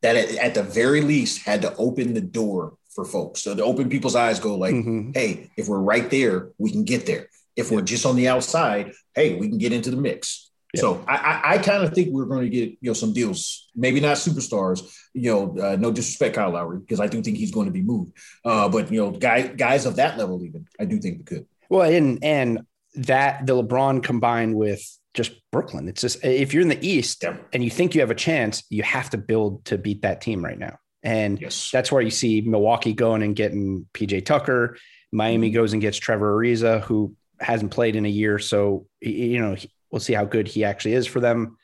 that 0.02 0.16
at, 0.16 0.30
at 0.36 0.54
the 0.54 0.64
very 0.64 1.02
least 1.02 1.44
had 1.46 1.62
to 1.64 1.76
open 1.78 2.14
the 2.14 2.22
door 2.22 2.74
for 2.94 3.04
folks. 3.06 3.42
So 3.42 3.56
to 3.56 3.64
open 3.64 3.90
people's 3.90 4.16
eyes, 4.16 4.40
go 4.40 4.56
like, 4.56 4.74
Mhm. 4.76 5.16
hey, 5.16 5.50
if 5.58 5.68
we're 5.68 5.80
right 5.80 6.10
there, 6.10 6.50
we 6.58 6.72
can 6.72 6.84
get 6.84 7.06
there. 7.06 7.30
If 7.56 7.72
we're 7.72 7.82
just 7.82 8.06
on 8.06 8.16
the 8.16 8.28
outside, 8.28 8.94
hey, 9.16 9.36
we 9.36 9.48
can 9.50 9.58
get 9.58 9.72
into 9.74 9.90
the 9.92 9.98
mix. 9.98 10.47
Yeah. 10.74 10.82
So 10.82 11.04
I, 11.08 11.16
I, 11.16 11.54
I 11.54 11.58
kind 11.60 11.84
of 11.84 11.94
think 11.94 12.10
we're 12.12 12.26
going 12.26 12.44
to 12.44 12.50
get 12.50 12.70
you 12.82 12.90
know 12.90 12.94
some 12.94 13.14
deals, 13.14 13.70
maybe 13.76 14.00
not 14.00 14.18
superstars. 14.18 14.82
You 15.14 15.32
know, 15.32 15.58
uh, 15.60 15.76
no 15.78 15.92
disrespect, 15.92 16.36
Kyle 16.36 16.52
Lowry, 16.52 16.80
because 16.80 17.00
I 17.00 17.08
do 17.08 17.22
think 17.22 17.38
he's 17.38 17.52
going 17.52 17.68
to 17.68 17.72
be 17.72 17.82
moved. 17.82 18.12
Uh, 18.44 18.68
but 18.70 18.92
you 18.92 19.00
know, 19.00 19.12
guys 19.12 19.52
guys 19.56 19.86
of 19.86 19.96
that 19.96 20.18
level, 20.18 20.44
even 20.44 20.68
I 20.80 20.86
do 20.86 21.00
think 21.00 21.20
we 21.20 21.24
could. 21.24 21.46
Well, 21.70 21.90
and 21.90 22.24
and 22.24 22.62
that 22.96 23.46
the 23.46 23.54
LeBron 23.62 24.04
combined 24.04 24.56
with 24.56 24.82
just 25.14 25.32
Brooklyn. 25.52 25.88
It's 25.88 26.02
just 26.02 26.24
if 26.24 26.54
you're 26.54 26.62
in 26.62 26.68
the 26.68 26.86
East 26.88 27.24
Yeah. 27.24 27.38
and 27.54 27.64
you 27.64 27.70
think 27.72 27.96
you 27.96 28.02
have 28.02 28.12
a 28.12 28.16
chance, 28.16 28.64
you 28.70 28.84
have 28.84 29.10
to 29.12 29.18
build 29.18 29.66
to 29.66 29.78
beat 29.78 30.02
that 30.04 30.22
team 30.22 30.44
right 30.44 30.60
now. 30.60 30.78
And 31.02 31.40
Yes. 31.42 31.72
that's 31.72 31.92
where 31.92 32.02
you 32.02 32.12
see 32.12 32.42
Milwaukee 32.42 32.94
going 32.94 33.24
and 33.24 33.36
getting 33.36 33.88
PJ 33.94 34.26
Tucker. 34.26 34.78
Miami 35.12 35.50
goes 35.52 35.74
and 35.74 35.82
gets 35.82 35.98
Trevor 35.98 36.36
Ariza, 36.38 36.82
who 36.82 37.16
hasn't 37.40 37.72
played 37.72 37.96
in 37.96 38.06
a 38.06 38.10
year. 38.10 38.38
So, 38.40 38.86
you 39.02 39.40
know, 39.40 39.56
we'll 39.92 40.00
see 40.00 40.14
how 40.14 40.26
good 40.26 40.48
he 40.48 40.64
actually 40.64 40.94
is 40.94 41.08
for 41.08 41.20
them. 41.20 41.58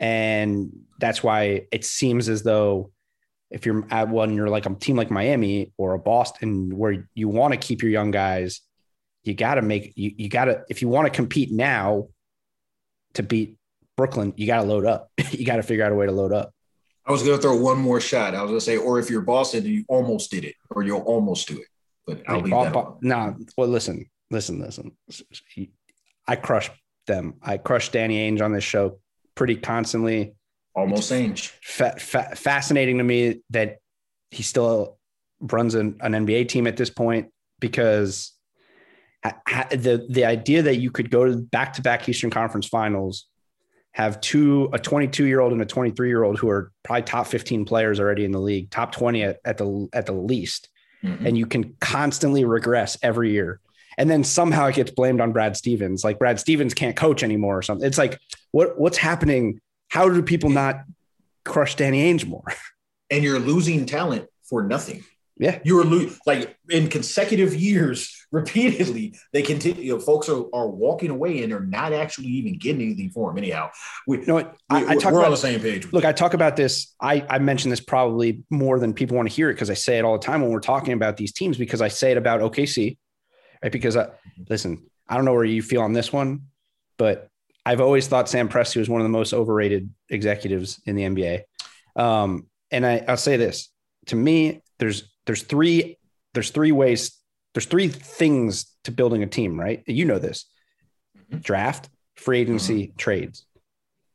And 0.00 0.72
that's 0.98 1.22
why 1.22 1.66
it 1.72 1.84
seems 1.84 2.28
as 2.28 2.42
though 2.42 2.90
if 3.50 3.66
you're 3.66 3.86
at 3.90 4.08
one, 4.08 4.34
you're 4.34 4.48
like 4.48 4.66
a 4.66 4.74
team 4.74 4.96
like 4.96 5.10
Miami 5.10 5.72
or 5.76 5.94
a 5.94 5.98
Boston 5.98 6.76
where 6.76 7.08
you 7.14 7.28
want 7.28 7.52
to 7.52 7.58
keep 7.58 7.82
your 7.82 7.90
young 7.90 8.10
guys, 8.10 8.60
you 9.22 9.34
got 9.34 9.54
to 9.54 9.62
make, 9.62 9.92
you, 9.96 10.12
you 10.16 10.28
got 10.28 10.46
to, 10.46 10.64
if 10.68 10.82
you 10.82 10.88
want 10.88 11.06
to 11.06 11.10
compete 11.10 11.52
now 11.52 12.08
to 13.14 13.22
beat 13.22 13.56
Brooklyn, 13.96 14.32
you 14.36 14.46
got 14.46 14.62
to 14.62 14.64
load 14.64 14.86
up. 14.86 15.10
you 15.30 15.44
got 15.44 15.56
to 15.56 15.62
figure 15.62 15.84
out 15.84 15.92
a 15.92 15.94
way 15.94 16.06
to 16.06 16.12
load 16.12 16.32
up. 16.32 16.52
I 17.06 17.12
was 17.12 17.22
going 17.22 17.36
to 17.36 17.42
throw 17.42 17.56
one 17.56 17.78
more 17.78 18.00
shot. 18.00 18.34
I 18.34 18.42
was 18.42 18.50
going 18.50 18.60
to 18.60 18.64
say, 18.64 18.76
or 18.76 18.98
if 18.98 19.10
you're 19.10 19.20
Boston, 19.20 19.64
you 19.64 19.84
almost 19.88 20.30
did 20.30 20.44
it, 20.44 20.54
or 20.70 20.82
you'll 20.82 21.02
almost 21.02 21.46
do 21.46 21.58
it. 21.58 21.66
But 22.06 22.22
I'll 22.26 22.40
leave 22.40 22.50
that. 22.50 22.72
Bo-. 22.72 22.98
No, 23.02 23.36
well, 23.56 23.68
listen, 23.68 24.06
listen, 24.30 24.60
listen. 24.60 24.92
I 26.26 26.36
crushed 26.36 26.72
them. 27.06 27.34
I 27.42 27.56
crushed 27.58 27.92
Danny 27.92 28.30
Ainge 28.30 28.42
on 28.42 28.52
this 28.52 28.64
show 28.64 28.98
pretty 29.34 29.56
constantly. 29.56 30.34
Almost 30.74 31.08
same. 31.08 31.34
Fa- 31.62 31.96
fa- 31.98 32.34
fascinating 32.34 32.98
to 32.98 33.04
me 33.04 33.42
that 33.50 33.78
he 34.30 34.42
still 34.42 34.98
runs 35.40 35.74
an, 35.74 35.96
an 36.00 36.12
NBA 36.12 36.48
team 36.48 36.66
at 36.66 36.76
this 36.76 36.90
point 36.90 37.28
because 37.60 38.32
the 39.70 40.06
the 40.10 40.24
idea 40.24 40.62
that 40.62 40.76
you 40.76 40.90
could 40.90 41.10
go 41.10 41.24
to 41.24 41.36
back 41.36 41.74
to 41.74 41.82
back 41.82 42.08
Eastern 42.08 42.30
Conference 42.30 42.66
Finals, 42.66 43.26
have 43.92 44.20
two 44.20 44.68
a 44.72 44.78
22 44.78 45.24
year 45.26 45.40
old 45.40 45.52
and 45.52 45.62
a 45.62 45.66
23 45.66 46.08
year 46.08 46.24
old 46.24 46.38
who 46.38 46.48
are 46.48 46.72
probably 46.82 47.02
top 47.02 47.26
15 47.28 47.64
players 47.64 48.00
already 48.00 48.24
in 48.24 48.32
the 48.32 48.40
league, 48.40 48.70
top 48.70 48.92
20 48.92 49.22
at, 49.22 49.38
at 49.44 49.56
the 49.58 49.88
at 49.92 50.06
the 50.06 50.12
least, 50.12 50.68
Mhm. 51.04 51.24
and 51.26 51.38
you 51.38 51.46
can 51.46 51.74
constantly 51.80 52.44
regress 52.44 52.98
every 53.02 53.30
year. 53.32 53.60
And 53.98 54.10
then 54.10 54.24
somehow 54.24 54.66
it 54.66 54.74
gets 54.74 54.90
blamed 54.90 55.20
on 55.20 55.32
Brad 55.32 55.56
Stevens. 55.56 56.04
Like 56.04 56.18
Brad 56.18 56.40
Stevens 56.40 56.74
can't 56.74 56.96
coach 56.96 57.22
anymore 57.22 57.58
or 57.58 57.62
something. 57.62 57.86
It's 57.86 57.98
like, 57.98 58.18
what 58.52 58.78
what's 58.78 58.98
happening? 58.98 59.60
How 59.88 60.08
do 60.08 60.22
people 60.22 60.50
not 60.50 60.82
crush 61.44 61.74
Danny 61.76 62.12
Ainge 62.12 62.26
more? 62.26 62.44
And 63.10 63.22
you're 63.22 63.38
losing 63.38 63.84
talent 63.84 64.26
for 64.48 64.62
nothing. 64.62 65.04
Yeah. 65.36 65.58
You 65.62 65.76
were 65.76 65.84
lo- 65.84 66.10
like 66.26 66.56
in 66.70 66.88
consecutive 66.88 67.54
years, 67.54 68.26
repeatedly, 68.32 69.14
they 69.32 69.42
continue. 69.42 69.82
You 69.82 69.92
know, 69.94 70.00
folks 70.00 70.28
are, 70.28 70.42
are 70.54 70.68
walking 70.68 71.10
away 71.10 71.42
and 71.42 71.52
they're 71.52 71.60
not 71.60 71.92
actually 71.92 72.28
even 72.28 72.56
getting 72.58 72.82
anything 72.82 73.10
for 73.10 73.30
them. 73.30 73.38
Anyhow, 73.38 73.70
we, 74.06 74.20
You 74.20 74.26
know 74.26 74.34
what? 74.34 74.56
we, 74.70 74.76
I, 74.78 74.92
I 74.92 74.96
talk 74.96 75.12
we're 75.12 75.18
about 75.18 75.26
on 75.26 75.30
the 75.32 75.36
same 75.36 75.60
page. 75.60 75.92
look, 75.92 76.04
I 76.04 76.12
talk 76.12 76.34
about 76.34 76.56
this. 76.56 76.94
I, 77.00 77.24
I 77.28 77.38
mention 77.38 77.70
this 77.70 77.80
probably 77.80 78.42
more 78.48 78.78
than 78.78 78.94
people 78.94 79.16
want 79.16 79.28
to 79.28 79.34
hear 79.34 79.50
it 79.50 79.54
because 79.54 79.70
I 79.70 79.74
say 79.74 79.98
it 79.98 80.04
all 80.04 80.16
the 80.18 80.24
time 80.24 80.40
when 80.40 80.50
we're 80.50 80.60
talking 80.60 80.94
about 80.94 81.16
these 81.16 81.32
teams 81.32 81.58
because 81.58 81.82
I 81.82 81.88
say 81.88 82.12
it 82.12 82.16
about 82.16 82.40
OKC, 82.40 82.96
right? 83.64 83.72
Because 83.72 83.96
I, 83.96 84.08
listen, 84.48 84.84
I 85.08 85.16
don't 85.16 85.24
know 85.24 85.32
where 85.34 85.44
you 85.44 85.62
feel 85.62 85.80
on 85.82 85.92
this 85.92 86.12
one, 86.12 86.42
but 86.98 87.28
I've 87.66 87.80
always 87.80 88.06
thought 88.06 88.28
Sam 88.28 88.48
Presti 88.48 88.76
was 88.76 88.88
one 88.88 89.00
of 89.00 89.04
the 89.04 89.08
most 89.10 89.32
overrated 89.32 89.90
executives 90.10 90.80
in 90.86 90.94
the 90.94 91.02
NBA. 91.02 91.42
Um, 91.96 92.46
and 92.70 92.86
I, 92.86 93.04
I'll 93.08 93.16
say 93.16 93.36
this 93.36 93.70
to 94.06 94.16
me, 94.16 94.60
there's 94.78 95.10
there's 95.26 95.42
three 95.42 95.96
there's 96.34 96.50
three 96.50 96.72
ways 96.72 97.18
there's 97.54 97.66
three 97.66 97.88
things 97.88 98.66
to 98.84 98.90
building 98.90 99.22
a 99.22 99.26
team, 99.26 99.58
right? 99.58 99.82
You 99.86 100.04
know 100.04 100.18
this: 100.18 100.44
Mhm. 101.32 101.42
draft, 101.42 101.88
free 102.16 102.40
agency, 102.40 102.92
trades 102.98 103.46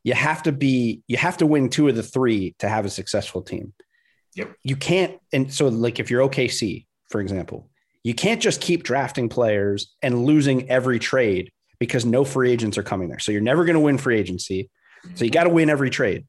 you 0.04 0.14
have 0.14 0.44
to 0.44 0.52
be 0.54 1.02
you 1.08 1.18
have 1.18 1.36
to 1.38 1.46
win 1.46 1.68
two 1.70 1.88
of 1.90 1.96
the 1.96 2.02
three 2.04 2.56
to 2.60 2.70
have 2.70 2.86
a 2.86 2.90
successful 2.90 3.42
team 3.42 3.74
Yep. 4.36 4.56
you 4.64 4.78
can't 4.78 5.20
and 5.34 5.54
so 5.54 5.68
like 5.68 6.00
if 6.00 6.10
you're 6.10 6.26
okc 6.28 6.86
for 7.10 7.20
example 7.20 7.69
you 8.04 8.14
can't 8.14 8.42
just 8.42 8.62
keep 8.62 8.84
drafting 8.84 9.30
players 9.30 9.94
and 10.02 10.26
losing 10.26 10.70
every 10.70 11.00
trade 11.00 11.52
because 11.80 12.06
no 12.06 12.24
free 12.24 12.52
agents 12.52 12.78
are 12.78 12.84
coming 12.84 13.10
there 13.10 13.20
so 13.20 13.32
you're 13.32 13.42
never 13.42 13.66
going 13.66 13.74
to 13.76 13.80
win 13.80 13.98
free 13.98 14.18
agency 14.18 14.70
so 15.16 15.24
you 15.26 15.32
got 15.32 15.44
to 15.46 15.50
win 15.50 15.70
every 15.70 15.90
trade 15.90 16.26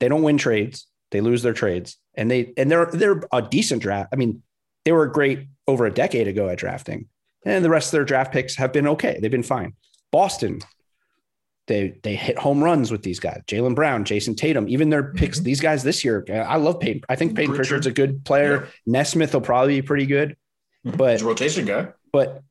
they 0.00 0.08
don't 0.08 0.22
win 0.22 0.38
trades 0.38 0.86
they 1.10 1.20
lose 1.20 1.42
their 1.42 1.52
trades 1.52 1.96
and 2.14 2.30
they 2.30 2.52
and 2.56 2.70
they're 2.70 2.86
they're 2.86 3.22
a 3.32 3.42
decent 3.42 3.82
draft 3.82 4.08
i 4.12 4.16
mean 4.16 4.42
they 4.84 4.92
were 4.92 5.06
great 5.06 5.46
over 5.66 5.86
a 5.86 5.92
decade 5.92 6.26
ago 6.28 6.48
at 6.48 6.58
drafting 6.58 7.06
and 7.44 7.64
the 7.64 7.70
rest 7.70 7.88
of 7.88 7.92
their 7.92 8.04
draft 8.04 8.32
picks 8.32 8.56
have 8.56 8.72
been 8.72 8.86
okay 8.88 9.18
they've 9.20 9.30
been 9.30 9.42
fine 9.42 9.72
boston 10.10 10.60
They 11.68 11.98
they 12.02 12.16
hit 12.16 12.38
home 12.38 12.62
runs 12.62 12.90
with 12.90 13.02
these 13.02 13.20
guys. 13.20 13.40
Jaylen 13.46 13.76
Brown, 13.76 14.04
Jayson 14.04 14.34
Tatum, 14.36 14.68
even 14.68 14.90
their 14.90 15.12
picks. 15.14 15.38
Mhm. 15.38 15.44
These 15.44 15.60
guys 15.60 15.84
this 15.84 16.04
year, 16.04 16.24
I 16.28 16.56
love 16.56 16.80
Payton. 16.80 17.02
I 17.08 17.14
think 17.14 17.36
Payton 17.36 17.54
Pritchard. 17.54 17.82
Pritchard's 17.82 17.86
a 17.86 17.92
good 17.92 18.24
player. 18.24 18.66
Nesmith 18.84 19.32
will 19.32 19.42
probably 19.42 19.80
be 19.80 19.86
pretty 19.86 20.06
good. 20.06 20.36
But 20.84 21.12
He's 21.12 21.22
a 21.22 21.26
rotation 21.26 21.64
guy. 21.66 21.88
but 22.12 22.42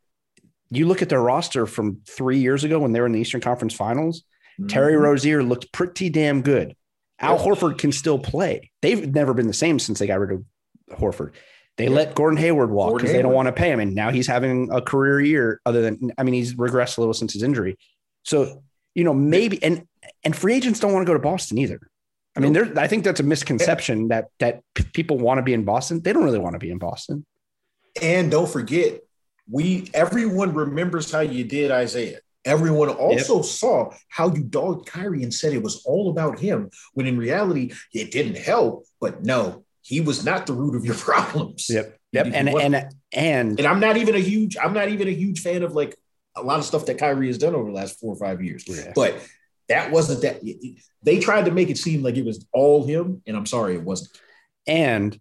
you 0.70 0.88
look 0.88 1.02
at 1.02 1.10
their 1.10 1.22
roster 1.22 1.66
from 1.66 2.02
three 2.08 2.38
years 2.40 2.64
ago 2.64 2.80
when 2.80 2.94
they 2.94 3.00
were 3.02 3.06
in 3.06 3.12
the 3.12 3.20
Eastern 3.20 3.42
Conference 3.42 3.74
Finals. 3.74 4.24
Terry 4.70 4.94
Mhm. 4.94 5.02
Rozier 5.02 5.44
looked 5.44 5.72
pretty 5.74 6.10
damn 6.10 6.42
good. 6.42 6.76
Al 7.20 7.36
Yeah. 7.38 7.44
Horford 7.44 7.78
can 7.78 7.92
still 7.92 8.18
play. 8.20 8.72
They've 8.82 9.14
never 9.14 9.34
been 9.34 9.48
the 9.48 9.54
same 9.54 9.80
since 9.80 10.00
they 10.00 10.08
got 10.08 10.20
rid 10.20 10.32
of 10.32 10.44
Horford. 11.00 11.32
They 11.78 11.86
Yeah. 11.86 11.92
let 11.92 12.16
Gordon 12.16 12.38
Hayward 12.38 12.70
walk 12.70 12.98
because 12.98 13.12
they 13.12 13.22
don't 13.22 13.34
want 13.34 13.48
to 13.48 13.52
pay 13.54 13.72
him. 13.72 13.80
And 13.80 13.96
now 13.96 14.12
he's 14.12 14.28
having 14.28 14.70
a 14.72 14.82
career 14.82 15.20
year, 15.20 15.62
other 15.66 15.82
than, 15.82 16.12
I 16.18 16.24
mean, 16.24 16.34
he's 16.34 16.54
regressed 16.56 16.98
a 16.98 17.02
little 17.02 17.14
since 17.14 17.34
his 17.34 17.44
injury. 17.44 17.78
So, 18.24 18.64
you 18.96 19.04
know, 19.04 19.14
maybe, 19.14 19.62
and, 19.64 19.84
and 20.24 20.36
free 20.36 20.54
agents 20.54 20.80
don't 20.80 20.94
want 20.94 21.06
to 21.06 21.10
go 21.10 21.14
to 21.14 21.20
Boston 21.20 21.58
either. 21.58 21.80
I 22.36 22.40
mean, 22.40 22.54
there, 22.54 22.72
I 22.78 22.88
think 22.88 23.04
that's 23.04 23.20
a 23.20 23.24
misconception 23.24 24.08
that, 24.10 24.28
that 24.40 24.62
people 24.94 25.18
want 25.18 25.40
to 25.40 25.42
be 25.44 25.54
in 25.54 25.64
Boston. 25.66 26.02
They 26.02 26.14
don't 26.14 26.24
really 26.24 26.40
want 26.40 26.54
to 26.54 26.60
be 26.60 26.70
in 26.72 26.78
Boston. 26.78 27.26
And 28.02 28.32
don't 28.32 28.50
forget, 28.50 29.02
we 29.50 29.90
everyone 29.94 30.54
remembers 30.54 31.12
how 31.12 31.22
you 31.22 31.44
did 31.44 31.72
Isaiah. 31.72 32.20
Everyone 32.44 32.90
also 32.90 33.42
saw 33.44 33.94
how 34.10 34.34
you 34.34 34.44
dogged 34.44 34.88
Kyrie 34.88 35.24
and 35.24 35.34
said 35.34 35.54
it 35.54 35.62
was 35.62 35.84
all 35.86 36.10
about 36.10 36.40
him, 36.40 36.72
when 36.94 37.06
in 37.06 37.18
reality 37.18 37.74
it 37.94 38.12
didn't 38.12 38.38
help. 38.38 38.86
But 39.00 39.24
no, 39.24 39.64
he 39.82 40.02
was 40.02 40.26
not 40.26 40.48
the 40.48 40.54
root 40.54 40.76
of 40.76 40.86
your 40.86 40.96
problems. 41.10 41.68
Yep. 41.70 41.98
Yep. 42.14 42.26
And, 42.34 42.50
and, 42.50 42.76
and, 43.14 43.60
And 43.60 43.68
I'm 43.68 43.80
not 43.80 43.98
even 43.98 44.16
a 44.16 44.20
huge, 44.20 44.58
I'm 44.58 44.74
not 44.74 44.90
even 44.90 45.08
a 45.08 45.12
huge 45.12 45.42
fan 45.42 45.64
of 45.64 45.74
like 45.74 45.96
a 46.36 46.42
lot 46.42 46.60
of 46.60 46.66
stuff 46.66 46.86
that 46.88 46.98
Kyrie 46.98 47.28
has 47.28 47.38
done 47.38 47.56
over 47.56 47.70
the 47.70 47.76
last 47.76 48.00
four 48.00 48.14
or 48.14 48.18
five 48.18 48.44
years. 48.44 48.66
Yeah. 48.68 48.92
But 48.96 49.22
that 49.70 49.92
wasn't 49.92 50.22
that. 50.24 50.42
They 51.04 51.20
tried 51.20 51.46
to 51.46 51.52
make 51.52 51.70
it 51.70 51.78
seem 51.78 52.04
like 52.04 52.18
it 52.18 52.26
was 52.26 52.46
all 52.54 52.86
him, 52.86 53.22
and 53.26 53.38
I'm 53.38 53.46
sorry, 53.46 53.76
it 53.76 53.84
wasn't. 53.84 54.12
And 54.68 55.18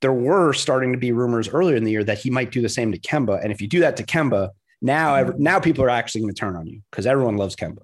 there 0.00 0.12
were 0.12 0.52
starting 0.52 0.92
to 0.92 0.98
be 0.98 1.12
rumors 1.12 1.48
earlier 1.48 1.76
in 1.76 1.84
the 1.84 1.90
year 1.90 2.04
that 2.04 2.18
he 2.18 2.30
might 2.30 2.50
do 2.50 2.62
the 2.62 2.68
same 2.68 2.90
to 2.92 2.98
Kemba. 2.98 3.42
And 3.42 3.52
if 3.52 3.60
you 3.60 3.68
do 3.68 3.80
that 3.80 3.96
to 3.98 4.02
Kemba, 4.04 4.50
now 4.82 5.16
Mm-hmm. 5.24 5.42
now 5.42 5.60
people 5.60 5.84
are 5.84 5.90
actually 5.90 6.22
going 6.22 6.32
to 6.34 6.38
turn 6.40 6.56
on 6.56 6.66
you 6.66 6.80
because 6.90 7.06
everyone 7.06 7.36
loves 7.36 7.54
Kemba. 7.56 7.82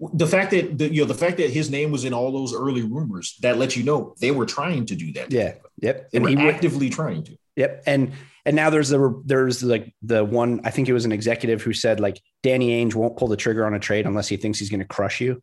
The 0.00 0.26
fact 0.26 0.50
that 0.50 0.76
the, 0.78 0.92
you 0.92 1.02
know 1.02 1.06
the 1.06 1.14
fact 1.14 1.36
that 1.38 1.50
his 1.50 1.70
name 1.70 1.90
was 1.90 2.04
in 2.04 2.12
all 2.12 2.32
those 2.32 2.54
early 2.54 2.82
rumors 2.82 3.36
that 3.42 3.58
let 3.58 3.76
you 3.76 3.82
know 3.82 4.14
they 4.20 4.30
were 4.30 4.46
trying 4.46 4.86
to 4.86 4.94
do 4.96 5.12
that. 5.14 5.32
Yeah. 5.32 5.54
Yep. 5.80 6.10
they 6.10 6.18
And 6.18 6.24
were 6.24 6.50
actively 6.50 6.90
trying 6.90 7.22
to. 7.24 7.36
Yep. 7.56 7.84
And 7.86 8.12
and 8.44 8.54
now 8.56 8.70
there's 8.70 8.88
the 8.90 9.22
there's 9.24 9.62
like 9.62 9.94
the 10.02 10.24
one 10.24 10.60
I 10.64 10.70
think 10.70 10.88
it 10.88 10.92
was 10.92 11.04
an 11.04 11.12
executive 11.12 11.62
who 11.62 11.72
said 11.72 12.00
like 12.00 12.20
Danny 12.42 12.84
Ainge 12.84 12.94
won't 12.94 13.16
pull 13.16 13.28
the 13.28 13.36
trigger 13.36 13.64
on 13.66 13.74
a 13.74 13.78
trade 13.78 14.06
unless 14.06 14.28
he 14.28 14.36
thinks 14.36 14.58
he's 14.58 14.70
going 14.70 14.80
to 14.80 14.86
crush 14.86 15.20
you, 15.20 15.42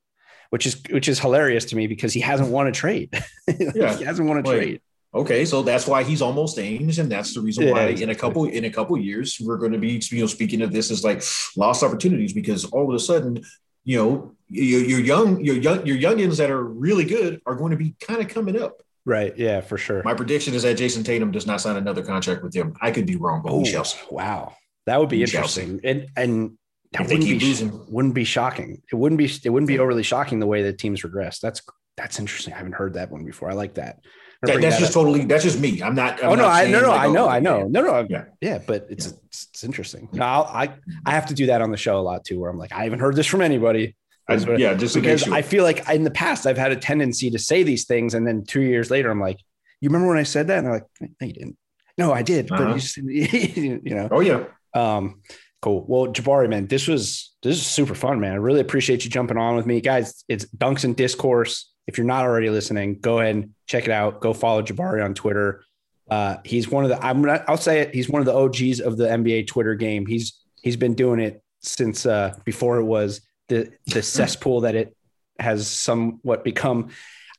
which 0.50 0.66
is 0.66 0.82
which 0.90 1.08
is 1.08 1.20
hilarious 1.20 1.66
to 1.66 1.76
me 1.76 1.88
because 1.88 2.14
he 2.14 2.20
hasn't 2.20 2.50
won 2.50 2.68
a 2.68 2.72
trade. 2.72 3.10
Yeah. 3.76 3.96
he 3.98 4.04
hasn't 4.04 4.28
won 4.28 4.38
a 4.38 4.42
Like, 4.42 4.58
trade. 4.58 4.82
Okay, 5.16 5.46
so 5.46 5.62
that's 5.62 5.86
why 5.86 6.04
he's 6.04 6.22
almost 6.22 6.58
Ainge, 6.58 6.98
and 6.98 7.12
that's 7.12 7.36
the 7.36 7.42
reason 7.42 7.68
Yeah, 7.68 7.74
why 7.74 7.88
in 7.90 8.10
a 8.10 8.16
couple 8.16 8.46
in 8.46 8.66
a 8.66 8.70
couple 8.72 8.98
years 8.98 9.38
we're 9.40 9.58
going 9.58 9.72
to 9.74 9.78
be 9.78 10.02
you 10.10 10.22
know 10.22 10.28
speaking 10.28 10.62
of 10.62 10.72
this 10.72 10.90
as 10.90 11.04
like 11.04 11.22
lost 11.56 11.84
opportunities 11.84 12.34
because 12.34 12.66
all 12.66 12.90
of 12.90 12.96
a 12.96 13.00
sudden 13.00 13.42
you 13.84 13.98
know 13.98 14.36
your, 14.50 14.82
your 14.82 15.00
young 15.00 15.44
your 15.44 15.56
young 15.56 15.86
your 15.86 15.98
youngins 15.98 16.38
that 16.38 16.50
are 16.50 16.64
really 16.64 17.06
good 17.06 17.42
are 17.46 17.56
going 17.56 17.72
to 17.72 17.78
be 17.78 17.96
kind 18.00 18.22
of 18.22 18.28
coming 18.28 18.60
up. 18.60 18.82
Right. 19.06 19.38
Yeah, 19.38 19.62
for 19.62 19.78
sure. 19.78 20.02
My 20.04 20.14
prediction 20.14 20.54
is 20.54 20.64
that 20.64 20.78
Jayson 20.78 21.04
Tatum 21.04 21.32
does 21.32 21.46
not 21.46 21.60
sign 21.60 21.76
another 21.76 22.04
contract 22.04 22.42
with 22.42 22.54
them. 22.54 22.74
I 22.82 22.90
could 22.92 23.06
be 23.06 23.18
wrong, 23.18 23.42
but 23.44 23.54
we 23.56 23.66
shall 23.66 23.84
see. 23.84 24.00
wow. 24.10 24.56
That 24.86 25.00
would 25.00 25.10
be 25.10 25.18
We 25.18 25.24
interesting. 25.24 25.80
And 25.84 26.08
and 26.16 26.58
that 26.94 27.04
wouldn't 27.08 27.26
be 27.26 27.40
losing. 27.40 27.86
wouldn't 27.90 28.14
be 28.16 28.24
shocking. 28.24 28.82
It 28.92 28.96
wouldn't 28.96 29.20
be 29.20 29.26
it 29.44 29.50
wouldn't 29.50 29.68
be 29.68 29.80
overly 29.80 30.04
shocking 30.04 30.40
the 30.40 30.48
way 30.48 30.64
that 30.64 30.78
teams 30.80 31.04
regress. 31.04 31.40
That's 31.40 31.62
that's 31.98 32.18
interesting. 32.20 32.54
I 32.54 32.58
haven't 32.58 32.74
heard 32.76 32.94
that 32.96 33.12
one 33.12 33.26
before. 33.26 33.50
I 33.52 33.54
like 33.54 33.76
that. 33.76 34.00
That, 34.44 34.62
that's 34.62 34.76
that 34.76 34.80
just 34.80 34.92
up. 34.92 34.94
totally 35.04 35.26
that's 35.26 35.44
just 35.44 35.60
me. 35.60 35.82
I'm 35.82 35.96
not. 35.96 36.22
I'm 36.24 36.30
oh 36.32 36.36
no, 36.36 36.42
not 36.44 36.52
I 36.52 36.66
no 36.68 36.82
no 36.82 36.90
like, 36.90 37.00
I 37.02 37.06
oh, 37.08 37.12
know 37.14 37.28
I 37.30 37.40
know 37.40 37.58
yeah. 37.60 37.66
no 37.70 37.82
no 37.82 38.08
Yeah. 38.10 38.26
yeah 38.42 38.58
but 38.66 38.88
it's 38.90 39.08
it's, 39.08 39.48
it's 39.52 39.64
interesting. 39.64 40.10
No, 40.14 40.24
I'll, 40.26 40.44
I 40.44 40.74
I 41.06 41.12
have 41.12 41.26
to 41.28 41.34
do 41.34 41.46
that 41.48 41.62
on 41.62 41.72
the 41.72 41.78
show 41.78 41.98
a 42.00 42.02
lot 42.02 42.24
too, 42.26 42.40
where 42.40 42.50
I'm 42.50 42.58
like 42.58 42.72
I 42.74 42.84
haven't 42.84 43.00
heard 43.00 43.16
this 43.16 43.28
from 43.28 43.42
anybody. 43.42 43.96
I- 44.30 44.36
yeah, 44.58 44.74
just 44.74 44.96
because. 44.96 45.28
I 45.30 45.42
feel 45.42 45.64
like 45.64 45.88
in 45.90 46.04
the 46.06 46.12
past 46.12 46.46
I've 46.48 46.58
had 46.58 46.72
a 46.72 46.78
tendency 46.78 47.30
to 47.32 47.40
say 47.40 47.64
these 47.64 47.86
things, 47.86 48.14
and 48.14 48.26
then 48.26 48.44
two 48.46 48.62
years 48.62 48.90
later 48.90 49.12
I'm 49.12 49.20
like, 49.20 49.38
you 49.82 49.90
remember 49.90 50.08
when 50.08 50.18
I 50.18 50.24
said 50.24 50.48
that? 50.48 50.60
And 50.60 50.68
they're 50.68 50.74
like, 50.74 50.88
no, 51.02 51.28
you 51.28 51.34
didn't. 51.34 51.58
No, 51.98 52.14
I 52.14 52.22
did, 52.22 52.48
but 52.48 52.62
Uh-huh. 52.62 52.74
you, 52.76 52.80
just, 52.80 52.98
you 53.86 53.96
know. 53.96 54.08
oh 54.12 54.22
yeah, 54.22 54.46
Um, 54.74 55.22
cool. 55.62 55.86
Well, 55.88 56.08
Jabari, 56.08 56.50
man, 56.50 56.68
this 56.68 56.88
was 56.88 57.34
this 57.44 57.58
is 57.58 57.66
super 57.66 57.96
fun, 57.96 58.20
man. 58.22 58.32
I 58.32 58.36
really 58.36 58.62
appreciate 58.62 59.04
you 59.04 59.10
jumping 59.12 59.38
on 59.38 59.56
with 59.58 59.66
me, 59.66 59.82
guys. 59.82 60.24
It's 60.30 60.46
Dunks 60.46 60.86
and 60.86 60.96
Discourse. 60.96 61.73
If 61.88 61.98
you're 61.98 62.08
not 62.08 62.24
already 62.24 62.50
listening, 62.50 63.00
go 63.00 63.20
ahead 63.20 63.36
and 63.36 63.50
check 63.68 63.86
it 63.86 63.92
out. 63.92 64.22
Go 64.22 64.34
follow 64.34 64.62
Jabari 64.62 65.04
on 65.04 65.14
Twitter. 65.14 65.64
Uh, 66.10 66.38
he's 66.44 66.70
one 66.70 66.84
of 66.84 66.90
the 66.90 67.04
I'm 67.06 67.22
gonna 67.22 67.44
I'll 67.48 67.58
say 67.58 67.80
it. 67.80 67.94
He's 67.94 68.10
one 68.10 68.20
of 68.22 68.26
the 68.26 68.34
OGs 68.36 68.80
of 68.80 68.98
the 68.98 69.06
NBA 69.08 69.48
Twitter 69.48 69.76
game. 69.76 70.06
He's 70.06 70.40
he's 70.62 70.78
been 70.78 70.94
doing 70.96 71.20
it 71.20 71.42
since 71.62 72.06
uh, 72.06 72.38
before 72.46 72.78
it 72.78 72.84
was 72.84 73.22
the 73.50 73.70
the 73.88 74.02
cesspool 74.04 74.62
that 74.62 74.76
it 74.76 74.96
has 75.40 75.68
somewhat 75.68 76.44
become. 76.44 76.90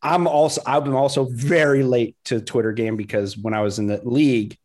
I'm 0.02 0.26
also 0.26 0.60
I've 0.66 0.84
been 0.84 0.92
also 0.94 1.24
very 1.30 1.82
late 1.82 2.16
to 2.24 2.38
the 2.38 2.44
Twitter 2.44 2.72
game 2.72 2.96
because 2.96 3.36
when 3.38 3.54
I 3.54 3.60
was 3.62 3.78
in 3.78 3.86
the 3.86 4.00
league, 4.04 4.56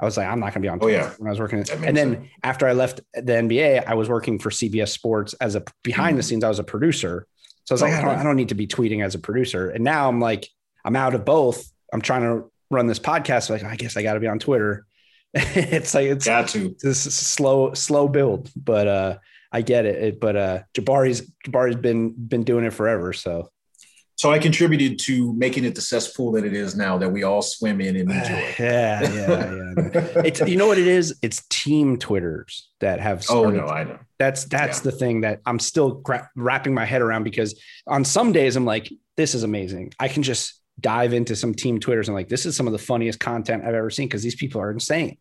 I 0.00 0.04
was 0.06 0.16
like, 0.16 0.26
I'm 0.28 0.40
not 0.40 0.52
gonna 0.54 0.62
be 0.62 0.68
on 0.68 0.78
Oh, 0.78 0.82
Twitter 0.86 0.98
yeah. 0.98 1.12
when 1.18 1.28
I 1.28 1.30
was 1.30 1.40
working. 1.40 1.58
And 1.84 1.96
then 1.96 2.14
sense. 2.14 2.28
after 2.42 2.66
I 2.68 2.72
left 2.72 3.00
the 3.14 3.32
NBA, 3.32 3.84
I 3.86 3.94
was 3.94 4.08
working 4.08 4.38
for 4.38 4.50
CBS 4.50 4.88
Sports 4.88 5.34
as 5.34 5.54
a 5.54 5.62
behind 5.82 6.16
the 6.18 6.22
Mhm. 6.22 6.26
scenes. 6.26 6.44
I 6.44 6.48
was 6.48 6.58
a 6.58 6.64
producer, 6.64 7.26
so 7.66 7.72
I 7.72 7.74
was 7.74 7.82
like, 7.82 7.92
I, 7.94 8.00
don't, 8.00 8.18
I 8.18 8.22
don't 8.22 8.36
need 8.36 8.50
to 8.50 8.54
be 8.54 8.68
tweeting 8.68 9.04
as 9.04 9.16
a 9.16 9.18
producer. 9.18 9.70
And 9.70 9.82
now 9.82 10.08
I'm 10.08 10.20
like, 10.20 10.48
I'm 10.84 10.94
out 10.94 11.14
of 11.14 11.24
both. 11.24 11.68
I'm 11.92 12.00
trying 12.00 12.22
to 12.22 12.50
run 12.70 12.86
this 12.86 13.00
podcast. 13.00 13.50
Like, 13.50 13.64
I 13.64 13.74
guess 13.74 13.96
I 13.96 14.04
got 14.04 14.14
to 14.14 14.20
be 14.20 14.28
on 14.28 14.38
Twitter. 14.38 14.86
it's 15.34 15.92
like 15.92 16.06
it's 16.06 16.24
got 16.24 16.48
to. 16.50 16.76
this 16.80 17.02
slow, 17.02 17.74
slow 17.74 18.06
build, 18.06 18.50
but 18.56 18.86
uh, 18.86 19.18
I 19.50 19.62
get 19.62 19.84
it. 19.84 20.02
it. 20.02 20.20
But 20.20 20.36
uh, 20.36 20.62
Jabari's 20.74 21.28
Jabari's 21.44 21.76
been 21.76 22.12
been 22.12 22.44
doing 22.44 22.64
it 22.64 22.72
forever. 22.72 23.12
So 23.12 23.50
So 24.18 24.32
I 24.32 24.38
contributed 24.38 24.98
to 25.00 25.34
making 25.34 25.64
it 25.66 25.74
the 25.74 25.82
cesspool 25.82 26.32
that 26.32 26.44
it 26.44 26.54
is 26.54 26.74
now 26.74 26.96
that 26.98 27.08
we 27.10 27.22
all 27.22 27.42
swim 27.42 27.82
in 27.82 27.96
and 27.96 28.10
enjoy. 28.10 28.54
yeah, 28.58 29.02
yeah, 29.02 29.10
yeah. 29.12 30.22
It's 30.24 30.40
you 30.40 30.56
know 30.56 30.66
what 30.66 30.78
it 30.78 30.86
is. 30.86 31.18
It's 31.22 31.44
team 31.50 31.98
Twitters 31.98 32.70
that 32.80 32.98
have. 32.98 33.24
oh 33.28 33.50
no, 33.50 33.66
I 33.66 33.84
know. 33.84 33.98
That's 34.18 34.44
that's 34.44 34.78
Yeah. 34.78 34.90
the 34.90 34.92
thing 34.92 35.20
that 35.20 35.40
I'm 35.44 35.58
still 35.58 36.02
wrapping 36.34 36.72
my 36.72 36.86
head 36.86 37.02
around 37.02 37.24
because 37.24 37.60
on 37.86 38.04
some 38.04 38.32
days 38.32 38.56
I'm 38.56 38.64
like, 38.64 38.90
this 39.18 39.34
is 39.34 39.42
amazing. 39.42 39.92
I 40.00 40.08
can 40.08 40.22
just 40.22 40.60
dive 40.80 41.12
into 41.12 41.36
some 41.36 41.54
team 41.54 41.78
Twitters 41.78 42.08
and 42.08 42.14
like, 42.14 42.28
this 42.28 42.46
is 42.46 42.56
some 42.56 42.66
of 42.66 42.72
the 42.72 42.78
funniest 42.78 43.20
content 43.20 43.64
I've 43.64 43.74
ever 43.74 43.90
seen 43.90 44.08
because 44.08 44.22
these 44.22 44.34
people 44.34 44.60
are 44.62 44.70
insane. 44.70 45.18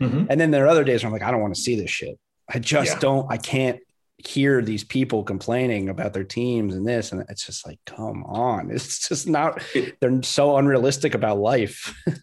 Mhm. 0.00 0.28
And 0.30 0.40
then 0.40 0.50
there 0.50 0.64
are 0.64 0.68
other 0.68 0.84
days 0.84 1.02
where 1.02 1.08
I'm 1.08 1.12
like, 1.12 1.22
I 1.22 1.30
don't 1.30 1.40
want 1.42 1.54
to 1.54 1.60
see 1.60 1.78
this 1.78 1.90
shit. 1.90 2.18
I 2.48 2.58
just 2.58 2.92
Yeah. 2.94 2.98
don't. 3.00 3.26
I 3.30 3.36
can't 3.36 3.80
hear 4.26 4.62
these 4.62 4.84
people 4.84 5.22
complaining 5.24 5.88
about 5.88 6.12
their 6.12 6.24
teams 6.24 6.74
and 6.74 6.86
this 6.86 7.12
and 7.12 7.24
it's 7.28 7.44
just 7.46 7.66
like, 7.66 7.78
come 7.86 8.24
on. 8.24 8.70
It's 8.74 9.08
just 9.08 9.28
not. 9.28 9.62
They're 10.00 10.22
so 10.22 10.56
unrealistic 10.56 11.14
about 11.14 11.38
life. 11.38 11.94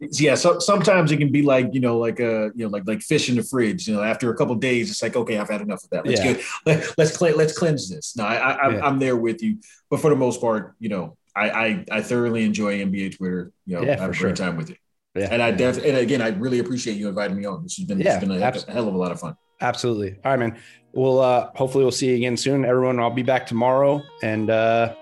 Yeah, 0.00 0.34
so 0.34 0.58
sometimes 0.58 1.12
it 1.12 1.18
can 1.18 1.30
be 1.30 1.42
like 1.42 1.68
you 1.72 1.80
know, 1.80 1.98
like 1.98 2.20
a 2.20 2.50
you 2.54 2.64
know, 2.64 2.68
like 2.70 2.84
like 2.86 3.02
fish 3.02 3.28
in 3.28 3.36
the 3.36 3.42
fridge. 3.42 3.86
You 3.86 3.94
know, 3.94 4.02
after 4.02 4.30
a 4.32 4.36
couple 4.36 4.54
of 4.54 4.60
days, 4.60 4.90
it's 4.90 5.02
like 5.02 5.14
okay, 5.14 5.38
I've 5.38 5.48
had 5.48 5.60
enough 5.60 5.84
of 5.84 5.90
that. 5.90 6.06
Let's 6.06 6.24
Yeah. 6.24 6.32
get 6.32 6.42
let, 6.66 6.98
let's 6.98 7.20
let's 7.20 7.56
cleanse 7.56 7.88
this. 7.88 8.16
No, 8.16 8.24
I, 8.24 8.34
I 8.34 8.66
I'm, 8.66 8.74
Yeah. 8.94 8.98
There 8.98 9.16
with 9.16 9.42
you, 9.42 9.58
but 9.90 10.00
for 10.00 10.10
the 10.10 10.16
most 10.16 10.40
part, 10.40 10.74
you 10.80 10.88
know, 10.88 11.16
I 11.36 11.50
I, 11.50 11.84
I 11.92 12.02
thoroughly 12.02 12.44
enjoy 12.44 12.80
NBA 12.80 13.16
Twitter. 13.16 13.52
You 13.66 13.76
know, 13.76 13.82
Yeah, 13.84 13.96
I 13.98 14.02
have 14.02 14.10
a 14.10 14.18
great 14.18 14.36
time 14.36 14.56
with 14.56 14.70
it. 14.70 14.78
Yeah, 15.14 15.28
And 15.30 15.42
I 15.42 15.50
def 15.50 15.76
and 15.78 15.96
again, 15.96 16.22
I 16.22 16.28
really 16.28 16.58
appreciate 16.60 16.96
you 16.96 17.08
inviting 17.08 17.36
me 17.36 17.44
on. 17.44 17.62
This 17.62 17.76
has 17.76 17.86
been, 17.86 18.00
Yeah, 18.00 18.16
it's 18.16 18.24
been 18.24 18.30
a, 18.32 18.72
a 18.72 18.72
hell 18.72 18.88
of 18.88 18.94
a 18.94 18.98
lot 18.98 19.12
of 19.12 19.20
fun. 19.20 19.34
Absolutely. 19.60 20.16
All 20.24 20.32
right, 20.32 20.38
man. 20.38 20.58
We'll 20.92 21.20
uh 21.20 21.50
hopefully 21.54 21.84
we'll 21.84 21.92
see 21.92 22.08
you 22.08 22.16
again 22.16 22.36
soon. 22.36 22.64
Everyone, 22.64 22.98
I'll 22.98 23.10
be 23.10 23.22
back 23.22 23.46
tomorrow 23.46 24.02
and 24.22 24.50
uh 24.50 24.94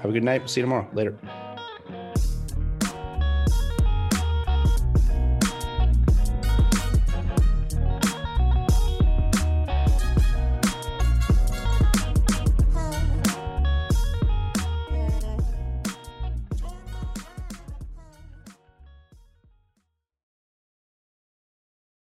have 0.00 0.10
a 0.10 0.12
good 0.12 0.24
night. 0.24 0.40
We'll 0.40 0.48
see 0.48 0.60
you 0.60 0.66
tomorrow. 0.66 0.88
Later. 0.92 1.16